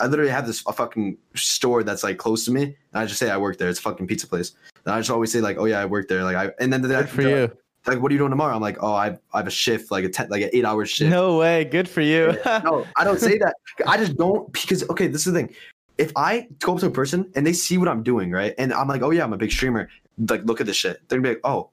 I 0.00 0.06
literally 0.06 0.30
have 0.30 0.46
this 0.46 0.64
a 0.66 0.72
fucking 0.72 1.18
store 1.34 1.82
that's 1.82 2.02
like 2.02 2.16
close 2.16 2.44
to 2.46 2.52
me, 2.52 2.62
and 2.62 2.74
I 2.94 3.04
just 3.04 3.18
say 3.18 3.30
I 3.30 3.36
work 3.36 3.58
there. 3.58 3.68
It's 3.68 3.78
a 3.78 3.82
fucking 3.82 4.06
pizza 4.06 4.26
place, 4.26 4.52
and 4.84 4.94
I 4.94 4.98
just 4.98 5.10
always 5.10 5.32
say 5.32 5.40
like, 5.40 5.58
oh 5.58 5.66
yeah, 5.66 5.80
I 5.80 5.84
work 5.84 6.08
there. 6.08 6.22
Like 6.22 6.36
I, 6.36 6.52
and 6.60 6.72
then 6.72 6.82
they're 6.82 7.02
good 7.02 7.10
for 7.10 7.22
you. 7.22 7.52
Like, 7.89 8.01
what 8.03 8.11
are 8.11 8.14
you 8.14 8.18
doing 8.18 8.30
tomorrow? 8.30 8.55
I'm 8.55 8.61
like, 8.61 8.76
oh, 8.82 8.93
I, 8.93 9.18
I 9.32 9.39
have 9.39 9.47
a 9.47 9.51
shift, 9.51 9.91
like 9.91 10.05
a 10.05 10.09
ten, 10.09 10.28
like 10.28 10.43
an 10.43 10.51
eight 10.53 10.64
hour 10.64 10.84
shift. 10.86 11.11
No 11.11 11.39
way, 11.39 11.64
good 11.64 11.89
for 11.89 12.01
you. 12.03 12.36
no, 12.47 12.86
I 12.97 13.05
don't 13.05 13.18
say 13.20 13.39
that. 13.39 13.55
I 13.86 13.97
just 13.97 14.16
don't 14.16 14.53
because 14.53 14.89
okay, 14.91 15.07
this 15.07 15.26
is 15.26 15.32
the 15.32 15.39
thing. 15.39 15.55
If 15.97 16.12
I 16.14 16.47
go 16.61 16.74
up 16.74 16.80
to 16.80 16.86
a 16.86 16.91
person 16.91 17.30
and 17.34 17.45
they 17.47 17.53
see 17.53 17.78
what 17.78 17.89
I'm 17.89 18.03
doing, 18.03 18.30
right, 18.30 18.55
and 18.59 18.72
I'm 18.72 18.86
like, 18.89 19.03
oh 19.03 19.11
yeah, 19.11 19.24
I'm 19.24 19.32
a 19.32 19.36
big 19.39 19.51
streamer. 19.51 19.89
Like, 20.28 20.45
look 20.45 20.61
at 20.61 20.66
this 20.66 20.76
shit. 20.76 21.01
They're 21.09 21.18
gonna 21.18 21.28
be 21.30 21.34
like, 21.36 21.41
oh, 21.45 21.70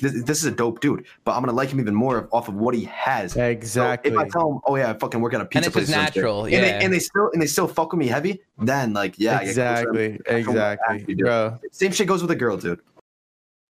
this, 0.00 0.22
this 0.24 0.38
is 0.38 0.44
a 0.44 0.50
dope 0.50 0.80
dude, 0.80 1.04
but 1.24 1.32
I'm 1.36 1.42
gonna 1.42 1.52
like 1.52 1.68
him 1.70 1.78
even 1.80 1.94
more 1.94 2.28
off 2.32 2.48
of 2.48 2.54
what 2.54 2.74
he 2.74 2.84
has. 2.84 3.32
So 3.34 3.44
Exactly. 3.44 4.12
if 4.12 4.18
I 4.18 4.28
tell 4.28 4.50
him, 4.52 4.60
oh 4.66 4.76
yeah, 4.76 4.90
I 4.90 4.94
fucking 4.94 5.20
work 5.20 5.34
at 5.34 5.40
a 5.40 5.42
and 5.42 5.50
pizza 5.50 5.66
it's 5.68 5.74
place, 5.74 5.86
just 5.88 5.98
or 5.98 6.04
something," 6.04 6.14
natural. 6.22 6.44
and, 6.44 6.52
Yeah. 6.52 6.60
they, 6.78 6.84
and 6.84 6.92
they 6.94 6.98
still 7.00 7.30
and 7.32 7.42
they 7.42 7.46
still 7.46 7.68
fuck 7.68 7.92
with 7.92 7.98
me 7.98 8.06
heavy, 8.06 8.40
then 8.58 8.92
like 8.92 9.18
yeah, 9.18 9.38
I 9.40 9.44
get 9.44 9.54
closer. 9.54 9.90
exactly. 10.00 10.20
I 10.30 10.34
Exactly. 10.36 10.98
happy. 11.00 11.14
Bro. 11.14 11.58
Same 11.72 11.92
shit 11.92 12.06
goes 12.08 12.22
with 12.22 12.30
a 12.30 12.36
girl, 12.36 12.56
dude. 12.56 12.80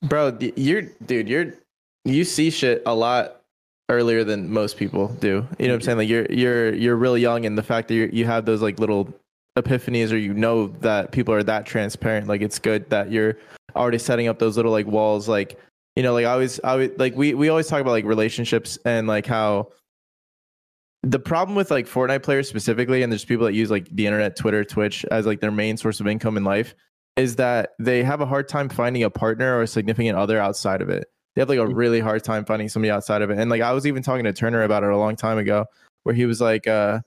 Bro, 0.03 0.39
you're 0.57 0.83
dude, 1.05 1.29
you're 1.29 1.53
you 2.05 2.25
see 2.25 2.51
shit 2.51 2.83
a 2.87 2.95
lot 2.95 3.43
earlier 3.89 4.25
than 4.25 4.51
most 4.51 4.77
people 4.77 5.09
do. 5.09 5.47
You 5.59 5.67
know 5.67 5.75
what 5.75 5.77
I'm 5.77 5.81
saying? 5.83 5.99
Like 5.99 6.09
you're 6.09 6.27
you're 6.27 6.75
you're 6.75 6.97
really 6.97 7.21
young 7.21 7.45
and 7.45 7.59
the 7.59 7.63
fact 7.63 7.89
that 7.89 7.95
you 7.95 8.09
you 8.13 8.25
have 8.27 8.47
those 8.47 8.63
like 8.63 8.79
little 8.79 9.13
epiphanies 9.59 10.13
or 10.13 10.17
you 10.17 10.33
know 10.33 10.69
that 10.81 11.13
people 11.13 11.35
are 11.35 11.43
that 11.43 11.67
transparent, 11.67 12.29
like 12.29 12.41
it's 12.41 12.59
good 12.59 12.89
that 12.91 13.11
you're 13.11 13.37
already 13.77 13.99
setting 13.99 14.29
up 14.29 14.39
those 14.39 14.57
little 14.57 14.73
like 14.73 14.87
walls 14.87 15.29
like 15.29 15.59
you 15.97 16.03
know, 16.03 16.13
like 16.13 16.25
I 16.25 16.33
always 16.33 16.61
I 16.61 16.71
always 16.71 16.91
like 16.99 17.15
we 17.17 17.35
we 17.35 17.49
always 17.49 17.67
talk 17.67 17.81
about 17.81 17.91
like 17.91 18.05
relationships 18.05 18.79
and 18.85 19.07
like 19.07 19.27
how 19.27 19.69
the 21.03 21.19
problem 21.19 21.57
with 21.57 21.71
like 21.71 21.87
Fortnite 21.87 22.23
players 22.23 22.49
specifically, 22.49 23.03
and 23.03 23.11
there's 23.11 23.25
people 23.25 23.47
that 23.47 23.55
use 23.55 23.71
like 23.71 23.89
the 23.91 24.07
internet, 24.07 24.37
Twitter, 24.37 24.65
Twitch 24.65 25.05
as 25.11 25.27
like 25.27 25.41
their 25.41 25.51
main 25.51 25.77
source 25.77 26.01
of 26.01 26.07
income 26.07 26.37
in 26.37 26.45
life, 26.45 26.75
is 27.17 27.37
that 27.37 27.71
they 27.79 28.03
have 28.03 28.21
a 28.21 28.27
hard 28.27 28.49
time 28.49 28.69
finding 28.69 29.03
a 29.03 29.11
partner 29.11 29.57
or 29.57 29.63
a 29.63 29.67
significant 29.67 30.17
other 30.17 30.39
outside 30.39 30.81
of 30.81 30.89
it. 30.89 31.09
They 31.35 31.43
have 31.43 31.49
like 31.49 31.59
a 31.59 31.67
really 31.67 32.01
hard 32.01 32.25
time 32.25 32.45
finding 32.45 32.69
somebody 32.69 32.91
outside 32.91 33.23
of 33.23 33.31
it. 33.31 33.39
And 33.39 33.51
like 33.51 33.63
I 33.63 33.73
was 33.73 33.87
even 33.87 34.03
talking 34.03 34.25
to 34.25 34.33
Turner 34.33 34.63
about 34.63 34.83
it 34.83 34.91
a 34.91 34.97
long 34.97 35.17
time 35.17 35.39
ago, 35.39 35.67
where 36.03 36.15
he 36.15 36.27
was 36.27 36.41
like, 36.41 36.67
uh, 36.67 37.01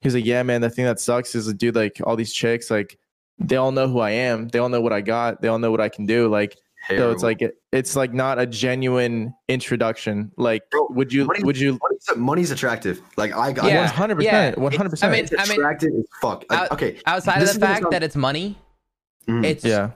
he 0.00 0.08
was 0.08 0.14
like, 0.14 0.24
Yeah, 0.26 0.42
man, 0.42 0.60
the 0.60 0.70
thing 0.70 0.84
that 0.84 1.00
sucks 1.00 1.34
is 1.34 1.46
a 1.48 1.54
dude, 1.54 1.74
like 1.74 2.00
all 2.04 2.16
these 2.16 2.32
chicks, 2.32 2.70
like 2.70 2.98
they 3.38 3.56
all 3.56 3.72
know 3.72 3.88
who 3.88 3.98
I 4.00 4.10
am, 4.10 4.48
they 4.48 4.58
all 4.58 4.68
know 4.68 4.80
what 4.80 4.92
I 4.92 5.00
got, 5.00 5.40
they 5.40 5.48
all 5.48 5.58
know 5.58 5.70
what 5.70 5.80
I 5.80 5.88
can 5.88 6.06
do. 6.06 6.28
Like 6.28 6.56
so 6.88 7.12
it's 7.12 7.22
like 7.22 7.40
it, 7.42 7.54
it's 7.70 7.94
like 7.94 8.12
not 8.12 8.40
a 8.40 8.44
genuine 8.46 9.32
introduction. 9.48 10.32
Like 10.36 10.68
Bro, 10.70 10.88
would 10.90 11.12
you 11.12 11.24
money- 11.26 11.44
would 11.44 11.56
you 11.56 11.78
money's, 11.80 12.08
money's 12.16 12.50
attractive. 12.50 13.00
Like 13.16 13.32
I 13.34 13.52
got 13.52 13.66
Yeah. 13.66 13.86
hundred 13.86 14.16
percent, 14.16 14.58
one 14.58 14.72
hundred 14.72 15.02
I 15.02 15.08
mean, 15.10 15.22
percent. 15.22 15.40
I 15.40 15.44
mean, 15.48 15.60
attractive 15.60 15.90
as 15.96 16.04
fuck. 16.20 16.44
Like, 16.50 16.58
out- 16.60 16.72
okay, 16.72 17.00
outside 17.06 17.40
this 17.40 17.54
of 17.54 17.60
the 17.60 17.66
fact 17.66 17.82
sound- 17.82 17.92
that 17.92 18.02
it's 18.02 18.16
money, 18.16 18.58
Mhm. 19.28 19.44
it's 19.44 19.64
Yeah. 19.64 19.90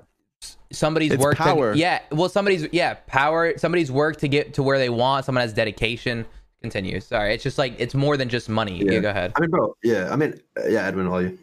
Somebody's 0.73 1.13
It's 1.13 1.23
work 1.23 1.37
power. 1.37 1.73
To, 1.73 1.79
yeah, 1.79 2.01
well, 2.11 2.29
somebody's 2.29 2.69
yeah 2.73 2.95
power. 3.07 3.57
Somebody's 3.59 3.91
work 3.91 4.17
to 4.19 4.29
get 4.29 4.55
to 4.55 4.63
where 4.63 4.79
they 4.79 4.91
want. 4.91 5.25
Someone 5.25 5.43
has 5.43 5.53
dedication. 5.53 6.27
Continue. 6.63 7.01
Sorry, 7.01 7.35
it's 7.35 7.43
just 7.45 7.59
like 7.59 7.75
it's 7.79 7.95
more 7.95 8.17
than 8.17 8.29
just 8.29 8.49
money. 8.49 8.83
Yeah, 8.85 8.93
Yeah. 8.93 8.99
go 9.01 9.11
ahead. 9.11 9.33
I 9.37 9.41
mean, 9.41 9.51
bro, 9.51 9.77
yeah. 9.85 10.13
I 10.13 10.17
mean, 10.17 10.41
uh, 10.59 10.67
yeah, 10.69 10.87
Edwin, 10.87 11.07
all 11.07 11.23
you. 11.23 11.39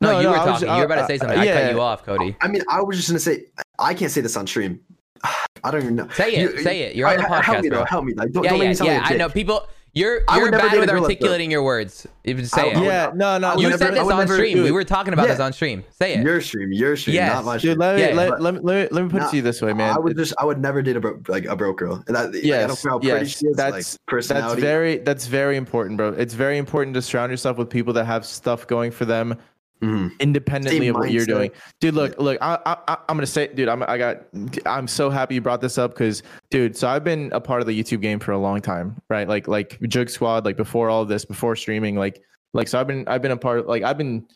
No, 0.00 0.12
No, 0.12 0.18
you 0.18 0.24
no, 0.24 0.30
were 0.30 0.36
I 0.38 0.44
was- 0.44 0.60
talking. 0.60 0.68
you 0.68 0.78
were 0.78 0.84
about 0.84 0.94
to 1.02 1.06
say 1.06 1.14
uh, 1.16 1.18
something. 1.18 1.38
I 1.38 1.44
yeah. 1.44 1.60
cut 1.62 1.72
you 1.74 1.80
off, 1.80 2.04
Cody. 2.04 2.36
I 2.40 2.48
mean, 2.48 2.62
I 2.68 2.80
was 2.82 2.96
just 2.96 3.08
gonna 3.08 3.18
say, 3.20 3.44
I 3.78 3.94
can't 3.94 4.10
say 4.10 4.20
this 4.20 4.36
on 4.36 4.46
stream. 4.46 4.80
I 5.64 5.70
don't 5.70 5.82
even 5.82 5.96
know. 5.96 6.08
Say 6.14 6.34
it. 6.34 6.40
You- 6.54 6.62
say 6.62 6.82
it. 6.82 6.96
You're 6.96 7.08
on 7.08 7.16
the 7.18 7.30
I- 7.30 7.42
Help 7.42 7.62
me, 7.62 7.68
bro. 7.68 7.78
though. 7.80 7.84
Help 7.84 8.04
me. 8.04 8.14
Like, 8.14 8.32
don't, 8.32 8.44
yeah, 8.44 8.50
don't 8.50 8.60
yeah, 8.60 8.84
yeah. 8.84 9.00
I 9.04 9.16
know 9.16 9.28
people. 9.28 9.66
You're 9.94 10.20
I 10.28 10.36
would 10.36 10.42
you're 10.42 10.50
never 10.52 10.68
bad 10.68 10.78
with 10.78 10.88
that. 10.88 10.96
articulating 11.02 11.50
your 11.50 11.62
words. 11.62 12.06
Even 12.24 12.44
say 12.46 12.72
I 12.74 12.78
it. 12.80 12.84
Yeah, 12.84 13.10
no, 13.14 13.38
no. 13.38 13.56
You 13.58 13.70
said 13.76 13.88
I 13.92 13.94
this 13.94 14.00
on 14.02 14.18
never 14.18 14.34
stream. 14.34 14.58
do 14.58 14.62
We 14.64 14.70
were 14.70 14.84
talking 14.84 15.12
about 15.12 15.26
Yeah. 15.26 15.32
this 15.34 15.40
on 15.40 15.52
stream. 15.52 15.82
Say 15.90 16.14
it. 16.14 16.22
Your 16.24 16.40
stream, 16.40 16.72
your 16.72 16.96
stream, 16.96 17.14
Yes. 17.14 17.32
not 17.34 17.44
my 17.44 17.54
Dude, 17.54 17.60
stream. 17.60 17.78
let 17.78 17.96
me, 17.96 18.02
Yeah, 18.02 18.14
let, 18.14 18.40
let, 18.40 18.54
me, 18.54 18.60
let, 18.62 18.74
me, 18.82 18.88
let 18.94 19.04
me 19.04 19.10
put 19.10 19.22
it 19.22 19.30
to 19.30 19.36
you 19.36 19.42
this 19.42 19.60
way, 19.62 19.72
man. 19.72 19.94
I 19.94 19.98
would 19.98 20.16
just, 20.16 20.34
I 20.38 20.44
would 20.44 20.60
never 20.60 20.82
date 20.82 20.96
a 20.96 21.00
bro, 21.00 21.18
like 21.28 21.46
a 21.46 21.56
broke 21.56 21.78
girl. 21.78 22.02
And 22.06 22.14
that, 22.16 22.26
like, 22.26 22.28
I 22.28 22.32
don't 22.32 22.44
Yes, 22.44 22.82
care 22.82 22.90
how 22.90 22.98
pretty 22.98 23.16
yes, 23.26 23.38
she 23.38 23.46
is. 23.46 23.56
that's- 23.56 23.98
like 24.12 24.24
that's 24.26 24.54
very 24.54 24.98
that's 24.98 25.26
very 25.26 25.56
important, 25.56 25.96
bro. 25.96 26.10
It's 26.10 26.34
very 26.34 26.58
important 26.58 26.94
to 26.94 27.02
surround 27.02 27.30
yourself 27.30 27.56
with 27.56 27.70
people 27.70 27.92
that 27.94 28.04
have 28.04 28.24
stuff 28.26 28.66
going 28.66 28.90
for 28.90 29.04
them 29.06 29.36
Mhm. 29.82 30.18
independently 30.20 30.86
Same 30.86 30.94
of 30.96 31.00
what 31.00 31.10
you're 31.12 31.24
doing. 31.24 31.50
Dude, 31.80 31.94
look, 31.94 32.18
look, 32.18 32.36
I, 32.40 32.58
I, 32.66 32.76
I- 32.88 32.98
I'm 33.08 33.16
gonna 33.16 33.26
say, 33.26 33.46
dude, 33.46 33.68
I'm, 33.68 33.82
I 33.84 33.96
got, 33.98 34.22
I'm 34.66 34.88
so 34.88 35.08
happy 35.10 35.36
you 35.36 35.40
brought 35.40 35.60
this 35.60 35.78
up 35.78 35.92
because, 35.92 36.22
dude, 36.50 36.76
so 36.76 36.88
I've 36.88 37.04
been 37.04 37.30
a 37.32 37.40
part 37.40 37.60
of 37.60 37.66
the 37.66 37.80
YouTube 37.80 38.00
game 38.02 38.18
for 38.18 38.32
a 38.32 38.38
long 38.38 38.60
time, 38.60 39.00
right? 39.08 39.28
Like, 39.28 39.46
like 39.46 39.78
Jug 39.88 40.10
Squad, 40.10 40.44
like 40.44 40.56
before 40.56 40.88
all 40.90 41.02
of 41.02 41.08
this, 41.08 41.24
before 41.24 41.54
streaming, 41.56 41.94
like, 41.96 42.20
like, 42.54 42.66
so 42.66 42.80
I've 42.80 42.86
been, 42.88 43.06
I've 43.06 43.22
been 43.22 43.30
a 43.30 43.36
part, 43.36 43.60
of, 43.60 43.66
like, 43.66 43.82
I've 43.84 43.98
been, 43.98 44.26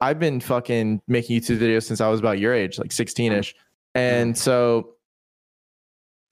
I've 0.00 0.18
been 0.18 0.40
fucking 0.40 1.00
making 1.06 1.40
YouTube 1.40 1.58
videos 1.58 1.84
since 1.84 2.00
I 2.00 2.08
was 2.08 2.18
about 2.18 2.38
your 2.40 2.52
age, 2.52 2.78
like 2.78 2.90
16 2.90 3.32
ish, 3.32 3.54
and 3.94 4.36
so 4.36 4.94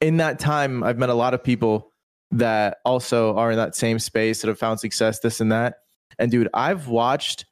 in 0.01 0.17
that 0.17 0.39
time, 0.39 0.83
I've 0.83 0.99
met 0.99 1.11
a 1.11 1.15
lot 1.15 1.35
of 1.35 1.45
people 1.45 1.93
that 2.33 2.79
also 2.85 3.37
are 3.37 3.51
in 3.51 3.57
that 3.59 3.75
same 3.75 3.99
space 3.99 4.41
that 4.41 4.49
have 4.49 4.59
found 4.59 4.81
success, 4.81 5.19
this 5.21 5.41
and 5.41 5.53
that. 5.53 5.75
And 6.19 6.31
dude, 6.31 6.49
I've 6.55 6.89
watched 6.89 7.45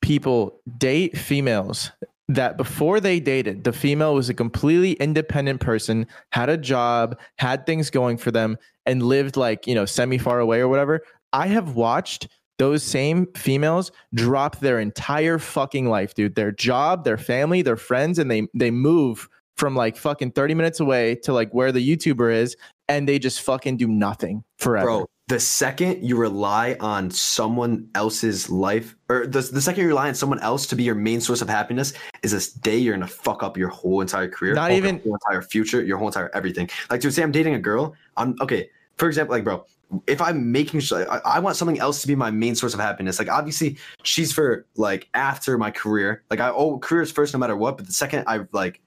people 0.00 0.60
date 0.78 1.16
females 1.16 1.90
that 2.28 2.56
before 2.56 3.00
they 3.00 3.20
dated, 3.20 3.64
the 3.64 3.72
female 3.72 4.14
was 4.14 4.28
a 4.28 4.34
completely 4.34 4.92
independent 4.94 5.60
person, 5.60 6.06
had 6.30 6.50
a 6.50 6.56
job, 6.58 7.18
had 7.38 7.64
things 7.64 7.90
going 7.90 8.18
for 8.18 8.30
them, 8.30 8.58
and 8.84 9.02
lived 9.02 9.36
like, 9.36 9.66
you 9.66 9.74
know, 9.74 9.86
semi 9.86 10.18
far 10.18 10.38
away 10.38 10.60
or 10.60 10.68
whatever. 10.68 11.00
I 11.32 11.48
have 11.48 11.74
watched 11.74 12.28
those 12.58 12.82
same 12.82 13.26
females 13.34 13.92
drop 14.14 14.58
their 14.58 14.80
entire 14.80 15.38
fucking 15.38 15.88
life, 15.88 16.14
dude. 16.14 16.34
Their 16.34 16.52
job, 16.52 17.04
their 17.04 17.18
family, 17.18 17.62
their 17.62 17.76
friends, 17.76 18.18
and 18.18 18.30
they 18.30 18.46
they 18.54 18.70
move 18.70 19.28
from 19.56 19.74
like 19.74 19.96
fucking 19.96 20.32
30 20.32 20.54
minutes 20.54 20.80
away 20.80 21.16
to 21.16 21.32
like 21.32 21.52
where 21.52 21.72
the 21.72 21.86
YouTuber 21.86 22.32
is, 22.32 22.56
and 22.88 23.08
they 23.08 23.18
just 23.18 23.42
fucking 23.42 23.76
do 23.76 23.88
nothing 23.88 24.44
forever. 24.58 24.86
Bro, 24.86 25.10
the 25.28 25.38
second 25.38 26.02
you 26.02 26.16
rely 26.16 26.74
on 26.80 27.10
someone 27.10 27.88
else's 27.94 28.48
life, 28.48 28.96
or 29.10 29.26
the, 29.26 29.40
the 29.42 29.60
second 29.60 29.82
you 29.82 29.88
rely 29.88 30.08
on 30.08 30.14
someone 30.14 30.40
else 30.40 30.66
to 30.66 30.74
be 30.74 30.82
your 30.82 30.94
main 30.94 31.20
source 31.20 31.42
of 31.42 31.48
happiness, 31.48 31.92
is 32.22 32.32
this 32.32 32.50
day 32.50 32.76
you're 32.78 32.94
gonna 32.94 33.06
fuck 33.06 33.42
up 33.42 33.56
your 33.56 33.68
whole 33.68 34.00
entire 34.00 34.28
career, 34.28 34.54
Not 34.54 34.70
even- 34.72 35.00
your 35.04 35.16
entire 35.22 35.42
future, 35.42 35.82
your 35.82 35.98
whole 35.98 36.08
entire 36.08 36.30
everything. 36.34 36.68
Like, 36.90 37.02
to 37.02 37.12
say 37.12 37.22
I'm 37.22 37.30
dating 37.30 37.54
a 37.54 37.58
girl, 37.58 37.94
I'm 38.16 38.36
okay. 38.40 38.70
For 38.96 39.06
example, 39.06 39.34
like, 39.36 39.44
bro, 39.44 39.64
if 40.06 40.20
I'm 40.20 40.50
making 40.50 40.80
sure, 40.80 41.10
I, 41.10 41.20
I 41.36 41.38
want 41.40 41.56
something 41.56 41.78
else 41.78 42.00
to 42.02 42.08
be 42.08 42.14
my 42.14 42.30
main 42.30 42.54
source 42.54 42.72
of 42.74 42.80
happiness. 42.80 43.18
Like, 43.18 43.28
obviously, 43.28 43.76
she's 44.02 44.32
for 44.32 44.66
like 44.76 45.08
after 45.14 45.56
my 45.58 45.70
career. 45.70 46.24
Like, 46.30 46.40
I 46.40 46.48
oh, 46.50 46.78
career 46.78 47.02
is 47.02 47.12
first 47.12 47.32
no 47.34 47.38
matter 47.38 47.56
what. 47.56 47.76
But 47.76 47.86
the 47.86 47.92
second 47.92 48.24
I 48.26 48.40
like, 48.52 48.80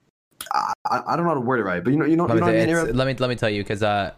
I, 0.52 0.72
I 0.90 1.16
don't 1.16 1.24
know 1.24 1.30
how 1.30 1.34
to 1.34 1.40
word 1.40 1.60
it 1.60 1.64
right, 1.64 1.82
but 1.82 1.90
you 1.92 1.98
know, 1.98 2.04
you 2.04 2.16
know, 2.16 2.24
let 2.26 2.34
you 2.34 2.40
me, 2.40 2.40
know 2.40 2.46
what 2.46 2.54
I 2.56 2.66
tell- 2.66 2.86
mean. 2.86 2.96
let 2.96 3.06
me 3.06 3.14
let 3.14 3.30
me 3.30 3.36
tell 3.36 3.48
you 3.50 3.62
because 3.62 3.82
uh 3.82 4.12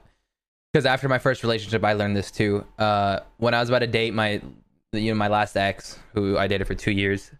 because 0.74 0.86
after 0.86 1.08
my 1.08 1.18
first 1.18 1.44
relationship 1.44 1.84
I 1.84 1.92
learned 1.92 2.16
this 2.16 2.32
too. 2.32 2.66
Uh, 2.80 3.20
when 3.36 3.54
I 3.54 3.60
was 3.60 3.68
about 3.68 3.78
to 3.78 3.86
date 3.86 4.12
my 4.12 4.42
you 4.92 5.12
know 5.12 5.14
my 5.14 5.28
last 5.28 5.56
ex 5.56 5.98
who 6.14 6.36
I 6.36 6.48
dated 6.48 6.66
for 6.66 6.74
two 6.74 6.90
years. 6.90 7.30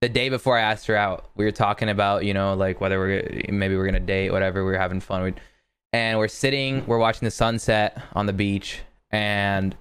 The 0.00 0.08
day 0.08 0.28
before 0.28 0.58
I 0.58 0.62
asked 0.62 0.88
her 0.88 0.96
out, 0.96 1.30
we 1.36 1.44
were 1.44 1.52
talking 1.52 1.88
about 1.88 2.24
you 2.24 2.34
know 2.34 2.54
like 2.54 2.80
whether 2.80 2.98
we're 2.98 3.42
maybe 3.48 3.76
we're 3.76 3.84
gonna 3.84 4.00
date, 4.00 4.32
whatever. 4.32 4.64
We 4.64 4.72
were 4.72 4.78
having 4.78 4.98
fun, 4.98 5.22
we 5.22 5.34
and 5.92 6.18
we're 6.18 6.28
sitting, 6.28 6.84
we're 6.86 6.98
watching 6.98 7.26
the 7.26 7.30
sunset 7.30 8.02
on 8.14 8.26
the 8.26 8.32
beach, 8.32 8.80
and 9.12 9.76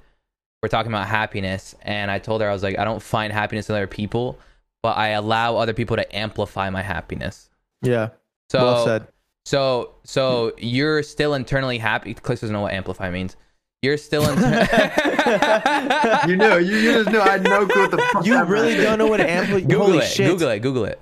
we're 0.61 0.69
talking 0.69 0.91
about 0.91 1.07
happiness. 1.07 1.73
And 1.81 2.11
I 2.11 2.19
told 2.19 2.41
her 2.41 2.49
I 2.49 2.53
was 2.53 2.61
like, 2.61 2.77
I 2.77 2.83
don't 2.83 3.01
find 3.01 3.33
happiness 3.33 3.69
in 3.69 3.75
other 3.75 3.87
people, 3.87 4.37
but 4.83 4.97
I 4.97 5.09
allow 5.09 5.57
other 5.57 5.73
people 5.73 5.95
to 5.97 6.15
amplify 6.15 6.69
my 6.69 6.83
happiness. 6.83 7.49
Yeah. 7.81 8.09
So 8.51 8.63
well 8.63 8.85
said. 8.85 9.07
So 9.45 9.95
so 10.03 10.53
you're 10.57 11.03
still 11.03 11.33
internally 11.33 11.77
happy. 11.77 12.13
Clix 12.13 12.41
doesn't 12.41 12.53
know 12.53 12.61
what 12.61 12.73
amplify 12.73 13.09
means. 13.09 13.35
You're 13.81 13.97
still 13.97 14.23
in. 14.29 14.35
you 16.27 16.35
knew, 16.35 16.57
you, 16.57 16.77
you 16.77 16.91
just 16.91 17.09
knew. 17.09 17.19
I 17.21 17.29
had 17.29 17.43
no 17.43 17.65
clue 17.65 17.83
what 17.83 17.91
the 17.91 17.97
fuck 17.97 18.25
You 18.25 18.43
really 18.43 18.75
don't 18.75 18.97
know 18.99 19.07
what 19.07 19.21
amplify. 19.21 19.61
Google 19.61 19.85
Holy 19.85 19.97
it. 19.99 20.03
shit. 20.03 20.27
Google 20.29 20.49
it. 20.49 20.59
Google 20.59 20.85
it. 20.85 21.01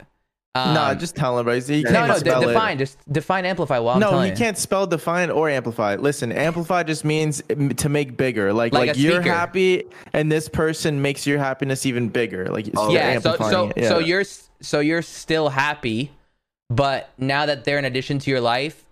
Um, 0.53 0.73
nah, 0.73 0.93
just 0.95 1.15
tell 1.15 1.37
him, 1.37 1.45
bro. 1.45 1.59
He 1.59 1.83
can't 1.83 1.93
no, 1.93 2.07
no. 2.07 2.13
De- 2.13 2.19
spell 2.19 2.41
it. 2.43 2.47
define. 2.47 2.77
Just 2.77 2.97
define 3.11 3.45
amplify. 3.45 3.79
While 3.79 3.95
I'm 3.95 3.99
no, 3.99 4.21
he 4.21 4.29
you. 4.29 4.35
can't 4.35 4.57
spell 4.57 4.87
define 4.87 5.29
or 5.29 5.49
amplify. 5.49 5.95
Listen, 5.95 6.31
amplify 6.31 6.83
just 6.83 7.03
means 7.05 7.41
to 7.77 7.89
make 7.89 8.15
bigger. 8.17 8.53
Like 8.53 8.73
Like 8.73 8.89
like, 8.89 8.97
you're 8.97 9.21
happy, 9.21 9.83
and 10.13 10.31
this 10.31 10.47
person 10.49 11.01
makes 11.01 11.27
your 11.27 11.37
happiness 11.39 11.85
even 11.85 12.09
bigger. 12.09 12.45
Like 12.47 12.69
Oh, 12.75 12.89
you're 12.91 12.99
Yeah. 13.01 13.19
So 13.19 13.35
so 13.37 13.71
it. 13.75 13.87
so 13.87 13.99
you're 13.99 14.23
so 14.61 14.79
you're 14.79 15.03
still 15.03 15.49
happy, 15.49 16.11
but 16.69 17.09
now 17.17 17.45
that 17.45 17.63
they're 17.65 17.77
an 17.77 17.85
addition 17.85 18.19
to 18.19 18.29
your 18.31 18.41
life, 18.41 18.83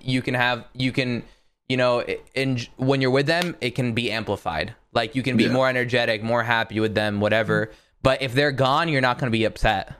you 0.00 0.22
can 0.22 0.34
have 0.34 0.64
you 0.74 0.92
can 0.92 1.22
you 1.68 1.76
know 1.76 2.02
in 2.34 2.60
when 2.76 3.00
you're 3.00 3.10
with 3.10 3.26
them, 3.26 3.56
it 3.60 3.74
can 3.74 3.92
be 3.92 4.10
amplified. 4.10 4.74
Like 4.92 5.14
you 5.14 5.22
can 5.22 5.36
be 5.36 5.44
Yeah. 5.44 5.52
more 5.52 5.68
energetic, 5.68 6.22
more 6.22 6.42
happy 6.44 6.78
with 6.80 6.94
them, 6.94 7.20
whatever. 7.20 7.70
But 8.02 8.22
if 8.22 8.34
they're 8.34 8.52
gone, 8.52 8.88
you're 8.88 9.00
not 9.00 9.18
going 9.18 9.30
to 9.32 9.36
be 9.36 9.44
upset. 9.44 9.94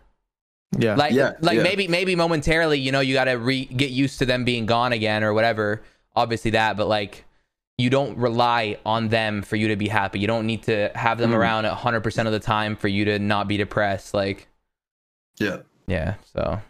yeah. 0.79 0.95
like 0.95 1.13
Yeah, 1.13 1.33
like 1.41 1.57
yeah. 1.57 1.63
maybe 1.63 1.89
maybe 1.89 2.17
momentarily 2.17 2.79
you 2.81 2.91
know 2.93 3.01
you 3.01 3.15
got 3.15 3.25
to 3.25 3.35
re- 3.35 3.65
get 3.65 3.91
used 3.91 4.19
to 4.21 4.27
them 4.27 4.45
being 4.45 4.67
gone 4.67 4.93
again 4.93 5.23
or 5.23 5.33
whatever 5.33 5.83
obviously 6.17 6.51
that 6.53 6.77
but 6.77 6.89
like 6.89 7.25
you 7.79 7.89
don't 7.91 8.17
rely 8.19 8.77
on 8.85 9.09
them 9.09 9.43
for 9.43 9.55
you 9.55 9.69
to 9.69 9.77
be 9.77 9.87
happy 9.87 10.19
you 10.19 10.27
don't 10.27 10.47
need 10.47 10.65
to 10.65 10.91
have 10.97 11.19
them 11.19 11.31
Mm. 11.31 11.37
around 11.37 11.65
100% 11.65 12.27
of 12.27 12.33
the 12.33 12.41
time 12.41 12.75
for 12.75 12.89
you 12.89 13.05
to 13.05 13.19
not 13.21 13.47
be 13.47 13.57
depressed 13.57 14.15
like 14.15 14.49
Yeah. 15.39 15.59
yeah 15.87 16.15
so 16.33 16.61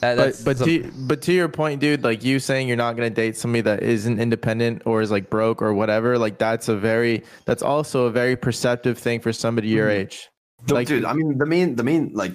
that, 0.00 0.16
but 0.16 0.40
but 0.44 0.58
so- 0.58 0.64
to, 0.64 0.90
but 1.06 1.22
to 1.22 1.32
your 1.32 1.48
point, 1.48 1.80
dude, 1.80 2.04
like 2.04 2.22
you 2.24 2.38
saying 2.38 2.68
you're 2.68 2.76
not 2.76 2.96
gonna 2.96 3.10
date 3.10 3.36
somebody 3.36 3.62
that 3.62 3.82
isn't 3.82 4.18
independent 4.20 4.82
or 4.86 5.02
is 5.02 5.10
like 5.10 5.28
broke 5.30 5.60
or 5.60 5.74
whatever, 5.74 6.16
like 6.18 6.38
that's 6.38 6.68
a 6.68 6.76
very 6.76 7.22
that's 7.44 7.62
also 7.62 8.06
a 8.06 8.10
very 8.10 8.36
perceptive 8.36 8.96
thing 8.98 9.20
for 9.20 9.32
somebody 9.32 9.68
your 9.68 9.88
Mhm. 9.88 10.00
age. 10.00 10.28
The- 10.66 10.74
Like- 10.74 10.88
dude, 10.88 11.04
I 11.06 11.14
mean, 11.14 11.38
the 11.38 11.46
main, 11.46 11.74
the 11.76 11.82
main, 11.82 12.10
like, 12.12 12.32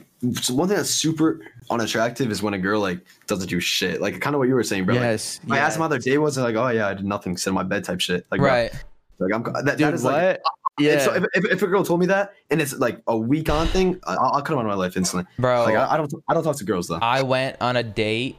one 0.50 0.68
thing 0.68 0.78
that's 0.78 0.90
super 0.90 1.42
unattractive 1.70 2.32
is 2.32 2.42
when 2.42 2.56
a 2.56 2.58
girl 2.58 2.82
like 2.82 3.00
doesn't 3.28 3.48
do 3.50 3.60
shit. 3.60 4.02
Like 4.02 4.20
kind 4.20 4.36
of 4.36 4.40
what 4.40 4.48
you 4.48 4.56
were 4.56 4.64
saying, 4.64 4.86
bro. 4.86 4.96
Like, 4.96 5.04
yes. 5.04 5.40
I 5.50 5.60
asked 5.60 5.78
him 5.78 5.84
how 5.84 5.88
their 5.88 6.00
day 6.00 6.18
was, 6.18 6.36
and 6.38 6.44
like, 6.44 6.56
oh 6.56 6.68
yeah, 6.70 6.88
I 6.88 6.94
did 6.96 7.06
nothing, 7.06 7.38
sit 7.38 7.50
in 7.52 7.54
my 7.54 7.64
bed 7.64 7.84
type 7.84 8.02
shit. 8.02 8.26
Like, 8.32 8.40
bro, 8.42 8.50
right. 8.50 8.72
Like 9.20 9.34
I'm 9.34 9.44
that, 9.44 9.66
that 9.66 9.78
Dude, 9.78 9.94
is 9.94 10.04
what? 10.04 10.14
like. 10.14 10.42
yeah. 10.80 11.00
So 11.00 11.14
if, 11.14 11.24
if, 11.34 11.46
if 11.46 11.62
a 11.62 11.68
girl 11.68 11.84
told 11.84 12.00
me 12.00 12.06
that 12.08 12.34
and 12.50 12.62
it's 12.62 12.74
like 12.74 13.02
a 13.08 13.18
week 13.18 13.50
on 13.50 13.68
thing, 13.68 14.00
I- 14.06 14.16
I'll, 14.16 14.34
I'll 14.36 14.42
cut 14.42 14.50
them 14.50 14.60
out 14.60 14.66
of 14.66 14.68
my 14.68 14.74
life 14.76 14.98
instantly. 14.98 15.28
Bro, 15.40 15.64
Like 15.66 15.76
I, 15.76 15.94
I 15.94 15.98
don't 15.98 16.14
I 16.28 16.34
don't 16.34 16.44
talk 16.44 16.58
to 16.58 16.64
girls 16.66 16.88
though. 16.88 17.00
I 17.02 17.22
went 17.24 17.58
on 17.62 17.76
a 17.78 17.84
date. 17.84 18.38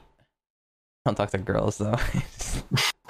I 1.05 1.11
don't 1.11 1.15
talk 1.17 1.31
to 1.31 1.39
girls 1.39 1.79
though. 1.79 1.95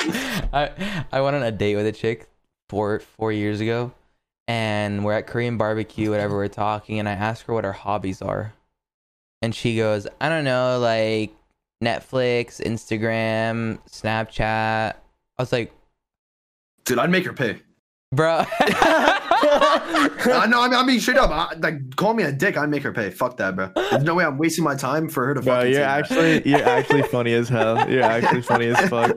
I 0.52 1.04
I 1.12 1.20
went 1.20 1.36
on 1.36 1.42
a 1.42 1.52
date 1.52 1.76
with 1.76 1.86
a 1.86 1.92
chick 1.92 2.28
four 2.68 3.00
four 3.00 3.32
years 3.32 3.60
ago, 3.60 3.92
and 4.46 5.04
we're 5.04 5.14
at 5.14 5.26
Korean 5.26 5.56
barbecue, 5.56 6.10
whatever. 6.10 6.36
We're 6.36 6.48
talking, 6.48 6.98
and 6.98 7.08
I 7.08 7.12
ask 7.12 7.46
her 7.46 7.52
what 7.54 7.64
her 7.64 7.72
hobbies 7.72 8.22
are, 8.22 8.52
and 9.42 9.54
she 9.54 9.76
goes, 9.76 10.06
"I 10.20 10.28
don't 10.28 10.44
know, 10.44 10.78
like 10.78 11.34
Netflix, 11.82 12.60
Instagram, 12.60 13.78
Snapchat." 13.90 14.94
I 15.38 15.42
was 15.42 15.52
like, 15.52 15.72
Dude, 16.87 16.99
I'd 17.01 17.11
make 17.11 17.26
her 17.26 17.32
pay. 17.32 17.61
"Bro." 18.12 18.45
I 19.61 20.46
know. 20.48 20.61
I 20.62 20.68
mean, 20.68 20.78
I 20.78 20.84
mean, 20.84 21.00
straight 21.00 21.16
up. 21.18 21.30
I, 21.30 21.54
like, 21.59 21.96
call 21.96 22.14
me 22.14 22.22
a 22.24 22.32
dick. 22.32 22.57
I'd 22.57 22.68
make 22.68 22.82
her 22.82 22.92
pay. 22.92 23.11
Fuck 23.11 23.36
that, 23.38 23.57
bro. 23.57 23.70
There's 23.74 24.02
no 24.04 24.14
way 24.14 24.24
I'm 24.24 24.38
wasting 24.38 24.64
my 24.64 24.74
time 24.74 25.09
for 25.09 25.26
her 25.26 25.34
to 25.34 25.40
Bro, 25.40 25.54
you're 25.62 25.64
take 25.64 25.74
that. 25.76 25.98
actually 25.98 26.48
you're 26.48 26.62
actually 26.68 27.02
funny 27.02 27.32
as 27.32 27.48
hell. 27.48 27.88
You're 27.90 28.02
actually 28.02 28.42
funny 28.42 28.66
as 28.66 28.78
fuck. 28.90 29.16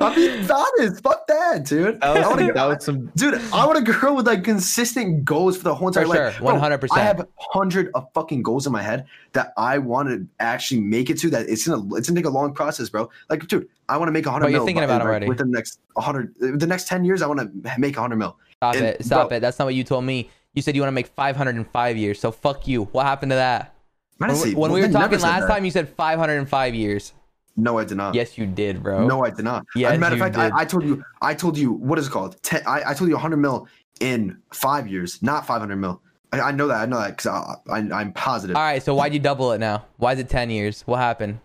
I'm 0.00 0.14
being 0.14 0.50
honest. 0.50 1.02
Fuck 1.02 1.26
that, 1.28 1.64
dude. 1.64 2.00
That 2.00 2.14
was, 2.14 2.24
I 2.24 2.28
want 2.28 2.40
some, 2.40 2.50
a, 2.50 2.52
that 2.52 2.64
was 2.66 2.84
some 2.84 3.06
dude, 3.16 3.34
I 3.52 3.66
want 3.66 3.78
a 3.78 3.82
girl 3.92 4.16
with 4.16 4.26
like 4.26 4.44
consistent 4.44 5.24
goals 5.24 5.56
for 5.56 5.64
the 5.64 5.74
whole 5.74 5.88
entire 5.88 6.04
For 6.04 6.08
life. 6.08 6.36
sure, 6.36 6.46
100%. 6.46 6.88
I 6.92 7.00
have 7.00 7.26
hundred 7.38 7.90
of 7.94 8.06
fucking 8.14 8.42
goals 8.42 8.66
in 8.66 8.72
my 8.72 8.82
head 8.82 9.06
that 9.32 9.52
I 9.56 9.78
want 9.78 10.08
to 10.08 10.26
actually 10.40 10.80
make 10.80 11.10
it 11.10 11.18
to. 11.20 11.30
That 11.30 11.48
it's 11.48 11.66
gonna 11.66 11.94
it's 11.94 12.08
gonna 12.08 12.18
take 12.20 12.26
a 12.26 12.30
long 12.30 12.52
process, 12.54 12.88
bro. 12.88 13.08
Like, 13.28 13.46
dude, 13.46 13.68
I 13.88 13.96
want 13.96 14.08
to 14.08 14.12
make 14.12 14.26
a 14.26 14.30
hundred. 14.30 14.44
Bro, 14.46 14.50
you're 14.50 14.60
mil 14.60 14.66
thinking 14.66 14.80
by- 14.80 14.84
about 14.86 15.00
it 15.00 15.04
already. 15.04 15.26
Within 15.28 15.50
the 15.50 15.56
next 15.56 15.78
hundred, 15.96 16.34
the 16.38 16.66
next 16.66 16.88
ten 16.88 17.04
years, 17.04 17.22
I 17.22 17.26
want 17.26 17.40
to 17.40 17.78
make 17.78 17.96
a 17.96 18.00
hundred 18.00 18.16
mil. 18.16 18.36
Stop 18.60 18.74
And, 18.76 18.84
it. 18.84 19.02
Stop 19.06 19.28
bro- 19.30 19.38
it. 19.38 19.40
That's 19.40 19.58
not 19.58 19.64
what 19.64 19.74
you 19.74 19.84
told 19.84 20.04
me. 20.04 20.28
You 20.52 20.60
said 20.60 20.74
you 20.76 20.82
want 20.82 20.88
to 20.88 20.94
make 20.94 21.06
500 21.06 21.56
in 21.56 21.64
five 21.64 21.96
years. 21.96 22.20
So 22.20 22.30
fuck 22.30 22.68
you. 22.68 22.84
What 22.84 23.06
happened 23.06 23.30
to 23.30 23.36
that? 23.36 23.74
I 24.20 24.26
When, 24.26 24.34
didn't 24.36 24.42
when 24.58 24.70
well, 24.70 24.72
we 24.82 24.86
were 24.86 24.92
talking 24.92 25.18
last 25.20 25.46
time, 25.46 25.64
you 25.64 25.70
said 25.70 25.88
500 25.88 26.34
in 26.36 26.44
five 26.44 26.74
years. 26.74 27.14
no, 27.56 27.78
I 27.78 27.84
did 27.84 27.96
not. 27.96 28.14
Yes, 28.14 28.36
you 28.36 28.44
did, 28.44 28.82
bro. 28.82 29.06
No, 29.06 29.24
I 29.24 29.30
did 29.30 29.46
not. 29.46 29.64
Yes, 29.74 29.92
As 29.92 29.96
a 29.96 30.00
matter 30.00 30.14
of 30.16 30.20
fact. 30.20 30.36
I, 30.36 30.50
I 30.54 30.64
told 30.66 30.84
you, 30.84 31.02
I 31.22 31.32
told 31.32 31.56
you, 31.56 31.72
what 31.72 31.98
is 31.98 32.08
it 32.08 32.10
called? 32.10 32.36
Ten, 32.42 32.62
I, 32.66 32.82
I 32.90 32.92
told 32.94 33.08
you 33.08 33.14
100 33.14 33.38
mil 33.38 33.66
in 34.00 34.36
five 34.52 34.86
years, 34.86 35.22
not 35.22 35.46
500 35.46 35.74
mil. 35.76 36.02
I, 36.30 36.40
I 36.40 36.50
know 36.52 36.68
that. 36.68 36.82
I 36.82 36.86
know 36.86 36.98
that 37.00 37.16
because 37.16 37.26
I, 37.28 37.54
I, 37.70 37.78
I'm 37.78 38.12
positive. 38.12 38.56
All 38.56 38.62
right, 38.62 38.82
so 38.82 38.94
why'd 38.94 39.14
you 39.14 39.20
double 39.20 39.52
it 39.52 39.58
now? 39.58 39.86
Why 39.96 40.12
is 40.12 40.18
it 40.18 40.28
10 40.28 40.50
years? 40.50 40.82
What 40.82 40.98
happened? 40.98 41.40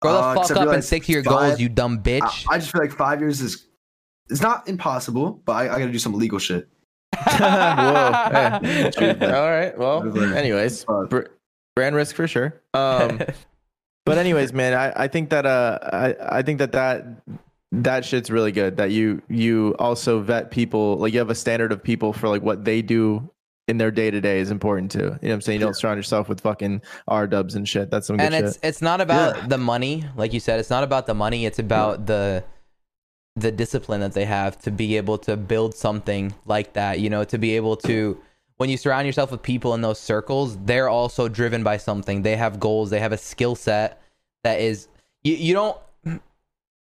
Grow 0.00 0.12
the 0.14 0.18
Uh, 0.20 0.34
'cause 0.36 0.48
fuck 0.48 0.56
up 0.56 0.68
and 0.70 0.82
stick 0.82 1.04
to 1.04 1.12
your 1.12 1.22
five- 1.22 1.48
goals, 1.50 1.60
you 1.60 1.68
dumb 1.68 2.00
I, 2.02 2.08
bitch. 2.08 2.46
I 2.48 2.56
just 2.58 2.72
feel 2.72 2.80
like 2.80 2.92
five 2.92 3.20
years 3.20 3.42
is, 3.42 3.65
it's 4.28 4.40
not 4.40 4.68
impossible, 4.68 5.40
but 5.44 5.52
I, 5.52 5.62
I 5.74 5.78
got 5.78 5.86
to 5.86 5.92
do 5.92 5.98
some 5.98 6.14
legal 6.14 6.38
shit. 6.38 6.68
Whoa, 7.16 8.58
hey. 8.62 9.16
all 9.20 9.50
right. 9.50 9.76
Well, 9.76 10.18
anyways, 10.34 10.84
br- 11.08 11.26
brand 11.74 11.96
risk 11.96 12.14
for 12.14 12.26
sure. 12.28 12.60
Um, 12.74 13.20
but 14.04 14.18
anyways, 14.18 14.52
man, 14.52 14.74
I, 14.74 15.04
I 15.04 15.08
think 15.08 15.30
that 15.30 15.46
uh 15.46 15.78
I, 15.82 16.38
I 16.38 16.42
think 16.42 16.58
that 16.58 16.72
that 16.72 17.04
that 17.72 18.04
shit's 18.04 18.30
really 18.30 18.52
good. 18.52 18.76
That 18.76 18.90
you 18.90 19.22
you 19.28 19.74
also 19.78 20.20
vet 20.20 20.50
people 20.50 20.96
like 20.96 21.12
you 21.12 21.18
have 21.18 21.30
a 21.30 21.34
standard 21.34 21.72
of 21.72 21.82
people 21.82 22.12
for 22.12 22.28
like 22.28 22.42
what 22.42 22.64
they 22.64 22.82
do 22.82 23.28
in 23.68 23.78
their 23.78 23.90
day 23.90 24.10
to 24.10 24.20
day 24.20 24.38
is 24.40 24.50
important 24.50 24.90
too. 24.92 24.98
You 24.98 25.04
know 25.06 25.18
what 25.20 25.32
I'm 25.32 25.40
saying? 25.40 25.60
You 25.60 25.66
don't 25.66 25.74
surround 25.74 25.98
yourself 25.98 26.28
with 26.28 26.40
fucking 26.40 26.82
R 27.08 27.26
dubs 27.26 27.54
and 27.54 27.68
shit. 27.68 27.90
That's 27.90 28.06
some 28.06 28.16
good 28.16 28.26
and 28.26 28.34
shit. 28.34 28.44
it's 28.44 28.58
it's 28.62 28.82
not 28.82 29.00
about 29.00 29.36
Yeah. 29.36 29.46
the 29.48 29.58
money, 29.58 30.04
like 30.16 30.32
you 30.32 30.40
said. 30.40 30.60
It's 30.60 30.70
not 30.70 30.84
about 30.84 31.06
the 31.06 31.14
money. 31.14 31.46
It's 31.46 31.58
about 31.58 32.06
the 32.06 32.44
the 33.36 33.52
discipline 33.52 34.00
that 34.00 34.14
they 34.14 34.24
have 34.24 34.58
to 34.62 34.70
be 34.70 34.96
able 34.96 35.18
to 35.18 35.36
build 35.36 35.74
something 35.74 36.34
like 36.46 36.72
that. 36.72 37.00
You 37.00 37.10
know, 37.10 37.24
to 37.24 37.38
be 37.38 37.56
able 37.56 37.76
to 37.78 38.20
when 38.56 38.70
you 38.70 38.76
surround 38.78 39.06
yourself 39.06 39.30
with 39.30 39.42
people 39.42 39.74
in 39.74 39.82
those 39.82 40.00
circles, 40.00 40.56
they're 40.64 40.88
also 40.88 41.28
driven 41.28 41.62
by 41.62 41.76
something. 41.76 42.22
They 42.22 42.36
have 42.36 42.58
goals. 42.58 42.90
They 42.90 43.00
have 43.00 43.12
a 43.12 43.18
skill 43.18 43.54
set 43.54 44.02
that 44.42 44.60
is 44.60 44.88
you. 45.22 45.34
You 45.34 45.54
don't 45.54 45.78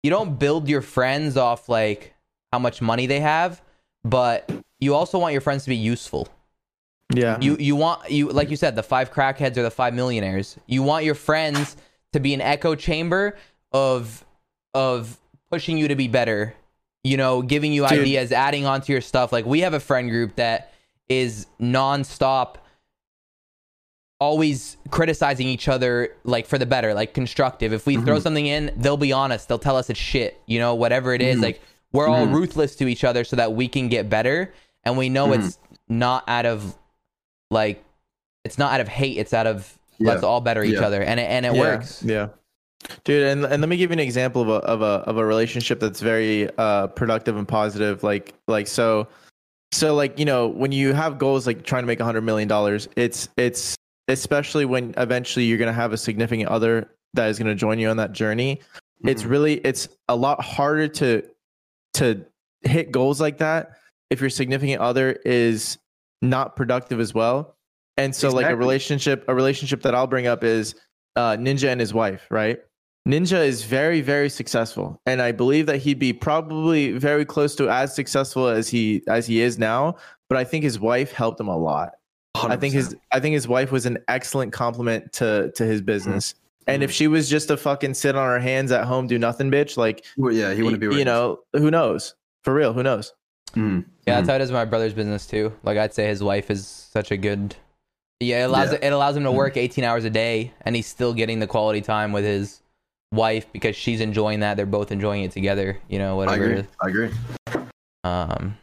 you 0.03 0.11
don't 0.11 0.39
build 0.39 0.69
your 0.69 0.83
friends 0.83 1.37
off 1.37 1.69
like 1.69 2.15
how 2.53 2.59
much 2.59 2.81
money 2.81 3.07
they 3.07 3.21
have, 3.21 3.61
but 4.05 4.51
you 4.81 4.95
also 4.95 5.19
want 5.19 5.33
your 5.33 5.41
friends 5.41 5.65
to 5.65 5.71
be 5.71 5.77
useful. 5.77 6.29
yeah. 7.13 7.39
You 7.41 7.57
you 7.59 7.77
want 7.77 8.11
you 8.11 8.31
like 8.31 8.49
you 8.49 8.57
said 8.57 8.75
the 8.75 8.83
five 8.83 9.13
crackheads 9.13 9.57
or 9.57 9.63
the 9.63 9.71
five 9.71 9.93
millionaires. 9.93 10.57
You 10.67 10.83
want 10.83 11.05
your 11.05 11.15
friends 11.15 11.77
to 12.15 12.21
be 12.21 12.33
an 12.33 12.41
echo 12.41 12.75
chamber 12.75 13.37
of 13.73 14.25
of 14.73 15.19
pushing 15.51 15.79
you 15.79 15.89
to 15.89 15.97
be 15.97 16.09
better. 16.09 16.55
You 17.05 17.17
know, 17.17 17.43
giving 17.43 17.73
you 17.73 17.87
Dude. 17.89 18.01
ideas, 18.01 18.33
adding 18.33 18.67
onto 18.67 18.93
your 18.93 19.01
stuff. 19.01 19.33
Like 19.33 19.47
we 19.47 19.61
have 19.61 19.73
a 19.73 19.81
friend 19.81 20.11
group 20.11 20.37
that 20.37 20.73
is 21.09 21.47
nonstop 21.61 22.57
always 24.21 24.77
criticizing 24.91 25.47
each 25.47 25.69
other 25.69 26.15
like 26.25 26.47
for 26.47 26.59
the 26.59 26.67
better, 26.67 26.93
like 26.95 27.15
constructive. 27.15 27.73
If 27.73 27.87
we 27.87 27.97
throw 27.97 28.17
mm-hmm. 28.17 28.23
something 28.23 28.47
in, 28.47 28.73
they'll 28.77 28.97
be 28.97 29.13
honest. 29.13 29.49
They'll 29.49 29.59
tell 29.59 29.77
us 29.77 29.91
it's 29.91 29.99
shit, 29.99 30.41
you 30.47 30.59
know, 30.59 30.75
whatever 30.75 31.15
it 31.15 31.23
is. 31.23 31.37
Mm-hmm. 31.37 31.45
Like 31.45 31.63
we're 31.93 32.09
all 32.09 32.27
mm-hmm. 32.27 32.35
ruthless 32.35 32.77
to 32.77 32.89
each 32.89 33.05
other 33.05 33.25
so 33.25 33.37
that 33.37 33.53
we 33.53 33.69
can 33.69 33.89
get 33.89 34.11
better 34.11 34.53
and 34.85 34.99
we 34.99 35.09
know 35.09 35.33
it's 35.33 35.59
not 35.89 36.25
out 36.29 36.47
of 36.47 36.77
like 37.51 37.85
it's 38.45 38.59
not 38.59 38.73
out 38.73 38.81
of 38.81 38.89
hate, 38.89 39.19
it's 39.19 39.33
out 39.33 39.47
of 39.47 39.79
Yeah. 39.99 40.13
let's 40.13 40.23
all 40.23 40.41
better 40.41 40.65
each 40.65 40.75
Yeah. 40.75 40.87
other 40.87 41.03
and 41.03 41.21
it, 41.21 41.25
and 41.25 41.47
it 41.47 41.55
yeah. 41.55 41.61
works. 41.61 42.03
Yeah. 42.03 42.29
Dude, 43.05 43.25
and, 43.25 43.45
and 43.45 43.61
let 43.61 43.69
me 43.69 43.77
give 43.77 43.91
you 43.91 43.95
an 43.95 43.99
example 43.99 44.43
of 44.43 44.49
a 44.49 44.53
of 44.67 44.83
a 44.83 45.03
of 45.09 45.17
a 45.17 45.25
relationship 45.25 45.81
that's 45.81 46.01
very 46.01 46.49
uh 46.59 46.87
productive 46.89 47.37
and 47.37 47.47
positive. 47.47 48.03
Like 48.03 48.35
like 48.47 48.67
so 48.67 49.09
so 49.73 49.95
like, 49.95 50.19
you 50.19 50.25
know, 50.25 50.47
when 50.49 50.73
you 50.73 50.93
have 50.93 51.19
goals 51.19 51.47
like 51.47 51.65
trying 51.65 51.83
to 51.83 51.87
make 51.87 52.01
a 52.01 52.05
hundred 52.05 52.23
million 52.23 52.49
dollars, 52.49 52.89
it's 52.97 53.29
it's 53.37 53.75
especially 54.07 54.65
when 54.65 54.95
eventually 54.97 55.45
you're 55.45 55.59
gonna 55.59 55.73
have 55.73 55.93
a 55.93 55.97
significant 55.97 56.49
other 56.49 56.89
that 57.15 57.29
is 57.29 57.39
gonna 57.39 57.55
join 57.55 57.79
you 57.79 57.89
on 57.89 57.97
that 57.97 58.13
journey. 58.13 58.61
It's 59.05 59.25
Mhm. 59.25 59.31
really 59.31 59.55
it's 59.59 59.89
a 60.09 60.17
lot 60.17 60.41
harder 60.43 60.89
to 60.89 61.23
to 61.95 62.25
hit 62.63 62.93
goals 62.93 63.21
like 63.21 63.39
that 63.39 63.73
if 64.11 64.21
your 64.21 64.31
significant 64.31 64.81
other 64.81 65.13
is 65.25 65.79
not 66.23 66.57
productive 66.57 67.01
as 67.01 67.13
well. 67.13 67.57
And 67.97 68.15
so 68.15 68.31
like 68.31 68.47
a 68.47 68.57
relationship 68.57 69.25
a 69.29 69.35
relationship 69.35 69.83
that 69.83 69.95
I'll 69.95 70.07
bring 70.07 70.29
up 70.29 70.45
is 70.45 70.75
uh, 71.17 71.37
Ninja 71.37 71.69
and 71.69 71.81
his 71.81 71.93
wife, 71.93 72.25
right? 72.31 72.61
Ninja 73.09 73.43
is 73.43 73.65
very, 73.65 74.03
very 74.03 74.29
successful, 74.29 75.01
and 75.07 75.23
I 75.23 75.33
believe 75.33 75.65
that 75.67 75.79
he'd 75.79 75.99
be 75.99 76.13
probably 76.13 76.93
very 76.93 77.25
close 77.25 77.55
to 77.57 77.71
as 77.71 77.95
successful 77.95 78.49
as 78.49 78.69
he 78.69 79.03
as 79.09 79.27
he 79.27 79.41
is 79.41 79.59
now. 79.59 79.97
But 80.29 80.37
I 80.37 80.45
think 80.45 80.63
his 80.63 80.79
wife 80.79 81.11
helped 81.13 81.41
him 81.41 81.49
a 81.49 81.57
lot. 81.57 81.93
I 82.35 82.57
think 82.57 82.75
his 82.75 82.95
I 83.11 83.19
think 83.19 83.33
his 83.33 83.49
wife 83.49 83.73
was 83.73 83.87
an 83.87 83.99
excellent 84.09 84.53
complement 84.53 85.13
to 85.15 85.51
to 85.57 85.65
his 85.65 85.81
mm-hmm. 85.81 85.87
business. 85.87 86.35
And 86.67 86.83
if 86.83 86.91
mm-hmm. 86.91 86.97
she 86.97 87.09
was 87.09 87.31
just 87.31 87.51
a 87.51 87.57
fucking 87.57 87.95
sit 87.95 88.15
on 88.15 88.29
her 88.29 88.39
hands 88.39 88.71
at 88.73 88.85
home, 88.85 89.07
do 89.07 89.19
nothing, 89.19 89.51
bitch, 89.51 89.79
like 89.79 90.05
Well, 90.19 90.33
yeah, 90.33 90.53
he 90.53 90.63
wouldn't 90.63 90.81
be. 90.81 90.95
you 90.95 91.05
know, 91.05 91.41
who 91.55 91.71
knows? 91.71 92.15
For 92.45 92.53
real, 92.53 92.75
who 92.75 92.83
knows? 92.83 93.15
Mhm. 93.57 93.87
Yeah, 94.07 94.17
that's 94.17 94.21
mm-hmm. 94.21 94.31
how 94.31 94.37
it 94.37 94.43
is 94.43 94.53
my 94.53 94.67
brother's 94.67 94.93
business 94.93 95.27
too. 95.27 95.51
Like 95.63 95.79
I'd 95.79 95.95
say 95.95 96.07
his 96.07 96.23
wife 96.23 96.51
is 96.51 96.67
such 96.67 97.11
a 97.11 97.17
good 97.17 97.57
Yeah, 98.21 98.45
it 98.45 98.51
allows 98.51 98.73
Yeah. 98.73 98.81
it 98.83 98.93
allows 98.93 99.17
him 99.17 99.25
to 99.25 99.33
work 99.33 99.57
18 99.57 99.83
hours 99.83 100.05
a 100.05 100.11
day 100.11 100.53
and 100.61 100.77
he's 100.77 100.87
still 100.87 101.15
getting 101.15 101.39
the 101.39 101.47
quality 101.47 101.81
time 101.81 102.13
with 102.13 102.25
his 102.25 102.61
wife 103.13 103.47
because 103.53 103.77
she's 103.77 104.01
enjoying 104.01 104.41
that. 104.41 104.57
They're 104.57 104.67
both 104.67 104.93
enjoying 104.93 105.25
it 105.25 105.33
together, 105.33 105.79
you 105.89 105.99
know, 105.99 106.17
whatever 106.17 106.45
it 106.45 106.47
agree. 106.51 106.61
is. 106.61 106.67
I 106.81 106.89
agree. 106.89 107.65
Um, 108.05 108.57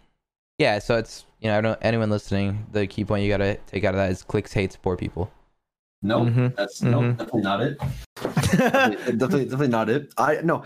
yeah, 0.58 0.80
so 0.80 0.98
it's 0.98 1.26
you 1.40 1.50
know, 1.50 1.58
I 1.58 1.62
don't, 1.62 1.80
anyone 1.82 2.10
listening, 2.10 2.66
the 2.72 2.88
key 2.88 3.06
point 3.06 3.24
you 3.24 3.30
gotta 3.30 3.58
take 3.68 3.84
out 3.84 3.94
of 3.94 3.98
that 3.98 4.12
is 4.12 4.24
Clix 4.24 4.54
hates 4.54 4.76
poor 4.76 4.96
people. 4.96 5.32
No, 6.02 6.22
Mhm. 6.22 6.56
that's 6.56 6.82
no, 6.82 7.02
no, 7.02 7.12
definitely 7.14 7.42
not 7.42 7.62
it. 7.62 7.78
definitely, 8.52 9.46
definitely 9.46 9.68
not 9.68 9.90
it. 9.90 10.14
I 10.18 10.40
no, 10.44 10.64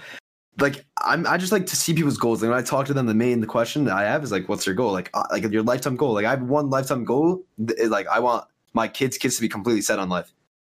like 0.60 0.86
I'm. 0.98 1.26
I 1.28 1.38
just 1.38 1.52
like 1.52 1.66
to 1.68 1.76
see 1.76 1.94
people's 1.94 2.18
goals. 2.18 2.42
Like 2.42 2.50
when 2.52 2.60
I 2.60 2.62
talk 2.62 2.86
to 2.88 2.94
them, 2.94 3.06
the 3.06 3.14
main 3.14 3.40
the 3.40 3.48
question 3.48 3.86
that 3.86 3.94
I 3.96 4.04
have 4.04 4.24
is 4.24 4.32
like, 4.32 4.50
"What's 4.50 4.66
your 4.66 4.76
goal?" 4.76 4.92
Like, 4.92 5.10
uh, 5.14 5.24
like 5.32 5.44
your 5.52 5.64
lifetime 5.64 5.96
goal. 5.96 6.14
Like 6.14 6.26
I 6.26 6.32
have 6.32 6.44
one 6.44 6.70
lifetime 6.70 7.06
goal. 7.06 7.44
th- 7.66 7.80
is, 7.80 7.90
Like 7.90 8.08
I 8.08 8.20
want 8.20 8.46
my 8.74 8.88
kids' 8.88 9.18
kids 9.18 9.36
to 9.38 9.42
be 9.42 9.50
completely 9.50 9.82
set 9.82 9.98
on 10.00 10.10
life. 10.10 10.34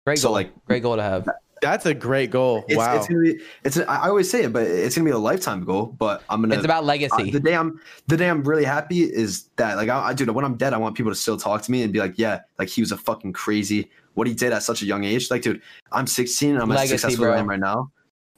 Great 0.07 0.19
So, 0.19 0.29
goal, 0.29 0.35
like- 0.35 0.65
great 0.67 0.83
goal 0.83 0.97
to 0.97 1.03
have. 1.03 1.29
That's 1.63 1.87
a 1.87 1.95
great 1.95 2.33
goal. 2.33 2.65
It's, 2.67 2.77
wow. 2.77 2.97
it's 2.97 3.07
gonna 3.07 3.21
be. 3.21 3.41
It's. 3.65 3.77
A, 3.77 3.89
I 3.89 4.09
always 4.09 4.29
say 4.29 4.43
it, 4.43 4.53
but 4.53 4.65
it's 4.65 4.97
gonna 4.97 5.05
be 5.05 5.13
a 5.13 5.19
lifetime 5.19 5.65
goal. 5.65 5.87
But 5.87 6.25
I'm 6.29 6.43
gonna. 6.43 6.57
It's 6.57 6.65
about 6.65 6.83
uh, 6.83 6.87
legacy. 6.87 7.31
the 7.31 7.39
day 7.39 7.55
I'm 7.55 7.81
the 8.09 8.17
day 8.17 8.29
I'm 8.29 8.43
really 8.43 8.65
happy 8.65 9.03
is 9.03 9.45
that 9.57 9.77
like 9.77 9.89
I, 9.89 10.09
I 10.09 10.13
dude 10.13 10.29
when 10.31 10.45
I'm 10.45 10.57
dead 10.57 10.75
I 10.75 10.79
want 10.79 10.97
people 10.97 11.13
to 11.13 11.17
still 11.17 11.37
talk 11.37 11.63
to 11.63 11.71
me 11.71 11.85
and 11.85 11.93
be 11.93 12.01
like 12.01 12.19
yeah 12.19 12.41
like 12.59 12.69
he 12.69 12.83
was 12.83 12.91
a 12.91 12.97
fucking 12.97 13.33
crazy 13.33 13.89
what 14.15 14.27
he 14.27 14.35
did 14.35 14.53
at 14.53 14.65
such 14.65 14.83
a 14.83 14.87
young 14.87 15.05
age 15.05 15.31
like 15.31 15.43
dude 15.43 15.63
I'm 15.93 16.09
16 16.09 16.57
I'm 16.57 16.69
Legacy, 16.69 16.83
as 16.83 17.01
successful 17.01 17.27
as 17.27 17.29
bro. 17.29 17.37
I 17.37 17.39
am 17.39 17.49
right 17.49 17.61
now 17.61 17.93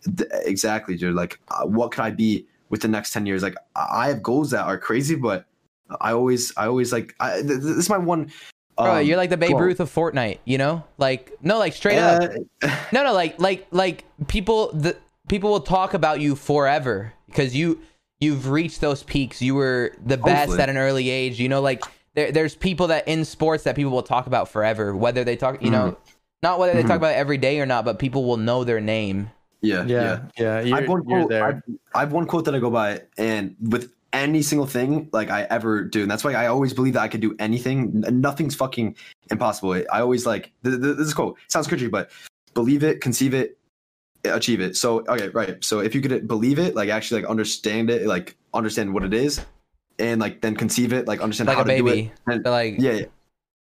Th- 0.04 0.28
exactly 0.44 0.96
dude 0.96 1.14
like 1.14 1.40
uh, 1.48 1.64
what 1.64 1.92
could 1.92 2.02
I 2.02 2.10
be 2.10 2.46
with 2.68 2.82
the 2.82 2.88
next 2.88 3.12
10 3.12 3.24
years 3.24 3.42
like 3.42 3.56
I 3.74 4.04
I 4.04 4.08
have 4.08 4.22
goals 4.22 4.50
that 4.50 4.66
are 4.66 4.76
crazy 4.76 5.14
but 5.14 5.46
I 6.00 6.12
always 6.12 6.52
I 6.58 6.66
always 6.66 6.92
like 6.92 7.14
I, 7.20 7.36
th- 7.36 7.46
th- 7.46 7.60
this 7.60 7.76
is 7.76 7.88
my 7.88 7.98
one 7.98 8.30
Bro, 8.76 8.96
Um, 8.96 9.06
you're 9.06 9.16
like 9.16 9.30
the 9.30 9.36
Babe 9.36 9.52
well, 9.52 9.62
Ruth 9.62 9.80
of 9.80 9.92
Fortnite, 9.92 10.38
you 10.44 10.58
know? 10.58 10.82
Like 10.98 11.32
no, 11.42 11.58
like 11.58 11.72
straight 11.74 11.98
up. 11.98 12.22
uh, 12.62 12.76
No, 12.92 13.04
no, 13.04 13.12
like 13.12 13.38
like 13.40 13.66
like 13.70 14.04
people 14.26 14.72
the 14.72 14.96
people 15.28 15.50
will 15.50 15.60
talk 15.60 15.94
about 15.94 16.20
you 16.20 16.34
forever 16.34 17.12
because 17.26 17.54
you 17.54 17.80
you've 18.20 18.48
reached 18.48 18.80
those 18.80 19.02
peaks. 19.02 19.40
You 19.40 19.54
were 19.54 19.92
the 20.04 20.16
best 20.16 20.46
Hopefully. 20.50 20.62
at 20.62 20.68
an 20.70 20.76
early 20.76 21.08
age. 21.10 21.38
You 21.38 21.48
know, 21.48 21.60
like 21.60 21.82
there, 22.14 22.32
there's 22.32 22.54
people 22.54 22.88
that 22.88 23.06
in 23.08 23.24
sports 23.24 23.64
that 23.64 23.76
people 23.76 23.92
will 23.92 24.02
talk 24.02 24.26
about 24.26 24.48
forever, 24.48 24.94
whether 24.96 25.24
they 25.24 25.36
talk, 25.36 25.62
you 25.62 25.70
know, 25.70 25.96
not 26.42 26.58
whether 26.58 26.72
they 26.74 26.82
talk 26.82 26.96
about 26.96 27.12
it 27.12 27.16
every 27.16 27.38
day 27.38 27.60
or 27.60 27.66
not, 27.66 27.84
but 27.84 27.98
people 27.98 28.24
will 28.24 28.36
know 28.36 28.64
their 28.64 28.80
name. 28.80 29.30
yeah, 29.62 29.84
Yeah, 29.84 30.20
yeah. 30.38 30.60
yeah. 30.60 30.76
I've 30.76 30.82
You're, 30.84 30.90
one 30.90 31.02
you're 31.08 31.26
quote. 31.26 31.32
I've, 31.32 31.62
I've 31.94 32.12
one 32.12 32.26
quote 32.26 32.44
that 32.44 32.54
I 32.54 32.58
go 32.58 32.70
by, 32.70 33.02
and 33.18 33.56
with 33.60 33.93
any 34.14 34.40
single 34.40 34.66
thing 34.66 35.10
like 35.12 35.28
I 35.28 35.42
ever 35.50 35.84
do, 35.84 36.02
and 36.02 36.10
that's 36.10 36.24
why 36.24 36.32
I 36.32 36.46
always 36.46 36.72
believe 36.72 36.94
that 36.94 37.02
I 37.02 37.08
could 37.08 37.20
do 37.20 37.34
anything. 37.38 38.00
Nothing's 38.08 38.54
fucking 38.54 38.96
impossible. 39.30 39.72
I 39.92 40.00
always 40.00 40.24
like 40.24 40.52
th- 40.64 40.80
th- 40.80 40.96
this 40.96 41.08
is 41.08 41.14
quote. 41.14 41.36
Sounds 41.48 41.66
cringy, 41.66 41.90
but 41.90 42.10
believe 42.54 42.82
it, 42.84 43.00
conceive 43.00 43.34
it, 43.34 43.58
achieve 44.24 44.60
it. 44.60 44.76
So 44.76 45.04
okay, 45.08 45.28
right. 45.28 45.62
So 45.62 45.80
if 45.80 45.94
you 45.94 46.00
could 46.00 46.26
believe 46.26 46.58
it, 46.58 46.74
like 46.74 46.88
actually 46.88 47.22
like 47.22 47.30
understand 47.30 47.90
it, 47.90 48.06
like 48.06 48.36
understand 48.54 48.94
what 48.94 49.04
it 49.04 49.12
is, 49.12 49.44
and 49.98 50.20
like 50.20 50.40
then 50.40 50.54
conceive 50.56 50.92
it, 50.92 51.06
like 51.06 51.20
understand 51.20 51.48
Like 51.48 51.56
how 51.58 51.64
to 51.64 51.76
do 51.76 51.84
baby. 51.84 52.12
it. 52.26 52.32
And, 52.32 52.44
like 52.44 52.76
yeah, 52.78 52.92
yeah. 52.92 53.06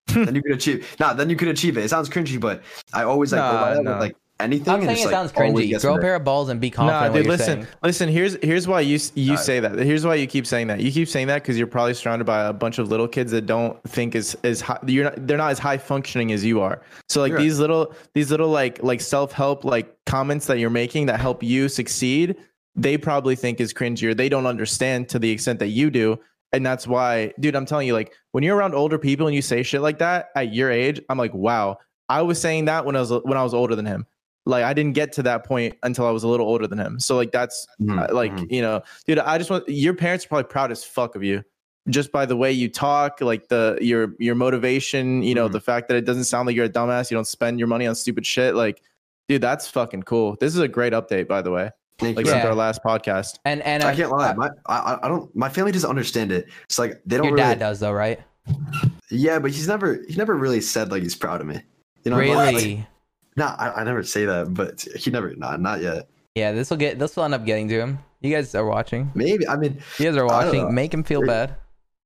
then 0.25 0.35
you 0.35 0.43
could 0.43 0.53
achieve. 0.53 0.97
Nah, 0.99 1.13
then 1.13 1.29
you 1.29 1.37
could 1.37 1.49
achieve 1.49 1.77
it. 1.77 1.85
It 1.85 1.91
sounds 1.91 2.09
cringy, 2.09 2.41
but 2.41 2.63
I 2.95 3.03
always 3.03 3.33
like 3.33 3.41
go 3.43 3.53
Nah, 3.53 3.61
by 3.61 3.75
that 3.75 3.83
nah. 3.83 3.91
with 3.93 4.01
like 4.01 4.17
anything. 4.41 4.69
I'm 4.73 4.81
and 4.81 4.89
saying 4.89 4.93
it's, 4.93 5.03
it 5.03 5.05
like, 5.07 5.13
sounds 5.13 5.33
cringy. 5.33 5.69
gets 5.69 5.85
Grow 5.85 5.97
a 5.97 6.01
pair 6.01 6.15
of 6.15 6.25
balls 6.25 6.49
and 6.49 6.61
be 6.61 6.71
confident. 6.71 7.01
Nah, 7.01 7.07
in 7.07 7.13
what 7.13 7.17
dude, 7.19 7.27
you're 7.27 7.37
listen, 7.37 7.63
saying. 7.63 7.77
listen. 7.83 8.09
Here's 8.09 8.37
here's 8.43 8.69
why 8.69 8.81
you 8.81 8.99
you 9.15 9.33
Alright. 9.33 9.45
say 9.45 9.61
that. 9.61 9.79
Here's 9.79 10.07
why 10.07 10.15
you 10.15 10.27
keep 10.27 10.47
saying 10.47 10.69
that. 10.69 10.81
You 10.81 10.93
keep 10.93 11.09
saying 11.09 11.27
that 11.29 11.43
because 11.43 11.59
you're 11.59 11.67
probably 11.67 11.95
surrounded 11.95 12.25
by 12.25 12.45
a 12.45 12.53
bunch 12.53 12.79
of 12.79 12.89
little 12.89 13.09
kids 13.09 13.31
that 13.33 13.47
don't 13.47 13.83
think 13.85 14.15
is 14.15 14.37
is 14.43 14.61
high, 14.61 14.79
you're 14.87 15.05
not 15.05 15.27
they're 15.27 15.39
not 15.39 15.51
as 15.51 15.59
high 15.59 15.79
functioning 15.79 16.33
as 16.33 16.45
you 16.45 16.61
are. 16.61 16.81
So 17.09 17.21
like 17.21 17.31
You're 17.31 17.39
right. 17.39 17.45
these 17.45 17.59
little 17.59 17.95
these 18.15 18.31
little 18.31 18.49
like 18.49 18.83
like 18.83 19.01
self 19.01 19.33
help 19.33 19.65
like 19.65 19.97
comments 20.07 20.47
that 20.47 20.59
you're 20.59 20.71
making 20.71 21.07
that 21.07 21.21
help 21.21 21.43
you 21.43 21.69
succeed, 21.69 22.37
they 22.77 22.97
probably 22.97 23.37
think 23.37 23.61
is 23.61 23.75
cringy 23.75 24.05
or 24.05 24.15
they 24.15 24.29
don't 24.29 24.47
understand 24.47 25.09
to 25.11 25.19
the 25.19 25.31
extent 25.31 25.59
that 25.59 25.69
you 25.69 25.91
do. 25.91 26.19
And 26.53 26.65
that's 26.65 26.87
why, 26.87 27.35
dude, 27.41 27.55
I'm 27.55 27.67
telling 27.67 27.87
you, 27.87 27.93
like 27.93 28.15
when 28.33 28.43
you're 28.43 28.57
around 28.57 28.75
older 28.75 28.99
people 28.99 29.27
and 29.27 29.37
you 29.37 29.43
say 29.43 29.63
shit 29.63 29.83
like 29.83 29.99
that 29.99 30.31
at 30.35 30.55
your 30.55 30.71
age, 30.71 30.99
I'm 31.11 31.19
like, 31.19 31.35
wow, 31.35 31.77
I 32.09 32.23
was 32.23 32.41
saying 32.41 32.65
that 32.67 32.87
when 32.87 32.97
I 32.97 33.01
was 33.01 33.11
when 33.11 33.37
I 33.37 33.43
was 33.43 33.53
older 33.53 33.77
than 33.77 33.85
him. 33.85 34.07
Like 34.49 34.65
I 34.65 34.73
didn't 34.73 34.95
get 34.95 35.13
to 35.13 35.23
that 35.25 35.45
point 35.45 35.77
until 35.83 36.07
I 36.07 36.11
was 36.11 36.25
a 36.25 36.29
little 36.29 36.47
older 36.47 36.67
than 36.67 36.79
him. 36.79 36.99
So 36.99 37.15
like 37.17 37.31
that's 37.33 37.67
Mhm, 37.81 38.09
uh, 38.11 38.15
like 38.15 38.33
mhm. 38.33 38.51
you 38.51 38.63
know, 38.63 38.83
dude, 39.07 39.19
I 39.21 39.39
just 39.39 39.51
want 39.51 39.69
your 39.69 39.95
parents 39.95 40.25
are 40.25 40.29
probably 40.29 40.49
proud 40.49 40.73
as 40.73 40.83
fuck 40.85 41.15
of 41.17 41.23
you, 41.23 41.45
just 41.89 42.11
by 42.13 42.25
the 42.27 42.37
way 42.37 42.51
you 42.51 42.69
talk, 42.69 43.21
like 43.21 43.49
the 43.49 43.79
your 43.81 44.15
your 44.19 44.35
motivation. 44.35 45.23
You 45.23 45.35
know, 45.35 45.49
Mhm. 45.49 45.53
the 45.53 45.61
fact 45.61 45.89
that 45.89 45.97
it 45.97 46.07
doesn't 46.07 46.25
sound 46.25 46.47
like 46.47 46.57
you're 46.57 46.65
a 46.65 46.69
dumbass. 46.71 47.11
You 47.11 47.17
don't 47.17 47.27
spend 47.27 47.59
your 47.59 47.69
money 47.69 47.87
on 47.87 47.95
stupid 47.95 48.25
shit. 48.27 48.55
Like, 48.55 48.81
dude, 49.29 49.43
that's 49.43 49.69
fucking 49.69 50.05
cool. 50.05 50.37
This 50.41 50.55
is 50.55 50.61
a 50.61 50.69
great 50.69 50.93
update, 50.95 51.29
by 51.29 51.43
the 51.43 51.51
way. 51.51 51.71
Thank 51.99 52.17
Like 52.17 52.27
you. 52.27 52.33
since 52.33 52.45
Yeah. 52.45 52.49
our 52.51 52.55
last 52.55 52.83
podcast. 52.83 53.39
And 53.45 53.61
and 53.63 53.83
I 53.83 53.93
uh, 53.93 53.97
can't 53.97 54.11
lie. 54.13 54.29
uh, 54.31 54.35
My, 54.35 54.49
I, 54.67 54.77
I- 54.95 54.99
I 55.05 55.09
don't. 55.09 55.35
My 55.37 55.49
family 55.49 55.73
doesn't 55.73 55.91
understand 55.91 56.33
it. 56.33 56.47
It's 56.65 56.79
like 56.79 57.01
they 57.05 57.17
don't. 57.17 57.27
your 57.27 57.35
really, 57.35 57.49
dad 57.49 57.59
does 57.59 57.81
though, 57.81 57.93
right? 57.93 58.21
Yeah, 59.11 59.39
but 59.41 59.51
he's 59.51 59.69
never. 59.69 60.01
He 60.09 60.15
never 60.17 60.35
really 60.37 60.61
said 60.61 60.91
like 60.91 61.03
he's 61.03 61.17
proud 61.17 61.41
of 61.41 61.47
me. 61.47 61.61
You 62.05 62.13
know. 62.13 62.17
like- 62.19 62.81
Nah, 63.39 63.55
I, 63.59 63.81
I 63.81 63.85
never 63.85 64.03
say 64.03 64.25
that, 64.27 64.53
but 64.53 64.81
he 64.97 65.11
never. 65.11 65.35
Nah, 65.35 65.57
not 65.57 65.81
yet. 65.81 66.09
Yeah, 66.35 66.53
this 66.53 66.71
will 66.71 66.77
get 66.77 66.99
this 66.99 67.17
will 67.17 67.25
end 67.25 67.35
up 67.35 67.45
getting 67.47 67.69
to 67.69 67.79
him. 67.81 67.99
You 68.21 68.35
guys 68.35 68.55
are 68.55 68.67
watching. 68.67 69.11
Maybe. 69.15 69.47
I 69.47 69.57
mean, 69.57 69.79
You 69.99 70.07
guys 70.07 70.17
are 70.17 70.27
I 70.31 70.45
don't 70.45 70.53
know. 70.55 70.61
watching. 70.65 70.75
Make 70.75 70.93
him 70.93 71.05
feel 71.05 71.25
bad. 71.25 71.55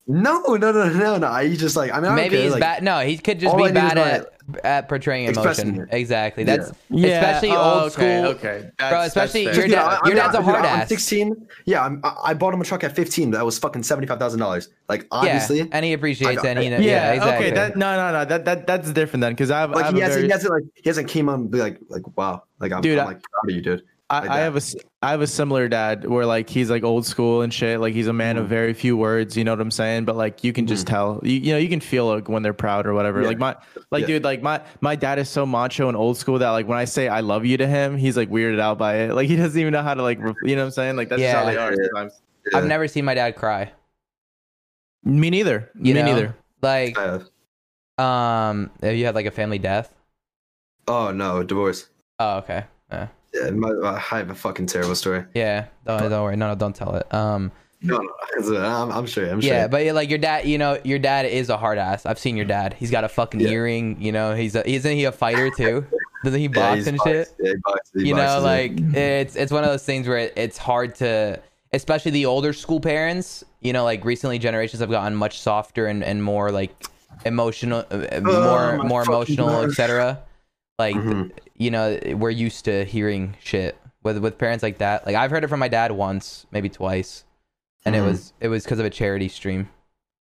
No, 0.07 0.41
no, 0.41 0.57
no, 0.57 0.89
no, 0.93 1.19
no. 1.19 1.35
He 1.37 1.57
just 1.57 1.77
like. 1.77 1.93
I 1.93 2.01
mean, 2.01 2.11
I 2.11 2.15
Maybe 2.17 2.37
care, 2.37 2.43
he's 2.45 2.53
like, 2.53 2.61
bad. 2.61 2.83
No, 2.83 3.01
he 3.01 3.17
could 3.19 3.39
just 3.39 3.57
be 3.57 3.65
I 3.65 3.69
do 3.69 3.75
bad 3.75 3.97
like- 3.97 4.13
at 4.13 4.33
at 4.65 4.89
portraying 4.89 5.27
emotion. 5.29 5.83
it. 5.83 5.89
Exactly. 5.93 6.45
Yeah. 6.45 6.61
Especially 6.61 7.51
oh, 7.51 7.83
old 7.83 7.93
okay, 7.93 7.93
school. 7.93 8.31
Okay, 8.33 8.71
Bro, 8.77 9.01
especially 9.03 9.45
fair. 9.47 9.55
your 9.55 9.69
dad- 9.69 9.79
I- 9.79 9.85
I 9.85 9.95
your 9.95 10.05
mean, 10.07 10.17
dad's 10.17 10.35
a 10.35 10.39
dude, 10.39 10.45
hard 10.47 10.59
I'm 10.65 10.81
ass. 10.81 10.89
16. 10.89 11.47
Yeah, 11.65 11.85
I'm, 11.85 12.01
I 12.03 12.17
I 12.25 12.35
bought 12.35 12.53
him 12.53 12.61
a 12.61 12.65
truck 12.65 12.83
at 12.83 12.95
15. 12.97 13.31
That 13.31 13.45
was 13.45 13.59
fucking 13.59 13.85
seventy 13.85 14.09
five 14.09 14.19
thousand 14.19 14.41
dollars. 14.41 14.69
Like 14.89 15.07
obviously, 15.13 15.59
yeah, 15.59 15.65
and 15.71 15.85
he 15.85 15.93
appreciates 15.93 16.43
I 16.45 16.51
it. 16.51 16.55
got 16.55 16.63
yeah, 16.65 16.79
yeah, 16.79 17.13
exactly. 17.13 17.47
okay. 17.47 17.55
That, 17.55 17.77
no, 17.77 17.97
no, 17.97 18.13
no. 18.19 18.25
That 18.25 18.45
that 18.45 18.67
that's 18.67 18.91
different 18.93 19.21
then, 19.21 19.33
because 19.33 19.51
I 19.51 19.61
have, 19.61 19.71
I 19.71 19.75
like 19.75 19.85
have 19.87 19.95
he 19.95 20.01
hasn't, 20.01 20.15
very, 20.17 20.27
he 20.27 20.33
hasn't 20.33 20.53
like 20.53 20.65
he 20.75 20.89
hasn't 20.91 21.09
came 21.09 21.29
on 21.29 21.47
be 21.47 21.59
like 21.59 21.79
like 21.89 22.17
wow 22.17 22.43
like 22.59 22.73
I'm, 22.73 22.81
Dude, 22.83 22.99
I'm 22.99 23.07
like 23.07 23.23
proud 23.23 23.49
of 23.49 23.55
you, 23.55 23.61
dude. 23.63 23.83
I, 24.13 24.29
I 24.29 24.39
have 24.41 24.55
a 24.55 24.59
s- 24.59 24.77
I 25.01 25.11
have 25.11 25.23
a 25.23 25.27
similar 25.27 25.69
dad 25.69 26.05
where 26.07 26.27
like 26.27 26.51
he's 26.51 26.69
like 26.69 26.85
old 26.85 27.07
school 27.07 27.41
and 27.41 27.53
shit. 27.53 27.81
Like 27.81 27.95
he's 27.95 28.07
a 28.09 28.13
man 28.13 28.37
of 28.37 28.45
Mhm. 28.45 28.49
very 28.51 28.75
few 28.75 28.95
words. 28.97 29.37
You 29.39 29.45
know 29.45 29.53
what 29.53 29.61
I'm 29.61 29.71
saying? 29.71 30.05
But 30.05 30.17
like 30.17 30.45
you 30.45 30.53
can 30.53 30.67
just 30.67 30.87
tell. 30.87 31.19
You, 31.23 31.33
you 31.33 31.53
know 31.53 31.59
you 31.59 31.69
can 31.71 31.81
feel 31.81 32.07
like 32.07 32.29
when 32.29 32.43
they're 32.43 32.53
proud 32.53 32.87
or 32.87 32.93
whatever. 32.93 33.19
Mm-hmm. 33.23 33.41
Yeah. 33.41 33.47
Like 33.47 33.57
my 33.57 33.85
like 33.91 34.01
Yeah. 34.03 34.07
dude 34.09 34.25
like 34.25 34.43
my 34.43 34.61
my 34.83 34.97
dad 34.97 35.19
is 35.19 35.31
so 35.31 35.47
macho 35.47 35.89
and 35.89 35.97
old 35.97 36.19
school 36.19 36.39
that 36.41 36.51
like 36.51 36.69
when 36.69 36.77
I 36.79 36.85
say 36.85 37.09
I 37.09 37.21
love 37.21 37.47
you 37.47 37.57
to 37.57 37.67
him, 37.67 37.97
he's 37.97 38.17
like 38.19 38.29
weirded 38.31 38.61
out 38.61 38.77
by 38.77 38.97
it. 38.97 39.15
Like 39.15 39.29
he 39.29 39.37
doesn't 39.37 39.59
even 39.59 39.73
know 39.73 39.83
how 39.83 39.95
to 39.95 40.03
like 40.03 40.19
re- 40.21 40.35
you 40.45 40.57
know 40.57 40.63
what 40.63 40.67
I'm 40.67 40.73
saying? 40.73 40.97
Like 40.97 41.09
that's 41.09 41.23
just 41.23 41.35
how 41.35 41.47
they 41.47 41.57
are 41.57 41.71
Yeah. 41.71 41.77
sometimes. 41.95 42.21
I've 42.55 42.67
never 42.67 42.87
seen 42.89 43.05
my 43.07 43.15
dad 43.15 43.35
cry. 43.37 43.73
Me 45.05 45.31
neither. 45.31 45.71
You 45.75 45.95
Me 45.95 46.01
know? 46.01 46.07
neither. 46.07 46.37
Like, 46.61 46.97
have. 46.97 47.29
um, 47.99 48.71
have 48.83 48.95
you 48.95 49.05
had 49.07 49.15
like 49.15 49.27
a 49.27 49.31
family 49.33 49.59
death? 49.59 49.93
Oh 50.87 51.11
no, 51.13 51.43
divorce. 51.43 51.89
Oh, 52.19 52.37
okay. 52.39 52.65
Yeah, 52.91 52.99
Yeah, 52.99 53.07
my, 53.07 53.09
I 53.43 53.99
have 53.99 54.31
a 54.31 54.35
fucking 54.35 54.67
terrible 54.67 54.95
story. 54.95 55.25
yeah. 55.35 55.67
Don't, 55.87 56.09
don't 56.09 56.23
worry. 56.23 56.37
No, 56.37 56.49
no, 56.49 56.55
don't 56.55 56.75
tell 56.77 56.95
it. 56.97 57.13
Um, 57.13 57.51
No, 57.85 57.99
no, 57.99 58.57
uh, 58.57 58.83
I'm, 58.85 58.93
I'm 58.93 59.07
sure. 59.07 59.29
I'm 59.29 59.41
sure. 59.41 59.53
yeah, 59.53 59.67
but 59.67 59.85
like 59.95 60.09
your 60.09 60.19
dad, 60.19 60.47
you 60.47 60.57
know, 60.59 60.79
your 60.85 61.01
dad 61.01 61.27
is 61.27 61.49
a 61.49 61.57
hard 61.57 61.79
ass. 61.79 62.07
I've 62.07 62.19
seen 62.19 62.37
your 62.37 62.45
dad. 62.47 62.75
He's 62.75 62.91
got 62.93 63.03
a 63.05 63.09
fucking 63.09 63.41
Yeah. 63.41 63.49
earring. 63.51 64.01
You 64.01 64.13
know, 64.13 64.35
he's 64.37 64.55
a, 64.55 64.69
isn't 64.69 64.93
he 64.97 65.05
a 65.05 65.11
fighter 65.13 65.51
too? 65.51 65.85
Doesn't 66.25 66.39
he 66.39 66.47
Yeah, 66.55 66.61
box 66.61 66.77
he's 66.77 66.87
and 66.87 66.99
boxed. 66.99 67.11
shit? 67.11 67.29
Yeah, 67.41 67.53
he 68.01 68.09
you 68.09 68.15
know 68.15 68.23
boxes, 68.23 68.45
yeah. 68.45 68.49
like 68.89 68.97
it's 68.97 69.35
it's 69.37 69.51
one 69.53 69.65
of 69.65 69.71
those 69.71 69.85
things 69.85 70.07
where 70.07 70.19
it, 70.19 70.33
it's 70.37 70.57
hard 70.59 70.95
to 70.97 71.41
especially 71.73 72.13
the 72.13 72.27
older 72.27 72.53
school 72.53 72.79
parents 72.81 73.43
you 73.61 73.73
know 73.73 73.83
like 73.83 74.05
recently 74.05 74.39
generations 74.39 74.79
have 74.81 74.91
gotten 74.91 75.17
much 75.17 75.41
softer 75.41 75.87
and, 75.87 76.05
and 76.05 76.23
more 76.23 76.53
like 76.53 76.71
emotional 77.25 77.85
uh, 77.91 78.07
uh, 78.13 78.21
more 78.21 78.79
more 78.85 79.03
emotional 79.03 79.63
etc 79.63 80.21
like 80.85 80.97
Mhm. 80.97 81.31
you 81.57 81.71
know 81.71 81.87
we're 82.23 82.31
used 82.47 82.65
to 82.65 82.85
hearing 82.85 83.37
shit 83.41 83.77
with 84.03 84.19
with 84.19 84.37
parents 84.39 84.63
like 84.63 84.79
that. 84.79 85.07
Like 85.07 85.15
i've 85.17 85.31
heard 85.31 85.45
it 85.45 85.49
from 85.49 85.61
my 85.61 85.69
dad 85.69 85.93
once 85.93 86.47
maybe 86.51 86.69
twice. 86.69 87.25
And 87.85 87.95
Mhm. 87.95 87.99
it 87.99 88.03
was 88.09 88.33
it 88.41 88.49
was 88.49 88.65
because 88.65 88.79
of 88.81 88.87
a 88.87 88.91
charity 88.91 89.29
stream. 89.29 89.69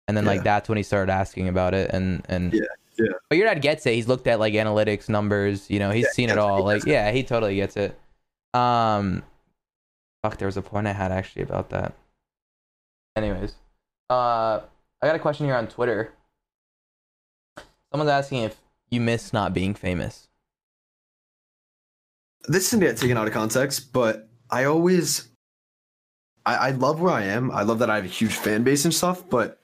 And 0.07 0.17
then 0.17 0.25
like 0.25 0.43
that's 0.43 0.67
when 0.69 0.77
he 0.77 0.83
started 0.83 1.11
asking 1.11 1.47
about 1.47 1.73
it 1.73 1.91
and 1.95 2.25
and 2.27 2.53
Yeah, 2.53 2.61
yeah. 2.99 3.13
but 3.29 3.37
your 3.37 3.47
dad 3.47 3.61
gets 3.61 3.85
it. 3.85 3.93
He's 3.95 4.07
looked 4.07 4.27
at 4.27 4.37
like 4.39 4.53
analytics 4.53 5.07
numbers 5.09 5.69
you 5.69 5.79
know 5.79 5.91
he's 5.91 6.05
Yeah, 6.05 6.11
seen 6.19 6.29
it 6.29 6.37
all. 6.37 6.63
Like 6.63 6.83
it. 6.85 6.91
yeah 6.91 7.11
he 7.11 7.23
totally 7.23 7.55
gets 7.55 7.75
it. 7.77 7.97
Um 8.53 9.23
fuck 10.21 10.37
there 10.37 10.47
was 10.51 10.57
a 10.57 10.61
point 10.61 10.87
i 10.87 10.93
had 10.93 11.11
actually 11.11 11.43
about 11.43 11.69
that. 11.69 11.93
Anyways 13.15 13.55
uh 14.09 14.59
i 15.01 15.07
got 15.07 15.15
a 15.15 15.19
question 15.19 15.45
here 15.45 15.55
on 15.55 15.67
twitter. 15.67 16.11
Someone's 17.91 18.09
asking 18.11 18.43
if 18.43 18.59
you 18.89 18.99
miss 19.01 19.31
not 19.33 19.53
being 19.53 19.73
famous 19.73 20.27
this 22.47 22.65
is 22.67 22.73
gonna 22.73 22.85
get 22.85 22.97
taken 22.97 23.17
out 23.17 23.27
of 23.27 23.33
context, 23.33 23.93
but 23.93 24.27
I 24.49 24.65
always, 24.65 25.29
I, 26.45 26.55
I 26.55 26.71
love 26.71 26.99
where 27.01 27.13
I 27.13 27.23
am. 27.23 27.51
I 27.51 27.63
love 27.63 27.79
that 27.79 27.89
I 27.89 27.95
have 27.95 28.05
a 28.05 28.09
huge 28.09 28.33
fan 28.35 28.63
base 28.63 28.85
and 28.85 28.93
stuff. 28.93 29.27
But 29.29 29.59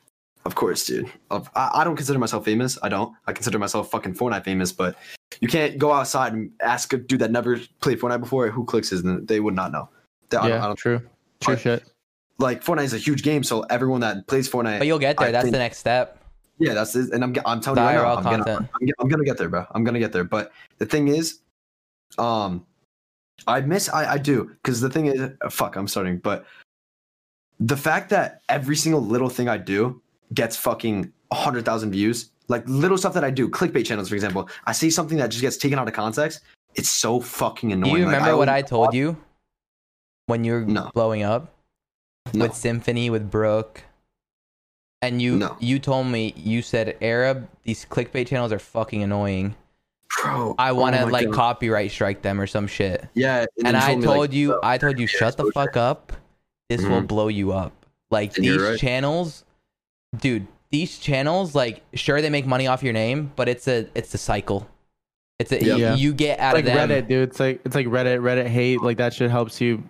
of 0.45 0.55
course, 0.55 0.85
dude, 0.85 1.11
of- 1.29 1.49
I, 1.55 1.71
I 1.75 1.83
don't 1.83 1.95
consider 1.95 2.19
myself 2.19 2.45
famous. 2.45 2.77
I 2.81 2.89
don't. 2.89 3.13
I 3.27 3.33
consider 3.33 3.59
myself 3.59 3.91
fucking 3.91 4.15
Fortnite 4.15 4.45
famous. 4.45 4.71
But 4.71 4.95
you 5.41 5.47
can't 5.47 5.77
go 5.77 5.91
outside 5.91 6.33
and 6.33 6.51
ask 6.61 6.91
a 6.93 6.97
dude 6.97 7.19
that 7.19 7.31
never 7.31 7.59
played 7.81 7.99
Fortnite 7.99 8.21
before 8.21 8.49
who 8.49 8.65
Clix 8.65 8.91
is, 8.91 9.03
and 9.03 9.27
they 9.27 9.39
would 9.39 9.55
not 9.55 9.71
know. 9.71 9.89
They- 10.29 10.37
I 10.37 10.41
don't, 10.43 10.51
I 10.51 10.55
Yeah, 10.55 10.67
don't, 10.67 10.75
true. 10.77 10.99
True 11.41 11.55
But- 11.55 11.61
shit. 11.61 11.83
like 12.39 12.63
Fortnite 12.63 12.83
is 12.85 12.93
a 12.93 12.97
huge 12.97 13.23
game, 13.23 13.43
so 13.43 13.61
everyone 13.63 14.01
that 14.01 14.25
plays 14.27 14.49
Fortnite, 14.49 14.77
but 14.79 14.87
you'll 14.87 14.99
get 14.99 15.17
there 15.17 15.27
I 15.27 15.31
that's 15.31 15.43
think- 15.43 15.53
the 15.53 15.59
next 15.59 15.77
step 15.79 16.15
yeah, 16.61 16.73
that's 16.73 16.93
it. 16.93 17.13
And 17.13 17.23
I'm, 17.23 17.33
I'm 17.45 17.61
telling 17.61 17.75
The 17.81 17.89
you, 17.89 17.97
right 17.99 18.03
now, 18.03 18.15
I'm 18.17 18.23
gonna, 18.23 18.43
content. 18.43 18.69
I'm, 18.81 18.89
I'm 18.99 19.07
gonna 19.07 19.23
get 19.23 19.37
there, 19.37 19.47
bro. 19.47 19.65
I'm 19.71 19.85
gonna 19.85 19.97
get 19.99 20.11
there. 20.11 20.25
But 20.25 20.51
the 20.77 20.85
thing 20.85 21.07
is, 21.07 21.39
um, 22.17 22.65
I 23.47 23.61
miss, 23.61 23.89
I, 23.89 24.13
I 24.13 24.17
do, 24.17 24.45
because 24.63 24.81
the 24.81 24.89
thing 24.89 25.07
is, 25.07 25.21
uh, 25.21 25.49
fuck, 25.49 25.75
I'm 25.75 25.87
starting. 25.87 26.17
But 26.17 26.45
the 27.59 27.77
fact 27.77 28.09
that 28.11 28.41
every 28.49 28.75
single 28.75 29.01
little 29.01 29.29
thing 29.29 29.49
I 29.49 29.57
do 29.57 30.01
gets 30.33 30.55
fucking 30.55 31.11
hundred 31.31 31.65
thousand 31.65 31.91
views, 31.91 32.31
like 32.47 32.63
little 32.67 32.97
stuff 32.97 33.13
that 33.13 33.23
I 33.23 33.31
do, 33.31 33.49
clickbait 33.49 33.85
channels, 33.85 34.09
for 34.09 34.15
example, 34.15 34.49
I 34.65 34.71
see 34.71 34.89
something 34.89 35.17
that 35.17 35.29
just 35.29 35.41
gets 35.41 35.57
taken 35.57 35.77
out 35.79 35.87
of 35.87 35.93
context. 35.93 36.41
It's 36.75 36.89
so 36.89 37.19
fucking 37.19 37.69
do 37.69 37.73
annoying. 37.75 37.95
you 37.97 38.05
Like, 38.05 38.15
remember 38.15 38.37
what 38.37 38.47
i 38.49 38.61
told 38.61 38.93
you 38.93 39.17
when 40.27 40.43
you 40.43 40.53
were 40.53 40.61
No. 40.61 40.91
blowing 40.93 41.23
up 41.23 41.53
No. 42.33 42.45
with 42.45 42.51
Symfuhny 42.53 43.09
with 43.09 43.31
brooke 43.31 43.83
and 45.01 45.19
you 45.21 45.37
No. 45.37 45.57
you 45.59 45.79
told 45.79 46.05
me 46.07 46.33
you 46.37 46.61
said 46.61 46.95
arab 47.01 47.49
these 47.63 47.85
clickbait 47.85 48.27
channels 48.27 48.51
are 48.51 48.59
fucking 48.59 49.01
annoying 49.01 49.55
Bro, 50.21 50.55
i 50.57 50.71
oh 50.71 50.75
want 50.75 50.95
to 50.95 51.05
my 51.05 51.11
like 51.11 51.25
God. 51.27 51.35
copyright 51.35 51.91
strike 51.91 52.21
them 52.23 52.41
or 52.41 52.47
some 52.47 52.67
shit 52.67 53.05
yeah, 53.13 53.45
and, 53.57 53.67
then 53.67 53.75
i 53.75 53.95
me, 53.95 54.03
told 54.03 54.17
like, 54.17 54.33
you 54.33 54.47
the- 54.49 54.59
i 54.63 54.77
told 54.77 54.99
you 54.99 55.07
shut 55.07 55.37
the 55.37 55.45
exposure. 55.45 55.67
fuck 55.67 55.77
up 55.77 56.13
this 56.67 56.81
will 56.81 57.01
Mhm. 57.01 57.07
blow 57.07 57.27
you 57.27 57.51
up 57.53 57.73
like 58.11 58.35
And 58.37 58.45
these 58.45 58.57
right. 58.61 58.79
channels 58.79 59.43
dude 60.19 60.47
these 60.71 60.99
channels, 60.99 61.55
like, 61.55 61.81
sure 61.95 62.21
they 62.21 62.29
make 62.29 62.45
money 62.45 62.67
off 62.67 62.83
your 62.83 62.93
name, 62.93 63.31
but 63.35 63.49
it's 63.49 63.67
a 63.67 63.87
it's 63.95 64.13
a 64.13 64.19
cycle. 64.19 64.67
It's 65.39 65.51
a 65.51 65.63
Yeah. 65.65 65.95
you, 65.95 66.09
you 66.09 66.13
get 66.13 66.39
out 66.39 66.53
like 66.53 66.65
of 66.67 66.73
them, 66.73 66.89
Reddit, 66.91 67.07
dude. 67.07 67.27
It's 67.29 67.39
like 67.39 67.61
it's 67.65 67.73
like 67.73 67.87
Reddit, 67.87 68.19
Reddit 68.21 68.45
hate. 68.45 68.79
Like 68.79 68.97
that 68.97 69.15
shit 69.15 69.31
helps 69.31 69.59
you, 69.59 69.83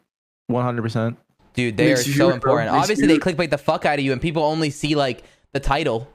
one 0.47 0.63
hundred 0.63 0.83
percent. 0.83 1.17
dude. 1.53 1.75
They 1.75 1.91
are 1.91 1.97
so 1.97 2.29
important. 2.29 2.69
Obviously, 2.69 3.07
they 3.07 3.17
clickbait 3.17 3.49
the 3.49 3.57
fuck 3.57 3.83
out 3.85 3.99
of 3.99 4.05
you, 4.05 4.13
and 4.13 4.21
people 4.21 4.41
only 4.41 4.69
see 4.69 4.95
like 4.95 5.23
the 5.51 5.59
title. 5.59 6.07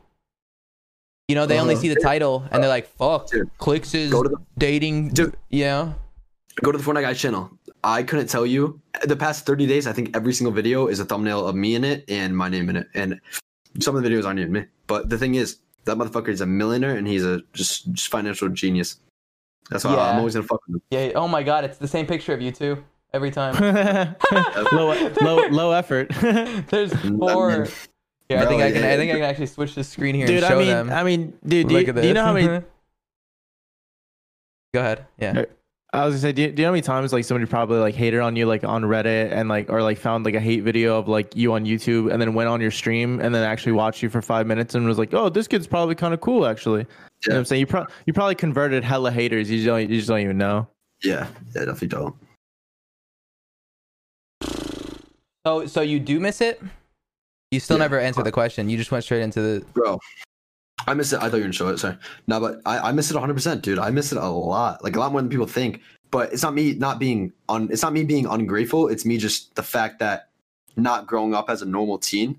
You 1.29 1.35
know, 1.35 1.47
they 1.47 1.59
only 1.59 1.75
Uh-huh. 1.75 1.83
see 1.83 1.89
the 1.89 2.01
title, 2.01 2.45
and 2.51 2.63
they're 2.63 2.69
like, 2.69 2.87
"Fuck, 2.99 3.31
Dude, 3.31 3.49
Clix 3.59 3.95
is 3.95 4.11
go 4.13 4.23
to 4.23 4.29
the- 4.29 4.37
dating." 4.59 5.11
Dude. 5.11 5.37
yeah. 5.51 5.93
Go 6.63 6.71
to 6.71 6.79
the 6.79 6.85
Fortnite 6.85 7.03
Guy 7.03 7.15
channel. 7.15 7.51
I 7.83 8.03
couldn't 8.03 8.29
tell 8.29 8.47
you. 8.47 8.81
The 9.03 9.17
past 9.17 9.45
30 9.45 9.67
days, 9.67 9.87
I 9.87 9.93
think 9.93 10.15
every 10.17 10.33
single 10.33 10.53
video 10.53 10.87
is 10.87 11.01
a 11.01 11.05
thumbnail 11.05 11.47
of 11.47 11.57
me 11.57 11.75
in 11.75 11.83
it 11.85 12.05
and 12.09 12.37
my 12.37 12.49
name 12.49 12.69
in 12.71 12.77
it. 12.77 12.87
And 12.95 13.21
some 13.81 13.97
of 13.97 14.03
the 14.03 14.09
videos 14.09 14.25
aren't 14.25 14.39
even 14.39 14.53
me. 14.53 14.65
But 14.87 15.09
the 15.09 15.19
thing 15.19 15.35
is, 15.35 15.59
that 15.87 15.97
motherfucker 15.99 16.29
is 16.29 16.41
a 16.41 16.47
millionaire 16.47 16.95
and 16.97 17.09
he's 17.09 17.25
a 17.25 17.41
just, 17.55 17.91
just 17.93 18.09
financial 18.09 18.49
genius. 18.51 18.99
That's 19.71 19.85
why 19.85 19.95
Yeah. 19.95 20.11
I'm 20.11 20.19
always 20.19 20.35
gonna 20.35 20.47
fuck 20.47 20.61
with 20.69 20.77
him. 20.77 20.83
Yeah. 20.91 21.13
Oh 21.17 21.27
my 21.27 21.43
god, 21.43 21.65
it's 21.65 21.79
the 21.79 21.89
same 21.89 22.07
picture 22.07 22.33
of 22.33 22.41
you 22.41 22.53
two 22.53 22.85
every 23.13 23.31
time. 23.33 23.55
low, 24.73 24.95
low, 25.21 25.49
low 25.49 25.73
effort. 25.73 26.11
There's 26.71 26.93
four. 26.95 27.67
Man. 28.29 28.39
Yeah, 28.39 28.45
I 28.45 28.47
think 28.47 28.61
Bro, 28.61 28.67
I 28.67 28.73
can. 28.73 28.85
I 28.85 28.97
think 28.97 29.13
I 29.13 29.15
can 29.15 29.25
actually 29.25 29.47
switch 29.47 29.75
the 29.75 29.85
screen 29.85 30.15
here 30.15 30.27
dude, 30.27 30.37
and 30.37 30.47
I 30.47 30.49
show 30.49 30.59
mean, 30.59 30.69
them. 30.69 30.91
I 30.91 31.03
mean, 31.05 31.35
dude, 31.47 31.69
do 31.69 31.75
you, 31.75 31.87
at 31.87 31.95
this. 31.95 32.03
do 32.03 32.09
you 32.09 32.15
know 32.15 32.25
how 32.25 32.33
many? 32.33 32.47
Go 34.75 34.81
ahead. 34.81 35.07
Yeah. 35.19 35.45
I 35.93 36.05
was 36.05 36.15
gonna 36.15 36.21
say, 36.23 36.33
do 36.33 36.43
you, 36.43 36.51
do 36.51 36.61
you 36.61 36.67
know 36.67 36.71
how 36.71 36.73
many 36.73 36.83
times 36.83 37.13
like 37.13 37.25
somebody 37.25 37.47
probably 37.47 37.79
like 37.79 37.95
hated 37.95 38.19
on 38.19 38.35
you 38.35 38.47
like 38.47 38.65
on 38.65 38.83
Reddit 38.83 39.31
and 39.31 39.49
like 39.49 39.71
or 39.71 39.81
like 39.81 39.97
found 39.97 40.25
like 40.25 40.35
a 40.35 40.41
hate 40.41 40.65
video 40.65 40.99
of 40.99 41.07
like 41.07 41.37
you 41.37 41.53
on 41.53 41.65
YouTube 41.65 42.13
and 42.13 42.21
then 42.21 42.35
went 42.35 42.49
on 42.49 42.61
your 42.61 42.73
stream 42.73 43.21
and 43.21 43.33
then 43.33 43.45
actually 43.45 43.71
watched 43.71 44.03
you 44.03 44.09
for 44.09 44.21
five 44.21 44.49
minutes 44.49 44.75
and 44.75 44.85
was 44.89 44.99
like, 44.99 45.15
oh, 45.15 45.29
this 45.29 45.47
kid's 45.47 45.69
probably 45.69 45.95
kind 45.95 46.13
of 46.13 46.21
cool 46.21 46.47
actually. 46.47 46.81
You 46.81 46.87
know 47.29 47.35
what 47.35 47.39
I'm 47.39 47.45
saying? 47.45 47.61
You 47.61 47.67
pro- 47.69 47.87
you 48.07 48.13
probably 48.13 48.35
converted 48.35 48.83
hella 48.83 49.13
haters. 49.13 49.49
You 49.49 49.59
just 49.59 49.67
don't 49.67 49.83
you 49.83 49.97
just 49.97 50.09
don't 50.09 50.19
even 50.19 50.37
know. 50.37 50.67
Yeah, 51.05 51.29
yeah, 51.55 51.65
definitely 51.65 51.89
don't. 51.89 52.17
So, 55.47 55.67
so 55.67 55.81
you 55.81 56.01
do 56.01 56.19
miss 56.19 56.41
it? 56.41 56.61
You 57.55 57.61
still 57.61 57.77
Yeah. 57.77 57.85
never 57.85 57.99
answered 58.01 58.25
the 58.25 58.33
question. 58.33 58.69
You 58.69 58.77
just 58.77 58.91
went 58.93 59.05
straight 59.05 59.23
into 59.23 59.41
the. 59.41 59.65
Bro. 59.73 59.99
I 60.87 60.93
miss 60.95 61.13
it. 61.13 61.17
I 61.19 61.29
thought 61.31 61.33
you 61.33 61.35
were 61.37 61.41
gonna 61.43 61.53
show 61.53 61.69
it. 61.69 61.79
Sorry. 61.79 61.97
No, 62.27 62.41
but 62.41 62.61
I, 62.67 62.89
I 62.89 62.93
miss 62.93 63.11
it 63.11 63.15
100, 63.15 63.33
percent 63.35 63.63
dude. 63.63 63.79
I 63.79 63.91
miss 63.91 64.13
it 64.13 64.19
a 64.19 64.29
lot, 64.29 64.85
like 64.85 64.97
a 64.97 65.01
lot 65.01 65.13
more 65.13 65.21
than 65.23 65.31
people 65.31 65.47
think. 65.47 65.81
But 66.11 66.33
it's 66.33 66.43
not 66.43 66.53
me 66.55 66.75
not 66.75 66.99
being 66.99 67.33
un. 67.49 67.69
It's 67.73 67.83
not 67.83 67.93
me 67.93 68.05
being 68.05 68.27
ungrateful. 68.27 68.89
It's 68.89 69.05
me 69.07 69.17
just 69.17 69.55
the 69.55 69.63
fact 69.63 69.99
that 70.01 70.29
not 70.77 71.07
growing 71.07 71.35
up 71.35 71.49
as 71.49 71.63
a 71.63 71.67
normal 71.67 71.99
teen. 71.99 72.39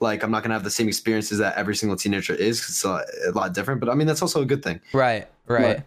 Like 0.00 0.22
I'm 0.22 0.30
not 0.30 0.42
gonna 0.42 0.54
have 0.54 0.64
the 0.64 0.70
same 0.70 0.86
experiences 0.88 1.38
that 1.38 1.56
every 1.56 1.74
single 1.74 1.96
teenager 1.96 2.34
is. 2.34 2.60
'cause 2.60 2.70
It's 2.70 2.84
a, 2.84 3.30
a 3.30 3.32
lot 3.32 3.52
different. 3.54 3.80
But 3.80 3.88
I 3.88 3.94
mean 3.94 4.06
that's 4.06 4.22
also 4.22 4.42
a 4.42 4.46
good 4.46 4.62
thing. 4.62 4.80
Right. 4.92 5.26
Right. 5.46 5.82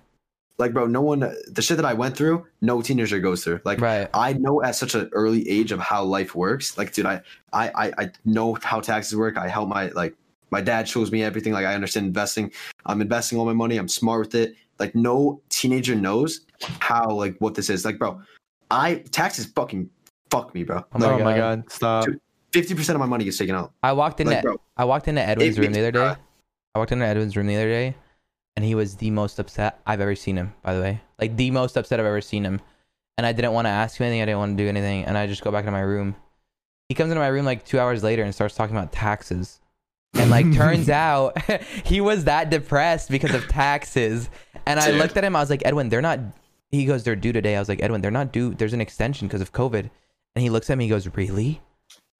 Like 0.57 0.73
bro, 0.73 0.87
no 0.87 1.01
one 1.01 1.19
the 1.47 1.61
shit 1.61 1.77
that 1.77 1.85
I 1.85 1.93
went 1.93 2.15
through, 2.15 2.45
no 2.61 2.81
teenager 2.81 3.19
goes 3.19 3.43
through. 3.43 3.59
Like 3.65 3.81
Right. 3.81 4.09
I 4.13 4.33
know 4.33 4.63
at 4.63 4.75
such 4.75 4.95
an 4.95 5.09
early 5.11 5.47
age 5.49 5.71
of 5.71 5.79
how 5.79 6.03
life 6.03 6.33
works. 6.33 6.77
Like, 6.77 6.93
dude, 6.93 7.05
I, 7.05 7.21
I, 7.51 7.69
I, 7.75 7.93
I 7.97 8.11
know 8.23 8.57
how 8.63 8.79
taxes 8.79 9.17
work. 9.17 9.37
I 9.37 9.47
help 9.49 9.67
my 9.69 9.87
like 9.89 10.15
my 10.51 10.61
dad 10.61 10.87
shows 10.87 11.11
me 11.11 11.23
everything. 11.23 11.51
Like, 11.51 11.65
I 11.65 11.73
understand 11.75 12.05
investing. 12.05 12.51
I'm 12.85 13.01
investing 13.01 13.37
all 13.37 13.45
my 13.45 13.53
money. 13.53 13.77
I'm 13.77 13.89
smart 13.89 14.19
with 14.27 14.35
it. 14.35 14.55
Like, 14.79 14.95
no 14.95 15.41
teenager 15.49 15.95
knows 15.95 16.41
how 16.79 17.09
like 17.09 17.35
what 17.39 17.55
this 17.55 17.69
is. 17.69 17.83
Like, 17.83 17.99
bro, 17.99 18.21
I 18.71 19.03
taxes 19.11 19.47
fucking 19.47 19.89
fuck 20.29 20.53
me, 20.55 20.63
bro. 20.63 20.85
Oh 20.93 20.99
my 20.99 21.05
oh 21.07 21.17
my 21.19 21.37
God. 21.37 21.63
god, 21.63 21.71
stop. 21.71 22.05
Dude, 22.05 22.19
Fifty 22.53 22.73
percent 22.73 22.95
of 22.95 23.01
my 23.01 23.05
money 23.05 23.25
gets 23.25 23.37
taken 23.37 23.53
out. 23.55 23.73
I 23.83 23.91
walked 23.91 24.21
into 24.21 24.31
Like, 24.33 24.43
bro, 24.43 24.55
I 24.77 24.85
walked 24.85 25.09
into 25.09 25.21
Edwin's 25.21 25.57
it 25.57 25.61
room 25.61 25.73
the 25.73 25.79
other 25.79 25.91
day. 25.91 25.99
cry. 25.99 26.17
I 26.73 26.79
walked 26.79 26.93
into 26.93 27.05
Edwin's 27.05 27.35
room 27.35 27.47
the 27.47 27.55
other 27.57 27.67
day, 27.67 27.95
and 28.55 28.63
he 28.63 28.75
was 28.75 28.95
the 28.95 29.11
most 29.11 29.39
upset 29.39 29.79
I've 29.85 30.01
ever 30.01 30.15
seen 30.15 30.37
him. 30.37 30.53
By 30.63 30.73
the 30.73 30.81
way, 30.81 31.01
like 31.19 31.35
the 31.35 31.51
most 31.51 31.77
upset 31.77 31.99
I've 31.99 32.05
ever 32.05 32.21
seen 32.21 32.43
him. 32.45 32.61
And 33.17 33.25
I 33.25 33.31
didn't 33.31 33.53
want 33.53 33.65
to 33.65 33.69
ask 33.69 33.97
him 33.97 34.05
anything. 34.05 34.21
I 34.21 34.25
didn't 34.25 34.39
want 34.39 34.57
to 34.57 34.63
do 34.63 34.67
anything. 34.67 35.05
And 35.05 35.17
I 35.17 35.27
just 35.27 35.43
go 35.43 35.51
back 35.51 35.61
into 35.61 35.71
my 35.71 35.79
room. 35.81 36.15
He 36.89 36.95
comes 36.95 37.11
into 37.11 37.21
my 37.21 37.27
room 37.27 37.45
like 37.45 37.65
two 37.65 37.79
hours 37.79 38.03
later 38.03 38.23
and 38.23 38.33
starts 38.35 38.55
talking 38.55 38.75
about 38.75 38.91
taxes. 38.91 39.59
And 40.13 40.29
like 40.29 40.53
turns 40.53 40.89
out 40.89 41.41
he 41.85 42.01
was 42.01 42.25
that 42.25 42.49
depressed 42.49 43.09
because 43.09 43.33
of 43.33 43.47
taxes. 43.47 44.29
And 44.65 44.79
I 44.79 44.91
Dude. 44.91 44.99
looked 44.99 45.17
at 45.17 45.23
him. 45.23 45.35
I 45.35 45.39
was 45.39 45.49
like, 45.49 45.61
Edwin, 45.65 45.89
they're 45.89 46.01
not. 46.01 46.19
He 46.69 46.85
goes, 46.85 47.03
they're 47.03 47.15
due 47.15 47.31
today. 47.31 47.55
I 47.55 47.59
was 47.59 47.69
like, 47.69 47.81
Edwin, 47.81 48.01
they're 48.01 48.11
not 48.11 48.33
due. 48.33 48.53
There's 48.53 48.73
an 48.73 48.81
extension 48.81 49.27
because 49.27 49.41
of 49.41 49.53
COVID. 49.53 49.89
And 50.35 50.43
he 50.43 50.49
looks 50.49 50.69
at 50.69 50.77
me. 50.77 50.85
He 50.85 50.89
goes, 50.89 51.07
really? 51.15 51.61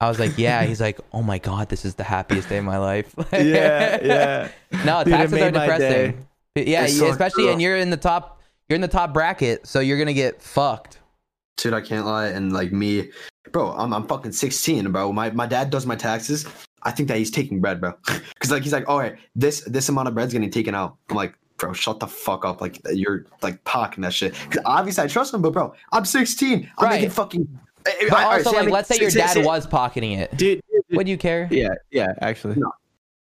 I 0.06 0.10
was 0.10 0.20
like, 0.20 0.38
yeah. 0.38 0.64
He's 0.64 0.80
like, 0.82 1.00
oh 1.14 1.22
my 1.22 1.38
god, 1.40 1.70
this 1.70 1.84
is 1.86 1.96
the 1.96 2.04
happiest 2.04 2.50
day 2.50 2.58
of 2.58 2.66
my 2.66 2.78
life. 2.78 3.14
yeah, 3.34 4.00
yeah. 4.04 4.50
No, 4.86 5.04
Dude, 5.04 5.14
taxes 5.14 5.42
are 5.42 5.52
depressing. 5.52 6.26
Yeah, 6.56 6.84
It 6.86 7.02
especially 7.02 7.44
bro. 7.46 7.54
and 7.54 7.62
you're 7.62 7.78
in 7.78 7.90
the 7.90 7.98
top. 7.98 8.42
You're 8.70 8.76
in 8.76 8.82
the 8.82 8.88
top 8.88 9.14
bracket, 9.14 9.68
so 9.68 9.80
you're 9.80 9.98
gonna 9.98 10.14
get 10.14 10.42
fucked. 10.42 11.00
dude, 11.58 11.74
I 11.74 11.82
can't 11.82 12.06
lie. 12.06 12.28
And 12.28 12.52
like 12.54 12.72
me, 12.72 13.10
bro, 13.52 13.72
I'm, 13.72 13.94
I'm 13.94 14.08
fucking 14.08 14.32
16, 14.32 14.92
bro. 14.92 15.12
My 15.14 15.30
my 15.32 15.46
dad 15.46 15.70
does 15.70 15.86
my 15.86 15.96
taxes. 15.96 16.46
I 16.84 16.92
think 16.92 17.08
that 17.10 17.18
he's 17.18 17.32
taking 17.32 17.60
bread, 17.62 17.82
bro. 17.82 17.94
Because 18.34 18.52
like 18.52 18.64
he's 18.64 18.74
like, 18.74 18.88
all 18.88 19.00
right, 19.00 19.16
this 19.36 19.62
this 19.66 19.90
amount 19.90 20.08
of 20.08 20.14
bread's 20.14 20.34
getting 20.34 20.50
taken 20.52 20.74
out. 20.76 20.98
I'm 21.10 21.16
like, 21.16 21.36
bro, 21.58 21.74
shut 21.74 22.00
the 22.00 22.08
fuck 22.08 22.46
up. 22.46 22.62
Like 22.62 22.80
you're 22.92 23.26
like 23.42 23.60
talking 23.66 24.02
that 24.04 24.14
shit. 24.14 24.34
Because 24.50 24.64
obviously 24.66 25.04
I 25.04 25.08
trust 25.08 25.34
him, 25.34 25.42
but 25.42 25.52
bro, 25.54 25.74
I'm 25.92 26.06
16. 26.06 26.72
I'm 26.78 26.86
Right. 26.86 26.96
making 26.96 27.10
fucking. 27.12 27.60
But 28.10 28.14
also, 28.24 28.52
like, 28.52 28.70
let's 28.70 28.90
say 28.90 28.98
your 29.00 29.12
dad 29.12 29.46
was 29.46 29.68
pocketing 29.68 30.14
it. 30.14 30.36
Dude, 30.36 30.62
Would 30.92 31.08
you 31.08 31.18
care? 31.18 31.48
yeah, 31.52 31.70
yeah, 31.92 32.14
actually. 32.22 32.56
No. 32.56 32.72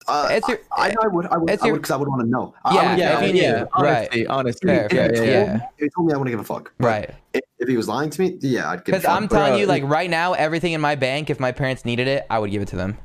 Uh, 0.07 0.27
It's 0.31 0.47
your- 0.47 0.59
I, 0.75 0.95
I 1.03 1.07
would. 1.07 1.27
I 1.27 1.37
would. 1.37 1.49
it's 1.51 1.61
I 1.61 1.67
would 1.67 1.75
because 1.81 1.91
I 1.91 1.95
would 1.97 2.07
want 2.07 2.21
to 2.21 2.27
know. 2.27 2.53
I- 2.65 2.71
I 2.71 2.73
Yeah, 2.81 2.95
yeah, 2.95 3.09
I 3.09 3.13
if 3.23 3.27
would- 3.27 3.35
you. 3.41 3.67
Right. 3.83 3.97
Honesty, 4.07 4.27
honesty. 4.27 4.67
Fair, 4.67 4.85
If, 4.85 4.91
fair, 4.91 5.13
if, 5.13 5.19
he 5.23 5.29
yeah. 5.29 5.45
told 5.45 5.53
me, 5.53 5.61
if 5.77 5.83
he 5.83 5.89
told 5.95 6.07
me 6.07 6.13
I 6.13 6.17
wouldn't 6.17 6.31
give 6.33 6.39
a 6.39 6.43
fuck. 6.43 6.73
Right. 6.79 7.11
If, 7.33 7.41
if 7.59 7.67
he 7.67 7.77
was 7.77 7.87
lying 7.87 8.09
to 8.09 8.21
me, 8.21 8.37
yeah, 8.41 8.71
I'd 8.71 8.85
give 8.85 8.95
a 8.95 8.97
Because. 8.97 9.05
I'm 9.05 9.27
but- 9.27 9.35
telling 9.35 9.59
you, 9.59 9.67
like 9.67 9.83
right 9.83 10.09
now, 10.09 10.33
everything 10.33 10.73
in 10.73 10.81
my 10.81 10.95
bank, 10.95 11.29
if 11.29 11.39
my 11.39 11.51
parents 11.51 11.85
needed 11.85 12.07
it, 12.07 12.25
I 12.29 12.39
would 12.39 12.49
give 12.49 12.63
it 12.63 12.69
to 12.69 12.75
them. 12.75 12.97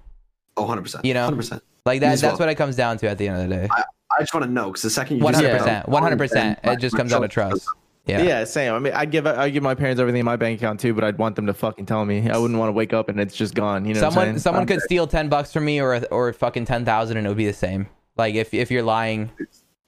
oh, 0.56 0.62
100 0.62 0.80
percent. 0.82 1.04
you 1.04 1.12
know, 1.12 1.24
100. 1.24 1.36
percent 1.36 1.62
Like 1.84 2.00
that. 2.00 2.10
That's 2.10 2.22
well. 2.22 2.38
what 2.38 2.48
it 2.48 2.54
comes 2.54 2.74
down 2.76 2.96
to 2.98 3.08
at 3.10 3.18
the 3.18 3.28
end 3.28 3.42
of 3.42 3.48
the 3.50 3.54
day. 3.54 3.68
I 3.70 4.20
just 4.20 4.32
want 4.32 4.46
to 4.46 4.50
know 4.50 4.66
because 4.68 4.82
the 4.82 4.90
second 4.90 5.18
you 5.18 5.24
One 5.24 5.32
just 5.34 5.42
hundred 5.44 5.58
said, 5.58 5.64
percent. 5.64 5.88
One 5.90 6.02
hundred 6.02 6.18
percent. 6.18 6.58
It 6.64 6.78
just 6.78 6.96
comes 6.96 7.10
my 7.10 7.18
out 7.18 7.24
of 7.24 7.30
trust- 7.30 7.64
trust. 7.64 7.76
Yeah. 8.06 8.22
Yeah. 8.22 8.44
same. 8.44 8.72
I 8.74 8.78
mean, 8.78 8.92
I'd 8.92 9.10
give 9.10 9.26
I'd 9.26 9.50
give 9.52 9.62
my 9.62 9.74
parents 9.74 10.00
everything 10.00 10.20
in 10.20 10.26
my 10.26 10.36
bank 10.36 10.60
account 10.60 10.78
too, 10.80 10.92
but 10.94 11.04
I'd 11.04 11.16
want 11.18 11.36
them 11.36 11.46
to 11.46 11.54
fucking 11.54 11.86
tell 11.86 12.04
me. 12.04 12.28
I 12.28 12.36
wouldn't 12.36 12.58
want 12.58 12.68
to 12.68 12.72
wake 12.72 12.92
up 12.92 13.08
and 13.08 13.18
it's 13.18 13.34
just 13.34 13.54
gone. 13.54 13.84
You 13.86 13.94
know, 13.94 14.00
what 14.00 14.06
I'm 14.06 14.12
someone 14.12 14.26
saying? 14.26 14.38
someone 14.40 14.62
Um, 14.62 14.66
could 14.66 14.80
steal 14.82 15.06
ten 15.06 15.28
bucks 15.28 15.52
from 15.52 15.64
me 15.64 15.80
or 15.80 16.04
or 16.10 16.32
fucking 16.32 16.66
ten 16.66 16.84
thousand, 16.84 17.16
and 17.16 17.26
it 17.26 17.30
would 17.30 17.36
be 17.38 17.46
the 17.46 17.52
same. 17.52 17.86
Like 18.16 18.34
if 18.34 18.52
if 18.54 18.70
you're 18.70 18.82
lying, 18.82 19.30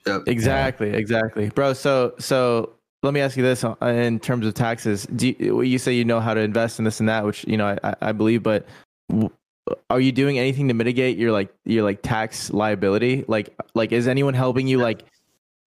Yep. 0.06 0.22
Exactly, 0.28 0.90
exactly, 0.94 1.48
bro. 1.48 1.72
So, 1.72 2.14
so 2.18 2.74
let 3.02 3.12
me 3.12 3.20
ask 3.20 3.36
you 3.36 3.42
this: 3.42 3.64
uh, 3.64 3.74
in 3.82 4.20
terms 4.20 4.46
of 4.46 4.54
taxes, 4.54 5.04
do 5.06 5.34
you, 5.38 5.62
you 5.62 5.78
say 5.78 5.92
you 5.92 6.04
know 6.04 6.20
how 6.20 6.32
to 6.32 6.40
invest 6.40 6.78
in 6.78 6.84
this 6.84 7.00
and 7.00 7.08
that, 7.08 7.24
which 7.24 7.44
you 7.46 7.56
know 7.56 7.66
I, 7.82 7.90
I- 7.90 7.96
I 8.00 8.12
believe, 8.12 8.42
but 8.44 8.66
are 9.90 9.98
you 10.00 10.12
doing 10.12 10.38
anything 10.38 10.68
to 10.68 10.74
mitigate 10.74 11.16
your 11.18 11.32
like 11.32 11.52
your 11.64 11.82
like 11.82 12.02
tax 12.02 12.52
liability? 12.52 13.24
Like, 13.26 13.56
like 13.74 13.90
is 13.92 14.06
anyone 14.06 14.32
helping 14.34 14.68
you? 14.68 14.78
Like, 14.78 15.04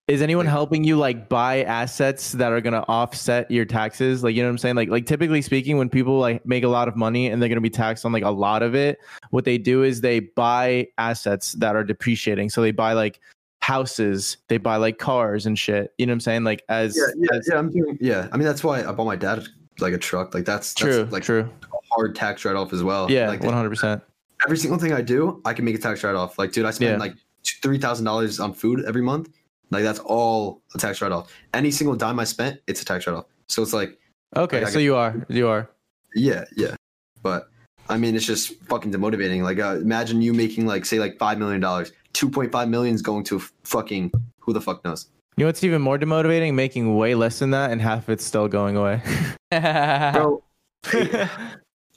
is 0.10 0.24
anyone 0.24 0.48
helping 0.48 0.84
you 0.84 0.98
like 0.98 1.30
buy 1.30 1.64
assets 1.64 2.32
that 2.32 2.52
are 2.52 2.60
gonna 2.62 2.84
offset 2.88 3.50
your 3.52 3.64
taxes? 3.64 4.24
Like, 4.24 4.36
you 4.36 4.42
know 4.42 4.48
what 4.50 4.54
I'm 4.54 4.58
saying? 4.58 4.76
Like, 4.76 4.90
like 4.90 5.06
typically 5.06 5.42
speaking, 5.44 5.78
when 5.78 5.88
people 5.88 6.18
like 6.18 6.44
make 6.48 6.64
a 6.64 6.68
lot 6.68 6.88
of 6.88 6.96
money 6.96 7.28
and 7.28 7.40
they're 7.40 7.48
gonna 7.48 7.62
be 7.62 7.70
taxed 7.70 8.06
on 8.06 8.12
like 8.12 8.24
a 8.24 8.32
lot 8.32 8.64
of 8.64 8.74
it, 8.74 9.00
what 9.30 9.46
they 9.46 9.60
do 9.60 9.84
is 9.84 10.02
they 10.02 10.20
buy 10.20 10.88
assets 10.98 11.54
that 11.54 11.76
are 11.76 11.84
depreciating. 11.84 12.50
So 12.50 12.62
they 12.62 12.72
buy 12.72 12.94
like 12.94 13.20
houses, 13.62 14.38
they 14.48 14.58
buy 14.58 14.78
like 14.78 14.98
cars 14.98 15.46
and 15.46 15.58
shit. 15.60 15.94
You 16.00 16.08
know 16.08 16.12
what 16.12 16.16
I'm 16.16 16.20
saying? 16.22 16.44
Like 16.44 16.64
as, 16.70 16.98
Yeah, 16.98 17.04
yeah, 17.16 17.38
as 17.38 17.48
yeah. 17.52 17.58
I'm 17.60 17.70
doing. 17.70 17.98
Yeah, 18.02 18.28
I 18.32 18.38
mean 18.38 18.48
that's 18.48 18.64
why 18.64 18.84
I 18.84 18.92
bought 18.92 19.06
my 19.06 19.16
dad 19.16 19.46
like 19.80 19.94
a 19.94 19.98
truck. 20.00 20.34
Like 20.34 20.44
that's, 20.46 20.74
that's 20.74 20.96
true, 20.96 21.04
like 21.12 21.24
true. 21.24 21.48
hard 21.92 22.16
tax 22.16 22.46
write 22.46 22.56
off 22.56 22.74
as 22.74 22.84
well. 22.84 23.12
Yeah, 23.12 23.28
like 23.28 23.44
one 23.44 23.54
hundred 23.54 23.70
percent. 23.70 24.02
every 24.44 24.58
single 24.58 24.80
thing 24.80 24.92
I 24.92 25.02
do, 25.02 25.40
I 25.46 25.54
can 25.54 25.66
make 25.66 25.76
a 25.76 25.80
tax 25.80 26.04
write 26.04 26.16
off. 26.16 26.40
Like, 26.40 26.52
dude, 26.52 26.66
I 26.66 26.72
spend 26.72 26.94
Yeah. 26.94 26.98
like 26.98 27.14
three 27.62 27.78
thousand 27.78 28.06
dollars 28.06 28.40
on 28.40 28.54
food 28.54 28.84
every 28.88 29.04
month. 29.04 29.30
Like 29.72 29.84
that's 29.84 30.00
all 30.00 30.62
a 30.74 30.78
tax 30.78 31.02
write 31.02 31.12
off. 31.12 31.32
Any 31.54 31.72
single 31.72 31.96
dime 31.96 32.20
I 32.20 32.24
spent, 32.24 32.60
it's 32.68 32.82
a 32.82 32.86
tax 32.86 33.06
write 33.08 33.16
off. 33.16 33.26
So 33.48 33.62
it's 33.62 33.74
like, 33.74 33.98
Okay, 34.36 34.64
Like, 34.64 34.74
so 34.74 34.80
you 34.80 34.96
are, 34.96 35.26
you 35.30 35.48
are. 35.48 35.70
yeah, 36.16 36.46
yeah. 36.56 36.76
But 37.24 37.50
I 37.90 37.98
mean, 37.98 38.16
it's 38.16 38.26
just 38.26 38.54
fucking 38.66 38.92
demotivating. 38.92 39.42
Like, 39.44 39.60
uh, 39.60 39.78
imagine 39.82 40.22
you 40.22 40.34
making 40.34 40.66
like 40.68 40.86
say 40.86 41.00
like 41.00 41.18
five 41.18 41.38
million 41.40 41.60
dollars. 41.60 41.92
Two 42.14 42.30
point 42.30 42.52
five 42.52 42.70
million 42.70 42.94
is 42.96 43.02
going 43.02 43.24
to 43.26 43.40
fucking 43.64 44.12
who 44.40 44.54
the 44.54 44.62
fuck 44.62 44.84
knows, 44.86 45.08
You 45.38 45.44
know 45.44 45.48
what's 45.48 45.64
even 45.64 45.82
more 45.82 45.98
demotivating? 45.98 46.54
Making 46.54 46.96
way 46.96 47.14
less 47.16 47.40
than 47.40 47.52
that 47.52 47.72
and 47.72 47.82
half 47.82 48.04
of 48.04 48.10
it's 48.10 48.24
still 48.26 48.48
going 48.48 48.76
away. 48.78 49.02
bro. 49.52 50.44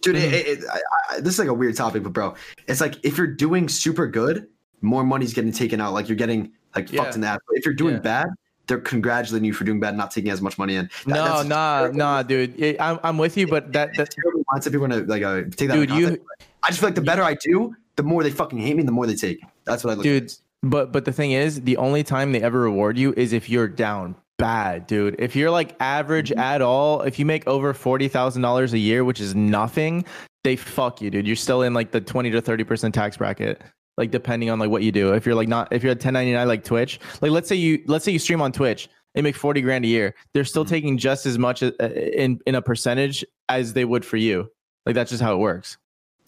dude 0.03 0.17
it, 0.17 0.35
it, 0.35 0.47
it- 0.59 0.65
I, 0.71 0.79
I, 1.17 1.21
this 1.21 1.35
is 1.35 1.39
like 1.39 1.49
a 1.49 1.55
weird 1.55 1.77
topic 1.77 2.03
but 2.03 2.13
bro 2.13 2.35
it's 2.67 2.81
like 2.81 2.97
if 3.05 3.17
you're 3.17 3.27
doing 3.29 3.69
super 3.69 4.07
good 4.09 4.49
more 4.81 5.05
money's 5.05 5.33
getting 5.33 5.53
taken 5.53 5.81
out 5.81 5.93
like 5.93 6.09
you're 6.09 6.17
getting 6.17 6.51
like 6.75 6.93
Yeah. 6.93 7.03
fucked 7.03 7.15
in 7.17 7.21
the 7.23 7.27
ass 7.29 7.39
but 7.49 7.57
if 7.57 7.65
you're 7.65 7.75
doing 7.75 7.95
Yeah. 7.95 8.01
bad 8.01 8.29
they're 8.69 8.79
congratulating 8.79 9.45
you 9.45 9.53
for 9.53 9.65
doing 9.65 9.81
bad 9.81 9.89
and 9.89 9.99
not 9.99 10.11
taking 10.13 10.31
as 10.31 10.41
much 10.41 10.57
money 10.57 10.77
in 10.77 10.89
That- 11.07 11.15
no, 11.15 11.43
nah, 11.43 11.89
nah, 11.93 12.23
dude. 12.23 12.59
It- 12.61 12.81
I'm, 12.81 12.99
I'm 13.03 13.19
with 13.19 13.37
you, 13.37 13.47
but 13.49 13.73
that, 13.73 13.89
that 13.89 13.97
that's 13.97 14.15
terrible 14.15 14.45
mindset 14.53 14.67
people 14.73 14.81
want 14.89 14.93
to 14.93 15.05
like 15.05 15.23
uh, 15.23 15.43
take 15.57 15.69
that 15.69 15.75
Dude, 15.75 15.91
you- 15.91 16.19
i 16.63 16.69
just 16.69 16.79
feel 16.81 16.89
like 16.89 16.95
the 16.95 17.01
better 17.03 17.23
i 17.25 17.35
do 17.35 17.75
the 17.97 18.03
more 18.03 18.23
they 18.23 18.31
fucking 18.31 18.59
hate 18.59 18.77
me 18.77 18.83
the 18.85 18.93
more 18.93 19.07
they 19.07 19.15
take 19.17 19.41
That's 19.65 19.85
what 19.85 19.91
I 19.91 19.95
look 19.95 20.05
Dude, 20.05 20.25
at. 20.25 20.39
But 20.63 20.93
but 20.93 21.05
the 21.05 21.13
thing 21.13 21.33
is, 21.33 21.61
the 21.63 21.77
only 21.77 22.05
time 22.05 22.31
they 22.31 22.41
ever 22.41 22.61
reward 22.61 22.97
you 22.97 23.13
is 23.17 23.33
if 23.33 23.51
you're 23.51 23.67
down 23.67 24.15
bad, 24.39 24.87
dude. 24.87 25.17
If 25.19 25.35
you're 25.35 25.51
like 25.51 25.75
average 25.81 26.31
Mm-hmm. 26.31 26.39
at 26.39 26.63
all, 26.63 27.03
if 27.03 27.19
you 27.19 27.27
make 27.27 27.45
over 27.49 27.75
forty 27.75 28.07
thousand 28.07 28.43
dollars 28.43 28.73
a 28.73 28.79
year, 28.79 29.05
which 29.05 29.21
is 29.21 29.35
nothing, 29.35 30.05
they 30.45 30.55
fuck 30.55 31.03
you, 31.03 31.11
dude. 31.11 31.27
You're 31.27 31.35
still 31.35 31.63
in 31.63 31.75
like 31.75 31.91
the 31.91 32.01
twenty 32.01 32.31
to 32.31 32.41
thirty 32.41 32.63
percent 32.63 32.95
tax 32.95 33.17
bracket. 33.17 33.61
Like 33.99 34.11
depending 34.11 34.49
on 34.51 34.59
like 34.59 34.71
what 34.71 34.83
you 34.83 34.91
do. 34.93 35.13
If 35.13 35.27
you're 35.27 35.35
like 35.35 35.49
not 35.49 35.73
if 35.73 35.83
you're 35.83 35.91
at 35.93 35.99
1099 35.99 36.49
like 36.49 36.65
Twitch, 36.65 36.99
like 37.21 37.31
let's 37.31 37.49
say 37.49 37.57
you 37.57 37.83
let's 37.87 38.05
say 38.05 38.13
you 38.13 38.19
stream 38.19 38.41
on 38.41 38.51
Twitch, 38.53 38.89
they 39.15 39.21
make 39.23 39.37
40 39.37 39.61
grand 39.61 39.85
a 39.85 39.89
year. 39.89 40.15
They're 40.33 40.45
still 40.45 40.65
Mhm. 40.65 40.69
taking 40.69 40.99
just 40.99 41.27
as 41.27 41.39
much 41.39 41.63
uh, 41.63 41.71
in 41.79 42.41
in 42.47 42.55
a 42.55 42.63
percentage 42.63 43.25
as 43.49 43.75
they 43.75 43.85
would 43.85 44.05
for 44.05 44.17
you. 44.17 44.51
Like 44.87 44.95
that's 44.95 45.11
just 45.11 45.23
how 45.23 45.35
it 45.35 45.39
works. 45.39 45.77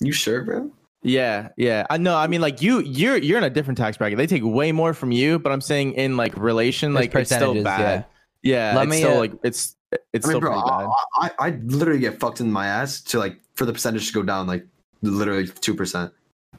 You 0.00 0.12
sure, 0.12 0.42
bro? 0.42 0.70
Yeah, 1.02 1.48
yeah. 1.56 1.86
I 1.90 1.96
know. 1.98 2.16
I 2.16 2.26
mean, 2.26 2.40
like 2.40 2.60
you, 2.62 2.80
you're 2.80 3.16
you're 3.16 3.38
in 3.38 3.44
a 3.44 3.50
different 3.50 3.76
tax 3.78 3.96
bracket. 3.96 4.16
They 4.18 4.26
take 4.26 4.42
way 4.44 4.72
more 4.72 4.92
from 4.94 5.12
you, 5.12 5.38
but 5.38 5.52
I'm 5.52 5.60
saying 5.60 5.92
in 5.94 6.16
like 6.16 6.36
relation, 6.36 6.92
There's 6.94 7.04
like 7.06 7.14
it's 7.14 7.30
still 7.30 7.54
percentages, 7.54 7.64
bad. 7.64 8.06
Yeah, 8.42 8.74
Let 8.76 8.84
it's 8.84 8.90
me, 8.90 8.96
still 8.98 9.12
uh, 9.12 9.18
like 9.18 9.32
it's 9.42 9.76
it's 10.12 10.26
I 10.26 10.28
mean, 10.28 10.32
still 10.32 10.40
bro, 10.40 10.50
bad. 10.50 10.88
I, 11.16 11.30
I, 11.38 11.46
I 11.48 11.50
literally 11.64 12.00
get 12.00 12.20
fucked 12.20 12.40
in 12.40 12.50
my 12.52 12.66
ass 12.66 13.00
to 13.02 13.18
like 13.18 13.38
for 13.54 13.64
the 13.66 13.72
percentage 13.72 14.06
to 14.08 14.12
go 14.12 14.22
down 14.22 14.46
like 14.46 14.66
literally 15.02 15.46
two 15.46 15.74
percent. 15.74 16.12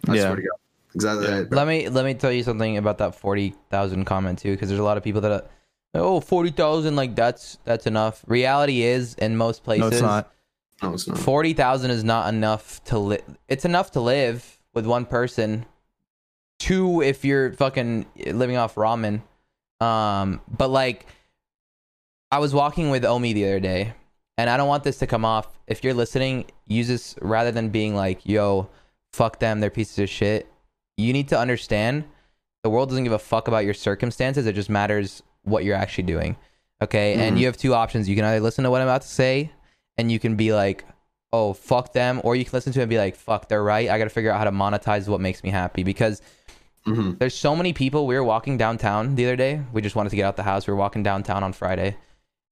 I 0.07 0.15
Yeah. 0.15 0.22
swear 0.23 0.36
to 0.38 0.41
God. 0.41 0.49
Exactly. 0.96 1.28
Yeah. 1.28 1.40
right. 1.40 1.52
Let 1.52 1.68
me 1.68 1.90
let 1.90 2.06
me 2.06 2.14
tell 2.14 2.32
you 2.32 2.42
something 2.42 2.78
about 2.78 2.98
that 3.00 3.16
forty 3.16 3.54
thousand 3.70 4.06
comment 4.06 4.40
too, 4.40 4.52
because 4.52 4.70
there's 4.70 4.80
a 4.80 4.84
lot 4.84 4.98
of 4.98 5.04
people 5.04 5.22
that, 5.22 5.32
are, 5.32 5.44
oh, 5.94 6.20
40,000, 6.22 6.96
like 6.96 7.16
that's 7.16 7.58
that's 7.66 7.86
enough. 7.86 8.24
Reality 8.28 8.82
is, 8.82 9.14
in 9.16 9.38
most 9.38 9.64
places, 9.64 9.82
no, 9.82 9.88
it's 9.88 10.02
not. 10.02 10.34
No, 10.82 10.94
it's 10.94 11.08
not. 11.08 11.18
forty 11.18 11.54
thousand 11.54 11.92
is 11.92 12.04
not 12.04 12.34
enough 12.34 12.84
to 12.86 12.98
live. 12.98 13.24
It's 13.48 13.66
enough 13.66 13.92
to 13.92 14.00
live 14.00 14.58
with 14.74 14.86
one 14.86 15.06
person. 15.06 15.66
Two, 16.60 17.02
if 17.02 17.26
you're 17.26 17.52
fucking 17.54 18.06
living 18.28 18.56
off 18.56 18.76
ramen. 18.76 19.22
Um, 19.82 20.42
but 20.48 20.70
like, 20.70 21.06
I 22.32 22.40
was 22.40 22.54
walking 22.54 22.90
with 22.90 23.04
Omi 23.04 23.34
the 23.34 23.46
other 23.46 23.60
day, 23.60 23.94
and 24.38 24.50
I 24.50 24.56
don't 24.56 24.70
want 24.70 24.86
this 24.86 24.98
to 25.00 25.08
come 25.08 25.26
off. 25.26 25.60
If 25.68 25.84
you're 25.84 25.94
listening, 25.94 26.46
use 26.68 26.88
this 26.88 27.16
rather 27.22 27.52
than 27.52 27.70
being 27.70 27.94
like, 27.94 28.26
"Yo, 28.26 28.70
fuck 29.12 29.40
them, 29.40 29.60
they're 29.60 29.70
pieces 29.70 30.00
of 30.00 30.10
shit." 30.10 30.48
You 30.98 31.14
need 31.14 31.28
to 31.30 31.40
understand 31.40 32.06
the 32.64 32.70
world 32.70 32.90
doesn't 32.90 33.04
give 33.04 33.14
a 33.14 33.20
fuck 33.20 33.48
about 33.48 33.66
your 33.66 33.74
circumstances. 33.74 34.46
It 34.46 34.56
just 34.56 34.70
matters 34.70 35.22
what 35.44 35.64
you're 35.64 35.76
actually 35.76 36.06
doing. 36.06 36.36
Okay, 36.82 37.14
and 37.16 37.36
Mhm. 37.36 37.40
you 37.40 37.46
have 37.46 37.58
two 37.58 37.74
options. 37.74 38.10
You 38.10 38.16
can 38.16 38.26
either 38.26 38.40
listen 38.40 38.64
to 38.64 38.72
what 38.72 38.82
I'm 38.82 38.88
about 38.88 39.04
to 39.04 39.08
say, 39.08 39.52
and 39.98 40.12
you 40.12 40.20
can 40.20 40.36
be 40.36 40.54
like, 40.54 40.84
"Oh, 41.32 41.54
fuck 41.54 41.94
them," 41.94 42.20
or 42.24 42.36
you 42.36 42.44
can 42.44 42.52
listen 42.54 42.74
to 42.74 42.80
it 42.80 42.84
and 42.84 42.90
be 42.90 42.98
like, 42.98 43.16
"Fuck, 43.16 43.48
they're 43.48 43.64
right. 43.64 43.90
I 43.90 43.98
got 43.98 44.06
to 44.06 44.10
figure 44.10 44.32
out 44.32 44.40
how 44.40 44.44
to 44.46 44.52
monetize 44.52 45.08
what 45.08 45.22
makes 45.22 45.44
me 45.44 45.52
happy." 45.52 45.84
Because 45.84 46.22
hmm 46.86 47.14
there's 47.20 47.34
so 47.36 47.56
many 47.56 47.72
people. 47.74 48.08
We 48.08 48.16
were 48.16 48.24
walking 48.24 48.58
downtown 48.58 49.16
the 49.16 49.26
other 49.26 49.36
day. 49.36 49.62
We 49.72 49.82
just 49.82 49.96
wanted 49.96 50.10
to 50.10 50.16
get 50.16 50.24
out 50.26 50.36
the 50.36 50.44
house. 50.44 50.68
We 50.68 50.74
were 50.74 50.80
walking 50.80 51.04
downtown 51.04 51.44
on 51.44 51.54
Friday, 51.54 51.96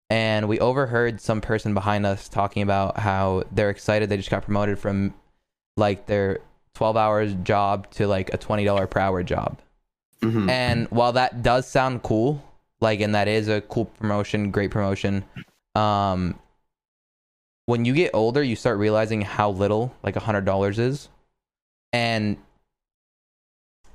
and 0.10 0.48
we 0.48 0.60
overheard 0.60 1.20
some 1.22 1.42
person 1.42 1.74
behind 1.74 2.06
us 2.06 2.30
talking 2.30 2.62
about 2.64 3.00
how 3.00 3.44
they're 3.52 3.70
excited 3.70 4.10
they 4.10 4.18
just 4.18 4.30
got 4.30 4.44
promoted 4.44 4.80
from 4.80 5.14
like 5.76 6.06
their 6.06 6.40
12 6.74 6.98
hours 6.98 7.34
job 7.44 7.90
to 7.92 8.08
like 8.08 8.34
a 8.34 8.38
$20 8.38 8.90
per 8.90 9.00
hour 9.00 9.24
job. 9.24 9.60
hmm 10.22 10.50
And 10.50 10.88
while 10.90 11.14
that 11.14 11.44
does 11.44 11.68
sound 11.68 12.04
cool, 12.04 12.44
like, 12.82 13.00
and 13.00 13.14
that 13.16 13.28
is 13.28 13.48
a 13.48 13.62
cool 13.62 13.86
promotion, 13.86 14.52
great 14.52 14.72
promotion, 14.72 15.24
um, 15.76 16.40
when 17.66 17.86
you 17.86 17.94
get 17.94 18.12
older, 18.14 18.44
you 18.44 18.56
start 18.56 18.78
realizing 18.78 19.22
how 19.22 19.50
little 19.52 19.96
like 20.04 20.16
a 20.16 20.20
hundred 20.20 20.44
dollars 20.46 20.80
is, 20.80 21.08
and, 21.94 22.36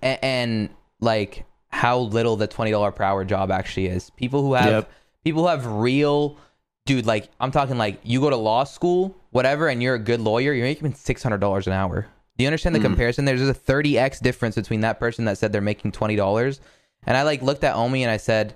and 0.01 0.19
and 0.25 0.71
like 1.01 1.45
how 1.69 1.99
little 1.99 2.37
the 2.37 2.47
twenty 2.47 2.71
dollar 2.71 2.91
per 2.93 3.05
hour 3.05 3.25
job 3.25 3.51
actually 3.51 3.87
is. 3.87 4.09
People 4.11 4.41
who 4.43 4.55
have 4.55 4.69
Yep. 4.73 4.91
people 5.23 5.43
who 5.43 5.49
have 5.49 5.67
real, 5.67 6.39
dude. 6.87 7.05
Like 7.05 7.29
I'm 7.41 7.51
talking 7.51 7.77
like 7.77 8.01
you 8.05 8.21
go 8.21 8.31
to 8.31 8.37
law 8.37 8.65
school, 8.65 9.15
whatever, 9.31 9.69
and 9.69 9.83
you're 9.83 9.97
a 9.97 9.99
good 9.99 10.21
lawyer, 10.23 10.53
you're 10.55 10.65
making 10.67 10.95
six 10.95 11.23
hundred 11.23 11.41
dollars 11.41 11.67
an 11.67 11.75
hour. 11.75 12.07
Do 12.39 12.45
you 12.45 12.49
understand 12.49 12.75
the 12.75 12.79
Mhm. 12.79 12.83
comparison? 12.83 13.25
There's 13.25 13.43
a 13.43 13.53
30x 13.53 14.21
difference 14.21 14.55
between 14.55 14.81
that 14.83 15.01
person 15.01 15.25
that 15.25 15.39
said 15.39 15.53
they're 15.53 15.61
making 15.61 15.93
twenty 15.93 16.15
dollars, 16.15 16.61
and 17.05 17.17
I 17.17 17.23
like 17.25 17.43
looked 17.43 17.65
at 17.65 17.75
Omi 17.75 18.05
and 18.05 18.13
I 18.13 18.17
said, 18.17 18.55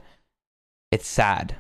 "It's 0.92 1.06
sad." 1.06 1.56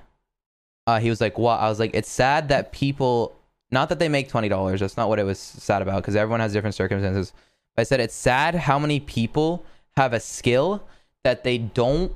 Uh, 0.86 1.00
he 1.00 1.10
was 1.10 1.20
like, 1.20 1.36
"What?" 1.36 1.60
I 1.60 1.68
was 1.68 1.80
like, 1.80 1.90
"It's 1.94 2.10
sad 2.10 2.48
that 2.48 2.70
people, 2.72 3.34
not 3.72 3.88
that 3.88 3.98
they 3.98 4.08
make 4.08 4.28
twenty 4.28 4.48
dollars. 4.48 4.78
That's 4.80 4.96
not 4.96 5.08
what 5.08 5.18
it 5.18 5.24
was 5.24 5.38
sad 5.40 5.82
about 5.82 6.02
because 6.02 6.14
everyone 6.14 6.38
has 6.40 6.52
different 6.52 6.76
circumstances." 6.76 7.32
I 7.76 7.82
said 7.82 7.98
it's 8.00 8.14
sad 8.14 8.54
how 8.54 8.78
many 8.78 9.00
people 9.00 9.64
have 9.96 10.12
a 10.12 10.20
skill 10.20 10.84
that 11.24 11.42
they 11.42 11.58
don't 11.58 12.12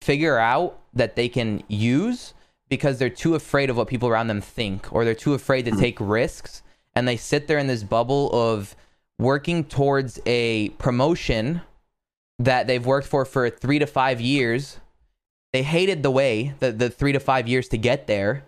figure 0.00 0.38
out 0.38 0.78
that 0.94 1.14
they 1.16 1.28
can 1.28 1.62
use 1.68 2.32
because 2.70 2.98
they're 2.98 3.10
too 3.10 3.34
afraid 3.34 3.68
of 3.68 3.76
what 3.76 3.88
people 3.88 4.08
around 4.08 4.28
them 4.28 4.40
think 4.40 4.90
or 4.92 5.04
they're 5.04 5.14
too 5.14 5.34
afraid 5.34 5.64
to 5.66 5.72
Mhm. 5.72 5.80
take 5.80 5.96
risks 6.00 6.62
and 6.94 7.06
they 7.08 7.16
sit 7.16 7.48
there 7.48 7.58
in 7.58 7.66
this 7.66 7.82
bubble 7.82 8.30
of 8.32 8.76
working 9.18 9.64
towards 9.64 10.20
a 10.26 10.70
promotion 10.70 11.60
that 12.38 12.66
they've 12.66 12.84
worked 12.84 13.06
for 13.06 13.24
for 13.24 13.48
3 13.48 13.78
to 13.78 13.86
5 13.86 14.20
years 14.20 14.80
they 15.52 15.62
hated 15.62 16.02
the 16.02 16.10
way 16.10 16.54
the 16.58 16.72
the 16.72 16.90
3 16.90 17.12
to 17.12 17.20
5 17.20 17.48
years 17.48 17.68
to 17.68 17.78
get 17.78 18.06
there 18.06 18.44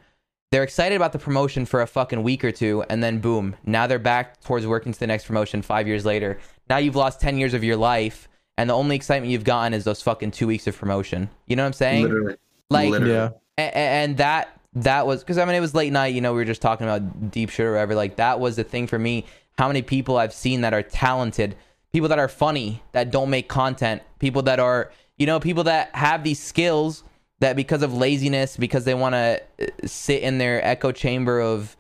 they're 0.51 0.65
excited 0.65 0.97
about 0.97 1.13
the 1.13 1.19
promotion 1.19 1.67
for 1.67 1.83
a 1.83 1.87
fucking 1.87 2.23
week 2.23 2.45
or 2.45 2.51
two 2.51 2.85
and 2.91 3.03
then 3.03 3.21
boom 3.21 3.55
now 3.65 3.87
they're 3.87 3.99
back 3.99 4.41
towards 4.41 4.67
working 4.67 4.93
to 4.93 4.99
the 4.99 5.07
next 5.07 5.27
promotion 5.27 5.63
5 5.63 5.87
years 5.87 6.05
later 6.05 6.39
now 6.69 6.79
you've 6.79 6.97
lost 6.97 7.21
10 7.21 7.39
years 7.39 7.55
of 7.55 7.63
your 7.63 7.77
life 7.77 8.29
and 8.59 8.69
the 8.69 8.75
only 8.75 8.97
excitement 8.97 9.31
you've 9.31 9.45
gotten 9.45 9.73
is 9.73 9.85
those 9.85 10.03
fucking 10.03 10.33
2 10.33 10.49
weeks 10.49 10.67
of 10.67 10.77
promotion 10.77 11.31
you 11.47 11.55
know 11.55 11.63
what 11.63 11.69
i'm 11.69 11.73
saying 11.75 12.03
Literally. 12.03 12.37
like 12.71 12.91
Literally. 12.91 13.13
Yeah, 13.15 13.31
and, 13.57 13.75
and 13.77 14.17
that 14.17 14.57
that 14.77 15.07
was 15.07 15.21
because 15.21 15.39
I 15.39 15.45
mean 15.45 15.55
it 15.55 15.61
was 15.61 15.75
late 15.75 15.93
night. 15.93 16.09
You 16.15 16.21
know, 16.21 16.33
we 16.33 16.39
were 16.39 16.45
just 16.45 16.61
talking 16.61 16.87
about 16.87 17.31
deep 17.31 17.51
shit 17.51 17.67
or 17.67 17.73
whatever. 17.73 17.95
Like 17.95 18.17
that 18.17 18.41
was 18.41 18.57
the 18.57 18.65
thing 18.65 18.87
for 18.87 18.99
me. 18.99 19.25
How 19.59 19.69
many 19.69 19.83
people 19.83 20.17
I've 20.19 20.33
seen 20.35 20.61
that 20.63 20.75
are 20.75 20.83
talented, 20.83 21.57
people 21.93 22.09
that 22.09 22.19
are 22.19 22.29
funny, 22.29 22.83
that 22.93 23.11
don't 23.11 23.31
make 23.31 23.49
content, 23.49 24.03
people 24.19 24.43
that 24.43 24.61
are 24.61 24.91
you 25.19 25.27
know 25.27 25.41
people 25.41 25.65
that 25.65 25.95
have 25.95 26.25
these 26.25 26.39
skills 26.43 27.03
that 27.41 27.57
because 27.57 27.83
of 27.83 27.93
laziness, 27.95 28.57
because 28.57 28.85
they 28.85 28.95
want 28.95 29.15
to 29.15 29.41
sit 29.87 30.23
in 30.23 30.39
their 30.39 30.65
echo 30.65 30.93
chamber 30.93 31.41
of 31.41 31.77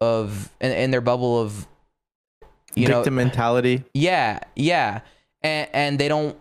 of 0.00 0.50
in, 0.60 0.72
in 0.72 0.90
their 0.90 1.00
bubble 1.00 1.40
of 1.40 1.66
you 2.74 2.88
know 2.88 2.98
victim 2.98 3.14
mentality. 3.16 3.84
yeah, 3.94 4.40
yeah, 4.56 5.00
and 5.42 5.68
and 5.72 5.98
they 5.98 6.08
don't 6.08 6.36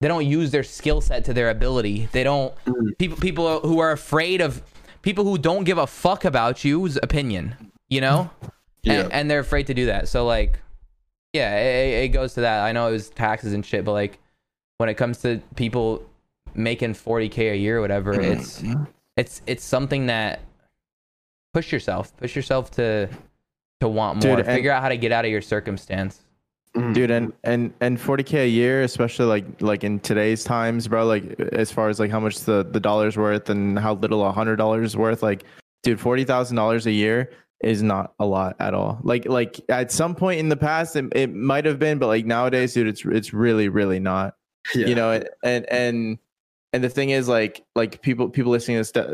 they 0.00 0.06
don't 0.06 0.26
use 0.26 0.50
their 0.52 0.62
skill 0.62 1.00
set 1.00 1.24
to 1.24 1.34
their 1.34 1.50
ability. 1.50 2.08
They 2.12 2.22
don't 2.22 2.54
Mm. 2.66 2.96
people 2.98 3.16
people 3.18 3.60
who 3.60 3.78
are 3.80 3.90
afraid 3.90 4.40
of 4.40 4.62
people 5.02 5.24
who 5.24 5.38
don't 5.38 5.64
give 5.64 5.78
a 5.78 5.86
fuck 5.88 6.24
about 6.24 6.64
you's 6.64 6.96
opinion. 7.02 7.56
You 7.88 8.00
know, 8.02 8.30
Yeah. 8.88 9.00
and, 9.02 9.12
and 9.12 9.30
they're 9.30 9.40
afraid 9.40 9.66
to 9.68 9.74
do 9.74 9.86
that. 9.86 10.08
So 10.08 10.26
like, 10.26 10.58
yeah, 11.32 11.56
it, 11.58 12.04
it 12.04 12.08
goes 12.08 12.34
to 12.34 12.40
that. 12.42 12.60
I 12.64 12.72
know 12.72 12.88
it 12.88 12.92
was 12.92 13.10
taxes 13.10 13.52
and 13.52 13.64
shit, 13.64 13.84
but 13.84 13.92
like 13.92 14.18
when 14.78 14.88
it 14.88 14.94
comes 14.94 15.18
to 15.22 15.40
people 15.56 16.04
making 16.54 16.94
forty 16.94 17.28
k 17.28 17.50
a 17.50 17.54
year 17.54 17.78
or 17.78 17.80
whatever, 17.80 18.18
it's 18.20 18.62
it's 19.16 19.42
it's 19.46 19.64
something 19.64 20.06
that 20.06 20.40
push 21.54 21.72
yourself, 21.72 22.16
push 22.16 22.34
yourself 22.36 22.70
to 22.72 23.08
to 23.80 23.88
want 23.88 24.20
Dude, 24.20 24.30
more. 24.30 24.38
and- 24.38 24.46
Figure 24.46 24.70
out 24.72 24.82
how 24.82 24.88
to 24.88 24.96
get 24.96 25.12
out 25.12 25.24
of 25.24 25.30
your 25.30 25.42
circumstance. 25.42 26.22
Mhm. 26.76 26.92
dude 26.92 27.10
and 27.10 27.32
and 27.44 27.72
and 27.80 27.96
40k 27.98 28.44
a 28.44 28.46
year 28.48 28.82
especially 28.82 29.24
like 29.24 29.62
like 29.62 29.84
in 29.84 29.98
today's 30.00 30.44
times 30.44 30.86
bro 30.86 31.06
like 31.06 31.24
as 31.54 31.72
far 31.72 31.88
as 31.88 31.98
like 31.98 32.10
how 32.10 32.20
much 32.20 32.40
the 32.40 32.62
the 32.70 32.78
dollar's 32.78 33.16
worth 33.16 33.48
and 33.48 33.78
how 33.78 33.94
little 33.94 34.22
a 34.26 34.30
hundred 34.30 34.56
dollars 34.56 34.94
worth 34.94 35.22
like 35.22 35.44
dude 35.82 35.98
forty 35.98 36.24
thousand 36.24 36.56
dollars 36.56 36.84
a 36.86 36.90
year 36.92 37.30
is 37.60 37.82
not 37.82 38.14
a 38.18 38.24
lot 38.26 38.56
at 38.60 38.74
all. 38.74 39.00
Like 39.02 39.26
like 39.26 39.60
at 39.68 39.90
some 39.90 40.14
point 40.14 40.40
in 40.40 40.48
the 40.48 40.56
past 40.56 40.94
it, 40.96 41.06
it 41.14 41.34
might 41.34 41.64
have 41.64 41.78
been 41.78 41.98
but 41.98 42.06
like 42.06 42.24
nowadays 42.26 42.74
dude 42.74 42.86
it's 42.86 43.04
it's 43.04 43.32
really 43.32 43.68
really 43.68 43.98
not. 44.00 44.34
Yeah. 44.74 44.86
you 44.86 44.94
know 44.94 45.22
and 45.42 45.66
and 45.70 46.18
and 46.72 46.84
the 46.84 46.88
thing 46.90 47.10
is 47.10 47.26
like 47.28 47.64
like 47.74 48.02
people 48.02 48.28
people 48.28 48.52
listening 48.52 48.76
to 48.76 48.80
this 48.80 48.88
stuff 48.90 49.08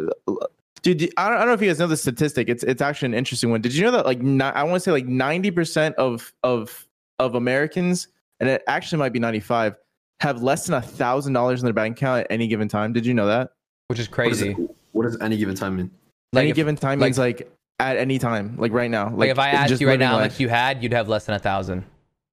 dude 0.82 1.02
I 1.16 1.28
don't, 1.28 1.36
I 1.36 1.38
don't 1.40 1.48
know 1.48 1.52
if 1.54 1.62
you 1.62 1.68
guys 1.68 1.78
know 1.78 1.86
the 1.86 1.96
statistic. 1.96 2.48
It's 2.48 2.62
it's 2.64 2.82
actually 2.82 3.06
an 3.06 3.14
interesting 3.14 3.50
one. 3.50 3.60
Did 3.60 3.74
you 3.74 3.84
know 3.84 3.90
that 3.92 4.04
like 4.06 4.20
ni- 4.20 4.44
i 4.44 4.62
want 4.62 4.74
to 4.74 4.80
say 4.80 4.90
like 4.92 5.06
90% 5.06 5.94
of 5.94 6.32
of 6.42 6.86
of 7.20 7.34
americans 7.36 8.08
and 8.40 8.48
it 8.48 8.62
actually 8.66 8.98
might 8.98 9.12
be 9.12 9.20
95 9.20 9.76
have 10.20 10.42
less 10.42 10.66
than 10.66 10.74
a 10.74 10.82
thousand 10.82 11.32
dollars 11.32 11.60
in 11.60 11.66
their 11.66 11.72
bank 11.72 11.96
account 11.96 12.20
at 12.22 12.26
any 12.30 12.46
given 12.48 12.66
time? 12.68 12.92
Did 12.92 13.04
you 13.06 13.14
know 13.14 13.26
that? 13.26 13.50
Which 13.88 13.98
is 13.98 14.08
What, 14.10 14.28
is 14.28 14.40
crazy. 14.40 14.50
it- 14.50 14.70
what 14.92 15.04
does 15.04 15.20
any 15.20 15.36
given 15.36 15.54
time 15.54 15.76
mean? 15.76 15.90
any 16.36 16.50
if, 16.50 16.56
given 16.56 16.76
time 16.76 16.98
like- 16.98 17.08
means 17.08 17.18
like 17.18 17.50
at 17.80 17.96
any 17.96 18.18
time 18.18 18.54
like 18.56 18.72
right 18.72 18.90
now 18.90 19.10
like, 19.14 19.30
if 19.30 19.38
I 19.38 19.50
asked 19.50 19.68
just 19.70 19.80
you 19.80 19.88
right 19.88 19.98
now 19.98 20.10
how 20.12 20.16
life. 20.18 20.32
much 20.32 20.40
you 20.40 20.48
had, 20.48 20.82
you'd 20.82 20.92
have 20.92 21.08
less 21.08 21.26
than 21.26 21.34
a 21.34 21.38
thousand. 21.38 21.84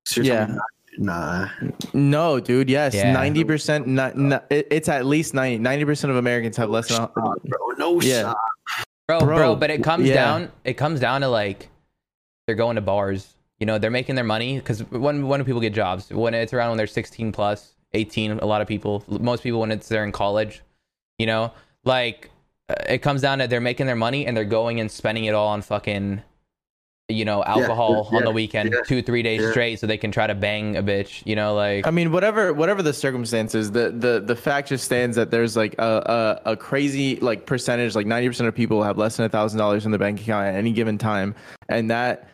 So 0.05 0.21
Yeah. 0.21 0.55
Nah. 0.97 1.47
no 1.93 2.39
dude 2.39 2.69
yes 2.69 2.93
Yeah. 2.93 3.15
90% 3.15 3.85
not, 3.87 4.17
not, 4.17 4.45
it's 4.49 4.89
at 4.89 5.05
least 5.05 5.33
90 5.33 5.59
90% 5.63 6.09
of 6.09 6.15
americans 6.17 6.57
have 6.57 6.69
less 6.69 6.89
than 6.89 7.01
a, 7.03 7.07
bro. 7.07 7.35
No 7.77 8.01
Yeah. 8.01 8.21
shot. 8.23 8.37
Bro, 9.07 9.19
bro, 9.21 9.37
Bro, 9.37 9.55
but 9.55 9.69
it 9.71 9.83
comes 9.83 10.07
yeah. 10.07 10.15
down 10.15 10.51
it 10.63 10.73
comes 10.73 10.99
down 10.99 11.21
to 11.21 11.27
like 11.27 11.69
they're 12.45 12.55
going 12.55 12.75
to 12.75 12.81
bars. 12.81 13.35
you 13.59 13.65
know 13.65 13.77
they're 13.77 13.91
making 13.91 14.15
their 14.15 14.25
money 14.25 14.57
because 14.57 14.81
when 14.89 15.27
when 15.27 15.39
do 15.39 15.43
people 15.45 15.61
get 15.61 15.73
jobs 15.73 16.09
when 16.09 16.33
it's 16.33 16.51
around 16.53 16.69
when 16.71 16.77
they're 16.77 16.87
16 16.87 17.31
plus 17.31 17.75
18 17.93 18.39
a 18.39 18.45
lot 18.45 18.61
of 18.61 18.67
people 18.67 19.03
most 19.07 19.43
people 19.43 19.59
when 19.59 19.71
it's 19.71 19.87
they're 19.87 20.03
in 20.03 20.11
college 20.11 20.61
you 21.19 21.25
know 21.27 21.51
like 21.85 22.30
it 22.87 22.99
comes 22.99 23.21
down 23.21 23.39
to 23.39 23.47
they're 23.47 23.61
making 23.61 23.85
their 23.85 23.95
money 23.95 24.25
and 24.25 24.35
they're 24.35 24.45
going 24.45 24.79
and 24.79 24.91
spending 24.91 25.25
it 25.25 25.33
all 25.33 25.49
on 25.49 25.61
fucking 25.61 26.21
you 27.09 27.25
know 27.25 27.43
alcohol 27.43 28.07
yeah, 28.11 28.17
on 28.19 28.23
the 28.23 28.31
weekend 28.31 28.71
yeah, 28.71 28.81
two 28.85 29.01
three 29.01 29.21
days 29.21 29.41
yeah. 29.41 29.51
straight 29.51 29.79
so 29.79 29.85
they 29.85 29.97
can 29.97 30.11
try 30.11 30.27
to 30.27 30.35
bang 30.35 30.77
a 30.77 30.83
bitch 30.83 31.21
you 31.25 31.35
know 31.35 31.53
like 31.53 31.85
I 31.85 31.91
mean, 31.91 32.11
whatever 32.11 32.53
whatever 32.53 32.81
the 32.81 32.93
circumstances, 32.93 33.71
the 33.71 33.91
the 33.91 34.19
the 34.19 34.35
fact 34.35 34.69
just 34.69 34.85
stands 34.85 35.15
that 35.15 35.31
there's 35.31 35.55
like 35.55 35.75
a 35.77 36.39
a, 36.45 36.51
a 36.51 36.57
crazy 36.57 37.17
like 37.17 37.45
percentage, 37.45 37.95
like 37.95 38.05
ninety 38.05 38.27
percent 38.27 38.47
of 38.47 38.55
people 38.55 38.83
have 38.83 38.97
less 38.97 39.17
than 39.17 39.25
a 39.25 39.29
thousand 39.29 39.59
dollars 39.59 39.85
in 39.85 39.91
their 39.91 39.99
bank 39.99 40.21
account 40.21 40.47
at 40.47 40.55
any 40.55 40.71
given 40.71 40.97
time, 40.97 41.35
and 41.69 41.91
that, 41.91 42.29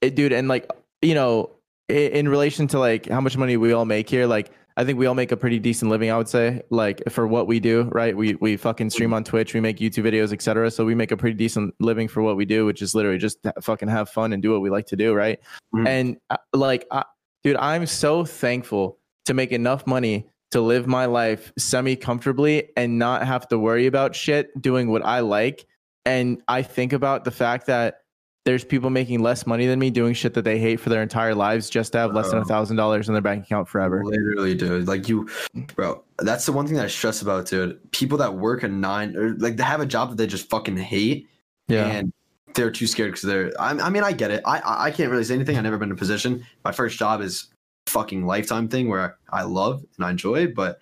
it, 0.00 0.14
dude, 0.14 0.32
and 0.32 0.48
like 0.48 0.70
you 1.02 1.14
know, 1.14 1.50
in, 1.88 2.12
in 2.12 2.28
relation 2.28 2.66
to 2.68 2.78
like 2.78 3.08
how 3.08 3.20
much 3.20 3.36
money 3.36 3.56
we 3.56 3.72
all 3.72 3.84
make 3.84 4.08
here, 4.08 4.26
like. 4.26 4.52
I 4.80 4.84
think 4.86 4.98
we 4.98 5.04
all 5.04 5.14
make 5.14 5.30
a 5.30 5.36
pretty 5.36 5.58
decent 5.58 5.90
living, 5.90 6.10
I 6.10 6.16
would 6.16 6.26
say, 6.26 6.62
like 6.70 7.02
for 7.10 7.26
what 7.26 7.46
we 7.46 7.60
do, 7.60 7.82
right? 7.92 8.16
We 8.16 8.36
we 8.36 8.56
fucking 8.56 8.88
stream 8.88 9.12
on 9.12 9.24
Twitch, 9.24 9.52
we 9.52 9.60
make 9.60 9.76
YouTube 9.76 10.04
videos, 10.04 10.32
etc. 10.32 10.70
So 10.70 10.86
we 10.86 10.94
make 10.94 11.12
a 11.12 11.18
pretty 11.18 11.36
decent 11.36 11.74
living 11.80 12.08
for 12.08 12.22
what 12.22 12.38
we 12.38 12.46
do, 12.46 12.64
which 12.64 12.80
is 12.80 12.94
literally 12.94 13.18
just 13.18 13.46
fucking 13.60 13.88
have 13.88 14.08
fun 14.08 14.32
and 14.32 14.42
do 14.42 14.52
what 14.52 14.62
we 14.62 14.70
like 14.70 14.86
to 14.86 14.96
do, 14.96 15.12
right? 15.12 15.38
Mhm. 15.74 15.86
And 15.86 16.16
uh, 16.30 16.38
like, 16.54 16.86
I, 16.90 17.04
dude, 17.44 17.58
I'm 17.58 17.84
so 17.84 18.24
thankful 18.24 18.98
to 19.26 19.34
make 19.34 19.52
enough 19.52 19.86
money 19.86 20.30
to 20.52 20.62
live 20.62 20.86
my 20.86 21.04
life 21.04 21.52
semi 21.58 21.94
comfortably 21.94 22.70
and 22.74 22.98
not 22.98 23.26
have 23.26 23.46
to 23.48 23.58
worry 23.58 23.86
about 23.86 24.16
shit 24.16 24.48
doing 24.62 24.90
what 24.90 25.04
I 25.04 25.20
like. 25.20 25.66
And 26.06 26.42
I 26.48 26.62
think 26.62 26.94
about 26.94 27.24
the 27.24 27.30
fact 27.30 27.66
that 27.66 27.96
there's 28.44 28.64
people 28.64 28.88
making 28.90 29.20
less 29.20 29.46
money 29.46 29.66
than 29.66 29.78
me 29.78 29.90
doing 29.90 30.14
shit 30.14 30.32
that 30.34 30.42
they 30.42 30.58
hate 30.58 30.80
for 30.80 30.88
their 30.88 31.02
entire 31.02 31.34
lives 31.34 31.68
just 31.68 31.92
to 31.92 31.98
have 31.98 32.14
less 32.14 32.30
than 32.30 32.38
a 32.38 32.44
thousand 32.44 32.76
dollars 32.76 33.06
in 33.08 33.14
their 33.14 33.22
bank 33.22 33.44
account 33.44 33.68
forever. 33.68 34.02
Literally, 34.04 34.54
dude. 34.54 34.88
Like 34.88 35.08
you, 35.08 35.28
bro. 35.76 36.02
That's 36.18 36.46
the 36.46 36.52
one 36.52 36.66
thing 36.66 36.76
that 36.76 36.84
I 36.84 36.88
stress 36.88 37.20
about, 37.22 37.46
dude. 37.46 37.78
People 37.92 38.16
that 38.18 38.34
work 38.34 38.62
a 38.62 38.68
nine 38.68 39.14
or 39.16 39.34
like 39.38 39.56
they 39.56 39.62
have 39.62 39.80
a 39.80 39.86
job 39.86 40.10
that 40.10 40.16
they 40.16 40.26
just 40.26 40.48
fucking 40.48 40.76
hate, 40.76 41.28
Yeah. 41.68 41.86
and 41.86 42.12
they're 42.54 42.70
too 42.70 42.86
scared 42.86 43.10
because 43.12 43.22
they're. 43.28 43.52
I, 43.60 43.70
I 43.72 43.90
mean, 43.90 44.02
I 44.02 44.12
get 44.12 44.30
it. 44.30 44.42
I 44.46 44.60
I 44.60 44.84
I 44.86 44.90
can't 44.90 45.10
really 45.10 45.24
say 45.24 45.34
anything. 45.34 45.56
I've 45.56 45.62
never 45.64 45.78
been 45.78 45.90
in 45.90 45.94
a 45.94 45.98
position. 45.98 46.44
My 46.64 46.72
first 46.72 46.98
job 46.98 47.20
is 47.20 47.48
fucking 47.88 48.24
lifetime 48.24 48.68
thing 48.68 48.88
where 48.88 49.18
I 49.32 49.42
love 49.42 49.84
and 49.96 50.06
I 50.06 50.10
enjoy, 50.10 50.48
but 50.48 50.78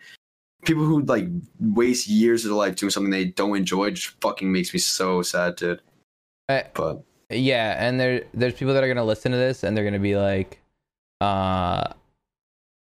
people 0.65 0.85
who 0.85 1.03
like 1.03 1.27
waste 1.61 2.07
years 2.09 2.45
of 2.45 2.51
their 2.51 2.57
life 2.59 2.77
doing 2.77 2.91
something 2.91 3.11
they 3.11 3.27
don't 3.27 3.57
enjoy 3.57 3.91
just 3.91 4.21
fucking 4.21 4.51
makes 4.53 4.73
me 4.73 4.79
so 4.81 5.23
sad, 5.23 5.57
dude. 5.57 5.81
Uh, 6.49 6.63
But 6.75 7.03
Yeah, 7.31 7.77
and 7.79 8.01
there 8.01 8.25
there's 8.33 8.55
people 8.55 8.75
that 8.75 8.83
are 8.83 8.89
gonna 8.89 9.05
listen 9.05 9.33
to 9.33 9.39
this 9.39 9.63
and 9.63 9.77
they're 9.77 9.85
gonna 9.85 9.99
be 9.99 10.17
like, 10.17 10.61
uh, 11.21 11.93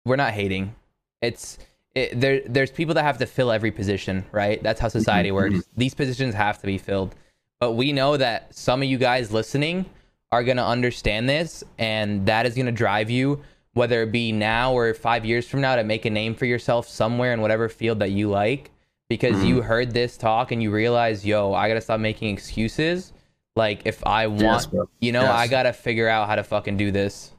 we're 0.05 0.15
not 0.15 0.33
hating. 0.33 0.75
It's 1.21 1.59
it, 1.93 2.19
there. 2.19 2.41
There's 2.47 2.71
people 2.71 2.95
that 2.95 3.03
have 3.03 3.19
to 3.19 3.25
fill 3.27 3.51
every 3.51 3.71
position, 3.71 4.25
right? 4.31 4.61
That's 4.63 4.79
how 4.79 4.87
society 4.87 5.29
Mhm, 5.29 5.33
works. 5.33 5.69
These 5.77 5.93
positions 5.93 6.33
have 6.33 6.59
to 6.61 6.65
be 6.65 6.77
filled, 6.77 7.13
but 7.59 7.73
we 7.73 7.91
know 7.93 8.17
that 8.17 8.53
some 8.55 8.81
of 8.81 8.87
you 8.87 8.97
guys 8.97 9.31
listening 9.31 9.85
are 10.31 10.43
gonna 10.43 10.65
understand 10.65 11.29
this, 11.29 11.63
and 11.77 12.25
that 12.25 12.45
is 12.47 12.55
gonna 12.55 12.71
drive 12.71 13.09
you, 13.11 13.41
whether 13.73 14.01
it 14.03 14.11
be 14.11 14.31
now 14.31 14.73
or 14.73 14.93
five 14.95 15.23
years 15.25 15.47
from 15.47 15.61
now, 15.61 15.75
to 15.75 15.83
make 15.83 16.05
a 16.05 16.09
name 16.09 16.33
for 16.33 16.45
yourself 16.45 16.87
somewhere 16.87 17.33
in 17.33 17.41
whatever 17.41 17.69
field 17.69 17.99
that 17.99 18.09
you 18.11 18.27
like, 18.29 18.71
because 19.09 19.43
Mhm. 19.43 19.45
you 19.47 19.61
heard 19.61 19.91
this 19.91 20.17
talk 20.17 20.51
and 20.51 20.63
you 20.63 20.71
realize, 20.71 21.25
yo, 21.25 21.53
I 21.53 21.67
gotta 21.67 21.81
stop 21.81 21.99
making 21.99 22.33
excuses. 22.33 23.11
Like 23.55 23.81
if 23.85 24.05
I 24.05 24.27
want 24.27 24.41
yes, 24.41 24.67
you 24.99 25.11
know, 25.11 25.23
Yes. 25.23 25.31
I 25.31 25.47
gotta 25.47 25.73
figure 25.73 26.07
out 26.07 26.27
how 26.27 26.35
to 26.35 26.43
fucking 26.43 26.77
do 26.77 26.91
this. 26.91 27.33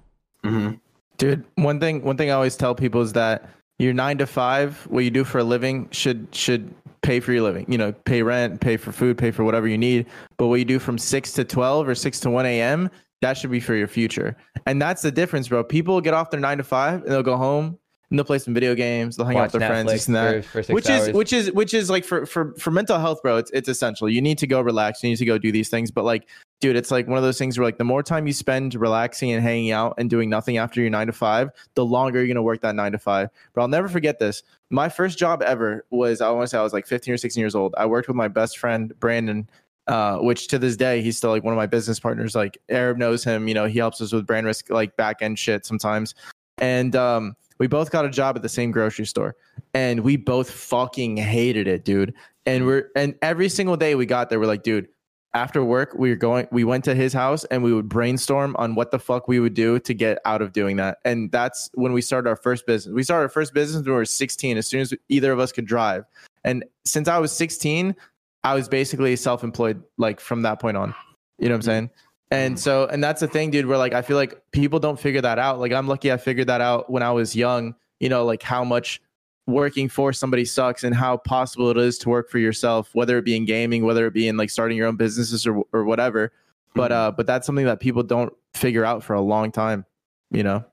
hmm 0.45 0.73
Dude, 1.19 1.45
one 1.55 1.79
thing 1.79 2.03
one 2.03 2.17
thing 2.17 2.31
I 2.31 2.35
always 2.35 2.57
tell 2.57 2.75
people 2.75 3.01
is 3.01 3.13
that 3.13 3.49
your 3.79 3.93
nine 3.93 4.19
to 4.19 4.27
five, 4.27 4.77
what 4.91 5.05
you 5.05 5.11
do 5.11 5.25
for 5.25 5.39
a 5.39 5.45
living, 5.45 5.89
should 5.91 6.27
should 6.33 6.73
pay 7.03 7.21
for 7.21 7.33
your 7.33 7.43
living. 7.43 7.65
You 7.69 7.79
know, 7.79 7.93
pay 7.93 8.23
rent, 8.23 8.61
pay 8.61 8.77
for 8.77 8.93
food, 8.93 9.19
pay 9.19 9.31
for 9.31 9.45
whatever 9.45 9.69
you 9.69 9.79
need. 9.79 10.07
But 10.37 10.49
what 10.49 10.57
you 10.57 10.65
do 10.65 10.79
from 10.79 10.99
six 10.99 11.33
to 11.35 11.45
twelve 11.45 11.89
or 11.89 11.95
six 11.95 12.21
to 12.21 12.31
one 12.31 12.47
a.m., 12.47 12.91
that 13.21 13.39
should 13.39 13.51
be 13.51 13.61
for 13.61 13.75
your 13.75 13.89
future. 13.89 14.37
And 14.67 14.83
that's 14.83 15.03
the 15.03 15.13
difference, 15.13 15.49
bro. 15.49 15.65
People 15.65 16.01
get 16.01 16.13
off 16.15 16.31
their 16.31 16.41
nine 16.41 16.59
to 16.59 16.65
five 16.65 17.03
and 17.03 17.11
they'll 17.11 17.23
go 17.23 17.37
home 17.37 17.79
and 18.13 18.19
they'll 18.19 18.27
play 18.27 18.39
some 18.39 18.53
video 18.53 18.75
games, 18.75 19.17
they'll 19.17 19.25
hang 19.25 19.39
out 19.39 19.45
with 19.45 19.53
their 19.53 19.69
friends, 19.71 19.91
Netflix 19.91 19.93
this 19.95 20.07
and 20.07 20.17
that. 20.17 20.45
for, 20.45 20.51
for 20.51 20.63
six 20.63 20.75
which 20.75 20.91
hours. 20.91 21.09
is 21.09 21.15
which 21.15 21.33
is 21.33 21.53
which 21.53 21.73
is 21.73 21.89
like 21.89 22.05
for 22.05 22.27
for 22.27 22.53
for 22.57 22.71
mental 22.71 22.99
health 22.99 23.23
bro 23.23 23.39
it's 23.39 23.51
it's 23.53 23.71
essential. 23.71 24.07
You 24.07 24.21
need 24.21 24.37
to 24.37 24.47
go 24.47 24.61
relax 24.61 25.03
you 25.03 25.09
need 25.09 25.17
to 25.17 25.25
go 25.25 25.39
do 25.39 25.51
these 25.51 25.71
things 25.71 25.91
but 25.91 26.05
like 26.05 26.29
dude 26.61 26.77
it's 26.77 26.91
like 26.91 27.07
one 27.09 27.17
of 27.17 27.25
those 27.25 27.39
things 27.39 27.59
where 27.59 27.65
like 27.65 27.79
the 27.79 27.85
more 27.85 28.03
time 28.03 28.27
you 28.27 28.35
spend 28.35 28.75
relaxing 28.75 29.33
and 29.33 29.43
hanging 29.43 29.71
out 29.71 29.95
and 29.97 30.11
doing 30.11 30.29
nothing 30.29 30.59
after 30.59 30.83
your 30.83 30.91
nine 30.91 31.07
to 31.07 31.13
five 31.15 31.51
the 31.75 31.87
longer 31.87 32.19
you're 32.19 32.29
gonna 32.29 32.43
work 32.43 32.61
that 32.61 32.75
nine 32.75 32.93
to 32.93 32.99
five. 32.99 33.31
But 33.55 33.63
i'll 33.63 33.69
never 33.69 33.89
forget 33.89 34.19
this. 34.19 34.43
My 34.69 34.91
first 34.91 35.17
job 35.17 35.43
ever 35.43 35.87
was 35.89 36.21
i 36.21 36.29
want 36.29 36.43
to 36.43 36.49
say 36.49 36.59
i 36.59 36.63
was 36.63 36.75
like 36.75 36.87
15 36.87 37.15
or 37.15 37.17
16 37.17 37.41
years 37.41 37.55
old. 37.55 37.75
I 37.79 37.87
worked 37.87 38.09
with 38.09 38.17
my 38.17 38.29
best 38.29 38.59
friend 38.59 38.93
brandon 39.01 39.49
uh, 39.87 40.19
which 40.19 40.49
to 40.49 40.59
this 40.59 40.77
day 40.77 41.01
he's 41.01 41.17
still 41.17 41.31
like 41.31 41.43
one 41.45 41.55
of 41.55 41.57
my 41.57 41.67
business 41.67 41.99
partners. 41.99 42.35
Like 42.35 42.59
arab 42.69 42.99
knows 42.99 43.25
him 43.25 43.49
you 43.49 43.55
know 43.55 43.65
he 43.65 43.79
helps 43.79 44.03
us 44.03 44.13
with 44.13 44.27
brand 44.27 44.45
risk 44.45 44.69
like 44.69 44.99
back 44.99 45.23
end 45.23 45.39
shit 45.39 45.65
sometimes. 45.65 46.15
And 46.59 46.95
um 46.95 47.37
we 47.63 47.69
both 47.69 47.93
got 47.93 48.05
a 48.05 48.11
job 48.11 48.35
at 48.35 48.43
the 48.43 48.49
same 48.49 48.73
grocery 48.73 49.07
store 49.07 49.37
and 49.73 50.01
we 50.01 50.17
both 50.17 50.51
fucking 50.51 51.17
hated 51.17 51.69
it, 51.69 51.85
dude. 51.85 52.13
And 52.45 52.67
we're 52.67 52.91
and 52.97 53.15
every 53.23 53.49
single 53.49 53.77
day 53.77 53.95
we 53.95 54.05
got 54.05 54.31
there, 54.31 54.41
we're 54.41 54.47
like, 54.47 54.65
dude, 54.65 54.89
after 55.33 55.65
work, 55.65 55.95
we 55.97 56.11
were 56.11 56.17
going 56.17 56.49
we 56.51 56.65
went 56.65 56.83
to 56.87 56.95
his 56.97 57.13
house 57.13 57.45
and 57.53 57.63
we 57.63 57.73
would 57.73 57.89
brainstorm 57.89 58.57
on 58.59 58.75
what 58.75 58.91
the 58.91 58.99
fuck 58.99 59.29
we 59.29 59.39
would 59.39 59.55
do 59.55 59.79
to 59.79 59.95
get 59.95 60.19
out 60.25 60.43
of 60.43 60.53
doing 60.53 60.77
that. 60.79 60.99
And 61.05 61.31
that's 61.31 61.71
when 61.75 61.93
we 61.93 62.03
started 62.03 62.29
our 62.29 62.35
first 62.35 62.67
business. 62.67 62.93
We 62.93 63.05
started 63.05 63.23
our 63.23 63.29
first 63.29 63.55
business 63.55 63.77
when 63.77 63.93
we 63.93 63.93
were 63.93 64.07
16, 64.07 64.57
as 64.57 64.67
soon 64.67 64.81
as 64.81 64.93
either 65.09 65.31
of 65.31 65.39
us 65.39 65.53
could 65.53 65.67
drive. 65.67 66.05
And 66.43 66.65
since 66.85 67.07
I 67.07 67.19
was 67.19 67.31
16, 67.31 67.95
I 68.43 68.55
was 68.55 68.69
basically 68.69 69.15
self-employed 69.15 69.81
like 69.99 70.19
from 70.19 70.43
that 70.43 70.59
point 70.59 70.77
on. 70.77 70.97
You 71.39 71.49
know 71.49 71.55
what 71.55 71.55
I'm 71.55 71.61
mm-hmm. 71.61 71.67
saying? 71.67 71.91
And 72.33 72.59
so, 72.59 72.87
and 72.87 73.05
that's 73.05 73.21
the 73.21 73.29
thing, 73.29 73.51
dude, 73.51 73.67
where 73.67 73.77
like 73.77 73.93
I 73.93 74.01
feel 74.01 74.17
like 74.17 74.41
people 74.53 74.79
don't 74.79 74.99
figure 74.99 75.21
that 75.21 75.39
out. 75.39 75.61
Like 75.61 75.71
I'm 75.73 75.87
lucky 75.87 76.11
I 76.11 76.17
figured 76.17 76.47
that 76.47 76.61
out 76.63 76.91
when 76.91 77.03
I 77.03 77.11
was 77.11 77.37
young, 77.37 77.75
you 78.01 78.09
know, 78.09 78.25
like 78.25 78.43
how 78.43 78.65
much 78.65 79.03
working 79.47 79.89
for 79.89 80.13
somebody 80.13 80.45
sucks 80.45 80.83
and 80.83 80.95
how 80.95 81.19
possible 81.19 81.69
it 81.71 81.77
is 81.77 81.99
to 81.99 82.09
work 82.09 82.31
for 82.31 82.39
yourself, 82.39 82.89
whether 82.95 83.19
it 83.19 83.25
be 83.25 83.37
in 83.37 83.45
gaming, 83.45 83.85
whether 83.85 84.07
it 84.07 84.15
be 84.15 84.29
in 84.29 84.37
like 84.39 84.49
starting 84.51 84.79
your 84.79 84.87
own 84.87 84.97
businesses 84.97 85.47
or 85.47 85.63
or 85.73 85.85
whatever. 85.85 86.33
But 86.75 86.91
uh 86.91 87.13
but 87.15 87.27
that's 87.27 87.45
something 87.45 87.67
that 87.67 87.81
people 87.81 88.03
don't 88.03 88.33
figure 88.55 88.85
out 88.85 89.03
for 89.05 89.13
a 89.13 89.21
long 89.21 89.53
time, 89.53 89.85
you 90.31 90.43
know. 90.43 90.65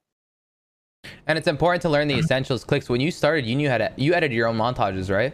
and 1.27 1.37
it's 1.37 1.47
important 1.47 1.81
to 1.81 1.89
learn 1.89 2.07
the 2.07 2.17
essentials. 2.19 2.63
Clix. 2.63 2.87
When 2.87 3.01
you 3.01 3.11
started, 3.11 3.45
you 3.45 3.55
knew 3.57 3.69
how 3.69 3.79
to. 3.79 3.91
You 3.97 4.13
edited 4.13 4.33
your 4.35 4.47
own 4.47 4.55
montages, 4.57 5.13
right? 5.13 5.33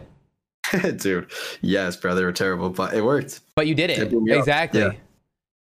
dude. 1.00 1.30
Yes, 1.60 1.96
bro. 1.96 2.16
They 2.16 2.24
were 2.24 2.32
terrible, 2.32 2.70
but 2.70 2.94
it 2.94 3.02
worked. 3.04 3.40
But 3.54 3.68
you 3.68 3.74
did 3.76 3.90
They 3.90 3.98
it 3.98 4.10
blew 4.10 4.22
me 4.22 4.32
up. 4.32 4.40
exactly. 4.40 4.80
Yeah. 4.80 4.92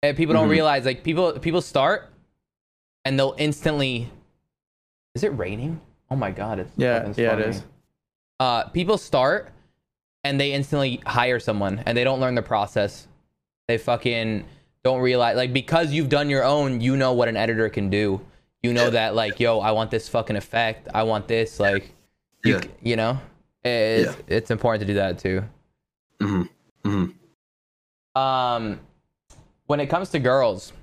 And 0.06 0.16
people 0.16 0.34
don't 0.34 0.48
Mhm. 0.48 0.52
realize 0.52 0.86
like 0.86 1.04
people 1.04 1.34
people 1.40 1.62
start, 1.62 2.12
and 3.06 3.18
they'll 3.18 3.36
instantly. 3.38 4.10
Is 5.16 5.24
it 5.24 5.30
raining? 5.30 5.82
Oh 6.12 6.16
my 6.16 6.32
god! 6.32 6.60
It's 6.60 6.72
Yeah, 6.78 7.12
yeah, 7.18 7.34
it 7.34 7.40
is. 7.40 7.64
Uh, 8.40 8.66
people 8.70 8.98
start, 8.98 9.52
and 10.24 10.40
they 10.40 10.52
instantly 10.54 11.02
hire 11.08 11.40
someone, 11.40 11.82
and 11.86 11.98
they 11.98 12.04
don't 12.04 12.20
learn 12.20 12.36
the 12.36 12.44
process. 12.44 13.08
They 13.68 13.78
fucking 13.80 14.46
don't 14.84 15.00
realize 15.02 15.36
like 15.38 15.54
because 15.54 15.92
you've 15.92 16.10
done 16.10 16.30
your 16.30 16.44
own, 16.44 16.82
you 16.82 16.96
know 16.96 17.14
what 17.14 17.28
an 17.28 17.36
editor 17.38 17.68
can 17.70 17.90
do. 17.90 18.22
You 18.62 18.74
know 18.74 18.86
Yeah. 18.86 18.90
that 18.92 19.16
like, 19.16 19.40
yo, 19.40 19.60
I 19.60 19.72
want 19.72 19.90
this 19.90 20.08
fucking 20.08 20.36
effect. 20.36 20.88
I 20.94 21.02
want 21.04 21.28
this 21.28 21.60
like, 21.60 21.94
you, 22.44 22.56
Yeah. 22.58 22.62
you 22.84 22.96
know, 22.96 23.20
it's 23.64 24.16
it's 24.28 24.52
important 24.52 24.82
to 24.82 24.86
do 24.86 24.94
that 24.96 25.18
too. 25.18 25.44
hmm 26.22 26.44
hmm 26.84 27.06
Um, 28.20 28.80
when 29.68 29.80
it 29.80 29.88
comes 29.88 30.10
to 30.10 30.20
girls, 30.20 30.74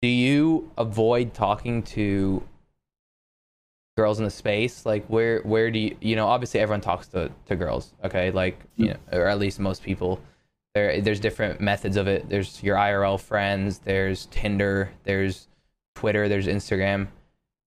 do 0.00 0.08
you 0.08 0.70
avoid 0.76 1.32
talking 1.34 1.82
to 1.82 2.42
girls 3.96 4.18
in 4.18 4.24
the 4.24 4.30
space? 4.30 4.84
Like, 4.84 5.06
where 5.06 5.40
where 5.42 5.70
do 5.70 5.78
you 5.78 5.96
you 6.00 6.16
know? 6.16 6.26
Obviously, 6.26 6.60
everyone 6.60 6.80
talks 6.80 7.06
to 7.08 7.30
to 7.46 7.56
girls. 7.56 7.94
Okay, 8.04 8.30
like 8.30 8.58
you 8.76 8.86
mm. 8.86 8.90
know, 8.90 9.18
or 9.18 9.26
at 9.26 9.38
least 9.38 9.60
most 9.60 9.82
people. 9.82 10.20
There 10.74 11.00
there's 11.00 11.20
different 11.20 11.60
methods 11.60 11.96
of 11.96 12.08
it. 12.08 12.28
There's 12.28 12.62
your 12.62 12.76
IRL 12.76 13.20
friends. 13.20 13.78
There's 13.78 14.26
Tinder. 14.26 14.90
There's 15.04 15.48
Twitter. 15.94 16.28
There's 16.28 16.46
Instagram. 16.46 17.08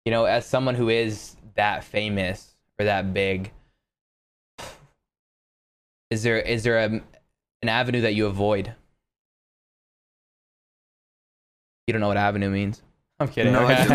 You 0.06 0.12
know, 0.12 0.26
as 0.26 0.46
someone 0.46 0.76
who 0.76 0.90
is 0.90 1.36
that 1.56 1.84
famous 1.84 2.56
or 2.80 2.86
that 2.86 3.14
big, 3.14 3.52
is 6.10 6.24
there 6.24 6.40
is 6.40 6.64
there 6.64 6.80
a 6.80 7.02
an 7.62 7.70
avenue 7.70 8.02
that 8.02 8.16
you 8.16 8.28
avoid? 8.28 8.74
You 11.92 11.94
don't 11.94 12.00
know 12.02 12.08
what 12.08 12.16
avenue 12.16 12.50
means. 12.50 12.82
I'm 13.20 13.28
kidding. 13.28 13.52
No, 13.52 13.68
I 13.68 13.84
do. 13.84 13.90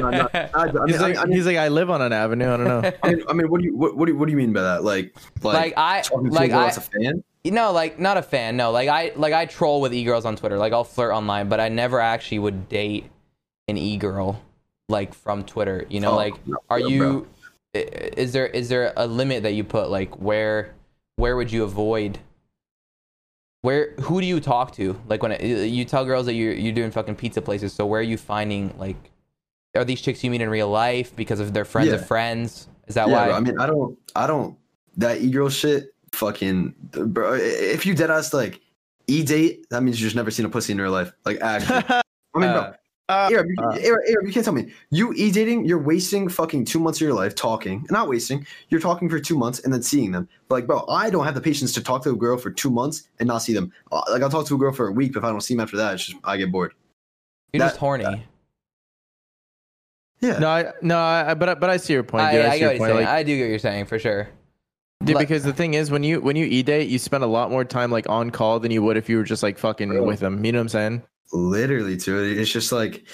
No, 0.00 0.10
no, 0.10 0.28
I, 0.34 0.48
I 0.52 0.66
mean, 0.66 0.88
He's 0.88 1.00
like 1.00 1.16
I 1.16 1.24
mean, 1.26 1.36
he's 1.36 1.46
like 1.46 1.56
I 1.56 1.68
live 1.68 1.90
on 1.90 2.02
an 2.02 2.12
avenue, 2.12 2.52
I 2.52 2.56
don't 2.56 2.66
know. 2.66 2.92
I 3.04 3.14
mean, 3.14 3.22
I 3.28 3.32
mean, 3.34 3.48
what 3.48 3.60
do 3.60 3.66
you 3.68 3.76
what, 3.76 3.96
what 3.96 4.06
do 4.06 4.12
you 4.12 4.18
what 4.18 4.26
do 4.26 4.32
you 4.32 4.36
mean 4.36 4.52
by 4.52 4.62
that? 4.62 4.82
Like, 4.82 5.14
like, 5.44 5.54
like 5.54 5.74
I 5.76 6.00
talking 6.02 6.30
like 6.30 6.50
a 6.50 6.54
I 6.56 6.64
that's 6.64 6.76
a 6.78 6.80
fan? 6.80 7.22
You 7.44 7.52
know, 7.52 7.70
like 7.70 8.00
not 8.00 8.16
a 8.16 8.22
fan. 8.22 8.56
No, 8.56 8.72
like 8.72 8.88
I 8.88 9.12
like 9.14 9.32
I 9.32 9.46
troll 9.46 9.80
with 9.80 9.94
e 9.94 10.02
girls 10.02 10.24
on 10.24 10.34
Twitter. 10.34 10.58
Like 10.58 10.72
I'll 10.72 10.82
flirt 10.82 11.12
online, 11.12 11.48
but 11.48 11.60
I 11.60 11.68
never 11.68 12.00
actually 12.00 12.40
would 12.40 12.68
date 12.68 13.08
an 13.68 13.76
e 13.78 13.96
girl 13.96 14.42
like 14.88 15.14
from 15.14 15.44
Twitter. 15.44 15.86
You 15.88 16.00
know, 16.00 16.10
Oh, 16.12 16.16
like 16.16 16.34
no, 16.48 16.56
are 16.68 16.80
bro, 16.80 16.88
you? 16.88 17.26
i- 17.74 17.78
Is 17.78 18.32
there 18.32 18.46
is 18.48 18.68
there 18.68 18.92
a 18.96 19.06
limit 19.06 19.44
that 19.44 19.52
you 19.52 19.62
put? 19.62 19.88
Like 19.88 20.20
where 20.20 20.74
where 21.16 21.36
would 21.36 21.52
you 21.52 21.62
avoid? 21.62 22.18
Where 23.62 23.92
who 24.00 24.20
do 24.20 24.26
you 24.26 24.40
talk 24.40 24.72
to? 24.74 25.00
Like 25.08 25.22
when 25.22 25.32
it, 25.32 25.66
you 25.66 25.84
tell 25.84 26.04
girls 26.04 26.26
that 26.26 26.34
you're 26.34 26.52
you're 26.52 26.72
doing 26.72 26.90
fucking 26.90 27.16
pizza 27.16 27.42
places. 27.42 27.72
So 27.72 27.86
where 27.86 28.00
are 28.00 28.04
you 28.04 28.16
finding 28.16 28.74
like? 28.78 29.10
Are 29.74 29.84
these 29.84 30.00
chicks 30.00 30.24
you 30.24 30.30
meet 30.30 30.40
in 30.40 30.48
real 30.48 30.68
life 30.68 31.14
because 31.14 31.40
of 31.40 31.52
their 31.52 31.64
friends 31.64 31.92
of 31.92 32.06
friends? 32.06 32.68
Is 32.86 32.94
that 32.94 33.08
yeah, 33.08 33.14
why? 33.14 33.26
bro, 33.26 33.34
I 33.34 33.40
mean, 33.40 33.60
I 33.60 33.66
don't, 33.66 33.98
I 34.16 34.26
don't. 34.26 34.56
That 34.96 35.20
e 35.20 35.30
girl 35.30 35.50
shit, 35.50 35.94
fucking, 36.12 36.74
bro. 36.90 37.34
If 37.34 37.84
you 37.84 37.94
dead 37.94 38.10
ass 38.10 38.32
like 38.32 38.60
e 39.06 39.22
date, 39.22 39.66
that 39.70 39.82
means 39.82 40.00
you 40.00 40.06
just 40.06 40.16
never 40.16 40.30
seen 40.30 40.46
a 40.46 40.48
pussy 40.48 40.72
in 40.72 40.80
real 40.80 40.90
life. 40.90 41.12
Like 41.24 41.40
actually, 41.40 41.84
I 41.88 42.02
mean, 42.34 42.50
bro. 42.50 42.60
Uh, 42.60 42.72
Uh, 43.10 43.30
Arab, 43.32 43.46
you, 43.48 43.54
uh. 43.58 43.70
Arab, 43.82 44.00
Arab, 44.10 44.26
you 44.26 44.32
can't 44.32 44.44
tell 44.44 44.52
me 44.52 44.70
you 44.90 45.12
e 45.14 45.30
dating. 45.30 45.64
You're 45.64 45.78
wasting 45.82 46.28
fucking 46.28 46.66
two 46.66 46.78
months 46.78 46.98
of 47.00 47.06
your 47.06 47.14
life 47.14 47.34
talking. 47.34 47.86
Not 47.90 48.06
wasting. 48.08 48.46
You're 48.68 48.80
talking 48.82 49.08
for 49.08 49.18
two 49.18 49.36
months 49.38 49.60
and 49.60 49.72
then 49.72 49.82
seeing 49.82 50.12
them. 50.12 50.28
But 50.48 50.56
like, 50.56 50.66
bro, 50.66 50.84
I 50.88 51.08
don't 51.08 51.24
have 51.24 51.34
the 51.34 51.40
patience 51.40 51.72
to 51.72 51.82
talk 51.82 52.02
to 52.04 52.10
a 52.10 52.16
girl 52.16 52.36
for 52.36 52.50
two 52.50 52.70
months 52.70 53.04
and 53.18 53.26
not 53.26 53.38
see 53.38 53.54
them. 53.54 53.72
Uh, 53.90 54.02
Like, 54.10 54.22
I'll 54.22 54.28
talk 54.28 54.46
to 54.48 54.54
a 54.54 54.58
girl 54.58 54.72
for 54.72 54.88
a 54.88 54.92
week, 54.92 55.14
but 55.14 55.20
if 55.20 55.24
I 55.24 55.30
don't 55.30 55.40
see 55.40 55.54
them 55.54 55.60
after 55.62 55.78
that, 55.78 55.94
it's 55.94 56.04
just 56.06 56.18
I 56.22 56.36
get 56.36 56.52
bored. 56.52 56.74
you're 57.54 57.60
that- 57.60 57.68
just 57.68 57.78
horny. 57.78 58.26
Yeah. 60.20 60.38
no, 60.40 60.48
I, 60.48 60.72
no, 60.82 60.98
I, 60.98 61.34
but 61.34 61.48
I- 61.48 61.54
but 61.54 61.70
I 61.70 61.76
see 61.76 61.92
your 61.92 62.02
point, 62.02 62.24
I, 62.24 62.32
dude. 62.32 62.44
I, 62.44 62.48
I 62.48 62.50
see 62.54 62.58
get 62.58 62.60
your 62.60 62.68
what 62.68 62.72
you're 62.72 62.78
point. 62.80 62.88
saying. 62.90 63.06
Like, 63.06 63.08
I 63.08 63.22
do 63.22 63.36
get 63.36 63.42
what 63.44 63.50
you're 63.50 63.58
saying 63.60 63.84
for 63.86 63.98
sure. 63.98 64.28
dude, 65.04 65.14
like- 65.14 65.28
because 65.28 65.44
the 65.44 65.52
thing 65.52 65.74
is, 65.74 65.90
when 65.90 66.02
you 66.02 66.20
when 66.20 66.34
you 66.36 66.44
e 66.44 66.62
date, 66.62 66.88
you 66.90 66.98
spend 66.98 67.22
a 67.24 67.26
lot 67.28 67.50
more 67.50 67.64
time 67.64 67.90
like 67.92 68.08
on 68.08 68.30
call 68.30 68.58
than 68.60 68.70
you 68.72 68.82
would 68.82 68.96
if 68.96 69.08
you 69.08 69.16
were 69.16 69.22
just 69.22 69.42
like 69.44 69.56
fucking 69.58 69.88
Bro. 69.90 70.02
with 70.02 70.20
them. 70.20 70.44
You 70.44 70.52
know 70.52 70.58
what 70.58 70.62
I'm 70.62 70.68
saying? 70.68 71.02
Literally, 71.32 71.96
dude. 71.96 72.38
It's 72.38 72.50
just 72.50 72.72
like 72.72 73.04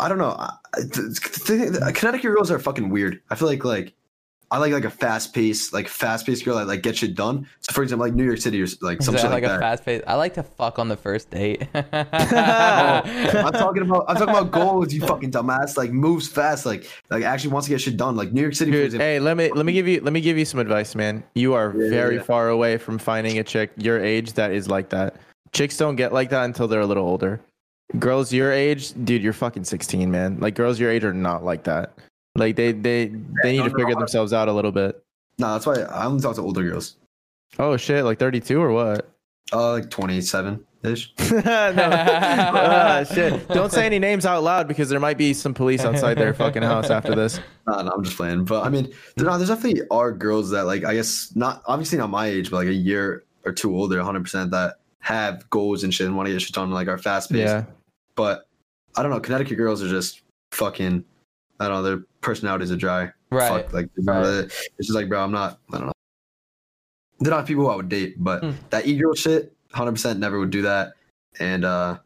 I 0.00 0.08
don't 0.08 0.18
know. 0.18 0.34
I- 0.38 0.50
the- 0.74 1.40
the- 1.46 1.78
the- 1.86 1.92
Connecticut 1.92 2.32
girls 2.34 2.50
are 2.50 2.58
fucking 2.58 2.88
weird. 2.90 3.20
I 3.30 3.34
feel 3.34 3.48
like 3.48 3.64
like 3.64 3.94
I 4.50 4.58
like 4.58 4.72
like 4.72 4.84
a 4.84 4.90
fast 4.90 5.32
pace, 5.32 5.72
like 5.72 5.88
fast 5.88 6.26
paced 6.26 6.44
girl 6.44 6.56
that 6.56 6.66
like 6.66 6.82
get 6.82 6.96
shit 6.98 7.14
done. 7.14 7.46
So 7.60 7.72
for 7.72 7.82
example, 7.82 8.06
like 8.06 8.14
New 8.14 8.24
York 8.24 8.38
City 8.38 8.60
or 8.62 8.66
like 8.82 9.00
Is 9.00 9.06
some 9.06 9.14
shit 9.16 9.24
like 9.24 9.42
like, 9.42 9.44
a 9.44 9.48
that. 9.48 9.60
fast 9.60 9.84
pace? 9.86 10.02
I 10.06 10.16
like 10.16 10.34
to 10.34 10.42
fuck 10.42 10.78
on 10.78 10.88
the 10.88 10.96
first 10.96 11.30
date. 11.30 11.66
I'm 11.74 13.52
talking 13.52 13.82
about 13.82 14.04
I'm 14.08 14.16
talking 14.16 14.28
about 14.34 14.50
goals, 14.50 14.92
you 14.92 15.00
fucking 15.06 15.30
dumbass. 15.30 15.76
Like 15.78 15.90
moves 15.92 16.28
fast, 16.28 16.66
like 16.66 16.90
like 17.10 17.22
actually 17.24 17.52
wants 17.52 17.66
to 17.68 17.70
get 17.74 17.80
shit 17.80 17.96
done. 17.96 18.14
Like 18.16 18.32
New 18.32 18.42
York 18.42 18.54
City, 18.54 18.70
for 18.72 18.76
Dude, 18.76 18.84
example. 18.86 19.06
hey, 19.06 19.20
let 19.20 19.36
me 19.36 19.50
let 19.52 19.64
me 19.64 19.72
give 19.72 19.88
you 19.88 20.00
let 20.02 20.12
me 20.12 20.20
give 20.20 20.36
you 20.36 20.44
some 20.44 20.60
advice, 20.60 20.94
man. 20.94 21.22
You 21.34 21.54
are 21.54 21.72
Yeah, 21.76 21.88
very 21.88 22.16
yeah. 22.16 22.22
far 22.22 22.48
away 22.50 22.76
from 22.76 22.98
finding 22.98 23.38
a 23.38 23.44
chick 23.44 23.70
your 23.78 24.02
age 24.04 24.34
that 24.34 24.52
is 24.52 24.68
like 24.68 24.90
that. 24.90 25.16
Chicks 25.52 25.76
don't 25.76 25.96
get 25.96 26.12
like 26.12 26.28
that 26.30 26.44
until 26.44 26.68
they're 26.68 26.80
a 26.80 26.86
little 26.86 27.06
older. 27.06 27.40
Girls 27.98 28.32
your 28.32 28.52
age, 28.52 28.92
dude, 29.04 29.22
you're 29.22 29.32
fucking 29.32 29.64
16, 29.64 30.10
man. 30.10 30.38
Like 30.40 30.54
girls 30.54 30.80
your 30.80 30.90
age 30.90 31.04
are 31.04 31.12
not 31.12 31.44
like 31.44 31.64
that. 31.64 31.92
Like 32.34 32.56
they 32.56 32.72
they 32.72 33.08
they 33.42 33.52
need 33.52 33.58
no, 33.58 33.64
to 33.64 33.70
figure 33.70 33.94
no. 33.94 33.98
themselves 33.98 34.32
out 34.32 34.48
a 34.48 34.52
little 34.52 34.72
bit. 34.72 35.02
Nah, 35.38 35.52
that's 35.52 35.66
why 35.66 35.74
I 35.74 36.06
only 36.06 36.22
talk 36.22 36.34
to 36.36 36.42
older 36.42 36.62
girls. 36.62 36.96
Oh 37.58 37.76
shit, 37.76 38.04
like 38.04 38.18
32 38.18 38.60
or 38.60 38.72
what? 38.72 39.10
Uh, 39.52 39.72
like 39.72 39.90
27 39.90 40.64
ish. 40.84 41.12
no. 41.30 41.42
Ah, 41.46 43.04
shit. 43.04 43.46
Don't 43.48 43.70
say 43.70 43.84
any 43.84 43.98
names 43.98 44.24
out 44.24 44.42
loud 44.42 44.66
because 44.66 44.88
there 44.88 45.00
might 45.00 45.18
be 45.18 45.34
some 45.34 45.52
police 45.52 45.84
outside 45.84 46.16
their 46.16 46.32
fucking 46.32 46.62
house 46.62 46.90
after 46.90 47.14
this. 47.14 47.40
Nah, 47.64 47.80
no, 47.80 47.92
I'm 47.92 48.02
just 48.02 48.16
playing. 48.16 48.44
But 48.44 48.64
I 48.64 48.68
mean, 48.70 48.92
there, 49.14 49.26
there's 49.38 49.48
definitely 49.48 49.82
are 49.88 50.10
girls 50.10 50.50
that 50.50 50.64
like 50.64 50.84
I 50.84 50.94
guess 50.94 51.30
not 51.36 51.62
obviously 51.66 51.96
not 51.96 52.10
my 52.10 52.26
age, 52.26 52.50
but 52.50 52.56
like 52.56 52.66
a 52.66 52.72
year 52.72 53.22
or 53.44 53.52
two 53.52 53.72
older, 53.76 53.98
100 53.98 54.24
percent 54.24 54.50
that 54.50 54.78
have 54.98 55.48
goals 55.48 55.84
and 55.84 55.94
shit 55.94 56.08
and 56.08 56.16
want 56.16 56.26
to 56.26 56.32
get 56.32 56.42
shit 56.42 56.52
done, 56.52 56.72
like 56.72 56.88
our 56.88 56.98
fast 56.98 57.30
pace. 57.30 57.46
Yeah. 57.46 57.64
But 58.14 58.46
I 58.96 59.02
don't 59.02 59.10
know. 59.10 59.20
Connecticut 59.20 59.56
girls 59.56 59.82
are 59.82 59.88
just 59.88 60.22
fucking. 60.52 61.04
I 61.60 61.68
don't 61.68 61.76
know. 61.76 61.82
Their 61.82 62.04
personalities 62.20 62.70
are 62.72 62.76
dry. 62.76 63.10
right. 63.30 63.64
Fuck, 63.64 63.72
like 63.72 63.88
know, 63.96 64.12
Right. 64.20 64.44
it's 64.78 64.86
just 64.88 64.94
like, 64.94 65.08
bro, 65.08 65.22
I'm 65.22 65.32
not. 65.32 65.58
I 65.72 65.78
don't 65.78 65.86
know. 65.86 65.92
They're 67.20 67.30
not 67.30 67.46
people 67.46 67.70
I 67.70 67.76
would 67.76 67.88
date, 67.88 68.16
but 68.18 68.42
Hmm. 68.42 68.50
that 68.70 68.86
e 68.86 68.96
girl 68.98 69.14
shit, 69.14 69.54
100 69.70 69.92
percent 69.92 70.18
never 70.18 70.38
would 70.40 70.50
do 70.50 70.62
that. 70.62 70.94
And 71.38 71.64
uh, 71.64 71.98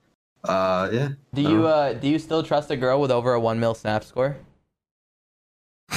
uh, 0.44 0.88
yeah. 0.92 1.08
Do 1.34 1.42
you 1.42 1.66
uh 1.66 1.94
do 1.94 2.06
you 2.06 2.18
still 2.18 2.42
trust 2.42 2.70
a 2.70 2.76
girl 2.76 3.00
with 3.00 3.10
over 3.10 3.32
a 3.32 3.40
one 3.40 3.58
mil 3.58 3.74
snap 3.74 4.04
score? 4.04 4.36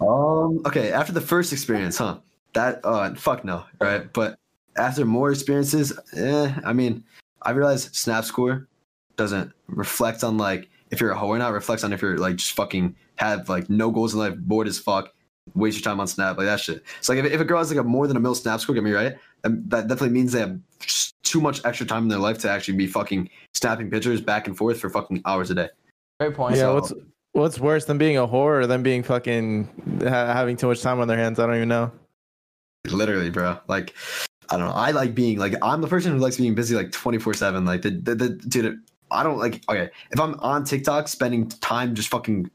Um. 0.00 0.62
Okay. 0.64 0.92
After 0.92 1.12
the 1.12 1.20
first 1.20 1.52
experience, 1.52 1.98
huh? 1.98 2.18
That. 2.54 2.80
Uh. 2.84 3.14
Fuck 3.14 3.44
no. 3.44 3.64
Right. 3.80 4.10
But 4.12 4.38
after 4.76 5.04
more 5.04 5.30
experiences, 5.30 5.92
eh. 6.16 6.54
I 6.64 6.72
mean, 6.72 7.04
I 7.42 7.50
realized 7.50 7.94
Snap 7.94 8.24
Score 8.24 8.66
doesn't 9.20 9.52
reflect 9.68 10.24
on 10.24 10.38
like 10.38 10.68
if 10.90 10.98
you're 11.00 11.10
a 11.10 11.16
hoe 11.16 11.28
or 11.28 11.38
not. 11.38 11.52
Reflects 11.52 11.84
on 11.84 11.92
if 11.92 12.00
you're 12.00 12.16
like 12.16 12.36
just 12.36 12.52
fucking 12.54 12.96
have 13.16 13.48
like 13.50 13.68
no 13.68 13.90
goals 13.90 14.14
in 14.14 14.18
life, 14.20 14.34
bored 14.38 14.66
as 14.66 14.78
fuck, 14.78 15.12
waste 15.54 15.76
your 15.78 15.84
time 15.84 16.00
on 16.00 16.06
Snap, 16.06 16.38
like 16.38 16.46
that 16.46 16.58
shit. 16.58 16.82
It's 16.98 17.08
like 17.08 17.18
if, 17.18 17.26
if 17.26 17.40
a 17.40 17.44
girl 17.44 17.58
has 17.58 17.70
like 17.70 17.78
a 17.78 17.84
more 17.86 18.06
than 18.06 18.16
a 18.16 18.20
mil 18.20 18.34
Snap 18.34 18.60
Score, 18.60 18.74
get 18.74 18.82
me 18.82 18.92
right. 18.92 19.14
That 19.42 19.88
definitely 19.88 20.10
means 20.10 20.32
they 20.32 20.40
have 20.40 20.58
just 20.80 21.14
too 21.22 21.40
much 21.40 21.62
extra 21.66 21.86
time 21.86 22.04
in 22.04 22.08
their 22.08 22.18
life 22.18 22.38
to 22.38 22.50
actually 22.50 22.76
be 22.78 22.86
fucking 22.86 23.28
snapping 23.54 23.90
pictures 23.90 24.20
back 24.22 24.46
and 24.46 24.56
forth 24.56 24.80
for 24.80 24.88
fucking 24.90 25.20
hours 25.26 25.50
a 25.50 25.54
day. 25.54 25.68
Great 26.18 26.34
point. 26.34 26.56
Yeah, 26.56 26.62
So- 26.62 26.74
what's 26.74 26.92
what's 27.32 27.60
worse 27.60 27.84
than 27.84 27.98
being 27.98 28.16
a 28.16 28.26
whore 28.26 28.62
or 28.62 28.66
than 28.66 28.82
being 28.82 29.02
fucking 29.02 29.68
ha- 30.02 30.32
having 30.32 30.56
too 30.56 30.66
much 30.66 30.80
time 30.82 30.98
on 30.98 31.08
their 31.08 31.18
hands? 31.18 31.38
I 31.38 31.46
don't 31.46 31.56
even 31.56 31.68
know. 31.68 31.92
literally 32.88 33.28
bro 33.30 33.58
like 33.68 33.94
i 34.48 34.56
don't 34.56 34.66
know 34.66 34.72
i 34.74 34.90
like 34.90 35.14
being 35.14 35.38
like 35.38 35.54
i'm 35.62 35.82
the 35.82 35.86
person 35.86 36.12
who 36.12 36.18
likes 36.18 36.38
being 36.38 36.54
busy 36.54 36.74
like 36.74 36.90
24 36.90 37.34
7 37.34 37.66
like 37.66 37.82
the, 37.82 37.90
the, 37.90 38.14
the 38.14 38.28
dude 38.30 38.80
i 39.10 39.22
don't 39.22 39.38
like 39.38 39.62
okay 39.68 39.90
if 40.10 40.20
i'm 40.20 40.34
on 40.40 40.64
tiktok 40.64 41.08
spending 41.08 41.48
time 41.48 41.94
just 41.94 42.08
fucking 42.08 42.50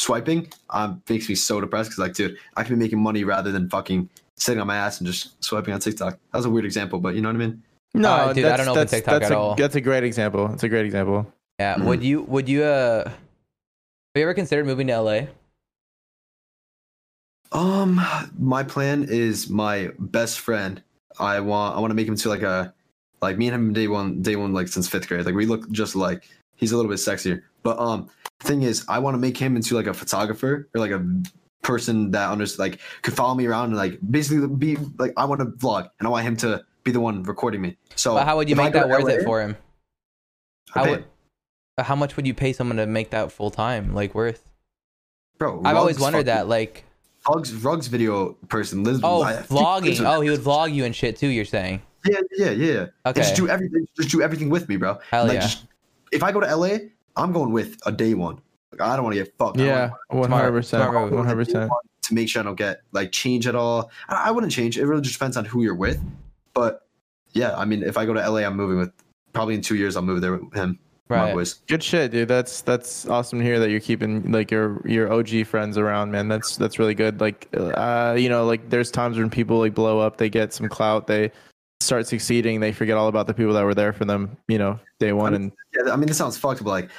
swiping 0.00 0.48
um 0.70 1.02
makes 1.08 1.28
me 1.28 1.34
so 1.34 1.60
depressed 1.60 1.90
because 1.90 1.98
like 1.98 2.14
dude 2.14 2.36
i 2.56 2.62
can 2.62 2.74
be 2.74 2.78
making 2.82 2.98
money 3.00 3.24
rather 3.24 3.50
than 3.52 3.68
fucking 3.70 4.08
sitting 4.36 4.60
on 4.60 4.66
my 4.66 4.76
ass 4.76 4.98
and 5.00 5.06
just 5.06 5.42
swiping 5.42 5.72
on 5.72 5.80
tiktok 5.80 6.18
that 6.32 6.38
was 6.38 6.44
a 6.46 6.50
weird 6.50 6.64
example 6.64 6.98
but 6.98 7.14
you 7.14 7.20
know 7.22 7.28
what 7.28 7.36
i 7.36 7.38
mean 7.38 7.62
No, 7.94 8.10
Uh, 8.10 8.32
dude, 8.32 8.44
I 8.44 8.48
that's, 8.48 8.58
don't 8.58 8.68
open 8.70 8.80
that's, 8.80 8.90
TikTok 8.92 9.12
that's 9.20 9.30
at 9.30 9.32
a, 9.32 9.38
all. 9.38 9.54
That's 9.54 9.76
a 9.76 9.80
great 9.80 10.02
example. 10.02 10.50
It's 10.52 10.64
a 10.64 10.68
great 10.68 10.84
example. 10.84 11.30
Yeah. 11.60 11.76
Mhm. 11.76 11.84
Would 11.84 12.02
you 12.02 12.22
would 12.22 12.48
you 12.48 12.64
uh 12.64 13.04
have 13.06 13.14
you 14.16 14.22
ever 14.22 14.34
considered 14.34 14.66
moving 14.66 14.88
to 14.88 15.00
LA? 15.00 15.20
Um, 17.52 18.00
my 18.38 18.64
plan 18.64 19.06
is 19.08 19.48
my 19.48 19.90
best 19.98 20.40
friend. 20.40 20.82
I 21.20 21.38
want 21.38 21.76
I 21.76 21.80
want 21.80 21.92
to 21.92 21.94
make 21.94 22.08
him 22.08 22.16
to 22.16 22.28
like 22.28 22.42
a 22.42 22.74
like 23.24 23.38
me 23.38 23.48
and 23.48 23.54
him 23.54 23.72
day 23.72 23.88
one 23.88 24.22
day 24.22 24.36
one 24.36 24.52
like 24.52 24.68
since 24.68 24.88
fifth 24.88 25.08
grade. 25.08 25.26
Like 25.26 25.34
we 25.34 25.46
look 25.46 25.70
just 25.70 25.96
like 25.96 26.28
he's 26.56 26.72
a 26.72 26.76
little 26.76 26.90
bit 26.90 26.98
sexier. 26.98 27.42
But 27.62 27.78
um, 27.78 28.08
thing 28.40 28.62
is, 28.62 28.84
I 28.88 28.98
want 28.98 29.14
to 29.14 29.18
make 29.18 29.36
him 29.36 29.56
into 29.56 29.74
like 29.74 29.86
a 29.86 29.94
photographer 29.94 30.68
or 30.74 30.80
like 30.80 30.90
a 30.90 31.04
person 31.62 32.10
that 32.10 32.30
understands 32.30 32.58
like 32.58 32.80
could 33.02 33.14
follow 33.14 33.34
me 33.34 33.46
around 33.46 33.68
and 33.68 33.76
like 33.76 33.98
basically 34.10 34.46
be 34.46 34.76
like 34.98 35.12
I 35.16 35.24
want 35.24 35.40
to 35.40 35.46
vlog 35.46 35.88
and 35.98 36.06
I 36.06 36.10
want 36.10 36.26
him 36.26 36.36
to 36.38 36.64
be 36.84 36.92
the 36.92 37.00
one 37.00 37.22
recording 37.22 37.60
me. 37.60 37.76
So 37.96 38.14
But 38.14 38.26
how 38.26 38.36
would 38.36 38.48
you 38.48 38.56
make 38.56 38.72
that 38.74 38.88
worth 38.88 39.04
LA, 39.04 39.10
it 39.10 39.24
for 39.24 39.40
him? 39.40 39.56
How 40.70 40.88
would, 40.88 41.04
how 41.78 41.94
much 41.94 42.16
would 42.16 42.26
you 42.26 42.34
pay 42.34 42.52
someone 42.52 42.76
to 42.76 42.86
make 42.86 43.10
that 43.10 43.32
full 43.32 43.50
time 43.50 43.94
like 43.94 44.14
worth? 44.14 44.48
bro? 45.38 45.62
I've 45.64 45.76
always 45.76 45.98
wondered 45.98 46.26
that 46.26 46.48
like 46.48 46.84
Rugs 47.28 47.54
Rugs 47.54 47.86
video 47.86 48.32
person. 48.48 48.84
Liz, 48.84 49.00
oh 49.02 49.22
I 49.22 49.34
vlogging. 49.34 50.04
Oh, 50.04 50.20
he 50.20 50.30
would 50.30 50.40
vlog 50.40 50.74
you 50.74 50.84
and 50.84 50.94
shit 50.94 51.16
too. 51.16 51.28
You're 51.28 51.44
saying? 51.44 51.82
Yeah, 52.04 52.20
yeah, 52.36 52.50
yeah. 52.50 52.70
Okay. 52.74 52.88
And 53.06 53.16
just 53.16 53.36
do 53.36 53.48
everything. 53.48 53.86
Just 53.96 54.10
do 54.10 54.22
everything 54.22 54.50
with 54.50 54.68
me, 54.68 54.76
bro. 54.76 54.98
Hell 55.10 55.24
like, 55.26 55.34
yeah. 55.34 55.40
just, 55.40 55.66
if 56.12 56.22
I 56.22 56.32
go 56.32 56.40
to 56.40 56.56
LA, 56.56 56.78
I'm 57.16 57.32
going 57.32 57.52
with 57.52 57.78
a 57.86 57.92
day 57.92 58.14
one. 58.14 58.40
Like, 58.72 58.80
I 58.80 58.96
don't 58.96 59.04
want 59.04 59.16
to 59.16 59.24
get 59.24 59.36
fucked. 59.38 59.58
Yeah, 59.58 59.90
one 60.08 60.30
hundred 60.30 60.52
percent, 60.52 60.92
one 60.92 61.24
hundred 61.24 61.46
percent. 61.46 61.70
to 62.02 62.14
make 62.14 62.28
sure 62.28 62.40
I 62.40 62.44
don't 62.44 62.56
get 62.56 62.82
like 62.92 63.12
change 63.12 63.46
at 63.46 63.54
all. 63.54 63.90
I, 64.08 64.28
I 64.28 64.30
wouldn't 64.30 64.52
change. 64.52 64.78
It 64.78 64.86
really 64.86 65.02
just 65.02 65.14
depends 65.14 65.36
on 65.36 65.44
who 65.44 65.62
you're 65.62 65.74
with. 65.74 66.00
But 66.52 66.86
yeah, 67.32 67.56
I 67.56 67.64
mean, 67.64 67.82
if 67.82 67.96
I 67.96 68.04
go 68.04 68.12
to 68.12 68.28
LA, 68.28 68.40
I'm 68.40 68.56
moving 68.56 68.78
with. 68.78 68.92
Probably 69.32 69.54
in 69.56 69.62
two 69.62 69.74
years, 69.74 69.96
I'll 69.96 70.02
move 70.02 70.20
there 70.20 70.36
with 70.36 70.54
him. 70.54 70.78
Right. 71.08 71.54
Good 71.66 71.82
shit, 71.82 72.12
dude. 72.12 72.28
That's 72.28 72.62
that's 72.62 73.06
awesome 73.06 73.38
to 73.40 73.44
hear 73.44 73.58
that 73.58 73.70
you're 73.70 73.80
keeping 73.80 74.32
like 74.32 74.50
your 74.50 74.80
your 74.86 75.12
OG 75.12 75.46
friends 75.46 75.76
around, 75.76 76.10
man. 76.12 76.28
That's 76.28 76.56
that's 76.56 76.78
really 76.78 76.94
good. 76.94 77.20
Like, 77.20 77.48
uh, 77.54 78.16
you 78.18 78.30
know, 78.30 78.46
like 78.46 78.70
there's 78.70 78.90
times 78.90 79.18
when 79.18 79.28
people 79.28 79.58
like 79.58 79.74
blow 79.74 79.98
up, 79.98 80.16
they 80.16 80.30
get 80.30 80.54
some 80.54 80.68
clout, 80.68 81.06
they 81.06 81.30
start 81.84 82.06
succeeding, 82.06 82.60
they 82.60 82.72
forget 82.72 82.96
all 82.96 83.08
about 83.08 83.26
the 83.26 83.34
people 83.34 83.52
that 83.54 83.64
were 83.64 83.74
there 83.74 83.92
for 83.92 84.04
them, 84.04 84.36
you 84.48 84.58
know, 84.58 84.78
day 84.98 85.12
one. 85.12 85.34
And 85.34 85.52
Yeah, 85.76 85.92
I 85.92 85.96
mean, 85.96 86.06
this 86.08 86.18
sounds 86.18 86.36
fucked, 86.36 86.62
but 86.64 86.70
like, 86.70 86.90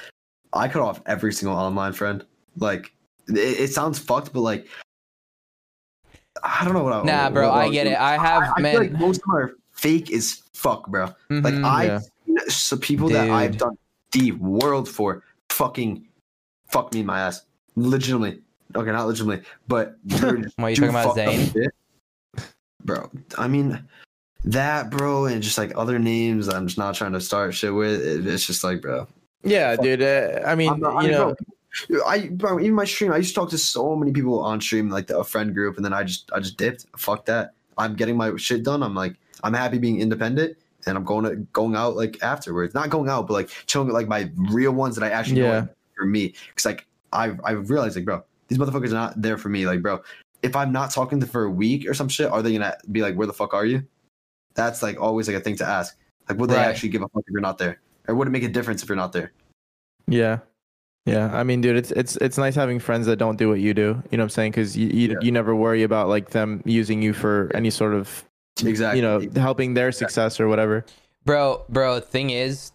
I 0.52 0.68
cut 0.68 0.82
off 0.82 1.02
every 1.06 1.32
single 1.32 1.56
online 1.56 1.92
friend. 1.92 2.24
Like, 2.58 2.92
it, 3.28 3.36
it 3.38 3.72
sounds 3.72 3.98
fucked, 3.98 4.32
but 4.32 4.40
like, 4.40 4.66
I 6.42 6.64
don't 6.64 6.74
know 6.74 6.84
what 6.84 6.92
I. 6.92 7.02
Nah, 7.02 7.30
bro, 7.30 7.48
what 7.48 7.58
I 7.58 7.68
get 7.70 7.86
it. 7.86 7.98
I 7.98 8.16
have 8.18 8.52
I 8.56 8.60
man. 8.60 8.72
feel 8.72 8.80
like 8.82 8.92
most 8.92 9.16
of 9.18 9.22
them 9.22 9.36
are 9.36 9.52
fake 9.72 10.12
as 10.12 10.42
fuck, 10.52 10.86
bro. 10.88 11.06
Like 11.30 11.54
Mhm. 11.54 11.64
I, 11.64 11.84
yeah. 12.26 12.40
so 12.48 12.76
people 12.76 13.08
that 13.10 13.30
I've 13.30 13.56
done 13.58 13.76
the 14.12 14.32
world 14.32 14.88
for, 14.88 15.22
fucking, 15.50 16.06
fuck 16.68 16.92
me 16.92 17.00
in 17.00 17.06
my 17.06 17.20
ass, 17.20 17.46
legitimately. 17.74 18.42
Okay, 18.74 18.90
not 18.92 19.06
legitimately, 19.06 19.44
but 19.68 19.96
they're 20.04 20.36
you 20.38 20.44
talking 20.58 20.88
about 20.88 21.16
fucked 21.16 21.18
up 21.20 21.34
Zayt? 21.34 21.52
shit. 21.52 21.72
bro? 22.84 23.10
I 23.38 23.48
mean, 23.48 23.86
that, 24.46 24.90
bro, 24.90 25.26
and 25.26 25.42
just 25.42 25.58
like 25.58 25.72
other 25.76 25.98
names 25.98 26.48
I'm 26.48 26.66
just 26.66 26.78
not 26.78 26.94
trying 26.94 27.12
to 27.12 27.20
start 27.20 27.54
shit 27.54 27.74
with. 27.74 28.26
It's 28.26 28.46
just 28.46 28.64
like, 28.64 28.80
bro. 28.80 29.06
Yeah, 29.42 29.76
dude. 29.76 30.02
Uh, 30.02 30.40
I 30.46 30.54
mean, 30.54 30.80
not- 30.80 31.02
you 31.02 31.08
mean, 31.10 31.18
know, 31.18 31.34
bro, 31.90 32.02
I 32.06 32.28
bro, 32.28 32.58
even 32.60 32.74
my 32.74 32.84
stream, 32.84 33.12
I 33.12 33.18
used 33.18 33.30
to 33.30 33.34
talk 33.34 33.50
to 33.50 33.58
so 33.58 33.94
many 33.94 34.12
people 34.12 34.40
on 34.40 34.60
stream, 34.60 34.88
like 34.88 35.06
the, 35.08 35.18
a 35.18 35.24
friend 35.24 35.52
group, 35.54 35.76
and 35.76 35.84
then 35.84 35.92
I 35.92 36.04
just 36.04 36.30
I 36.32 36.40
just 36.40 36.56
dipped. 36.56 36.86
Fuck 36.96 37.26
that. 37.26 37.52
I'm 37.78 37.94
getting 37.94 38.16
my 38.16 38.34
shit 38.36 38.62
done. 38.64 38.82
I'm 38.82 38.94
like 38.94 39.16
I'm 39.44 39.52
happy 39.52 39.78
being 39.78 40.00
independent, 40.00 40.56
and 40.86 40.96
I'm 40.96 41.04
going 41.04 41.24
to 41.24 41.36
going 41.52 41.76
out 41.76 41.96
like 41.96 42.22
afterwards. 42.22 42.74
Not 42.74 42.90
going 42.90 43.08
out, 43.10 43.26
but 43.26 43.34
like 43.34 43.50
chilling 43.66 43.88
with 43.88 43.94
like 43.94 44.08
my 44.08 44.30
real 44.36 44.72
ones 44.72 44.96
that 44.96 45.04
I 45.04 45.10
actually 45.10 45.40
know 45.40 45.46
Yeah. 45.48 45.58
are 45.60 45.70
for 45.96 46.06
me. 46.06 46.34
Because 46.48 46.64
like 46.64 46.86
I 47.12 47.32
I 47.44 47.52
realized 47.52 47.96
like 47.96 48.04
bro, 48.04 48.22
these 48.48 48.58
motherfuckers 48.58 48.90
are 48.90 48.94
not 48.94 49.20
there 49.20 49.36
for 49.38 49.48
me. 49.48 49.66
Like 49.66 49.82
bro, 49.82 50.02
if 50.42 50.56
I'm 50.56 50.72
not 50.72 50.92
talking 50.92 51.20
to 51.20 51.26
for 51.26 51.44
a 51.44 51.50
week 51.50 51.88
or 51.88 51.94
some 51.94 52.08
shit, 52.08 52.30
are 52.30 52.42
they 52.42 52.52
gonna 52.52 52.76
be 52.90 53.02
like, 53.02 53.14
where 53.16 53.26
the 53.26 53.32
fuck 53.32 53.52
are 53.54 53.66
you? 53.66 53.84
That's 54.56 54.82
like 54.82 55.00
always 55.00 55.28
like 55.28 55.36
a 55.36 55.40
thing 55.40 55.56
to 55.56 55.66
ask. 55.66 55.96
Like, 56.28 56.38
would 56.38 56.50
they 56.50 56.56
Right. 56.56 56.66
actually 56.66 56.88
give 56.88 57.02
a 57.02 57.08
fuck 57.08 57.22
if 57.26 57.30
you're 57.32 57.40
not 57.40 57.58
there, 57.58 57.78
or 58.08 58.14
would 58.16 58.26
it 58.26 58.32
make 58.32 58.42
a 58.42 58.48
difference 58.48 58.82
if 58.82 58.88
you're 58.88 58.96
not 58.96 59.12
there? 59.12 59.32
yeah, 60.08 60.38
yeah. 61.04 61.30
I 61.32 61.42
mean, 61.44 61.60
dude, 61.60 61.76
it's 61.76 61.92
it's 61.92 62.16
it's 62.16 62.38
nice 62.38 62.54
having 62.56 62.78
friends 62.80 63.06
that 63.06 63.16
don't 63.16 63.36
do 63.36 63.48
what 63.48 63.60
you 63.60 63.74
do. 63.74 64.02
You 64.10 64.18
know 64.18 64.22
what 64.22 64.24
I'm 64.24 64.28
saying? 64.30 64.50
Because 64.52 64.76
you 64.76 64.88
you, 64.88 65.08
Yeah. 65.10 65.16
you 65.20 65.30
never 65.30 65.54
worry 65.54 65.82
about 65.84 66.08
like 66.08 66.30
them 66.30 66.62
using 66.64 67.02
you 67.02 67.12
for 67.12 67.50
any 67.54 67.70
sort 67.70 67.94
of 67.94 68.24
Exactly. 68.64 68.98
you 69.00 69.06
know 69.06 69.20
helping 69.40 69.74
their 69.74 69.92
success 69.92 70.40
or 70.40 70.48
whatever. 70.48 70.84
bro 71.26 71.62
bro 71.68 72.00
thing 72.00 72.30
is 72.30 72.72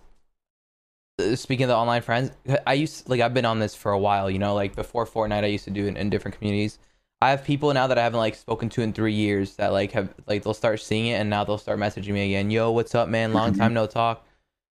uh, 1.19 1.35
speaking 1.35 1.63
of 1.63 1.69
the 1.69 1.75
online 1.75 2.01
friends 2.03 2.31
i 2.67 2.73
used 2.73 3.09
like 3.09 3.19
i've 3.21 3.33
been 3.33 3.45
on 3.45 3.59
this 3.59 3.73
for 3.73 3.91
a 3.91 3.97
while 3.97 4.29
you 4.29 4.37
know 4.37 4.53
like 4.53 4.75
before 4.75 5.05
fortnite 5.07 5.43
i 5.43 5.47
used 5.47 5.63
to 5.63 5.71
do 5.71 5.87
it 5.87 5.95
in 5.97 6.09
different 6.09 6.37
communities 6.37 6.77
i 7.21 7.29
have 7.29 7.43
people 7.43 7.73
now 7.73 7.87
that 7.87 7.97
i 7.97 8.03
haven't 8.03 8.19
like 8.19 8.35
spoken 8.35 8.69
to 8.69 8.81
in 8.81 8.93
three 8.93 9.13
years 9.13 9.55
that 9.55 9.71
like 9.71 9.91
have 9.91 10.13
like 10.27 10.43
they'll 10.43 10.53
start 10.53 10.79
seeing 10.79 11.07
it 11.07 11.13
and 11.13 11.29
now 11.29 11.43
they'll 11.43 11.57
start 11.57 11.79
messaging 11.79 12.13
me 12.13 12.25
again 12.33 12.51
yo 12.51 12.71
what's 12.71 12.95
up 12.95 13.07
man? 13.09 13.33
Long 13.33 13.53
time 13.53 13.67
mm-hmm. 13.67 13.75
no 13.75 13.87
talk. 13.87 14.25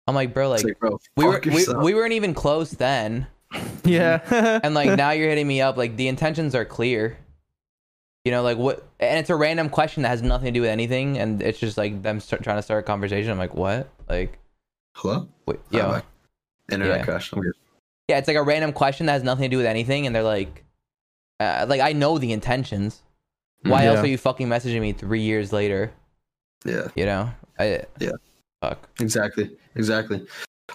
I'm 0.07 0.15
like 0.15 0.33
bro 0.33 0.49
like 0.49 0.63
like, 0.63 0.79
bro, 0.79 0.99
we 1.15 1.25
were 1.25 1.41
we, 1.45 1.65
we 1.83 1.93
weren't 1.93 2.13
even 2.13 2.33
close 2.33 2.71
then. 2.71 3.27
Yeah, 3.85 4.19
and 4.63 4.73
like 4.73 4.97
now 4.97 5.11
you're 5.11 5.29
hitting 5.29 5.47
me 5.47 5.61
up 5.61 5.77
like 5.77 5.95
the 5.95 6.09
intentions 6.09 6.53
are 6.53 6.65
clear. 6.65 7.17
You 8.25 8.31
know 8.31 8.43
like 8.43 8.57
what 8.57 8.85
and 8.99 9.17
it's 9.17 9.29
a 9.29 9.35
random 9.35 9.69
question 9.69 10.03
that 10.03 10.09
has 10.09 10.21
nothing 10.21 10.47
to 10.47 10.51
do 10.51 10.61
with 10.61 10.69
anything 10.69 11.17
and 11.17 11.41
it's 11.41 11.57
just 11.57 11.77
like 11.77 12.01
them 12.01 12.19
start, 12.19 12.43
trying 12.43 12.57
to 12.57 12.61
start 12.61 12.83
a 12.83 12.85
conversation. 12.85 13.31
I'm 13.31 13.37
like 13.37 13.55
what? 13.55 13.89
Like 14.09 14.39
Hello? 14.95 15.29
wait, 15.45 15.59
yo. 15.69 16.01
Internet 16.71 16.97
Yeah. 16.97 17.03
crash. 17.05 17.31
Yeah, 18.07 18.17
it's 18.17 18.27
like 18.27 18.37
a 18.37 18.43
random 18.43 18.73
question 18.73 19.05
that 19.05 19.13
has 19.13 19.23
nothing 19.23 19.43
to 19.43 19.49
do 19.49 19.57
with 19.57 19.65
anything, 19.65 20.07
and 20.07 20.15
they're 20.15 20.23
like, 20.23 20.63
uh, 21.39 21.65
like 21.67 21.81
I 21.81 21.93
know 21.93 22.17
the 22.17 22.31
intentions. 22.31 23.01
Why 23.63 23.85
else 23.85 23.99
are 23.99 24.07
you 24.07 24.17
fucking 24.17 24.47
messaging 24.47 24.79
me 24.81 24.93
three 24.93 25.21
years 25.21 25.51
later? 25.51 25.91
Yeah, 26.63 26.87
You 26.95 27.05
know, 27.05 27.29
I 27.59 27.83
Yeah. 27.99 28.11
fuck. 28.61 28.87
exactly. 28.99 29.57
Exactly. 29.75 30.25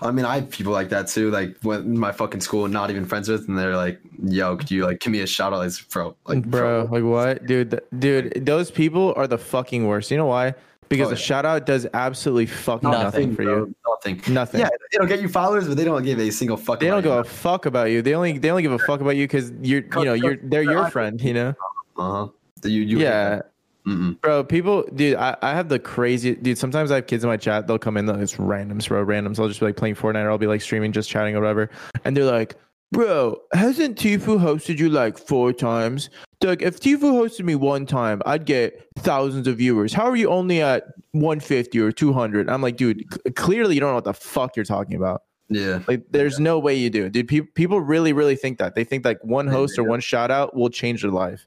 I 0.01 0.10
mean, 0.10 0.24
I 0.24 0.36
have 0.36 0.51
people 0.51 0.72
like 0.72 0.89
that 0.90 1.09
too, 1.09 1.30
like 1.30 1.56
when 1.62 1.98
my 1.98 2.12
fucking 2.12 2.40
school, 2.40 2.66
not 2.68 2.90
even 2.90 3.05
friends 3.06 3.28
with, 3.28 3.47
and 3.48 3.59
they're 3.59 3.76
like, 3.76 4.01
yo, 4.24 4.56
could 4.56 4.70
you 4.70 4.84
like 4.84 5.01
give 5.01 5.12
me 5.12 5.20
a 5.20 5.26
shout 5.26 5.52
out? 5.52 5.59
Like, 5.60 5.72
bro, 5.90 6.16
like, 6.26 6.44
bro, 6.44 6.89
like 6.90 7.05
what, 7.05 7.47
dude? 7.47 7.70
th- 7.70 7.82
Dude, 7.98 8.44
those 8.47 8.70
people 8.70 9.12
are 9.16 9.26
the 9.26 9.39
fucking 9.39 9.86
worst. 9.86 10.10
You 10.10 10.16
know 10.16 10.26
why? 10.26 10.55
Because 10.93 11.09
Oh, 11.09 11.10
a 11.12 11.14
yeah. 11.14 11.20
shout 11.20 11.44
out 11.47 11.66
does 11.66 11.86
absolutely 11.94 12.47
fucking 12.47 12.89
Nothing, 12.90 13.05
nothing, 13.05 13.36
for 13.36 13.43
bro, 13.44 13.56
you. 13.56 13.74
Nothing. 13.89 14.35
Nothing. 14.35 14.60
Yeah, 14.60 14.69
it'll 14.94 15.06
get 15.06 15.20
you 15.20 15.28
followers, 15.28 15.66
but 15.69 15.77
they 15.77 15.85
don't 15.85 16.02
give 16.02 16.19
a 16.19 16.31
single 16.31 16.56
fuck. 16.56 16.81
They 16.81 16.86
don't 16.89 17.05
about 17.05 17.24
give 17.24 17.32
a 17.32 17.35
fuck 17.36 17.66
about 17.66 17.90
you. 17.90 18.02
They 18.02 18.14
only 18.14 18.39
they 18.39 18.51
only 18.51 18.62
give 18.62 18.73
a 18.73 18.78
fuck 18.78 19.01
about 19.01 19.16
you 19.16 19.24
because 19.27 19.51
you're 19.62 19.82
you 19.82 20.05
know 20.05 20.12
you're 20.14 20.36
they're 20.43 20.62
your 20.62 20.89
friend. 20.90 21.20
You 21.20 21.35
know. 21.35 21.55
Uh 21.97 22.10
huh. 22.10 22.28
You, 22.64 22.81
you 22.82 22.98
Yeah, 23.01 23.40
Mm-mm. 23.86 24.20
bro. 24.20 24.44
People, 24.44 24.85
dude. 24.94 25.16
I, 25.16 25.36
I 25.43 25.51
have 25.55 25.69
the 25.69 25.78
crazy 25.81 26.35
dude. 26.36 26.56
Sometimes 26.59 26.90
I 26.93 26.97
have 26.97 27.06
kids 27.09 27.24
in 27.24 27.28
my 27.31 27.36
chat. 27.36 27.66
They'll 27.66 27.78
come 27.78 27.97
in. 27.97 28.06
they'll- 28.06 28.20
It's 28.20 28.35
randoms, 28.36 28.86
bro. 28.86 29.05
Randoms. 29.05 29.40
I'll 29.40 29.48
just 29.48 29.59
be 29.60 29.66
like 29.66 29.77
playing 29.77 29.97
Fortnite, 29.97 30.24
or 30.24 30.31
I'll 30.31 30.39
be 30.39 30.47
like 30.47 30.60
streaming, 30.60 30.93
just 30.93 31.10
chatting 31.10 31.35
or 31.35 31.40
whatever. 31.40 31.70
And 32.05 32.16
they're 32.16 32.24
like, 32.24 32.55
"Bro, 32.93 33.39
hasn't 33.52 33.98
Tfue 33.98 34.39
hosted 34.39 34.78
you 34.78 34.89
like 34.89 35.19
four 35.19 35.52
times? 35.52 36.10
Doug, 36.40 36.62
if 36.62 36.78
Tfue 36.78 36.98
hosted 36.98 37.44
me 37.44 37.55
one 37.55 37.86
time, 37.86 38.23
I'd 38.27 38.44
get 38.44 38.86
thousands 38.98 39.47
of 39.48 39.59
viewers. 39.59 39.93
How 39.93 40.05
are 40.09 40.16
you 40.16 40.28
only 40.28 40.60
at 40.60 40.85
150 41.12 41.78
or 41.81 41.90
200?" 41.90 42.48
I'm 42.48 42.62
like, 42.62 42.77
dude, 42.77 43.02
c- 43.12 43.31
clearly 43.32 43.74
you 43.74 43.81
don't 43.81 43.90
know 43.90 43.94
what 43.94 44.05
the 44.05 44.14
fuck 44.14 44.55
you're 44.56 44.64
talking 44.64 44.94
about. 44.94 45.23
Yeah. 45.48 45.81
Like, 45.86 46.05
there's 46.10 46.39
no 46.39 46.59
way 46.59 46.74
you 46.74 46.89
do, 46.90 47.09
dude. 47.09 47.28
Pe- 47.28 47.40
people 47.40 47.81
really, 47.81 48.12
really 48.12 48.36
think 48.36 48.59
that. 48.59 48.74
They 48.74 48.85
think 48.85 49.05
like 49.05 49.19
one 49.24 49.47
Yeah, 49.47 49.52
host 49.52 49.78
or 49.78 49.85
one 49.85 50.01
shout 50.01 50.31
out 50.31 50.55
will 50.56 50.70
change 50.70 51.02
their 51.02 51.10
life. 51.10 51.47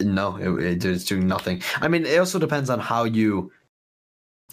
No, 0.00 0.36
it, 0.36 0.64
it, 0.64 0.84
it's 0.84 1.04
doing 1.04 1.26
nothing. 1.26 1.62
I 1.80 1.88
mean, 1.88 2.06
it 2.06 2.18
also 2.18 2.38
depends 2.38 2.70
on 2.70 2.80
how 2.80 3.04
you, 3.04 3.50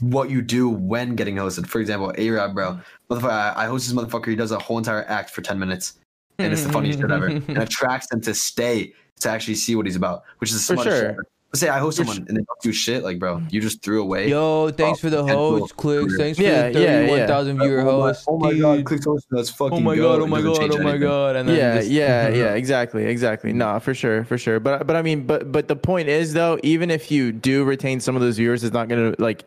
what 0.02 0.30
you 0.30 0.42
do 0.42 0.70
when 0.70 1.16
getting 1.16 1.36
hosted. 1.36 1.68
For 1.68 1.80
example, 1.82 2.14
A-Rab, 2.18 2.54
bro, 2.54 2.80
motherfucker, 3.10 3.30
I, 3.32 3.64
I 3.64 3.66
host 3.68 3.88
this 3.88 3.98
motherfucker. 3.98 4.28
He 4.28 4.36
does 4.36 4.52
a 4.52 4.60
whole 4.60 4.78
entire 4.78 5.06
act 5.08 5.30
for 5.32 5.42
ten 5.42 5.60
minutes, 5.60 6.00
and 6.38 6.52
it's 6.54 6.64
the 6.64 6.72
funniest 6.72 7.00
shit 7.00 7.12
ever, 7.12 7.28
and 7.28 7.58
attracts 7.58 8.08
them 8.08 8.22
to 8.22 8.34
stay 8.34 8.94
to 9.22 9.30
actually 9.30 9.56
see 9.56 9.76
what 9.76 9.86
he's 9.86 9.96
about, 9.96 10.24
which 10.40 10.50
is 10.52 10.56
the 10.68 10.74
For 10.76 10.82
smartest 10.82 10.98
sure. 10.98 11.02
shit 11.10 11.12
ever. 11.14 11.26
Let's 11.52 11.62
say 11.62 11.70
I 11.70 11.80
host 11.80 11.98
For 11.98 12.06
someone 12.06 12.28
and 12.28 12.38
they 12.38 12.42
don't 12.44 12.62
do 12.62 12.72
shit, 12.72 13.04
like 13.04 13.18
bro, 13.18 13.42
you 13.50 13.60
just 13.60 13.82
threw 13.82 14.04
away. 14.04 14.30
Yo, 14.30 14.70
thanks 14.70 15.00
for 15.00 15.10
the 15.10 15.18
potential 15.24 15.60
host, 15.62 15.76
Clix. 15.78 16.06
career. 16.06 16.18
Thanks 16.20 16.38
for 16.38 16.44
Yeah, 16.44 16.70
the 16.70 16.80
yeah, 16.80 16.86
yeah. 16.86 17.00
thirty-one 17.00 17.28
thousand 17.28 17.58
viewer 17.60 17.82
oh 17.82 17.86
my, 17.86 17.92
host. 17.92 18.26
oh 18.28 18.38
my 18.38 18.52
dude. 18.52 18.62
Oh 18.64 18.76
god, 18.78 18.86
click 18.86 19.04
host, 19.04 19.28
let's 19.32 19.50
fucking 19.50 19.74
Oh 19.74 19.80
my 19.80 19.96
god! 19.96 20.20
It 20.20 20.22
Oh 20.22 20.28
my 20.28 20.42
god! 20.44 20.58
change 20.60 20.76
Oh 20.76 20.78
my 20.78 20.82
anything. 20.92 21.02
god! 21.02 21.36
And 21.38 21.50
then 21.50 21.56
yeah, 21.58 21.76
just, 21.80 21.90
yeah, 21.90 22.28
yeah, 22.44 22.54
exactly, 22.54 23.06
exactly. 23.06 23.52
No, 23.52 23.80
for 23.80 23.96
sure, 23.96 24.26
for 24.26 24.38
sure. 24.38 24.60
But 24.60 24.86
but 24.86 24.96
I 24.96 25.02
mean, 25.02 25.26
but 25.26 25.52
but 25.52 25.68
the 25.68 25.76
point 25.76 26.08
is 26.08 26.34
though, 26.34 26.60
even 26.62 26.92
if 26.92 27.10
you 27.10 27.32
do 27.32 27.64
retain 27.64 28.00
some 28.00 28.16
of 28.16 28.22
those 28.22 28.38
viewers, 28.38 28.64
it's 28.64 28.74
not 28.74 28.88
gonna 28.88 29.16
like. 29.18 29.44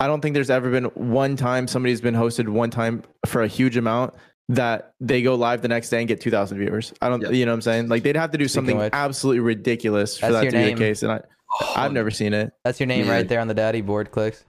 I 0.00 0.06
don't 0.06 0.20
think 0.20 0.34
there's 0.34 0.50
ever 0.50 0.70
been 0.70 0.84
one 0.94 1.36
time 1.36 1.66
somebody's 1.66 2.00
been 2.00 2.14
hosted 2.14 2.48
one 2.48 2.70
time 2.70 3.02
for 3.26 3.42
a 3.42 3.48
huge 3.48 3.76
amount 3.76 4.14
that 4.48 4.92
they 5.00 5.22
go 5.22 5.34
live 5.34 5.62
the 5.62 5.68
next 5.68 5.88
day 5.90 5.98
and 5.98 6.06
get 6.06 6.20
2,000 6.20 6.58
viewers. 6.58 6.92
I 7.00 7.08
don't, 7.08 7.20
Yeah. 7.22 7.30
you 7.30 7.46
know 7.46 7.52
what 7.52 7.56
I'm 7.56 7.62
saying? 7.62 7.88
Like 7.88 8.02
they'd 8.02 8.14
have 8.16 8.30
to 8.32 8.38
do 8.38 8.46
something 8.46 8.80
absolutely 8.92 9.40
ridiculous 9.40 10.18
for 10.18 10.26
That's 10.26 10.34
that 10.34 10.42
your 10.44 10.52
to 10.52 10.58
be 10.68 10.74
the 10.74 10.78
case. 10.78 11.02
And 11.02 11.12
I, 11.12 11.20
oh. 11.60 11.72
I've 11.76 11.92
never 11.92 12.10
seen 12.10 12.32
it. 12.34 12.52
That's 12.64 12.78
your 12.78 12.86
name 12.86 13.06
Yeah. 13.06 13.12
right 13.12 13.28
there 13.28 13.40
on 13.40 13.48
the 13.48 13.54
daddy 13.54 13.80
board, 13.80 14.10
Clix. 14.10 14.44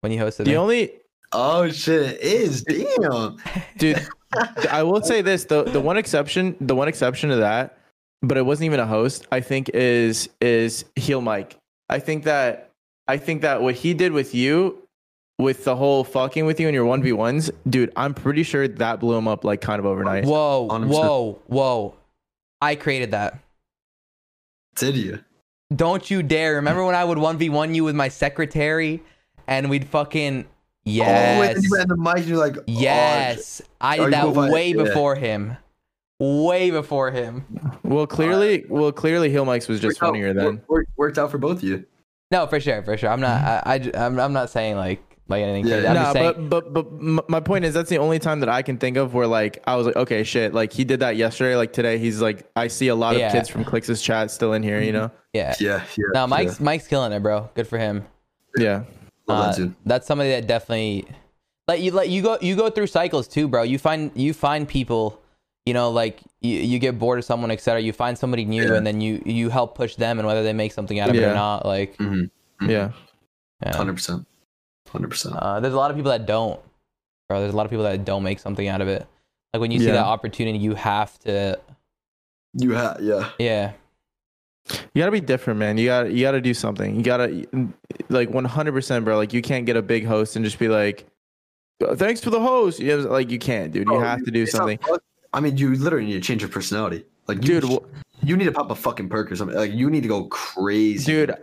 When 0.00 0.10
you 0.12 0.20
hosted 0.20 0.44
The 0.46 0.52
it. 0.52 0.56
only, 0.56 0.92
Oh 1.32 1.68
shit, 1.70 2.02
it 2.02 2.22
is 2.22 2.62
damn. 2.64 3.36
dude, 3.78 4.06
I 4.70 4.82
will 4.82 5.02
say 5.02 5.22
this 5.22 5.44
the 5.44 5.62
the 5.64 5.80
one 5.80 5.96
exception, 5.96 6.56
the 6.60 6.74
one 6.74 6.88
exception 6.88 7.30
to 7.30 7.36
that, 7.36 7.78
but 8.22 8.36
it 8.36 8.44
wasn't 8.44 8.66
even 8.66 8.80
a 8.80 8.86
host. 8.86 9.26
I 9.32 9.40
think 9.40 9.70
is 9.72 10.28
is 10.40 10.84
heel 10.96 11.20
Mike. 11.22 11.56
I 11.88 12.00
think 12.00 12.24
that 12.24 12.70
I 13.08 13.16
think 13.16 13.42
that 13.42 13.62
what 13.62 13.74
he 13.76 13.94
did 13.94 14.12
with 14.12 14.34
you, 14.34 14.81
with 15.42 15.64
the 15.64 15.76
whole 15.76 16.04
fucking 16.04 16.46
with 16.46 16.58
you 16.60 16.68
in 16.68 16.74
your 16.74 16.84
one 16.84 17.02
v 17.02 17.12
ones, 17.12 17.50
dude. 17.68 17.92
I'm 17.96 18.14
pretty 18.14 18.42
sure 18.42 18.66
that 18.68 19.00
blew 19.00 19.16
him 19.16 19.28
up 19.28 19.44
like 19.44 19.60
kind 19.60 19.78
of 19.78 19.86
overnight. 19.86 20.24
Whoa, 20.24 20.68
100%. 20.70 20.86
whoa, 20.86 21.38
whoa! 21.46 21.94
I 22.60 22.74
created 22.76 23.10
that. 23.10 23.38
Did 24.76 24.96
you? 24.96 25.18
Don't 25.74 26.10
you 26.10 26.22
dare! 26.22 26.54
Remember 26.56 26.84
when 26.84 26.94
I 26.94 27.04
would 27.04 27.18
one 27.18 27.38
v 27.38 27.48
one 27.48 27.74
you 27.74 27.84
with 27.84 27.94
my 27.94 28.08
secretary, 28.08 29.02
and 29.46 29.68
we'd 29.70 29.86
fucking 29.86 30.44
Oh, 30.84 30.90
and 30.90 30.94
yes, 30.96 31.54
then 31.54 31.62
you 31.62 31.70
went 31.70 31.82
in 31.82 31.88
the 31.90 31.96
mic 31.96 32.26
you're 32.26 32.38
like, 32.38 32.56
oh, 32.58 32.62
yes. 32.66 33.62
I 33.80 33.98
Oh, 33.98 34.04
did 34.06 34.14
that 34.14 34.22
go 34.24 34.34
by- 34.34 34.50
way 34.50 34.68
yeah. 34.70 34.82
before 34.82 35.14
him. 35.14 35.56
Way 36.18 36.72
before 36.72 37.12
him. 37.12 37.44
Well, 37.84 38.04
clearly, 38.08 38.64
uh, 38.64 38.66
well, 38.68 38.90
clearly, 38.92 39.30
heel 39.30 39.44
Mike's 39.44 39.68
was 39.68 39.78
just 39.78 40.00
worked 40.00 40.02
out- 40.02 40.06
funnier 40.08 40.32
then. 40.34 40.44
worked- 40.44 40.68
worked, 40.68 40.90
worked 40.96 41.18
out 41.18 41.30
for 41.30 41.38
both 41.38 41.58
of 41.58 41.62
you. 41.62 41.84
No, 42.32 42.48
for 42.48 42.58
sure, 42.58 42.82
for 42.82 42.96
sure. 42.96 43.10
I'm 43.10 43.20
not. 43.20 43.42
I, 43.64 43.74
I 43.74 44.04
am 44.06 44.18
I'm 44.18 44.32
not 44.32 44.50
saying 44.50 44.74
like 44.76 45.11
like 45.32 45.42
anything 45.42 45.66
Yeah, 45.66 45.74
crazy. 45.76 45.88
I'm 45.88 45.94
No, 45.94 46.00
just 46.02 46.12
saying. 46.12 46.48
but 46.48 46.72
but 46.72 46.92
but 47.02 47.28
my 47.28 47.40
point 47.40 47.64
is 47.64 47.74
that's 47.74 47.90
the 47.90 47.98
only 47.98 48.18
time 48.18 48.40
that 48.40 48.48
I 48.48 48.62
can 48.62 48.78
think 48.78 48.96
of 48.96 49.14
where 49.14 49.26
like 49.26 49.62
I 49.66 49.74
was 49.76 49.86
like, 49.86 49.96
okay, 49.96 50.22
shit, 50.22 50.54
like 50.54 50.72
he 50.72 50.84
did 50.84 51.00
that 51.00 51.16
yesterday. 51.16 51.56
Like 51.56 51.72
today, 51.72 51.98
he's 51.98 52.20
like, 52.22 52.48
I 52.54 52.68
see 52.68 52.88
a 52.88 52.94
lot 52.94 53.16
Yeah. 53.16 53.26
of 53.26 53.32
kids 53.32 53.48
from 53.48 53.64
Clix's 53.64 54.00
chat 54.00 54.30
still 54.30 54.52
in 54.52 54.62
here. 54.62 54.80
You 54.80 54.92
know? 54.92 55.10
yeah. 55.32 55.54
Yeah, 55.58 55.82
yeah. 55.96 56.04
No, 56.14 56.26
Mike's 56.26 56.60
Mike's 56.60 56.86
killing 56.86 57.12
it, 57.12 57.20
bro. 57.22 57.50
Good 57.54 57.66
for 57.66 57.78
him. 57.78 58.04
Yeah. 58.56 58.84
Love 59.26 59.58
Uh, 59.58 59.68
that's 59.86 60.06
somebody 60.06 60.30
that 60.30 60.46
definitely 60.46 61.06
like 61.68 61.80
you 61.80 61.90
like 61.92 62.10
you 62.10 62.22
go 62.22 62.38
you 62.40 62.54
go 62.56 62.70
through 62.70 62.88
cycles 62.88 63.26
too, 63.28 63.48
bro. 63.48 63.62
You 63.62 63.78
find 63.78 64.10
you 64.14 64.34
find 64.34 64.66
people, 64.68 65.20
you 65.64 65.74
know, 65.74 65.90
like 65.90 66.20
you, 66.40 66.56
you 66.58 66.78
get 66.80 66.98
bored 66.98 67.18
of 67.20 67.24
someone, 67.24 67.50
etc. 67.52 67.80
You 67.80 67.92
find 67.92 68.18
somebody 68.18 68.44
new, 68.44 68.64
Yeah. 68.64 68.74
and 68.74 68.86
then 68.86 69.00
you 69.00 69.22
you 69.24 69.48
help 69.48 69.76
push 69.76 69.94
them, 69.94 70.18
and 70.18 70.26
whether 70.26 70.42
they 70.42 70.52
make 70.52 70.72
something 70.72 70.98
out 70.98 71.08
of 71.08 71.14
it 71.14 71.22
or 71.22 71.34
not, 71.34 71.64
like 71.64 71.96
Mhm. 71.98 72.30
Yeah. 72.62 72.90
yeah. 73.64 73.76
Hundred 73.76 73.94
percent. 73.94 74.26
Hundred 74.92 75.08
percent. 75.10 75.34
Uh, 75.36 75.58
there's 75.60 75.74
a 75.74 75.76
lot 75.76 75.90
of 75.90 75.96
people 75.96 76.10
that 76.12 76.26
don't, 76.26 76.60
bro. 77.28 77.40
There's 77.40 77.54
a 77.54 77.56
lot 77.56 77.64
of 77.64 77.70
people 77.70 77.84
that 77.84 78.04
don't 78.04 78.22
make 78.22 78.38
something 78.38 78.68
out 78.68 78.80
of 78.82 78.88
it. 78.88 79.06
Like 79.54 79.60
when 79.60 79.70
you 79.70 79.78
see 79.78 79.86
Yeah. 79.86 79.92
that 79.92 80.04
opportunity, 80.04 80.58
you 80.58 80.74
have 80.74 81.18
to, 81.20 81.58
You 82.54 82.72
have, 82.72 82.98
yeah. 83.00 83.30
yeah, 83.38 83.72
You 84.70 85.00
gotta 85.02 85.10
be 85.12 85.20
different, 85.20 85.58
man. 85.58 85.78
You 85.78 85.86
gotta 85.86 86.12
you 86.12 86.20
gotta 86.20 86.40
do 86.40 86.54
something. 86.54 86.94
You 86.96 87.02
gotta 87.02 87.46
like 88.10 88.30
one 88.30 88.44
hundred 88.44 88.72
percent, 88.72 89.04
bro. 89.04 89.16
Like 89.16 89.32
you 89.32 89.42
can't 89.42 89.66
get 89.66 89.76
a 89.76 89.82
big 89.82 90.04
host 90.06 90.36
and 90.36 90.44
just 90.44 90.58
be 90.58 90.68
like, 90.68 91.06
"Uh, 91.82 91.94
"Thanks 91.96 92.20
for 92.20 92.30
the 92.30 92.40
host." 92.40 92.78
You 92.78 92.96
know, 93.02 93.08
like 93.10 93.30
you 93.30 93.38
can't, 93.38 93.72
dude. 93.72 93.88
You 93.88 93.94
Oh, 93.96 94.00
have 94.00 94.22
to 94.24 94.30
do 94.30 94.42
it's 94.42 94.52
not 94.54 94.60
something, 94.60 94.78
I 95.32 95.40
mean, 95.40 95.56
you 95.56 95.74
literally 95.76 96.06
need 96.06 96.12
to 96.14 96.20
change 96.20 96.42
your 96.42 96.50
personality. 96.50 97.04
Like, 97.26 97.38
you, 97.46 97.60
dude. 97.60 97.70
wh- 97.70 98.26
you 98.28 98.36
need 98.36 98.44
to 98.44 98.52
pop 98.52 98.70
a 98.70 98.74
fucking 98.74 99.08
perk 99.08 99.32
or 99.32 99.36
something. 99.36 99.56
Like, 99.56 99.72
you 99.72 99.88
need 99.90 100.02
to 100.02 100.08
go 100.08 100.24
crazy. 100.24 101.10
Dude, 101.10 101.30
a- 101.30 101.38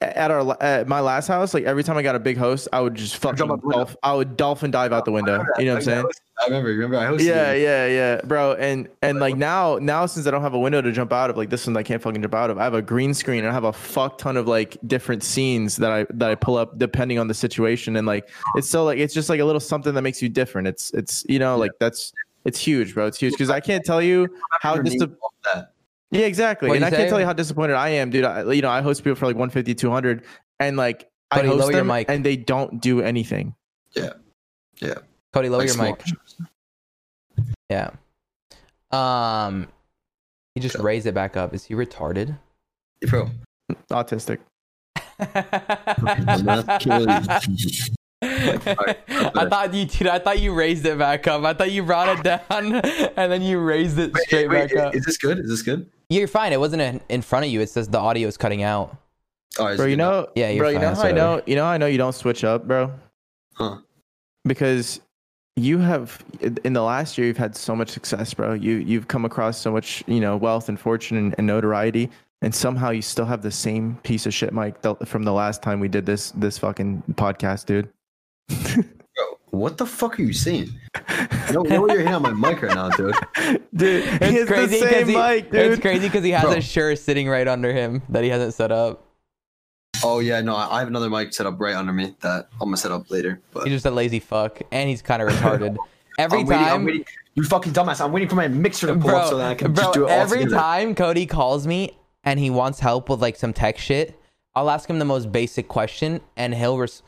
at 0.00 0.30
our 0.30 0.62
at 0.62 0.88
my 0.88 1.00
last 1.00 1.28
house, 1.28 1.54
like 1.54 1.64
every 1.64 1.84
time 1.84 1.96
I 1.96 2.02
got 2.02 2.14
a 2.14 2.20
big 2.20 2.36
host, 2.36 2.68
I 2.72 2.80
would 2.80 2.94
just 2.94 3.16
fucking 3.16 3.36
Jump 3.36 3.52
out 3.52 3.62
the 3.62 3.70
dolph- 3.70 3.96
I 4.02 4.14
would 4.14 4.36
dolphin 4.36 4.70
dive 4.70 4.92
out 4.92 5.04
the 5.04 5.12
window. 5.12 5.44
You 5.58 5.66
know 5.66 5.72
what 5.72 5.78
I'm 5.78 5.82
saying? 5.82 6.06
I 6.40 6.44
remember. 6.44 6.68
Remember, 6.68 6.96
I 6.96 7.04
hosted. 7.04 7.24
Yeah, 7.24 7.52
you. 7.52 7.62
yeah, 7.62 7.86
yeah, 7.86 8.20
bro. 8.22 8.54
And 8.54 8.88
and 9.02 9.20
like 9.20 9.36
now, 9.50 9.78
now 9.78 10.06
since 10.06 10.26
I 10.26 10.30
don't 10.30 10.42
have 10.42 10.54
a 10.54 10.58
window 10.58 10.80
to 10.80 10.92
jump 10.92 11.12
out 11.12 11.30
of, 11.30 11.36
like 11.36 11.50
this 11.50 11.66
one 11.66 11.76
I 11.76 11.82
can't 11.82 12.02
fucking 12.02 12.20
jump 12.22 12.34
out 12.34 12.50
of. 12.50 12.58
I 12.58 12.64
have 12.64 12.74
a 12.74 12.82
green 12.82 13.14
screen 13.14 13.40
and 13.40 13.48
I 13.48 13.52
have 13.52 13.64
a 13.64 13.72
fuck 13.72 14.18
ton 14.18 14.36
of 14.36 14.46
like 14.46 14.76
different 14.86 15.22
scenes 15.22 15.76
that 15.76 15.90
I 15.90 16.06
that 16.10 16.30
I 16.30 16.34
pull 16.34 16.56
up 16.56 16.78
depending 16.78 17.18
on 17.18 17.28
the 17.28 17.34
situation. 17.34 17.96
And 17.96 18.06
like 18.06 18.28
it's 18.56 18.68
so 18.68 18.84
like 18.84 18.98
it's 18.98 19.14
just 19.14 19.28
like 19.28 19.40
a 19.40 19.44
little 19.44 19.60
something 19.60 19.94
that 19.94 20.02
makes 20.02 20.22
you 20.22 20.28
different. 20.28 20.68
It's 20.68 20.92
it's 20.92 21.24
you 21.28 21.38
know 21.38 21.56
like 21.56 21.72
that's 21.80 22.12
it's 22.44 22.60
huge, 22.60 22.94
bro. 22.94 23.06
It's 23.06 23.18
huge 23.18 23.32
because 23.32 23.50
I 23.50 23.60
can't 23.60 23.84
tell 23.84 24.02
you 24.02 24.28
how 24.60 24.80
just 24.80 24.98
name 24.98 25.16
that. 25.44 25.72
Yeah, 26.10 26.22
exactly. 26.26 26.68
What'd 26.68 26.82
And 26.82 26.90
you 26.90 26.96
I 26.96 26.98
can't 26.98 27.10
tell 27.10 27.20
you 27.20 27.26
how 27.26 27.32
disappointed 27.32 27.74
I 27.74 27.90
am, 27.90 28.10
dude. 28.10 28.24
I, 28.24 28.50
you 28.52 28.62
know, 28.62 28.70
I 28.70 28.80
host 28.82 29.02
people 29.04 29.16
for 29.16 29.26
like 29.26 29.36
150, 29.36 29.74
200, 29.74 30.24
and 30.60 30.76
like 30.76 31.08
I 31.30 31.36
Cody, 31.36 31.48
host 31.48 31.60
lower 31.60 31.70
your 31.72 31.80
them, 31.80 31.86
mic. 31.88 32.08
and 32.08 32.24
they 32.24 32.36
don't 32.36 32.80
do 32.80 33.00
anything. 33.02 33.54
Yeah, 33.94 34.12
yeah. 34.80 34.94
Cody, 35.32 35.48
lower 35.48 35.60
Like 35.66 35.74
your 35.74 35.82
mic. 35.84 36.06
shows. 36.06 36.36
Yeah. 37.70 37.90
Um, 38.90 39.68
he 40.54 40.60
just 40.60 40.76
raised 40.78 41.06
it 41.06 41.14
back 41.14 41.36
up. 41.36 41.52
Is 41.54 41.64
he 41.64 41.74
retarded? 41.74 42.38
Bro, 43.08 43.30
Autistic. 43.90 44.38
I'm 45.20 46.44
not 46.44 46.80
killing 46.80 47.08
you. 47.10 47.26
I 48.22 49.46
thought 49.48 49.74
you, 49.74 49.84
dude. 49.84 50.08
I 50.08 50.18
thought 50.18 50.40
you 50.40 50.54
raised 50.54 50.84
it 50.86 50.98
back 50.98 51.26
up. 51.26 51.44
I 51.44 51.52
thought 51.54 51.70
you 51.70 51.82
brought 51.84 52.18
it 52.18 52.22
down 52.24 52.40
and 53.16 53.30
then 53.32 53.42
you 53.42 53.58
raised 53.60 53.98
it 53.98 54.16
straight 54.16 54.48
Wait, 54.48 54.70
back 54.74 54.76
up. 54.76 54.94
is 54.94 55.04
this 55.04 55.18
good? 55.18 55.38
Is 55.38 55.48
this 55.48 55.62
good? 55.62 55.88
You're 56.10 56.28
fine. 56.28 56.52
It 56.52 56.60
wasn't 56.60 56.82
in, 56.82 57.00
in 57.08 57.22
front 57.22 57.44
of 57.44 57.50
you. 57.50 57.60
It 57.60 57.68
says 57.68 57.88
the 57.88 57.98
audio 57.98 58.28
is 58.28 58.36
cutting 58.36 58.62
out. 58.62 58.96
All 59.58 59.66
right, 59.66 59.76
Bro, 59.76 59.86
you 59.86 59.96
know, 59.96 60.28
Yeah, 60.34 60.50
you're 60.50 60.62
bro, 60.64 60.68
you 60.70 60.78
know 60.78 60.94
how 60.94 61.02
I 61.02 61.12
know, 61.12 61.42
you 61.46 61.56
know, 61.56 61.64
how 61.64 61.70
I 61.70 61.78
know 61.78 61.86
you 61.86 61.98
don't 61.98 62.14
switch 62.14 62.44
up, 62.44 62.66
bro, 62.66 62.92
Huh? 63.54 63.78
because 64.44 65.00
you 65.56 65.78
have 65.78 66.22
in 66.64 66.72
the 66.72 66.82
last 66.82 67.18
year 67.18 67.26
you've 67.26 67.36
had 67.36 67.56
so 67.56 67.74
much 67.74 67.90
success, 67.90 68.32
bro. 68.32 68.52
You 68.52 68.76
you've 68.76 69.08
come 69.08 69.24
across 69.24 69.58
so 69.58 69.72
much, 69.72 70.04
you 70.06 70.20
know, 70.20 70.36
wealth 70.36 70.68
and 70.68 70.78
fortune 70.78 71.16
and, 71.16 71.34
and 71.38 71.46
notoriety, 71.46 72.10
and 72.42 72.54
somehow 72.54 72.90
you 72.90 73.02
still 73.02 73.24
have 73.26 73.42
the 73.42 73.50
same 73.50 73.96
piece 74.04 74.24
of 74.26 74.32
shit, 74.32 74.52
Mike, 74.52 74.80
th- 74.82 74.96
from 75.06 75.24
the 75.24 75.32
last 75.32 75.62
time 75.62 75.80
we 75.80 75.88
did 75.88 76.06
this 76.06 76.30
this 76.32 76.58
fucking 76.58 77.02
podcast, 77.12 77.66
dude. 77.66 77.88
Bro, 79.50 79.60
what 79.60 79.76
the 79.78 79.86
fuck 79.86 80.18
are 80.18 80.22
you 80.22 80.32
saying? 80.32 80.68
You 81.48 81.52
know, 81.54 81.64
you 81.64 81.70
know 81.70 81.80
what 81.82 81.90
you're 81.92 82.00
hitting 82.00 82.14
on 82.14 82.22
my 82.22 82.32
mic 82.32 82.62
right 82.62 82.74
now, 82.74 82.90
dude. 82.90 83.14
dude, 83.74 84.04
It's 84.20 84.50
crazy 84.50 84.80
because 84.80 85.08
he, 85.08 85.16
mic, 85.16 85.52
it's 85.52 85.80
crazy 85.80 86.08
because 86.08 86.24
he 86.24 86.30
has 86.32 86.44
Bro. 86.44 86.52
a 86.52 86.60
shirt 86.60 86.98
sitting 86.98 87.28
right 87.28 87.46
under 87.48 87.72
him 87.72 88.02
that 88.08 88.24
he 88.24 88.30
hasn't 88.30 88.54
set 88.54 88.70
up. 88.72 89.04
Oh 90.04 90.20
yeah, 90.20 90.40
no, 90.40 90.54
I 90.54 90.76
I 90.76 90.78
have 90.78 90.88
another 90.88 91.10
mic 91.10 91.32
set 91.32 91.46
up 91.46 91.58
right 91.58 91.74
under 91.74 91.92
me 91.92 92.14
that 92.20 92.48
I'm 92.60 92.68
gonna 92.68 92.76
set 92.76 92.92
up 92.92 93.10
later. 93.10 93.40
But 93.52 93.64
He's 93.64 93.72
just 93.72 93.86
a 93.86 93.90
lazy 93.90 94.20
fuck, 94.20 94.60
and 94.70 94.88
he's 94.88 95.02
kind 95.02 95.22
of 95.22 95.28
retarded. 95.28 95.76
Every 96.18 96.40
I'm 96.40 96.46
waiting, 96.46 96.64
time, 96.64 96.74
I'm 96.74 96.84
waiting. 96.84 97.04
You 97.34 97.42
fucking 97.44 97.72
dumbass! 97.72 98.04
I'm 98.04 98.12
waiting 98.12 98.28
for 98.28 98.36
my 98.36 98.48
mixer 98.48 98.88
to 98.88 98.92
pull 98.94 99.02
bro, 99.10 99.18
up 99.18 99.28
so 99.28 99.38
that 99.38 99.50
I 99.50 99.54
can 99.54 99.72
bro, 99.72 99.84
just 99.84 99.94
do 99.94 100.06
it 100.06 100.10
all 100.10 100.20
every 100.20 100.38
together. 100.40 100.56
time 100.56 100.94
Cody 100.94 101.26
calls 101.26 101.66
me 101.66 101.96
and 102.24 102.38
he 102.38 102.50
wants 102.50 102.78
help 102.80 103.08
with 103.08 103.20
like 103.22 103.36
some 103.36 103.52
tech 103.52 103.78
shit, 103.78 104.20
I'll 104.54 104.70
ask 104.70 104.88
him 104.88 104.98
the 105.00 105.04
most 105.04 105.32
basic 105.32 105.66
question, 105.68 106.20
and 106.36 106.54
he'll 106.54 106.78
res- 106.78 107.02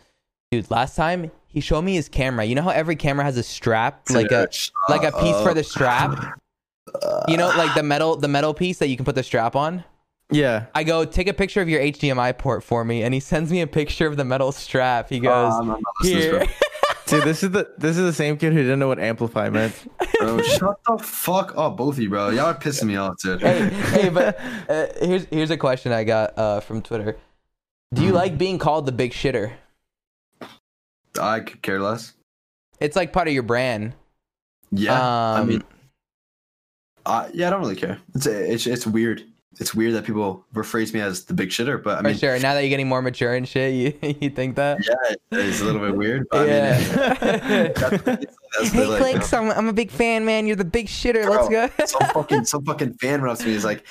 dude. 0.51 0.69
Last 0.71 0.97
time 0.97 1.31
he 1.51 1.61
showed 1.61 1.83
me 1.83 1.95
his 1.95 2.09
camera. 2.09 2.45
You 2.45 2.55
know 2.55 2.63
how 2.63 2.71
every 2.71 2.97
camera 2.97 3.25
has 3.25 3.37
a 3.37 3.43
strap, 3.43 4.09
like 4.11 4.31
a 4.31 4.49
like 4.89 5.03
a 5.03 5.13
piece 5.13 5.37
for 5.43 5.53
the 5.53 5.65
strap. 5.65 6.39
You 7.29 7.37
know, 7.37 7.49
like 7.49 7.75
the 7.75 7.83
metal 7.83 8.17
the 8.17 8.29
metal 8.29 8.55
piece 8.55 8.79
that 8.79 8.89
you 8.89 8.97
can 8.97 9.05
put 9.05 9.17
the 9.17 9.23
strap 9.23 9.57
on. 9.57 9.85
Yeah, 10.31 10.67
I 10.75 10.85
go 10.85 11.05
take 11.05 11.27
a 11.27 11.35
picture 11.35 11.61
of 11.61 11.69
your 11.69 11.81
HDMI 11.81 12.39
port 12.39 12.63
for 12.63 12.85
me, 12.85 13.03
and 13.03 13.13
he 13.13 13.19
sends 13.19 13.51
me 13.51 13.61
a 13.63 13.67
picture 13.67 14.07
of 14.07 14.17
the 14.17 14.25
metal 14.25 14.53
strap. 14.53 15.09
He 15.09 15.19
goes, 15.19 15.53
not 15.65 15.81
listening 16.01 16.23
to 16.23 16.39
"Here." 16.39 16.47
dude, 17.11 17.25
this 17.25 17.43
is 17.43 17.51
the 17.51 17.69
this 17.79 17.99
is 17.99 18.05
the 18.05 18.13
same 18.13 18.37
kid 18.37 18.53
who 18.53 18.61
didn't 18.61 18.79
know 18.79 18.89
what 18.89 19.01
amplify 19.01 19.51
meant. 19.51 19.75
bro. 20.19 20.41
Shut 20.43 20.79
the 20.87 20.99
fuck 20.99 21.57
up, 21.57 21.77
both 21.77 21.97
of 21.97 22.03
you, 22.03 22.09
bro. 22.09 22.31
Y'all 22.31 22.47
are 22.47 22.55
pissing 22.55 22.85
me 22.85 22.97
off, 22.97 23.21
dude. 23.21 23.41
hey, 23.41 23.69
hey, 23.69 24.09
but 24.09 24.39
uh, 24.69 24.87
here's 25.01 25.25
here's 25.27 25.51
a 25.51 25.57
question 25.57 25.93
I 25.93 26.05
got 26.05 26.39
uh, 26.39 26.61
from 26.61 26.83
Twitter. 26.83 27.17
Do 27.93 28.03
you 28.03 28.13
like 28.13 28.39
being 28.39 28.59
called 28.59 28.87
the 28.87 28.93
big 28.93 29.13
shitter? 29.13 29.53
I 31.21 31.41
could 31.41 31.63
care 31.63 31.81
less. 31.81 32.13
It's 32.81 32.97
like 32.97 33.13
part 33.13 33.29
of 33.29 33.35
your 33.35 33.43
brand. 33.43 33.95
Yeah, 34.71 35.01
I 35.01 35.39
Um, 35.41 35.49
mean, 35.49 35.63
I, 37.07 37.31
yeah, 37.35 37.49
I 37.49 37.51
don't 37.51 37.61
really 37.61 37.77
care. 37.77 37.99
It's 38.15 38.27
it's 38.27 38.67
it's 38.67 38.87
weird. 38.87 39.25
It's 39.59 39.75
weird 39.75 39.95
that 39.95 40.05
people 40.05 40.45
rephrase 40.55 40.95
me 40.95 41.01
as 41.01 41.25
the 41.25 41.35
big 41.35 41.49
shitter, 41.51 41.83
but 41.83 41.99
I 41.99 42.03
For 42.03 42.09
mean, 42.09 42.17
sure. 42.17 42.39
Now 42.39 42.55
that 42.55 42.61
you're 42.63 42.71
getting 42.71 42.89
more 42.89 43.03
mature 43.03 43.35
and 43.35 43.47
shit, 43.49 43.75
you 44.03 44.15
you 44.21 44.31
think 44.31 44.55
that? 44.57 44.79
yeah, 44.87 45.15
it's 45.33 45.61
a 45.61 45.65
little 45.65 45.81
bit 45.81 45.97
weird. 45.97 46.27
But 46.31 46.39
I 46.39 46.43
mean, 46.43 46.51
Yeah. 46.53 47.69
that's, 47.73 48.03
that's 48.05 48.71
hey, 48.73 48.87
like, 48.87 49.01
Clix, 49.03 49.33
I'm, 49.35 49.51
I'm 49.51 49.69
a 49.69 49.73
big 49.73 49.91
fan, 49.91 50.25
man. 50.25 50.47
You're 50.47 50.57
the 50.57 50.65
big 50.65 50.87
shitter. 50.87 51.25
Bro, 51.25 51.49
Let's 51.49 51.49
go. 51.49 51.85
some 51.87 52.09
fucking 52.15 52.45
some 52.45 52.65
fucking 52.65 52.95
fan 52.95 53.21
went 53.23 53.33
up 53.33 53.39
to 53.39 53.47
me. 53.47 53.53
He's 53.53 53.65
like, 53.65 53.85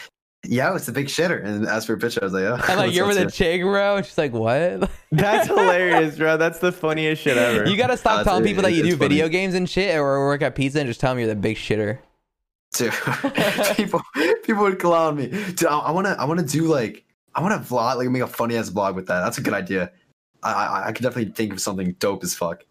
"Yeah, 0.48 0.76
it's 0.76 0.88
a 0.88 0.92
big 0.92 1.08
shitter," 1.08 1.44
and 1.44 1.66
asked 1.68 1.88
for 1.88 1.94
a 1.94 1.98
picture. 1.98 2.20
I 2.22 2.26
was 2.26 2.34
like, 2.34 2.44
"Oh." 2.44 2.56
and 2.70 2.80
like 2.80 2.94
you're 2.94 3.08
with 3.08 3.18
a 3.18 3.26
dude?" 3.26 3.34
chick, 3.34 3.62
bro. 3.62 3.98
And 3.98 4.06
she's 4.06 4.18
like, 4.18 4.34
"What?" 4.34 4.90
That's 5.12 5.48
hilarious, 5.48 6.18
bro. 6.18 6.38
That's 6.38 6.60
the 6.60 6.72
funniest 6.72 7.22
shit 7.22 7.38
ever. 7.38 7.68
You 7.70 7.76
gotta 7.78 7.98
stop 7.98 8.20
Uh, 8.20 8.24
telling 8.24 8.44
it- 8.44 8.48
people 8.48 8.64
that 8.64 8.74
you 8.74 8.84
do 8.84 8.92
funny. 8.98 9.10
video 9.10 9.28
games 9.28 9.54
and 9.56 9.70
shit, 9.70 9.96
or 9.98 10.26
work 10.28 10.42
at 10.42 10.56
pizza, 10.56 10.80
and 10.80 10.88
just 10.88 11.00
tell 11.00 11.12
them 11.12 11.20
you're 11.20 11.28
the 11.28 11.36
big 11.36 11.58
shitter. 11.58 12.00
Dude, 12.74 12.94
people 13.76 14.02
people 14.44 14.62
would 14.64 14.78
clown 14.80 15.16
me. 15.16 15.28
Dude, 15.28 15.66
I, 15.66 15.80
I 15.80 15.92
wanna 15.92 16.16
I 16.20 16.26
wanna 16.26 16.44
do 16.44 16.66
like 16.68 17.04
I 17.34 17.42
wanna 17.42 17.58
vlog 17.58 17.96
like 17.98 18.10
make 18.10 18.22
a 18.22 18.28
funny 18.28 18.56
ass 18.58 18.70
vlog 18.70 18.94
with 18.96 19.08
that. 19.08 19.22
That's 19.22 19.40
a 19.40 19.42
good 19.42 19.54
idea. 19.56 19.92
I 20.44 20.54
I, 20.54 20.88
I 20.88 20.92
could 20.92 21.02
definitely 21.04 21.34
think 21.34 21.52
of 21.52 21.60
something 21.60 21.94
dope 22.00 22.24
as 22.24 22.36
fuck. 22.36 22.64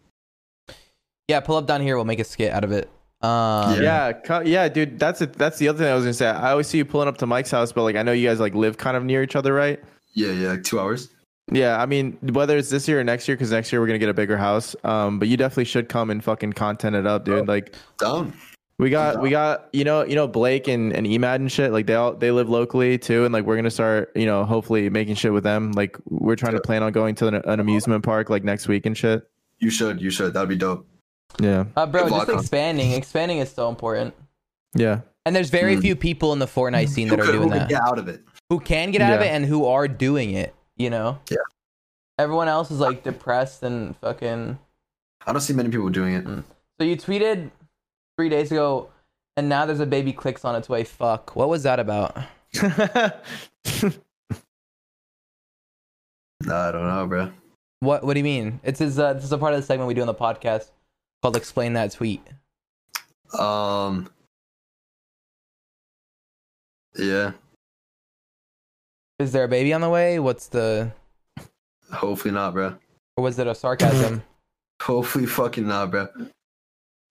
Yeah, 1.27 1.41
pull 1.41 1.57
up 1.57 1.67
down 1.67 1.81
here. 1.81 1.95
We'll 1.97 2.05
make 2.05 2.19
a 2.19 2.23
skit 2.23 2.51
out 2.53 2.63
of 2.63 2.71
it. 2.71 2.89
Um, 3.21 3.81
Yeah. 3.81 4.13
yeah, 4.29 4.41
yeah, 4.41 4.69
dude. 4.69 4.97
That's 4.99 5.21
it. 5.21 5.33
That's 5.33 5.57
the 5.57 5.67
other 5.67 5.79
thing 5.79 5.87
I 5.91 5.95
was 5.95 6.03
gonna 6.05 6.13
say. 6.13 6.27
I 6.27 6.51
always 6.51 6.67
see 6.67 6.77
you 6.77 6.85
pulling 6.85 7.07
up 7.07 7.17
to 7.17 7.25
Mike's 7.25 7.51
house, 7.51 7.71
but 7.71 7.83
like 7.83 7.95
I 7.95 8.03
know 8.03 8.11
you 8.13 8.27
guys 8.27 8.39
like 8.39 8.55
live 8.55 8.77
kind 8.77 8.95
of 8.95 9.03
near 9.03 9.21
each 9.23 9.35
other, 9.35 9.53
right? 9.53 9.79
Yeah, 10.13 10.31
yeah, 10.31 10.47
like 10.49 10.63
two 10.63 10.79
hours. 10.79 11.09
Yeah, 11.51 11.81
I 11.81 11.85
mean, 11.85 12.17
whether 12.21 12.57
it's 12.57 12.69
this 12.69 12.87
year 12.87 12.99
or 12.99 13.03
next 13.03 13.27
year, 13.27 13.35
because 13.35 13.51
next 13.51 13.71
year 13.71 13.81
we're 13.81 13.87
gonna 13.87 13.99
get 13.99 14.09
a 14.09 14.13
bigger 14.13 14.37
house. 14.37 14.75
Um, 14.83 15.19
but 15.19 15.27
you 15.27 15.35
definitely 15.35 15.65
should 15.65 15.89
come 15.89 16.09
and 16.11 16.23
fucking 16.23 16.53
content 16.53 16.95
it 16.95 17.05
up, 17.07 17.25
dude. 17.25 17.47
Like 17.47 17.75
Down. 17.97 18.33
we 18.77 18.89
got, 18.89 19.21
we 19.21 19.31
got, 19.31 19.67
you 19.73 19.83
know, 19.83 20.05
you 20.05 20.15
know 20.15 20.27
Blake 20.27 20.67
and 20.67 20.93
and 20.93 21.05
Emad 21.07 21.35
and 21.35 21.51
shit. 21.51 21.71
Like 21.73 21.87
they 21.87 21.95
all 21.95 22.13
they 22.13 22.31
live 22.31 22.49
locally 22.49 22.97
too, 22.97 23.25
and 23.25 23.33
like 23.33 23.45
we're 23.45 23.55
gonna 23.55 23.71
start, 23.71 24.11
you 24.15 24.27
know, 24.27 24.45
hopefully 24.45 24.89
making 24.89 25.15
shit 25.15 25.33
with 25.33 25.43
them. 25.43 25.71
Like 25.73 25.97
we're 26.05 26.35
trying 26.37 26.53
to 26.53 26.61
plan 26.61 26.83
on 26.83 26.91
going 26.93 27.15
to 27.15 27.27
an, 27.27 27.35
an 27.35 27.59
amusement 27.59 28.03
park 28.05 28.29
like 28.29 28.43
next 28.43 28.67
week 28.67 28.85
and 28.85 28.95
shit. 28.95 29.27
You 29.57 29.69
should, 29.71 29.99
you 29.99 30.09
should. 30.11 30.33
That'd 30.33 30.47
be 30.49 30.55
dope. 30.55 30.87
Yeah, 31.39 31.65
Uh, 31.75 31.85
bro, 31.85 32.03
Good 32.03 32.09
just 32.09 32.19
luck 32.19 32.29
on- 32.29 32.39
expanding. 32.39 32.91
Expanding 32.93 33.37
is 33.39 33.51
so 33.51 33.69
important. 33.69 34.13
yeah, 34.73 35.01
And 35.25 35.35
there's 35.35 35.49
very 35.49 35.75
Hmm. 35.75 35.81
few 35.81 35.95
people 35.95 36.33
in 36.33 36.39
the 36.39 36.47
Fortnite 36.47 36.89
scene 36.89 37.07
Who 37.07 37.15
that 37.15 37.21
are 37.23 37.25
could, 37.25 37.35
who 37.35 37.39
doing 37.41 37.51
could 37.51 37.61
that. 37.61 37.69
get 37.69 37.81
out 37.81 37.99
of 37.99 38.07
it? 38.07 38.23
Who 38.49 38.59
can 38.59 38.91
get 38.91 39.01
out 39.01 39.13
of 39.13 39.21
it 39.21 39.25
Yeah. 39.25 39.35
and 39.35 39.45
who 39.45 39.65
are 39.65 39.87
doing 39.87 40.31
it, 40.33 40.55
you 40.75 40.89
know? 40.89 41.19
Yeah. 41.29 41.37
Everyone 42.17 42.47
else 42.47 42.71
is 42.71 42.79
like 42.79 43.03
depressed 43.03 43.61
and 43.63 43.95
fucking. 43.97 44.57
I 45.27 45.31
don't 45.31 45.41
see 45.41 45.53
many 45.53 45.69
people 45.69 45.89
doing 45.89 46.13
it. 46.15 46.25
So 46.79 46.85
you 46.85 46.97
tweeted 46.97 47.51
three 48.17 48.29
days 48.29 48.51
ago, 48.51 48.89
and 49.37 49.47
now 49.47 49.65
there's 49.65 49.79
a 49.79 49.85
baby 49.85 50.11
Clix 50.13 50.43
on 50.43 50.55
its 50.55 50.67
way. 50.67 50.83
Fuck. 50.83 51.35
What 51.35 51.47
was 51.49 51.63
that 51.63 51.79
about? 51.79 52.17
I 52.61 53.11
don't 56.41 56.87
know, 56.87 57.05
bro. 57.07 57.31
What 57.81 58.03
What 58.03 58.13
do 58.13 58.19
you 58.19 58.23
mean? 58.23 58.59
It's 58.63 58.81
is 58.81 58.97
uh, 58.99 59.13
this 59.13 59.23
is 59.23 59.31
a 59.31 59.37
part 59.37 59.53
of 59.53 59.59
the 59.59 59.65
segment 59.65 59.87
we 59.87 59.93
do 59.93 60.01
on 60.01 60.07
the 60.07 60.13
podcast 60.15 60.71
called 61.21 61.35
"Explain 61.35 61.73
That 61.73 61.91
Tweet." 61.91 62.21
Um. 63.37 64.09
Yeah. 66.97 67.31
Is 69.19 69.31
there 69.31 69.43
a 69.43 69.47
baby 69.47 69.73
on 69.73 69.81
the 69.81 69.89
way? 69.89 70.19
What's 70.19 70.47
the 70.47 70.91
Hopefully 71.91 72.33
not, 72.33 72.53
bro. 72.53 72.75
or 73.17 73.23
was 73.23 73.37
it 73.39 73.47
a 73.47 73.55
sarcasm? 73.55 74.23
Hopefully 74.81 75.25
fucking 75.25 75.67
not, 75.67 75.91
bro. 75.91 76.07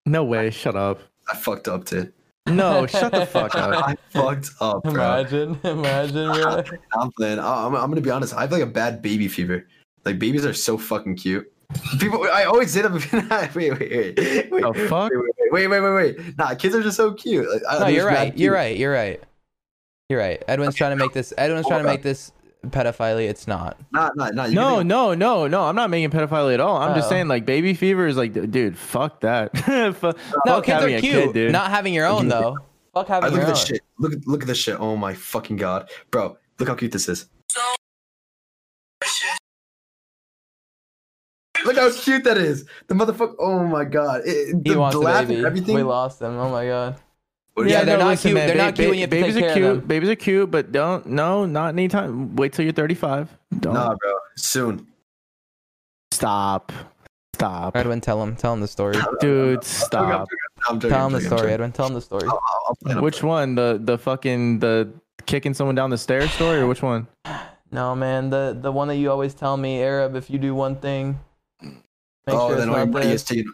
no 0.06 0.24
way. 0.24 0.50
Shut 0.50 0.74
up. 0.76 1.00
I 1.30 1.36
fucked 1.36 1.68
up, 1.68 1.84
dude. 1.84 2.12
No, 2.46 2.86
shut 2.88 3.12
the 3.12 3.26
fuck 3.26 3.54
up. 3.54 3.88
I 3.88 3.96
fucked 4.10 4.50
up, 4.60 4.82
bro. 4.84 4.92
imagine, 4.92 5.60
imagine, 5.64 6.32
bro. 6.32 6.62
I'm 6.94 7.10
playing. 7.12 7.38
I- 7.38 7.66
I'm, 7.66 7.74
I'm 7.74 7.90
gonna 7.90 8.00
be 8.00 8.10
honest. 8.10 8.34
I 8.34 8.42
have 8.42 8.52
like 8.52 8.62
a 8.62 8.66
bad 8.66 9.02
baby 9.02 9.28
fever. 9.28 9.66
Like 10.04 10.18
babies 10.18 10.46
are 10.46 10.54
so 10.54 10.78
fucking 10.78 11.16
cute. 11.16 11.52
People, 12.00 12.24
I 12.32 12.44
always 12.44 12.72
say 12.72 12.82
that. 12.82 12.90
but- 12.90 13.54
wait, 13.54 13.70
wait, 13.72 13.80
wait, 13.80 14.16
wait, 14.16 14.16
The 14.16 14.48
wait, 14.74 14.88
fuck? 14.88 15.10
wait, 15.50 15.50
wait, 15.52 15.66
wait, 15.68 15.80
wait, 15.80 16.16
wait. 16.16 16.38
Nah, 16.38 16.54
kids 16.54 16.74
are 16.74 16.82
just 16.82 16.96
so 16.96 17.12
cute. 17.12 17.46
Like, 17.50 17.80
No, 17.80 17.86
you're 17.88 18.06
right. 18.06 18.36
You're 18.36 18.54
right. 18.54 18.76
You're 18.76 18.92
right. 18.92 19.22
You're 20.08 20.18
right. 20.18 20.42
Edwin's 20.48 20.74
trying 20.74 20.96
to 20.96 20.96
make 20.96 21.12
this. 21.12 21.34
Edwin's 21.36 21.66
trying 21.66 21.82
to 21.82 21.88
make 21.88 22.02
this 22.02 22.32
pedophilia. 22.68 23.28
It's 23.28 23.46
not. 23.46 23.76
Nah, 23.92 24.10
nah, 24.16 24.30
nah. 24.30 24.46
You 24.46 24.54
No, 24.54 24.78
can 24.78 24.88
no, 24.88 25.12
no, 25.14 25.46
no. 25.46 25.64
I'm 25.64 25.76
not 25.76 25.90
making 25.90 26.10
pedophilia 26.10 26.54
at 26.54 26.60
all. 26.60 26.78
I'm 26.78 26.94
just 26.94 27.08
Oh. 27.08 27.10
saying, 27.10 27.28
like, 27.28 27.44
baby 27.44 27.74
fever 27.74 28.06
is 28.06 28.16
like, 28.16 28.32
dude, 28.50 28.76
fuck 28.78 29.20
that. 29.20 29.56
fuck 29.96 30.16
No, 30.46 30.62
kids 30.62 30.82
are 30.84 30.88
cute. 30.88 31.02
kid, 31.02 31.32
dude. 31.34 31.52
Not 31.52 31.70
having 31.70 31.92
your 31.92 32.06
own 32.06 32.28
though. 32.28 32.56
Fuck 32.94 33.08
having 33.08 33.24
I 33.24 33.26
having 33.26 33.32
look 33.32 33.40
your 33.40 33.42
at 33.42 33.48
own. 33.48 33.54
this 33.54 33.66
shit. 33.66 33.80
Look, 33.98 34.12
look 34.26 34.40
at 34.42 34.46
this 34.48 34.58
shit. 34.58 34.80
Oh 34.80 34.96
my 34.96 35.12
fucking 35.12 35.56
god, 35.58 35.90
bro. 36.10 36.38
Look 36.58 36.68
how 36.70 36.74
cute 36.74 36.92
this 36.92 37.08
is. 37.10 37.28
How 41.76 41.90
cute 41.92 42.24
that 42.24 42.36
is. 42.38 42.64
The 42.88 42.94
motherfucker. 42.94 43.34
Oh 43.38 43.64
my 43.66 43.84
god. 43.84 44.22
It, 44.24 44.56
He 44.64 44.72
the 44.72 44.78
wants 44.78 44.94
the 44.96 45.00
laugh 45.00 45.26
baby. 45.28 45.44
everything. 45.44 45.74
We 45.76 45.82
lost 45.82 46.20
him. 46.22 46.36
Oh 46.38 46.50
my 46.50 46.66
god. 46.66 46.96
What 47.54 47.64
do 47.64 47.70
Yeah, 47.70 47.84
they're 47.84 47.98
not 47.98 48.18
cute. 48.18 48.34
They're 48.34 48.48
ba- 48.48 48.54
not 48.54 48.74
cute 48.76 48.90
when 48.90 48.98
you 49.00 49.06
babies 49.08 49.34
take 49.34 49.44
are 49.44 49.54
care 49.54 49.70
of 49.72 49.76
cute. 49.78 49.88
Babies 49.88 50.08
are 50.10 50.14
cute, 50.14 50.50
but 50.50 50.70
don't 50.72 51.06
no, 51.06 51.44
not 51.46 51.68
anytime. 51.70 52.36
Wait 52.36 52.52
till 52.52 52.64
you're 52.64 52.72
35. 52.72 53.28
Don't 53.60 53.74
Nah, 53.74 53.94
bro. 53.96 54.12
Soon. 54.36 54.86
stop. 56.12 56.72
Stop. 57.34 57.76
Edwin, 57.76 58.00
tell 58.00 58.20
him. 58.22 58.34
Tell 58.36 58.52
him 58.52 58.60
the 58.60 58.66
story. 58.68 58.96
Dude, 59.20 59.62
stop. 59.62 60.26
I'm 60.68 60.80
joking, 60.80 60.90
Tell 60.96 61.06
him 61.06 61.12
the 61.12 61.18
I'm 61.18 61.22
joking, 61.22 61.32
I'm 61.32 61.38
story. 61.38 61.52
Edwin. 61.52 61.72
Tell 61.72 61.86
him 61.86 61.94
the 61.94 62.00
story. 62.00 62.26
I'll- 62.26 62.42
I'll 62.68 62.74
plan 62.76 62.96
on 62.98 63.04
Which 63.04 63.22
one? 63.22 63.54
The 63.54 63.78
the 63.82 63.96
fucking 63.98 64.58
the 64.58 64.90
kicking 65.26 65.54
someone 65.54 65.74
down 65.76 65.90
the 65.90 65.98
stairs 65.98 66.30
story 66.32 66.58
or 66.58 66.66
which 66.66 66.82
one? 66.82 67.06
No, 67.70 67.94
man. 67.94 68.30
The 68.30 68.56
the 68.58 68.72
one 68.72 68.88
that 68.88 68.96
you 68.96 69.10
always 69.10 69.34
tell 69.34 69.58
me, 69.58 69.82
Arab. 69.82 70.16
If 70.16 70.30
you 70.30 70.38
do 70.38 70.54
one 70.54 70.76
thing, 70.76 71.20
make 72.28 72.36
oh, 72.36 72.48
sure 72.48 72.56
then 72.56 72.68
not 72.68 72.78
everybody 72.78 73.06
this. 73.06 73.22
is 73.22 73.28
taking 73.28 73.52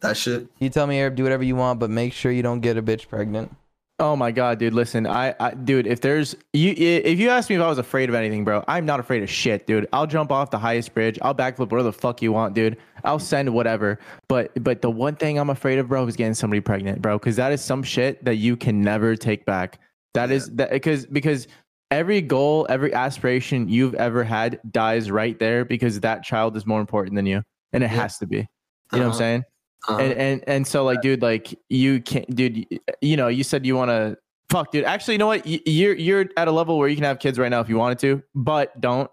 that 0.00 0.16
shit. 0.16 0.46
You 0.58 0.70
tell 0.70 0.86
me, 0.86 0.98
Arab, 0.98 1.16
do 1.16 1.22
whatever 1.22 1.44
you 1.44 1.56
want, 1.56 1.78
but 1.78 1.90
make 1.90 2.12
sure 2.12 2.32
you 2.32 2.42
don't 2.42 2.60
get 2.60 2.76
a 2.76 2.82
bitch 2.82 3.08
pregnant. 3.08 3.54
Oh 3.98 4.16
my 4.16 4.30
god, 4.30 4.58
dude! 4.58 4.72
Listen, 4.72 5.06
I, 5.06 5.34
I, 5.38 5.50
dude, 5.52 5.86
if 5.86 6.00
there's 6.00 6.34
you, 6.54 6.72
if 6.74 7.18
you 7.18 7.28
ask 7.28 7.50
me 7.50 7.56
if 7.56 7.62
I 7.62 7.68
was 7.68 7.76
afraid 7.76 8.08
of 8.08 8.14
anything, 8.14 8.44
bro, 8.44 8.64
I'm 8.66 8.86
not 8.86 8.98
afraid 8.98 9.22
of 9.22 9.28
shit, 9.28 9.66
dude. 9.66 9.86
I'll 9.92 10.06
jump 10.06 10.32
off 10.32 10.50
the 10.50 10.58
highest 10.58 10.94
bridge. 10.94 11.18
I'll 11.20 11.34
backflip 11.34 11.70
whatever 11.70 11.82
the 11.82 11.92
fuck 11.92 12.22
you 12.22 12.32
want, 12.32 12.54
dude. 12.54 12.78
I'll 13.04 13.18
send 13.18 13.52
whatever. 13.52 13.98
But, 14.26 14.52
but 14.64 14.80
the 14.80 14.90
one 14.90 15.16
thing 15.16 15.38
I'm 15.38 15.50
afraid 15.50 15.78
of, 15.78 15.88
bro, 15.88 16.06
is 16.06 16.16
getting 16.16 16.32
somebody 16.32 16.60
pregnant, 16.60 17.02
bro, 17.02 17.18
because 17.18 17.36
that 17.36 17.52
is 17.52 17.62
some 17.62 17.82
shit 17.82 18.24
that 18.24 18.36
you 18.36 18.56
can 18.56 18.80
never 18.80 19.16
take 19.16 19.44
back. 19.44 19.78
That 20.14 20.30
is 20.30 20.50
that 20.52 20.70
because 20.70 21.04
because 21.04 21.46
every 21.90 22.22
goal, 22.22 22.66
every 22.70 22.94
aspiration 22.94 23.68
you've 23.68 23.94
ever 23.94 24.24
had 24.24 24.60
dies 24.70 25.10
right 25.10 25.38
there 25.38 25.66
because 25.66 26.00
that 26.00 26.22
child 26.22 26.56
is 26.56 26.66
more 26.66 26.80
important 26.80 27.16
than 27.16 27.26
you, 27.26 27.42
and 27.72 27.82
it 27.84 27.90
Yeah. 27.90 27.96
has 28.02 28.18
to 28.18 28.26
be. 28.26 28.36
You 28.36 28.42
know 28.42 28.48
what 28.92 29.00
I'm 29.00 29.08
Uh-huh. 29.08 29.18
saying? 29.18 29.44
Uh-huh. 29.88 29.98
and 29.98 30.12
and 30.12 30.44
and 30.46 30.66
so 30.66 30.84
like 30.84 31.00
dude 31.00 31.22
like 31.22 31.58
you 31.70 32.02
can't 32.02 32.28
dude 32.36 32.66
you 33.00 33.16
know 33.16 33.28
you 33.28 33.42
said 33.42 33.64
you 33.64 33.74
want 33.74 33.88
to 33.90 34.14
fuck 34.50 34.70
dude 34.72 34.84
actually 34.84 35.14
you 35.14 35.18
know 35.18 35.26
what 35.28 35.46
you're 35.46 35.94
you're 35.94 36.26
at 36.36 36.48
a 36.48 36.52
level 36.52 36.76
where 36.76 36.86
you 36.86 36.94
can 36.96 37.04
have 37.04 37.18
kids 37.18 37.38
right 37.38 37.48
now 37.48 37.60
if 37.60 37.68
you 37.70 37.78
wanted 37.78 37.98
to 37.98 38.22
but 38.34 38.78
don't 38.78 39.10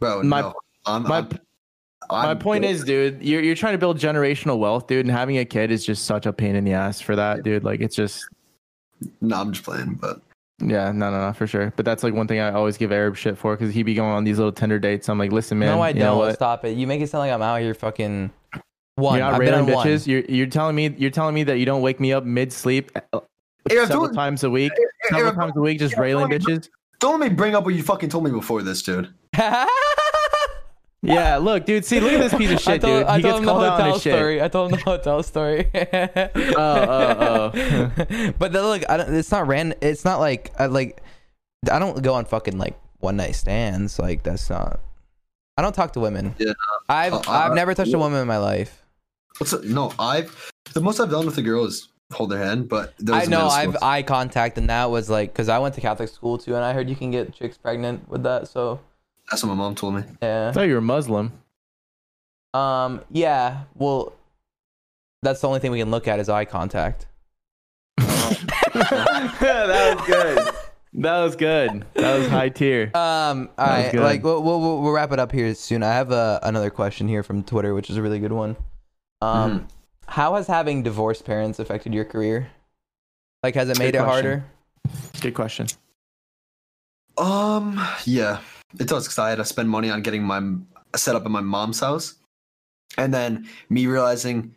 bro, 0.00 0.20
my- 0.24 0.40
no. 0.40 0.54
I'm, 0.84 1.02
my- 1.04 1.18
I'm, 1.18 1.28
my 2.10 2.30
I'm 2.32 2.38
point 2.40 2.62
good. 2.64 2.70
is 2.72 2.82
dude 2.82 3.22
you're 3.22 3.40
you're 3.40 3.54
trying 3.54 3.74
to 3.74 3.78
build 3.78 3.96
generational 3.98 4.58
wealth 4.58 4.88
dude 4.88 5.06
and 5.06 5.14
having 5.14 5.38
a 5.38 5.44
kid 5.44 5.70
is 5.70 5.86
just 5.86 6.06
such 6.06 6.26
a 6.26 6.32
pain 6.32 6.56
in 6.56 6.64
the 6.64 6.72
ass 6.72 7.00
for 7.00 7.14
that 7.14 7.44
dude 7.44 7.62
like 7.62 7.80
it's 7.80 7.94
just 7.94 8.26
No, 9.20 9.36
I'm 9.40 9.52
just 9.52 9.64
playing, 9.64 9.94
but 10.00 10.20
yeah 10.60 10.92
no 10.92 11.10
no 11.10 11.26
no 11.26 11.32
for 11.32 11.46
sure 11.48 11.72
but 11.76 11.84
that's 11.84 12.02
like 12.04 12.14
one 12.14 12.28
thing 12.28 12.38
i 12.38 12.52
always 12.52 12.76
give 12.76 12.92
arab 12.92 13.16
shit 13.16 13.36
for 13.36 13.56
because 13.56 13.74
he'd 13.74 13.82
be 13.82 13.94
going 13.94 14.12
on 14.12 14.22
these 14.22 14.38
little 14.38 14.52
Tinder 14.52 14.78
dates 14.78 15.08
i'm 15.08 15.18
like 15.18 15.32
listen 15.32 15.58
man 15.58 15.76
no, 15.76 15.82
I 15.82 15.88
you 15.88 15.94
don't. 15.98 16.16
what? 16.18 16.34
Stop 16.36 16.64
it. 16.64 16.76
You 16.76 16.86
make 16.86 17.00
it 17.00 17.08
sound 17.10 17.20
like 17.20 17.32
I'm 17.32 17.42
out 17.42 17.60
here 17.60 17.74
fucking 17.74 18.30
one. 18.94 19.18
you're 19.18 19.24
not 19.26 19.34
I've 19.34 19.40
been 19.40 19.48
railing 19.52 19.68
on 19.70 19.74
one. 19.74 19.86
bitches. 19.86 20.06
You're 20.06 20.20
you're 20.28 20.46
telling 20.46 20.76
me 20.76 20.94
you're 20.96 21.10
telling 21.10 21.34
me 21.34 21.42
that 21.44 21.58
you 21.58 21.66
don't 21.66 21.82
wake 21.82 21.98
me 21.98 22.12
up 22.12 22.24
mid 22.24 22.52
sleep 22.52 22.92
Arab, 22.94 23.04
eh, 23.12 23.18
oh, 23.18 23.86
several 23.86 24.06
don't, 24.06 24.14
times 24.14 24.44
a 24.44 24.50
week, 24.50 24.72
several 25.08 25.26
Arab, 25.26 25.36
times 25.36 25.52
a 25.56 25.60
week, 25.60 25.78
just 25.80 25.94
yeah, 25.94 26.00
railing 26.00 26.28
don't- 26.28 26.40
bitches. 26.40 26.68
don't 27.00 27.18
let 27.18 27.30
me 27.30 27.34
bring 27.34 27.56
up 27.56 27.64
what 27.64 27.74
you 27.74 27.82
fucking 27.82 28.08
told 28.08 28.22
me 28.24 28.30
before 28.30 28.62
this, 28.62 28.80
dude. 28.82 29.12
Yeah, 31.04 31.36
look, 31.36 31.66
dude. 31.66 31.84
See, 31.84 32.00
look 32.00 32.12
at 32.12 32.20
this 32.30 32.34
piece 32.34 32.50
of 32.50 32.56
I 32.68 32.72
shit, 32.72 32.80
told, 32.80 33.00
dude. 33.00 33.06
I 33.06 33.16
He 33.16 33.22
told 33.22 33.32
gets 33.32 33.38
him 33.38 33.44
the 33.44 33.52
called 33.52 33.64
out 33.64 33.72
on 33.72 33.80
hotel 33.80 33.92
his 33.94 34.02
shit. 34.02 34.14
story. 34.14 34.42
I 34.42 34.48
told 34.48 34.72
him 34.72 34.78
the 34.78 34.84
hotel 34.84 35.22
story. 35.22 35.70
oh, 35.74 36.30
oh, 36.56 37.52
oh. 37.54 38.32
but 38.38 38.52
then 38.52 38.62
look, 38.62 38.82
I 38.88 38.96
don't, 38.96 39.14
it's 39.14 39.30
not 39.30 39.46
ran. 39.46 39.74
It's 39.80 40.04
not 40.04 40.20
like 40.20 40.52
I 40.58 40.66
like. 40.66 41.02
I 41.70 41.78
don't 41.78 42.02
go 42.02 42.14
on 42.14 42.24
fucking 42.24 42.58
like 42.58 42.78
one 43.00 43.16
night 43.16 43.34
stands. 43.34 43.98
Like 43.98 44.22
that's 44.22 44.48
not. 44.50 44.80
I 45.56 45.62
don't 45.62 45.74
talk 45.74 45.92
to 45.92 46.00
women. 46.00 46.34
Yeah, 46.38 46.52
I've 46.88 47.12
uh, 47.12 47.22
I've 47.28 47.52
uh, 47.52 47.54
never 47.54 47.74
touched 47.74 47.94
a 47.94 47.98
woman 47.98 48.20
in 48.20 48.26
my 48.26 48.38
life. 48.38 48.82
What's 49.38 49.52
up? 49.52 49.62
No, 49.64 49.92
I've 49.98 50.50
the 50.72 50.80
most 50.80 51.00
I've 51.00 51.10
done 51.10 51.26
with 51.26 51.38
a 51.38 51.42
girl 51.42 51.64
is 51.64 51.88
hold 52.12 52.30
their 52.30 52.38
hand, 52.38 52.68
but 52.68 52.96
that 52.98 53.12
was 53.12 53.28
I 53.28 53.30
know 53.30 53.46
I've 53.48 53.76
eye 53.82 54.02
contact, 54.02 54.58
and 54.58 54.68
that 54.68 54.90
was 54.90 55.08
like 55.10 55.32
because 55.32 55.48
I 55.48 55.58
went 55.58 55.74
to 55.76 55.80
Catholic 55.80 56.08
school 56.08 56.38
too, 56.38 56.54
and 56.54 56.64
I 56.64 56.72
heard 56.72 56.88
you 56.88 56.96
can 56.96 57.10
get 57.10 57.32
chicks 57.32 57.56
pregnant 57.56 58.08
with 58.08 58.22
that. 58.24 58.48
So 58.48 58.80
That's 59.30 59.42
what 59.42 59.48
my 59.50 59.54
mom 59.54 59.74
told 59.74 59.94
me. 59.94 60.02
I 60.22 60.26
yeah, 60.26 60.52
thought 60.52 60.62
you 60.62 60.74
were 60.74 60.80
Muslim. 60.80 61.32
um, 62.52 63.00
yeah. 63.10 63.62
Well, 63.74 64.12
that's 65.22 65.40
the 65.40 65.48
only 65.48 65.60
thing 65.60 65.70
we 65.70 65.78
can 65.78 65.90
look 65.90 66.06
at 66.08 66.20
is 66.20 66.28
eye 66.28 66.44
contact. 66.44 67.06
that 67.98 69.96
was 69.96 70.06
good. 70.06 70.54
That 70.94 71.18
was 71.22 71.36
good. 71.36 71.84
That 71.94 72.18
was 72.18 72.28
high 72.28 72.50
tier. 72.50 72.90
Um, 72.94 73.48
all 73.58 73.66
That 73.66 73.86
was 73.86 73.94
right, 73.94 74.02
like 74.02 74.22
we'll, 74.24 74.42
we'll 74.42 74.60
we'll 74.60 74.82
we'll 74.82 74.92
wrap 74.92 75.10
it 75.12 75.18
up 75.18 75.32
here 75.32 75.52
soon. 75.54 75.82
I 75.82 75.92
have 75.92 76.12
uh, 76.12 76.40
another 76.42 76.70
question 76.70 77.08
here 77.08 77.22
from 77.22 77.42
Twitter, 77.42 77.74
which 77.74 77.90
is 77.90 77.96
a 77.96 78.02
really 78.02 78.18
good 78.20 78.32
one. 78.32 78.56
Um, 79.20 79.50
Mm-hmm. 79.60 79.66
how 80.06 80.34
has 80.34 80.46
having 80.46 80.82
divorced 80.82 81.24
parents 81.24 81.58
affected 81.58 81.94
your 81.94 82.04
career? 82.04 82.48
Like, 83.42 83.54
has 83.56 83.68
it 83.70 83.78
made 83.78 83.92
Good 83.92 84.00
it 84.00 84.04
question. 84.04 84.24
harder? 84.30 84.44
Good 85.20 85.34
question. 85.34 85.66
Um, 87.16 87.80
yeah, 88.04 88.40
it 88.78 88.88
does 88.88 89.04
because 89.04 89.18
I 89.18 89.30
had 89.30 89.36
to 89.36 89.44
spend 89.44 89.68
money 89.70 89.90
on 89.90 90.02
getting 90.02 90.22
my 90.22 90.42
set 90.96 91.14
up 91.16 91.24
at 91.24 91.30
my 91.30 91.40
mom's 91.40 91.80
house, 91.80 92.14
and 92.98 93.12
then 93.12 93.48
me 93.70 93.86
realizing 93.86 94.54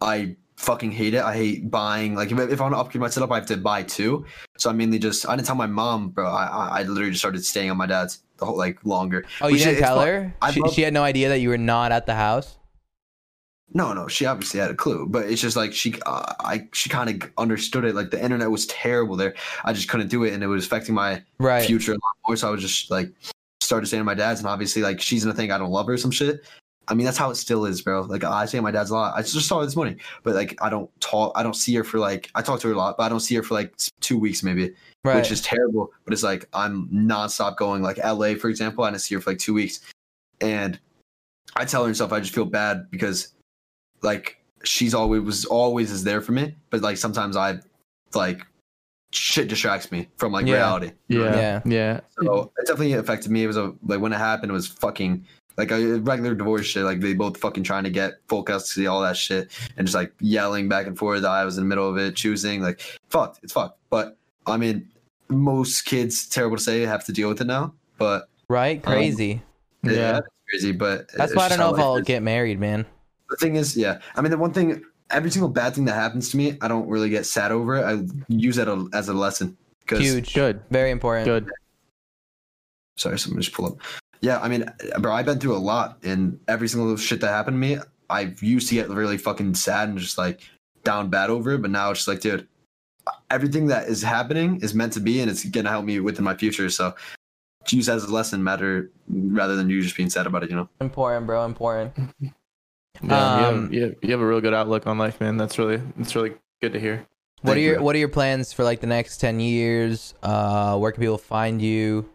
I 0.00 0.36
fucking 0.56 0.92
hate 0.92 1.14
it. 1.14 1.22
I 1.22 1.34
hate 1.34 1.70
buying. 1.70 2.14
Like 2.14 2.30
if, 2.32 2.38
if 2.38 2.60
I 2.60 2.64
want 2.64 2.74
to 2.74 2.78
upgrade 2.78 3.00
my 3.00 3.08
setup, 3.08 3.30
I 3.32 3.36
have 3.36 3.46
to 3.46 3.56
buy 3.56 3.82
two. 3.82 4.24
So 4.58 4.70
I 4.70 4.72
mainly 4.72 4.98
just 4.98 5.28
I 5.28 5.34
didn't 5.36 5.46
tell 5.46 5.56
my 5.56 5.66
mom, 5.66 6.10
bro. 6.10 6.28
I 6.30 6.44
I, 6.46 6.68
I 6.80 6.82
literally 6.82 7.10
just 7.10 7.20
started 7.22 7.44
staying 7.44 7.70
on 7.70 7.76
my 7.76 7.86
dad's 7.86 8.22
the 8.38 8.46
whole 8.46 8.56
like 8.58 8.84
longer. 8.84 9.24
Oh, 9.40 9.48
you 9.48 9.54
Which 9.54 9.62
didn't 9.64 9.76
is 9.76 9.80
tell 9.82 10.00
her? 10.00 10.34
She, 10.52 10.60
love- 10.60 10.72
she 10.74 10.82
had 10.82 10.92
no 10.94 11.02
idea 11.02 11.28
that 11.30 11.40
you 11.40 11.48
were 11.50 11.58
not 11.58 11.92
at 11.92 12.06
the 12.06 12.14
house. 12.14 12.56
No, 13.72 13.92
no, 13.92 14.08
she 14.08 14.26
obviously 14.26 14.58
had 14.58 14.72
a 14.72 14.74
clue, 14.74 15.06
but 15.08 15.26
it's 15.30 15.40
just 15.40 15.54
like 15.54 15.72
she, 15.72 15.94
uh, 16.04 16.34
I, 16.40 16.66
she 16.72 16.88
kind 16.88 17.22
of 17.22 17.30
understood 17.38 17.84
it. 17.84 17.94
Like 17.94 18.10
the 18.10 18.20
internet 18.20 18.50
was 18.50 18.66
terrible 18.66 19.14
there. 19.14 19.34
I 19.64 19.72
just 19.72 19.88
couldn't 19.88 20.08
do 20.08 20.24
it, 20.24 20.32
and 20.32 20.42
it 20.42 20.48
was 20.48 20.66
affecting 20.66 20.92
my 20.92 21.22
Right. 21.38 21.64
future 21.64 21.92
a 21.92 21.94
lot 21.94 22.16
more. 22.26 22.34
So 22.36 22.48
I 22.48 22.50
was 22.50 22.62
just 22.62 22.90
like 22.90 23.12
started 23.70 23.86
staying 23.86 24.00
at 24.00 24.04
my 24.04 24.14
dad's, 24.14 24.40
and 24.40 24.48
obviously 24.48 24.82
like 24.82 25.00
she's 25.00 25.22
gonna 25.22 25.32
think 25.36 25.52
I 25.52 25.58
don't 25.58 25.70
love 25.70 25.86
her 25.86 25.92
or 25.92 25.96
some 25.96 26.10
shit. 26.10 26.40
I 26.88 26.94
mean 26.94 27.04
that's 27.04 27.16
how 27.16 27.30
it 27.30 27.36
still 27.36 27.66
is, 27.66 27.80
bro. 27.82 28.00
Like 28.00 28.24
I 28.24 28.46
stay 28.46 28.58
at 28.58 28.64
my 28.64 28.72
dad's 28.72 28.90
a 28.90 28.94
lot. 28.94 29.16
I 29.16 29.22
just 29.22 29.46
saw 29.46 29.60
her 29.60 29.64
this 29.64 29.76
morning, 29.76 30.00
but 30.24 30.34
like 30.34 30.58
I 30.60 30.68
don't 30.68 30.90
talk. 31.00 31.30
I 31.36 31.44
don't 31.44 31.54
see 31.54 31.72
her 31.76 31.84
for 31.84 32.00
like 32.00 32.32
I 32.34 32.42
talk 32.42 32.58
to 32.60 32.66
her 32.66 32.74
a 32.74 32.76
lot, 32.76 32.96
but 32.96 33.04
I 33.04 33.08
don't 33.08 33.20
see 33.20 33.36
her 33.36 33.44
for 33.44 33.54
like 33.54 33.72
two 34.00 34.18
weeks 34.18 34.42
maybe, 34.42 34.74
Right. 35.04 35.14
which 35.14 35.30
is 35.30 35.40
terrible. 35.40 35.92
But 36.04 36.14
it's 36.14 36.24
like 36.24 36.46
I'm 36.52 36.88
nonstop 36.88 37.56
going. 37.58 37.80
Like 37.80 37.98
LA, 37.98 38.34
for 38.34 38.48
example, 38.48 38.82
I 38.82 38.90
didn't 38.90 39.02
see 39.02 39.14
her 39.14 39.20
for 39.20 39.30
like 39.30 39.38
two 39.38 39.54
weeks, 39.54 39.78
and 40.40 40.80
I 41.54 41.64
tell 41.64 41.82
her 41.82 41.86
and 41.86 41.94
stuff. 41.94 42.10
I 42.12 42.18
just 42.18 42.34
feel 42.34 42.44
bad 42.44 42.90
because 42.90 43.34
like 44.02 44.42
she's 44.64 44.92
always 44.92 45.22
was 45.22 45.44
always 45.44 45.92
is 45.92 46.02
there 46.02 46.20
for 46.20 46.32
me, 46.32 46.56
but 46.70 46.80
like 46.80 46.96
sometimes 46.96 47.36
I 47.36 47.60
like 48.14 48.44
shit 49.12 49.48
distracts 49.48 49.90
me 49.90 50.08
from 50.16 50.32
like 50.32 50.46
Yeah. 50.46 50.54
reality. 50.54 50.92
Yeah. 51.08 51.36
Yeah. 51.36 51.60
Yeah. 51.64 52.00
So 52.22 52.52
it 52.58 52.66
definitely 52.66 52.92
affected 52.94 53.30
me. 53.30 53.42
It 53.44 53.46
was 53.48 53.56
a 53.56 53.72
like 53.86 54.00
when 54.00 54.12
it 54.12 54.18
happened, 54.18 54.50
it 54.50 54.54
was 54.54 54.66
fucking 54.68 55.24
like 55.56 55.70
a 55.72 55.96
regular 56.00 56.34
divorce 56.34 56.66
shit. 56.66 56.84
Like 56.84 57.00
they 57.00 57.14
both 57.14 57.36
fucking 57.36 57.64
trying 57.64 57.84
to 57.84 57.90
get 57.90 58.14
full 58.28 58.42
custody, 58.42 58.86
all 58.86 59.00
that 59.02 59.16
shit, 59.16 59.50
and 59.76 59.86
just 59.86 59.94
like 59.94 60.12
yelling 60.20 60.68
back 60.68 60.86
and 60.86 60.96
forth. 60.96 61.24
I 61.24 61.44
was 61.44 61.58
in 61.58 61.64
the 61.64 61.68
middle 61.68 61.88
of 61.88 61.96
it, 61.98 62.14
choosing 62.16 62.62
like 62.62 62.80
fucked. 63.08 63.40
It's 63.42 63.52
fucked. 63.52 63.78
But 63.90 64.16
I 64.46 64.56
mean, 64.56 64.88
most 65.28 65.82
kids, 65.84 66.28
terrible 66.28 66.56
to 66.56 66.62
say, 66.62 66.82
have 66.82 67.04
to 67.06 67.12
deal 67.12 67.28
with 67.28 67.40
it 67.40 67.46
now. 67.46 67.74
But 67.98 68.28
right. 68.48 68.76
Um, 68.86 68.92
crazy. 68.92 69.42
yeah, 69.82 69.92
Yeah. 69.92 70.20
crazy. 70.48 70.72
But 70.72 71.10
That's 71.16 71.34
why 71.34 71.46
I 71.46 71.48
don't 71.48 71.58
know 71.58 71.74
if 71.74 71.80
I'll 71.80 71.96
is. 71.96 72.04
get 72.06 72.22
married, 72.22 72.58
man. 72.60 72.86
The 73.28 73.36
thing 73.36 73.56
is, 73.56 73.76
yeah. 73.76 74.00
I 74.16 74.22
mean, 74.22 74.30
the 74.30 74.38
one 74.38 74.52
thing, 74.52 74.82
every 75.10 75.30
single 75.30 75.48
bad 75.48 75.74
thing 75.74 75.84
that 75.86 75.94
happens 75.94 76.30
to 76.30 76.36
me, 76.36 76.56
I 76.60 76.68
don't 76.68 76.88
really 76.88 77.10
get 77.10 77.26
sad 77.26 77.52
over 77.52 77.76
it. 77.76 77.84
I 77.84 78.04
use 78.28 78.56
that 78.56 78.68
as 78.92 79.08
a 79.08 79.12
lesson. 79.12 79.56
Huge. 79.88 80.34
Good. 80.34 80.62
Very 80.70 80.90
important. 80.90 81.26
Good. 81.26 81.50
Sorry, 82.96 83.18
someone 83.18 83.42
just 83.42 83.54
pull 83.54 83.66
up. 83.66 83.78
Yeah, 84.20 84.38
I 84.40 84.48
mean, 84.48 84.70
bro, 84.98 85.12
I've 85.12 85.24
been 85.24 85.38
through 85.38 85.56
a 85.56 85.58
lot, 85.58 85.98
and 86.04 86.38
every 86.46 86.68
single 86.68 86.96
shit 86.96 87.20
that 87.22 87.28
happened 87.28 87.54
to 87.54 87.58
me, 87.58 87.78
I 88.10 88.34
used 88.40 88.68
to 88.68 88.74
get 88.74 88.88
really 88.90 89.16
fucking 89.16 89.54
sad 89.54 89.88
and 89.88 89.98
just 89.98 90.18
like 90.18 90.42
down 90.84 91.08
bad 91.08 91.30
over 91.30 91.52
it. 91.52 91.62
But 91.62 91.70
now 91.70 91.90
it's 91.90 92.00
just 92.00 92.08
like, 92.08 92.20
dude, 92.20 92.46
everything 93.30 93.66
that 93.68 93.88
is 93.88 94.02
happening 94.02 94.60
is 94.60 94.74
meant 94.74 94.92
to 94.94 95.00
be, 95.00 95.20
and 95.20 95.30
it's 95.30 95.44
gonna 95.44 95.70
help 95.70 95.84
me 95.84 95.98
within 96.00 96.24
my 96.24 96.36
future. 96.36 96.68
So 96.68 96.94
use 97.68 97.86
that 97.86 97.96
as 97.96 98.04
a 98.04 98.12
lesson, 98.12 98.44
matter 98.44 98.90
rather 99.08 99.56
than 99.56 99.70
you 99.70 99.80
just 99.82 99.96
being 99.96 100.10
sad 100.10 100.26
about 100.26 100.44
it. 100.44 100.50
You 100.50 100.56
know? 100.56 100.68
Important, 100.80 101.26
bro. 101.26 101.44
Important. 101.44 101.94
Yeah, 103.02 103.36
Um, 103.36 103.38
you, 103.40 103.44
have, 103.44 103.72
you, 103.72 103.82
have, 103.82 103.94
you 104.02 104.10
have 104.12 104.20
a 104.20 104.26
real 104.26 104.40
good 104.40 104.54
outlook 104.54 104.86
on 104.86 104.98
life, 104.98 105.20
man. 105.20 105.36
That's 105.36 105.58
really 105.58 105.80
it's 105.98 106.14
really 106.14 106.34
good 106.60 106.72
to 106.72 106.80
hear. 106.80 107.06
What 107.42 107.56
are 107.56 107.60
your 107.60 107.76
you. 107.76 107.82
What 107.82 107.96
are 107.96 107.98
your 107.98 108.08
plans 108.08 108.52
for 108.52 108.64
like 108.64 108.80
the 108.80 108.86
next 108.86 109.18
ten 109.18 109.40
years? 109.40 110.14
Uh, 110.22 110.76
where 110.78 110.92
can 110.92 111.00
people 111.00 111.18
find 111.18 111.62
you? 111.62 112.08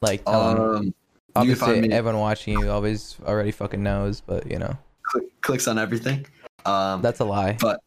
Like, 0.00 0.24
tell 0.24 0.50
'em. 0.50 0.60
Um, 0.60 0.84
you 0.84 0.92
can 0.92 0.94
obviously, 1.34 1.66
find 1.66 1.88
me. 1.88 1.92
everyone 1.92 2.20
watching 2.20 2.58
you 2.58 2.70
always 2.70 3.16
already 3.26 3.50
fucking 3.50 3.82
knows, 3.82 4.20
but 4.20 4.48
you 4.48 4.58
know 4.58 4.76
Click, 5.02 5.24
Clix 5.40 5.66
on 5.66 5.78
everything. 5.78 6.24
Um, 6.64 7.02
that's 7.02 7.18
a 7.18 7.24
lie. 7.24 7.56
But 7.60 7.80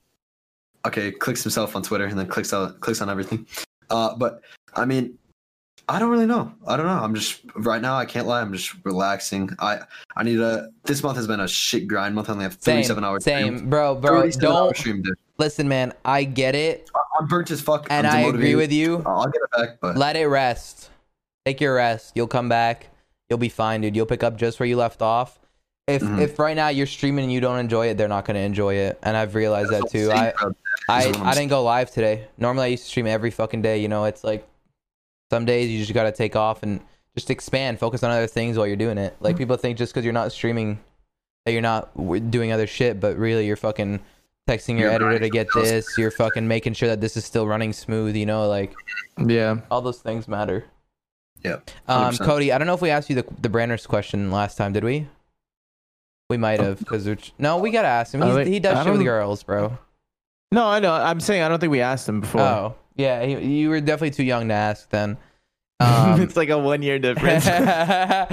okay, 0.86 1.12
Clix 1.12 1.44
himself 1.44 1.76
on 1.76 1.84
Twitter 1.84 2.06
and 2.06 2.20
then 2.20 2.28
clicks 2.28 2.52
out 2.54 2.82
Clix 2.82 3.02
on 3.02 3.10
everything. 3.10 3.48
Uh, 3.90 4.16
but 4.18 4.42
I 4.76 4.84
mean, 4.84 5.18
I 5.90 6.00
don't 6.00 6.10
really 6.10 6.26
know. 6.26 6.52
I 6.68 6.76
don't 6.76 6.86
know. 6.86 6.92
I'm 7.02 7.16
just 7.16 7.42
right 7.56 7.82
now. 7.82 7.96
I 7.98 8.06
can't 8.06 8.28
lie. 8.28 8.42
I'm 8.42 8.52
just 8.52 8.74
relaxing. 8.84 9.50
I 9.60 9.80
I 10.18 10.24
need 10.24 10.40
a. 10.40 10.70
This 10.84 11.02
month 11.02 11.16
has 11.18 11.28
been 11.28 11.40
a 11.40 11.48
shit 11.48 11.88
grind 11.88 12.14
month. 12.14 12.30
I 12.30 12.34
only 12.34 12.44
have 12.44 12.58
Same, 12.62 12.76
37 12.78 13.04
hours. 13.04 13.24
same, 13.24 13.46
streamed. 13.56 13.70
bro, 13.70 13.96
bro. 13.96 14.30
Don't 14.30 14.76
streamed, 14.76 15.06
dude. 15.06 15.18
listen, 15.38 15.68
man. 15.70 15.94
I 16.04 16.26
get 16.26 16.56
it, 16.56 16.90
I- 16.94 17.00
I'm 17.20 17.28
burnt 17.28 17.52
as 17.52 17.62
fuck. 17.62 17.88
and 17.90 18.06
I'm 18.06 18.28
agree 18.36 18.56
with 18.56 18.72
you. 18.72 19.02
I'll 19.06 19.26
get 19.28 19.42
it 19.42 19.58
back, 19.58 19.78
but 19.80 19.96
Let 19.98 20.18
it 20.18 20.26
rest. 20.28 20.90
Take 21.46 21.62
your 21.62 21.76
rest. 21.76 22.12
You'll 22.16 22.28
come 22.28 22.50
back. 22.50 22.88
You'll 23.30 23.40
be 23.40 23.48
fine, 23.50 23.80
dude. 23.82 23.96
You'll 23.96 24.06
pick 24.06 24.24
up 24.24 24.36
just 24.38 24.60
where 24.60 24.68
you 24.68 24.76
left 24.76 25.02
off. 25.02 25.40
If 25.88 26.02
Mhm. 26.02 26.20
if 26.20 26.38
right 26.38 26.56
now 26.56 26.68
you're 26.68 26.86
streaming 26.86 27.24
and 27.24 27.32
you 27.32 27.40
don't 27.40 27.60
enjoy 27.60 27.88
it, 27.88 27.98
they're 27.98 28.10
not 28.10 28.26
gonna 28.26 28.40
enjoy 28.40 28.74
it, 28.74 29.00
and 29.04 29.16
I've 29.16 29.36
realized 29.36 29.72
that 29.72 29.90
too. 29.90 30.12
I. 30.12 30.34
I, 30.90 31.08
I 31.22 31.34
didn't 31.34 31.50
go 31.50 31.64
live 31.64 31.92
today. 31.92 32.28
Normally 32.38 32.64
I 32.66 32.68
used 32.68 32.84
to 32.84 32.90
stream 32.90 33.08
every 33.08 33.32
fucking 33.32 33.62
day. 33.62 33.78
You 33.80 33.88
know, 33.90 34.06
it's 34.06 34.24
like 34.24 34.46
some 35.32 35.46
days 35.46 35.70
you 35.70 35.80
just 35.80 35.94
gotta 35.94 36.12
take 36.12 36.36
off 36.36 36.64
and 36.64 36.80
just 37.16 37.30
expand, 37.30 37.80
focus 37.80 38.04
on 38.04 38.12
other 38.12 38.28
things 38.28 38.58
while 38.58 38.68
you're 38.68 38.76
doing 38.76 38.98
it. 38.98 39.16
Like 39.20 39.38
people 39.38 39.58
think 39.58 39.78
just 39.78 39.94
because 39.94 40.06
you're 40.06 40.14
not 40.14 40.32
streaming 40.32 40.80
that 41.46 41.52
you're 41.54 41.62
not 41.62 41.90
doing 42.32 42.52
other 42.52 42.68
shit, 42.68 43.00
but 43.00 43.18
really 43.18 43.46
you're 43.48 43.56
fucking 43.56 44.00
texting 44.48 44.80
your 44.80 44.90
editor 44.92 45.20
to 45.20 45.30
get 45.30 45.48
this. 45.54 45.98
You're 45.98 46.12
fucking 46.12 46.48
making 46.48 46.74
sure 46.74 46.90
that 46.90 47.02
this 47.02 47.18
is 47.18 47.26
still 47.26 47.48
running 47.48 47.74
smooth. 47.74 48.16
You 48.16 48.26
know, 48.26 48.48
like 48.48 48.74
Yeah. 49.26 49.58
all 49.72 49.82
those 49.82 50.00
things 50.00 50.28
matter. 50.28 50.66
Yeah, 51.44 51.58
Um, 51.88 52.14
100%. 52.14 52.26
Cody, 52.26 52.52
I 52.52 52.58
don't 52.58 52.66
know 52.68 52.74
if 52.74 52.82
we 52.82 52.90
asked 52.90 53.10
you 53.10 53.16
the 53.16 53.26
the 53.42 53.50
Branders 53.50 53.86
question 53.88 54.32
last 54.32 54.58
time. 54.58 54.74
Did 54.74 54.84
we? 54.84 55.08
We 56.30 56.38
might 56.38 56.60
have 56.60 56.80
because 56.80 57.08
no, 57.38 57.58
we 57.58 57.72
gotta 57.72 57.88
ask 57.88 58.14
him. 58.14 58.22
He's, 58.22 58.48
he 58.48 58.60
does 58.60 58.84
shit 58.84 58.92
with 58.92 59.04
girls, 59.04 59.44
bro. 59.44 59.78
No, 60.52 60.66
I 60.68 60.80
know. 60.80 60.94
I'm 60.94 61.20
saying 61.20 61.42
I 61.42 61.48
don't 61.50 61.60
think 61.60 61.72
we 61.72 61.82
asked 61.82 62.08
him 62.10 62.22
before. 62.22 62.42
Oh, 62.42 62.76
yeah, 62.98 63.24
you 63.24 63.70
were 63.70 63.80
definitely 63.80 64.12
too 64.12 64.24
young 64.24 64.48
to 64.50 64.54
ask 64.54 64.90
then. 64.90 65.18
Um, 65.80 66.22
it's 66.24 66.36
like 66.36 66.50
a 66.50 66.58
one 66.58 66.82
year 66.82 66.98
difference. 66.98 67.46
now 67.46 68.28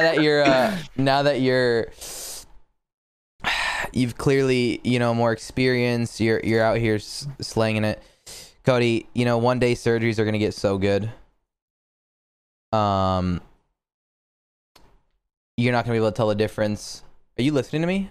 that 0.00 0.22
you're, 0.22 0.44
uh, 0.44 0.78
now 0.96 1.24
that 1.24 1.40
you're, 1.40 1.88
you've 3.92 4.16
clearly, 4.16 4.80
you 4.84 5.00
know, 5.00 5.12
more 5.12 5.32
experience. 5.32 6.20
You're 6.20 6.40
you're 6.44 6.62
out 6.62 6.78
here 6.78 6.94
s- 6.94 7.26
slanging 7.40 7.82
it, 7.82 8.00
Cody. 8.64 9.08
You 9.12 9.24
know, 9.24 9.38
one 9.38 9.58
day 9.58 9.74
surgeries 9.74 10.20
are 10.20 10.24
gonna 10.24 10.38
get 10.38 10.54
so 10.54 10.78
good. 10.78 11.10
Um, 12.72 13.40
you're 15.56 15.72
not 15.72 15.84
gonna 15.84 15.94
be 15.94 15.98
able 15.98 16.12
to 16.12 16.16
tell 16.16 16.28
the 16.28 16.36
difference. 16.36 17.02
Are 17.38 17.42
you 17.42 17.50
listening 17.50 17.82
to 17.82 17.88
me? 17.88 18.10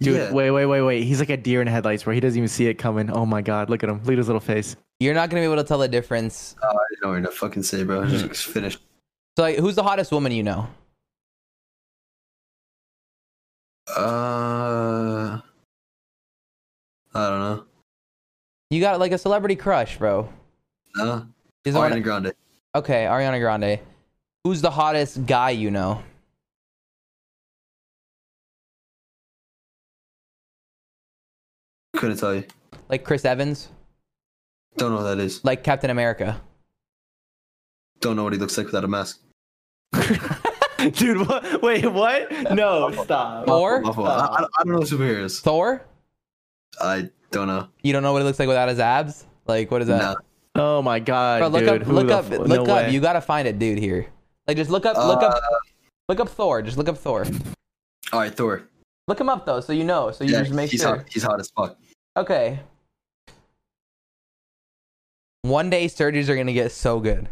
Dude, 0.00 0.16
yeah. 0.16 0.32
wait, 0.32 0.50
wait, 0.50 0.66
wait, 0.66 0.82
wait. 0.82 1.04
He's 1.04 1.20
like 1.20 1.30
a 1.30 1.36
deer 1.36 1.62
in 1.62 1.68
headlights 1.68 2.04
where 2.04 2.14
he 2.14 2.20
doesn't 2.20 2.36
even 2.36 2.48
see 2.48 2.66
it 2.66 2.74
coming. 2.74 3.10
Oh 3.10 3.24
my 3.26 3.42
god, 3.42 3.70
look 3.70 3.82
at 3.82 3.88
him. 3.88 4.00
Look 4.02 4.12
at 4.12 4.18
his 4.18 4.26
little 4.26 4.40
face. 4.40 4.76
You're 4.98 5.14
not 5.14 5.28
gonna 5.28 5.42
be 5.42 5.44
able 5.44 5.56
to 5.56 5.64
tell 5.64 5.78
the 5.78 5.88
difference. 5.88 6.56
Oh, 6.62 6.68
I 6.68 6.72
didn't 6.90 7.02
know 7.02 7.08
what 7.10 7.14
gonna 7.16 7.30
fucking 7.30 7.62
say, 7.62 7.82
bro. 7.84 8.06
Just 8.06 8.46
finished. 8.46 8.80
So, 9.36 9.42
like, 9.42 9.58
who's 9.58 9.74
the 9.74 9.82
hottest 9.82 10.10
woman 10.12 10.32
you 10.32 10.42
know? 10.42 10.68
Uh, 13.88 15.40
I 17.14 17.28
don't 17.28 17.40
know. 17.40 17.64
You 18.70 18.80
got 18.80 18.98
like 18.98 19.12
a 19.12 19.18
celebrity 19.18 19.54
crush, 19.56 19.98
bro. 19.98 20.28
No, 20.96 21.26
Is 21.64 21.74
the 21.74 21.80
one- 21.80 21.92
Ariana 21.92 22.02
Grande. 22.02 22.32
Okay, 22.74 23.04
Ariana 23.04 23.38
Grande. 23.38 23.78
Who's 24.44 24.62
the 24.62 24.70
hottest 24.70 25.26
guy 25.26 25.50
you 25.50 25.70
know? 25.70 26.02
Couldn't 31.96 32.18
tell 32.18 32.34
you. 32.34 32.44
Like 32.88 33.04
Chris 33.04 33.24
Evans? 33.24 33.68
Don't 34.76 34.90
know 34.92 34.98
who 34.98 35.04
that 35.04 35.18
is. 35.18 35.44
Like 35.44 35.64
Captain 35.64 35.90
America? 35.90 36.40
Don't 38.00 38.16
know 38.16 38.24
what 38.24 38.32
he 38.32 38.38
looks 38.38 38.56
like 38.58 38.66
without 38.66 38.84
a 38.84 38.88
mask. 38.88 39.20
Dude, 40.92 41.26
what? 41.26 41.62
Wait, 41.62 41.86
what? 41.90 42.30
No, 42.54 42.90
stop. 43.04 43.46
Thor? 43.46 43.80
My 43.80 43.92
fault. 43.92 44.08
I, 44.08 44.12
I, 44.26 44.42
I 44.58 44.64
don't 44.64 44.74
know 44.74 44.80
superheroes. 44.80 45.40
Thor? 45.40 45.82
I 46.80 47.08
don't 47.30 47.46
know. 47.48 47.68
You 47.82 47.92
don't 47.92 48.02
know 48.02 48.12
what 48.12 48.20
it 48.22 48.26
looks 48.26 48.38
like 48.38 48.48
without 48.48 48.68
his 48.68 48.78
abs? 48.78 49.24
Like 49.46 49.70
what 49.70 49.80
is 49.82 49.88
that? 49.88 49.98
Nah. 50.02 50.14
Oh 50.54 50.82
my 50.82 50.98
god, 51.00 51.40
Bro, 51.40 51.48
look 51.48 51.60
dude. 51.64 51.82
up 51.82 51.86
Who 51.86 51.92
look 51.92 52.10
up 52.10 52.24
f- 52.24 52.30
look 52.38 52.48
no 52.48 52.62
up. 52.62 52.68
way. 52.86 52.90
You 52.90 53.00
gotta 53.00 53.20
find 53.20 53.46
it, 53.48 53.58
dude 53.58 53.78
here. 53.78 54.06
Like 54.46 54.56
just 54.56 54.70
look 54.70 54.84
up 54.86 54.96
look 54.96 55.22
up 55.22 55.34
Uh, 55.34 55.56
look 56.08 56.20
up 56.20 56.28
Thor. 56.28 56.62
Just 56.62 56.76
look 56.76 56.88
up 56.88 56.98
Thor. 56.98 57.26
All 58.12 58.20
right, 58.20 58.34
Thor. 58.34 58.62
Look 59.08 59.20
him 59.20 59.28
up 59.28 59.46
though, 59.46 59.60
so 59.60 59.72
you 59.72 59.84
know. 59.84 60.10
So 60.10 60.24
you 60.24 60.32
Yeah, 60.32 60.40
just 60.42 60.52
make 60.54 60.70
he's 60.70 60.80
sure. 60.82 60.96
hot. 60.96 61.06
He's 61.10 61.22
hot 61.22 61.40
as 61.40 61.50
fuck. 61.50 61.78
Okay. 62.16 62.60
One 65.46 65.70
day 65.70 65.86
surgeries 65.86 66.28
are 66.28 66.34
gonna 66.34 66.52
get 66.52 66.72
so 66.72 66.98
good. 66.98 67.28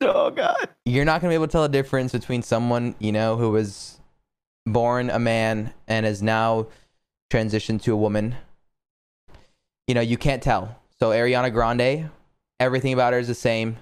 Oh 0.00 0.30
god. 0.30 0.68
you're 0.84 1.04
not 1.04 1.20
going 1.20 1.30
to 1.30 1.32
be 1.32 1.36
able 1.36 1.46
to 1.46 1.52
tell 1.52 1.62
the 1.62 1.68
difference 1.68 2.12
between 2.12 2.42
someone 2.42 2.94
you 2.98 3.12
know 3.12 3.36
who 3.36 3.50
was 3.50 3.98
born 4.66 5.08
a 5.08 5.18
man 5.18 5.72
and 5.88 6.04
is 6.04 6.22
now 6.22 6.66
transitioned 7.30 7.82
to 7.82 7.92
a 7.92 7.96
woman. 7.96 8.34
You 9.86 9.94
know 9.94 10.00
you 10.00 10.16
can't 10.16 10.42
tell. 10.42 10.78
So 10.98 11.10
ariana 11.10 11.52
grande 11.52 12.10
everything 12.60 12.92
about 12.92 13.12
her 13.12 13.18
is 13.18 13.28
the 13.28 13.34
same. 13.34 13.76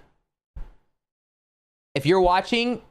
If 1.95 2.07
you're 2.07 2.21
watching 2.21 2.83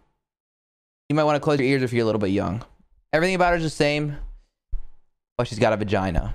you 1.10 1.16
might 1.16 1.26
want 1.26 1.36
to 1.36 1.42
close 1.42 1.60
your 1.60 1.68
ears 1.68 1.84
if 1.84 1.92
you're 1.92 2.04
a 2.04 2.06
little 2.06 2.20
bit 2.20 2.32
young. 2.32 2.64
Everything 3.12 3.36
about 3.36 3.52
her 3.52 3.58
is 3.58 3.64
the 3.64 3.70
same 3.70 4.18
but 5.38 5.48
she's 5.48 5.60
got 5.60 5.74
a 5.74 5.78
vagina 5.78 6.34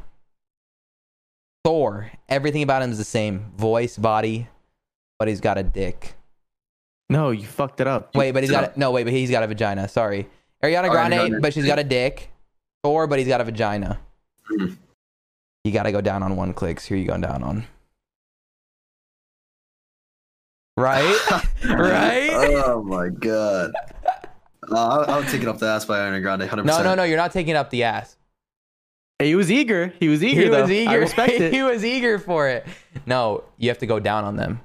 thor 1.69 2.11
everything 2.31 2.63
about 2.63 2.81
him 2.81 2.91
is 2.91 2.97
the 2.97 3.05
same 3.05 3.53
voice 3.59 3.99
body 3.99 4.49
but 5.19 5.29
he's 5.29 5.41
got 5.41 5.59
a 5.59 5.63
dick 5.63 6.15
No, 7.11 7.31
you 7.31 7.45
fucked 7.47 7.81
it 7.81 7.87
up. 7.87 8.15
Wait, 8.15 8.33
but 8.33 8.43
he's 8.43 8.51
got 8.51 8.77
a, 8.77 8.79
no. 8.79 8.91
Wait, 8.91 9.05
but 9.05 9.13
he's 9.15 9.31
got 9.31 9.43
a 9.43 9.47
vagina. 9.47 9.89
Sorry, 9.89 10.29
Ariana 10.63 10.89
Ariana 10.89 10.91
Grande, 10.91 11.15
Grande. 11.15 11.43
but 11.43 11.55
she's 11.55 11.65
got 11.67 11.79
a 11.79 11.85
dick. 11.85 12.31
Thor, 12.85 13.07
but 13.07 13.19
he's 13.19 13.29
got 13.29 13.41
a 13.41 13.45
vagina. 13.45 13.99
Mhm. 14.53 14.77
You 15.65 15.73
got 15.73 15.85
to 15.85 15.93
go 15.93 16.03
down 16.03 16.23
on 16.23 16.37
one 16.37 16.53
Clix. 16.53 16.85
Who 16.87 16.95
are 16.95 16.99
you 16.99 17.07
going 17.07 17.23
down 17.23 17.43
on? 17.43 17.65
Right, 20.77 21.17
right. 21.65 22.29
Oh 22.67 22.83
my 22.83 23.09
god. 23.09 23.73
Uh, 24.71 24.77
I'll, 24.77 25.11
I'll 25.11 25.25
take 25.25 25.41
it 25.41 25.49
off 25.49 25.59
the 25.61 25.67
ass 25.67 25.87
by 25.87 25.99
Ariana 25.99 26.21
Grande. 26.21 26.43
100%. 26.43 26.67
No, 26.67 26.83
no, 26.83 26.95
no. 26.95 27.05
You're 27.05 27.17
not 27.17 27.33
taking 27.33 27.55
up 27.57 27.71
the 27.71 27.85
ass. 27.85 28.18
He 29.21 29.35
was 29.35 29.51
eager. 29.51 29.93
He 29.99 30.09
was 30.09 30.23
eager. 30.23 30.43
He 30.43 30.49
though. 30.49 30.63
was 30.63 30.71
eager. 30.71 30.91
I 30.91 30.95
respect 30.95 31.33
it. 31.41 31.53
he 31.53 31.63
was 31.63 31.85
eager 31.85 32.19
for 32.19 32.49
it. 32.49 32.67
No, 33.07 33.43
you 33.57 33.69
have 33.69 33.79
to 33.79 33.87
go 33.87 33.99
down 33.99 34.25
on 34.25 34.37
them. 34.37 34.61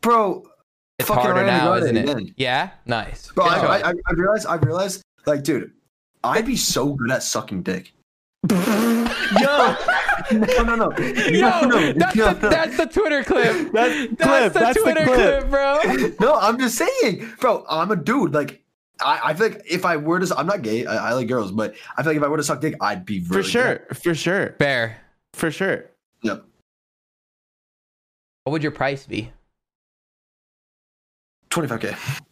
Bro, 0.00 0.44
It's 0.98 1.08
Fucking 1.08 1.22
harder 1.22 1.46
now, 1.46 1.74
isn't 1.74 1.96
it? 1.96 2.08
again. 2.08 2.34
Yeah, 2.36 2.70
nice. 2.86 3.30
bro, 3.32 3.44
Good 3.44 3.52
I. 3.58 3.90
I, 3.90 3.92
I 4.06 4.12
realized, 4.14 4.46
I 4.46 4.56
realized, 4.56 5.02
like, 5.26 5.42
dude, 5.44 5.70
I'd 6.24 6.46
be 6.46 6.56
so 6.56 6.94
good 6.94 7.10
at 7.12 7.22
sucking 7.22 7.62
dick. 7.62 7.92
Yo, 8.50 9.76
No, 10.32 10.62
no, 10.62 10.74
no. 10.76 10.92
Yo, 10.98 11.60
no, 11.62 11.68
no, 11.68 11.92
that's, 11.92 12.16
no, 12.16 12.32
the, 12.34 12.40
no. 12.40 12.48
that's 12.50 12.76
the 12.76 12.86
Twitter 12.86 13.22
clip. 13.24 13.72
That's 13.72 14.14
That's 14.16 14.22
clip. 14.22 14.52
the 14.52 14.58
That's 14.58 14.76
the 14.76 14.82
Twitter 14.82 15.04
clip. 15.04 15.48
clip, 15.48 15.50
bro. 15.50 15.80
No, 16.20 16.34
I'm 16.36 16.58
just 16.58 16.76
saying, 16.78 17.28
bro. 17.40 17.64
I'm 17.68 17.90
a 17.90 17.96
dude. 17.96 18.32
Like, 18.34 18.62
I, 19.04 19.20
I 19.24 19.34
feel 19.34 19.48
like 19.48 19.62
if 19.68 19.84
I 19.84 19.96
were 19.96 20.20
to, 20.20 20.36
I'm 20.36 20.46
not 20.46 20.62
gay. 20.62 20.86
I, 20.86 21.10
I 21.10 21.12
like 21.12 21.28
girls, 21.28 21.52
but 21.52 21.74
I 21.96 22.02
feel 22.02 22.12
like 22.12 22.16
if 22.16 22.22
I 22.22 22.28
were 22.28 22.38
to 22.38 22.42
suck 22.42 22.60
dick, 22.60 22.74
I'd 22.80 23.04
be 23.04 23.18
very. 23.18 23.28
For 23.28 23.38
really 23.38 23.50
sure. 23.50 23.86
For 23.94 24.14
sure. 24.14 24.54
Fair. 24.58 24.96
For 25.34 25.50
sure. 25.50 25.76
Good. 25.76 25.88
Yep. 26.22 26.44
What 28.44 28.52
would 28.52 28.62
your 28.62 28.72
price 28.72 29.06
be? 29.06 29.32
25k. 31.50 32.22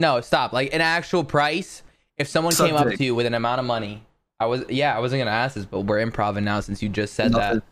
No, 0.00 0.20
stop. 0.20 0.52
Like 0.52 0.74
an 0.74 0.80
actual 0.80 1.24
price. 1.24 1.82
If 2.16 2.28
someone 2.28 2.52
Suck 2.52 2.66
came 2.66 2.76
up 2.76 2.88
to 2.88 3.04
you 3.04 3.14
with 3.14 3.26
an 3.26 3.34
amount 3.34 3.60
of 3.60 3.66
money, 3.66 4.02
I 4.40 4.46
was 4.46 4.64
yeah, 4.68 4.96
I 4.96 5.00
wasn't 5.00 5.20
gonna 5.20 5.30
ask 5.30 5.54
this, 5.54 5.64
but 5.64 5.82
we're 5.82 6.04
improv 6.04 6.40
now 6.42 6.60
since 6.60 6.82
you 6.82 6.88
just 6.88 7.14
said 7.14 7.32
Nothing. 7.32 7.62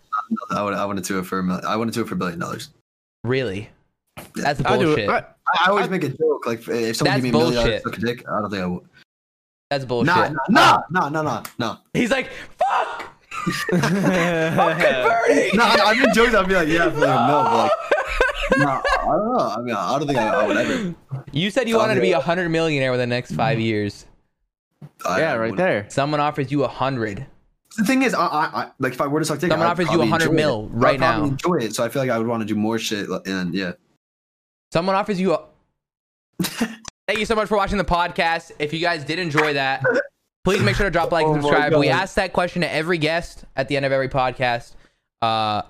that. 0.51 0.57
I 0.57 0.63
would, 0.63 0.75
I 0.75 0.85
wouldn't 0.85 1.07
do 1.07 1.19
it 1.19 1.27
for 1.27 1.41
a 1.41 1.43
million. 1.43 1.65
I 1.65 1.77
wanted 1.77 1.95
to 1.95 2.01
it 2.01 2.09
for 2.09 2.15
a 2.15 2.17
billion 2.17 2.39
dollars. 2.39 2.71
Really? 3.25 3.71
That's 4.35 4.61
I 4.65 4.77
do 4.79 4.87
bullshit. 4.87 5.09
I- 5.09 5.25
I 5.65 5.71
always 5.71 5.89
make 5.89 6.03
a 6.03 6.09
joke. 6.09 6.45
Like, 6.45 6.59
if 6.69 6.97
someone 6.97 7.13
That's 7.15 7.23
gave 7.23 7.23
me 7.23 7.29
a 7.29 7.33
million 7.33 7.55
bullshit. 7.55 7.83
dollars 7.83 7.83
to 7.83 7.89
suck 7.91 7.99
a 7.99 8.01
dick, 8.01 8.25
I 8.29 8.41
don't 8.41 8.51
think 8.51 8.63
I 8.63 8.67
would. 8.67 8.83
That's 9.71 9.85
bullshit. 9.85 10.07
Nah, 10.07 10.29
nah, 10.49 10.61
uh, 10.75 10.81
nah, 10.91 11.09
nah, 11.09 11.23
nah, 11.23 11.43
nah. 11.59 11.77
He's 11.95 12.11
like, 12.11 12.31
fuck. 12.59 13.13
I'm 13.73 13.81
converting. 14.81 15.57
No, 15.57 15.65
I, 15.65 15.77
I 15.85 15.95
mean 15.95 16.13
jokes. 16.15 16.35
I'd 16.35 16.49
be 16.49 16.55
like, 16.55 16.67
yeah, 16.69 16.91
for 16.91 16.99
like 16.99 17.09
a 17.09 17.27
mil, 17.29 17.43
but 17.45 17.53
like, 17.55 17.71
no, 18.59 18.67
I 18.69 19.17
don't 19.17 19.37
know. 19.37 19.39
I 19.39 19.61
mean, 19.61 19.75
I 19.75 19.99
don't 19.99 20.07
think 20.09 20.19
I, 20.19 20.29
I 20.29 20.47
would 20.47 20.57
ever. 20.57 20.95
You 21.33 21.51
said 21.51 21.69
you 21.69 21.77
wanted 21.77 21.95
to 21.95 22.01
be 22.01 22.11
a 22.13 22.21
hundred 22.21 22.49
millionaire 22.49 22.91
within 22.91 23.09
the 23.09 23.15
next 23.15 23.33
five 23.33 23.61
years. 23.61 24.07
I, 25.05 25.21
yeah, 25.21 25.35
right 25.35 25.55
there. 25.57 25.87
Someone 25.91 26.19
offers 26.21 26.51
you 26.51 26.65
a 26.65 26.69
hundred. 26.69 27.25
The 27.77 27.85
thing 27.85 28.03
is, 28.03 28.15
I, 28.15 28.27
I, 28.27 28.45
I 28.63 28.71
like 28.81 28.95
if 28.95 29.01
I 29.01 29.07
were 29.07 29.21
to 29.21 29.27
suck 29.27 29.39
dick, 29.39 29.51
Someone 29.51 29.69
I'd 29.69 29.73
offers 29.73 29.89
you 29.91 29.97
a 29.97 29.99
100 29.99 30.33
mil 30.33 30.67
it. 30.67 30.71
right 30.77 30.95
I'd 30.95 31.19
now. 31.19 31.25
Enjoy 31.25 31.55
it, 31.57 31.75
so 31.75 31.85
I 31.85 31.89
feel 31.89 32.03
like 32.03 32.11
I 32.11 32.19
would 32.19 32.27
want 32.27 32.41
to 32.41 32.47
do 32.47 32.55
more 32.57 32.79
shit. 32.79 33.09
And 33.27 33.55
yeah, 33.55 33.73
Someone 34.77 34.95
offers 34.95 35.19
you 35.19 35.33
a. 35.33 35.43
Thank 36.43 37.19
you 37.19 37.25
so 37.25 37.35
much 37.35 37.49
for 37.49 37.57
watching 37.57 37.79
the 37.79 37.85
podcast. 37.85 38.53
If 38.59 38.75
you 38.75 38.79
guys 38.79 39.07
did 39.07 39.19
enjoy 39.19 39.55
that, 39.55 39.83
please 40.45 40.61
make 40.61 40.77
sure 40.77 40.85
to 40.85 40.91
drop 40.91 41.11
a 41.13 41.15
like 41.15 41.25
and 41.27 41.37
Oh 41.37 41.41
my 41.41 41.49
subscribe. 41.49 41.77
We 41.77 41.89
ask 41.89 42.17
that 42.17 42.35
question 42.35 42.61
to 42.61 42.71
every 42.71 42.99
guest 42.99 43.47
at 43.57 43.69
the 43.69 43.79
end 43.79 43.87
of 43.87 43.93
every 43.93 44.11
podcast. 44.11 44.75
Uh, 45.23 45.63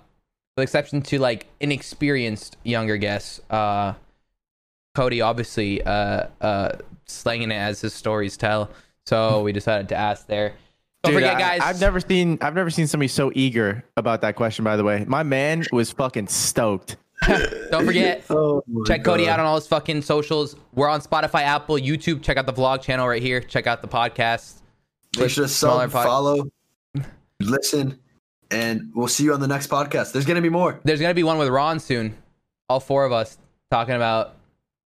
with 0.56 0.64
exception 0.64 1.02
to 1.02 1.20
like 1.20 1.46
inexperienced 1.60 2.56
younger 2.64 2.96
guests. 2.96 3.40
Uh, 3.48 3.94
Cody 4.96 5.20
obviously 5.20 5.82
uh, 5.84 6.26
uh, 6.40 6.72
slanging 7.04 7.52
it 7.52 7.54
as 7.54 7.80
his 7.82 7.94
stories 7.94 8.36
tell. 8.36 8.70
So 9.04 9.40
we 9.44 9.52
decided 9.52 9.88
to 9.90 9.94
ask 9.94 10.26
there. 10.26 10.54
Don't 11.04 11.12
Dude, 11.12 11.22
forget, 11.22 11.36
I- 11.36 11.38
guys. 11.38 11.60
I've 11.62 11.80
never 11.80 12.00
seen 12.00 12.38
I've 12.40 12.56
never 12.56 12.70
seen 12.70 12.88
somebody 12.88 13.06
so 13.06 13.30
eager 13.36 13.84
about 13.96 14.22
that 14.22 14.34
question. 14.34 14.64
By 14.64 14.74
the 14.76 14.82
way, 14.82 15.04
my 15.06 15.22
man 15.22 15.64
was 15.70 15.92
fucking 15.92 16.26
stoked. 16.26 16.96
don't 17.70 17.86
forget. 17.86 18.24
Oh 18.30 18.62
Check 18.86 19.04
Cody 19.04 19.28
out 19.28 19.40
on 19.40 19.46
all 19.46 19.54
his 19.54 19.66
fucking 19.66 20.02
socials. 20.02 20.56
We're 20.74 20.88
on 20.88 21.00
Spotify, 21.00 21.42
Apple, 21.42 21.76
YouTube. 21.76 22.22
Check 22.22 22.36
out 22.36 22.46
the 22.46 22.52
vlog 22.52 22.82
channel 22.82 23.06
right 23.08 23.22
here. 23.22 23.40
Check 23.40 23.66
out 23.66 23.82
the 23.82 23.88
podcast. 23.88 24.60
Make 25.18 25.30
sure 25.30 25.44
to 25.44 25.48
sub, 25.48 25.90
pod- 25.90 26.04
follow, 26.04 26.50
listen, 27.40 27.98
and 28.50 28.90
we'll 28.94 29.08
see 29.08 29.24
you 29.24 29.32
on 29.32 29.40
the 29.40 29.46
next 29.48 29.68
podcast. 29.68 30.12
There's 30.12 30.26
gonna 30.26 30.42
be 30.42 30.48
more. 30.50 30.80
There's 30.84 31.00
gonna 31.00 31.14
be 31.14 31.22
one 31.22 31.38
with 31.38 31.48
Ron 31.48 31.80
soon. 31.80 32.16
All 32.68 32.80
four 32.80 33.04
of 33.04 33.12
us 33.12 33.38
talking 33.70 33.94
about 33.94 34.34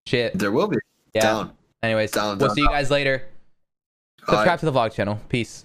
shit. 0.06 0.38
There 0.38 0.52
will 0.52 0.68
be. 0.68 0.76
Yeah. 1.14 1.22
Down. 1.22 1.52
Anyways, 1.82 2.12
Down, 2.12 2.38
we'll 2.38 2.48
down, 2.48 2.54
see 2.56 2.62
you 2.62 2.68
guys 2.68 2.90
later. 2.90 3.22
All 4.28 4.34
right. 4.34 4.40
Subscribe 4.42 4.60
to 4.60 4.66
the 4.66 4.72
vlog 4.72 4.92
channel. 4.92 5.18
Peace. 5.28 5.64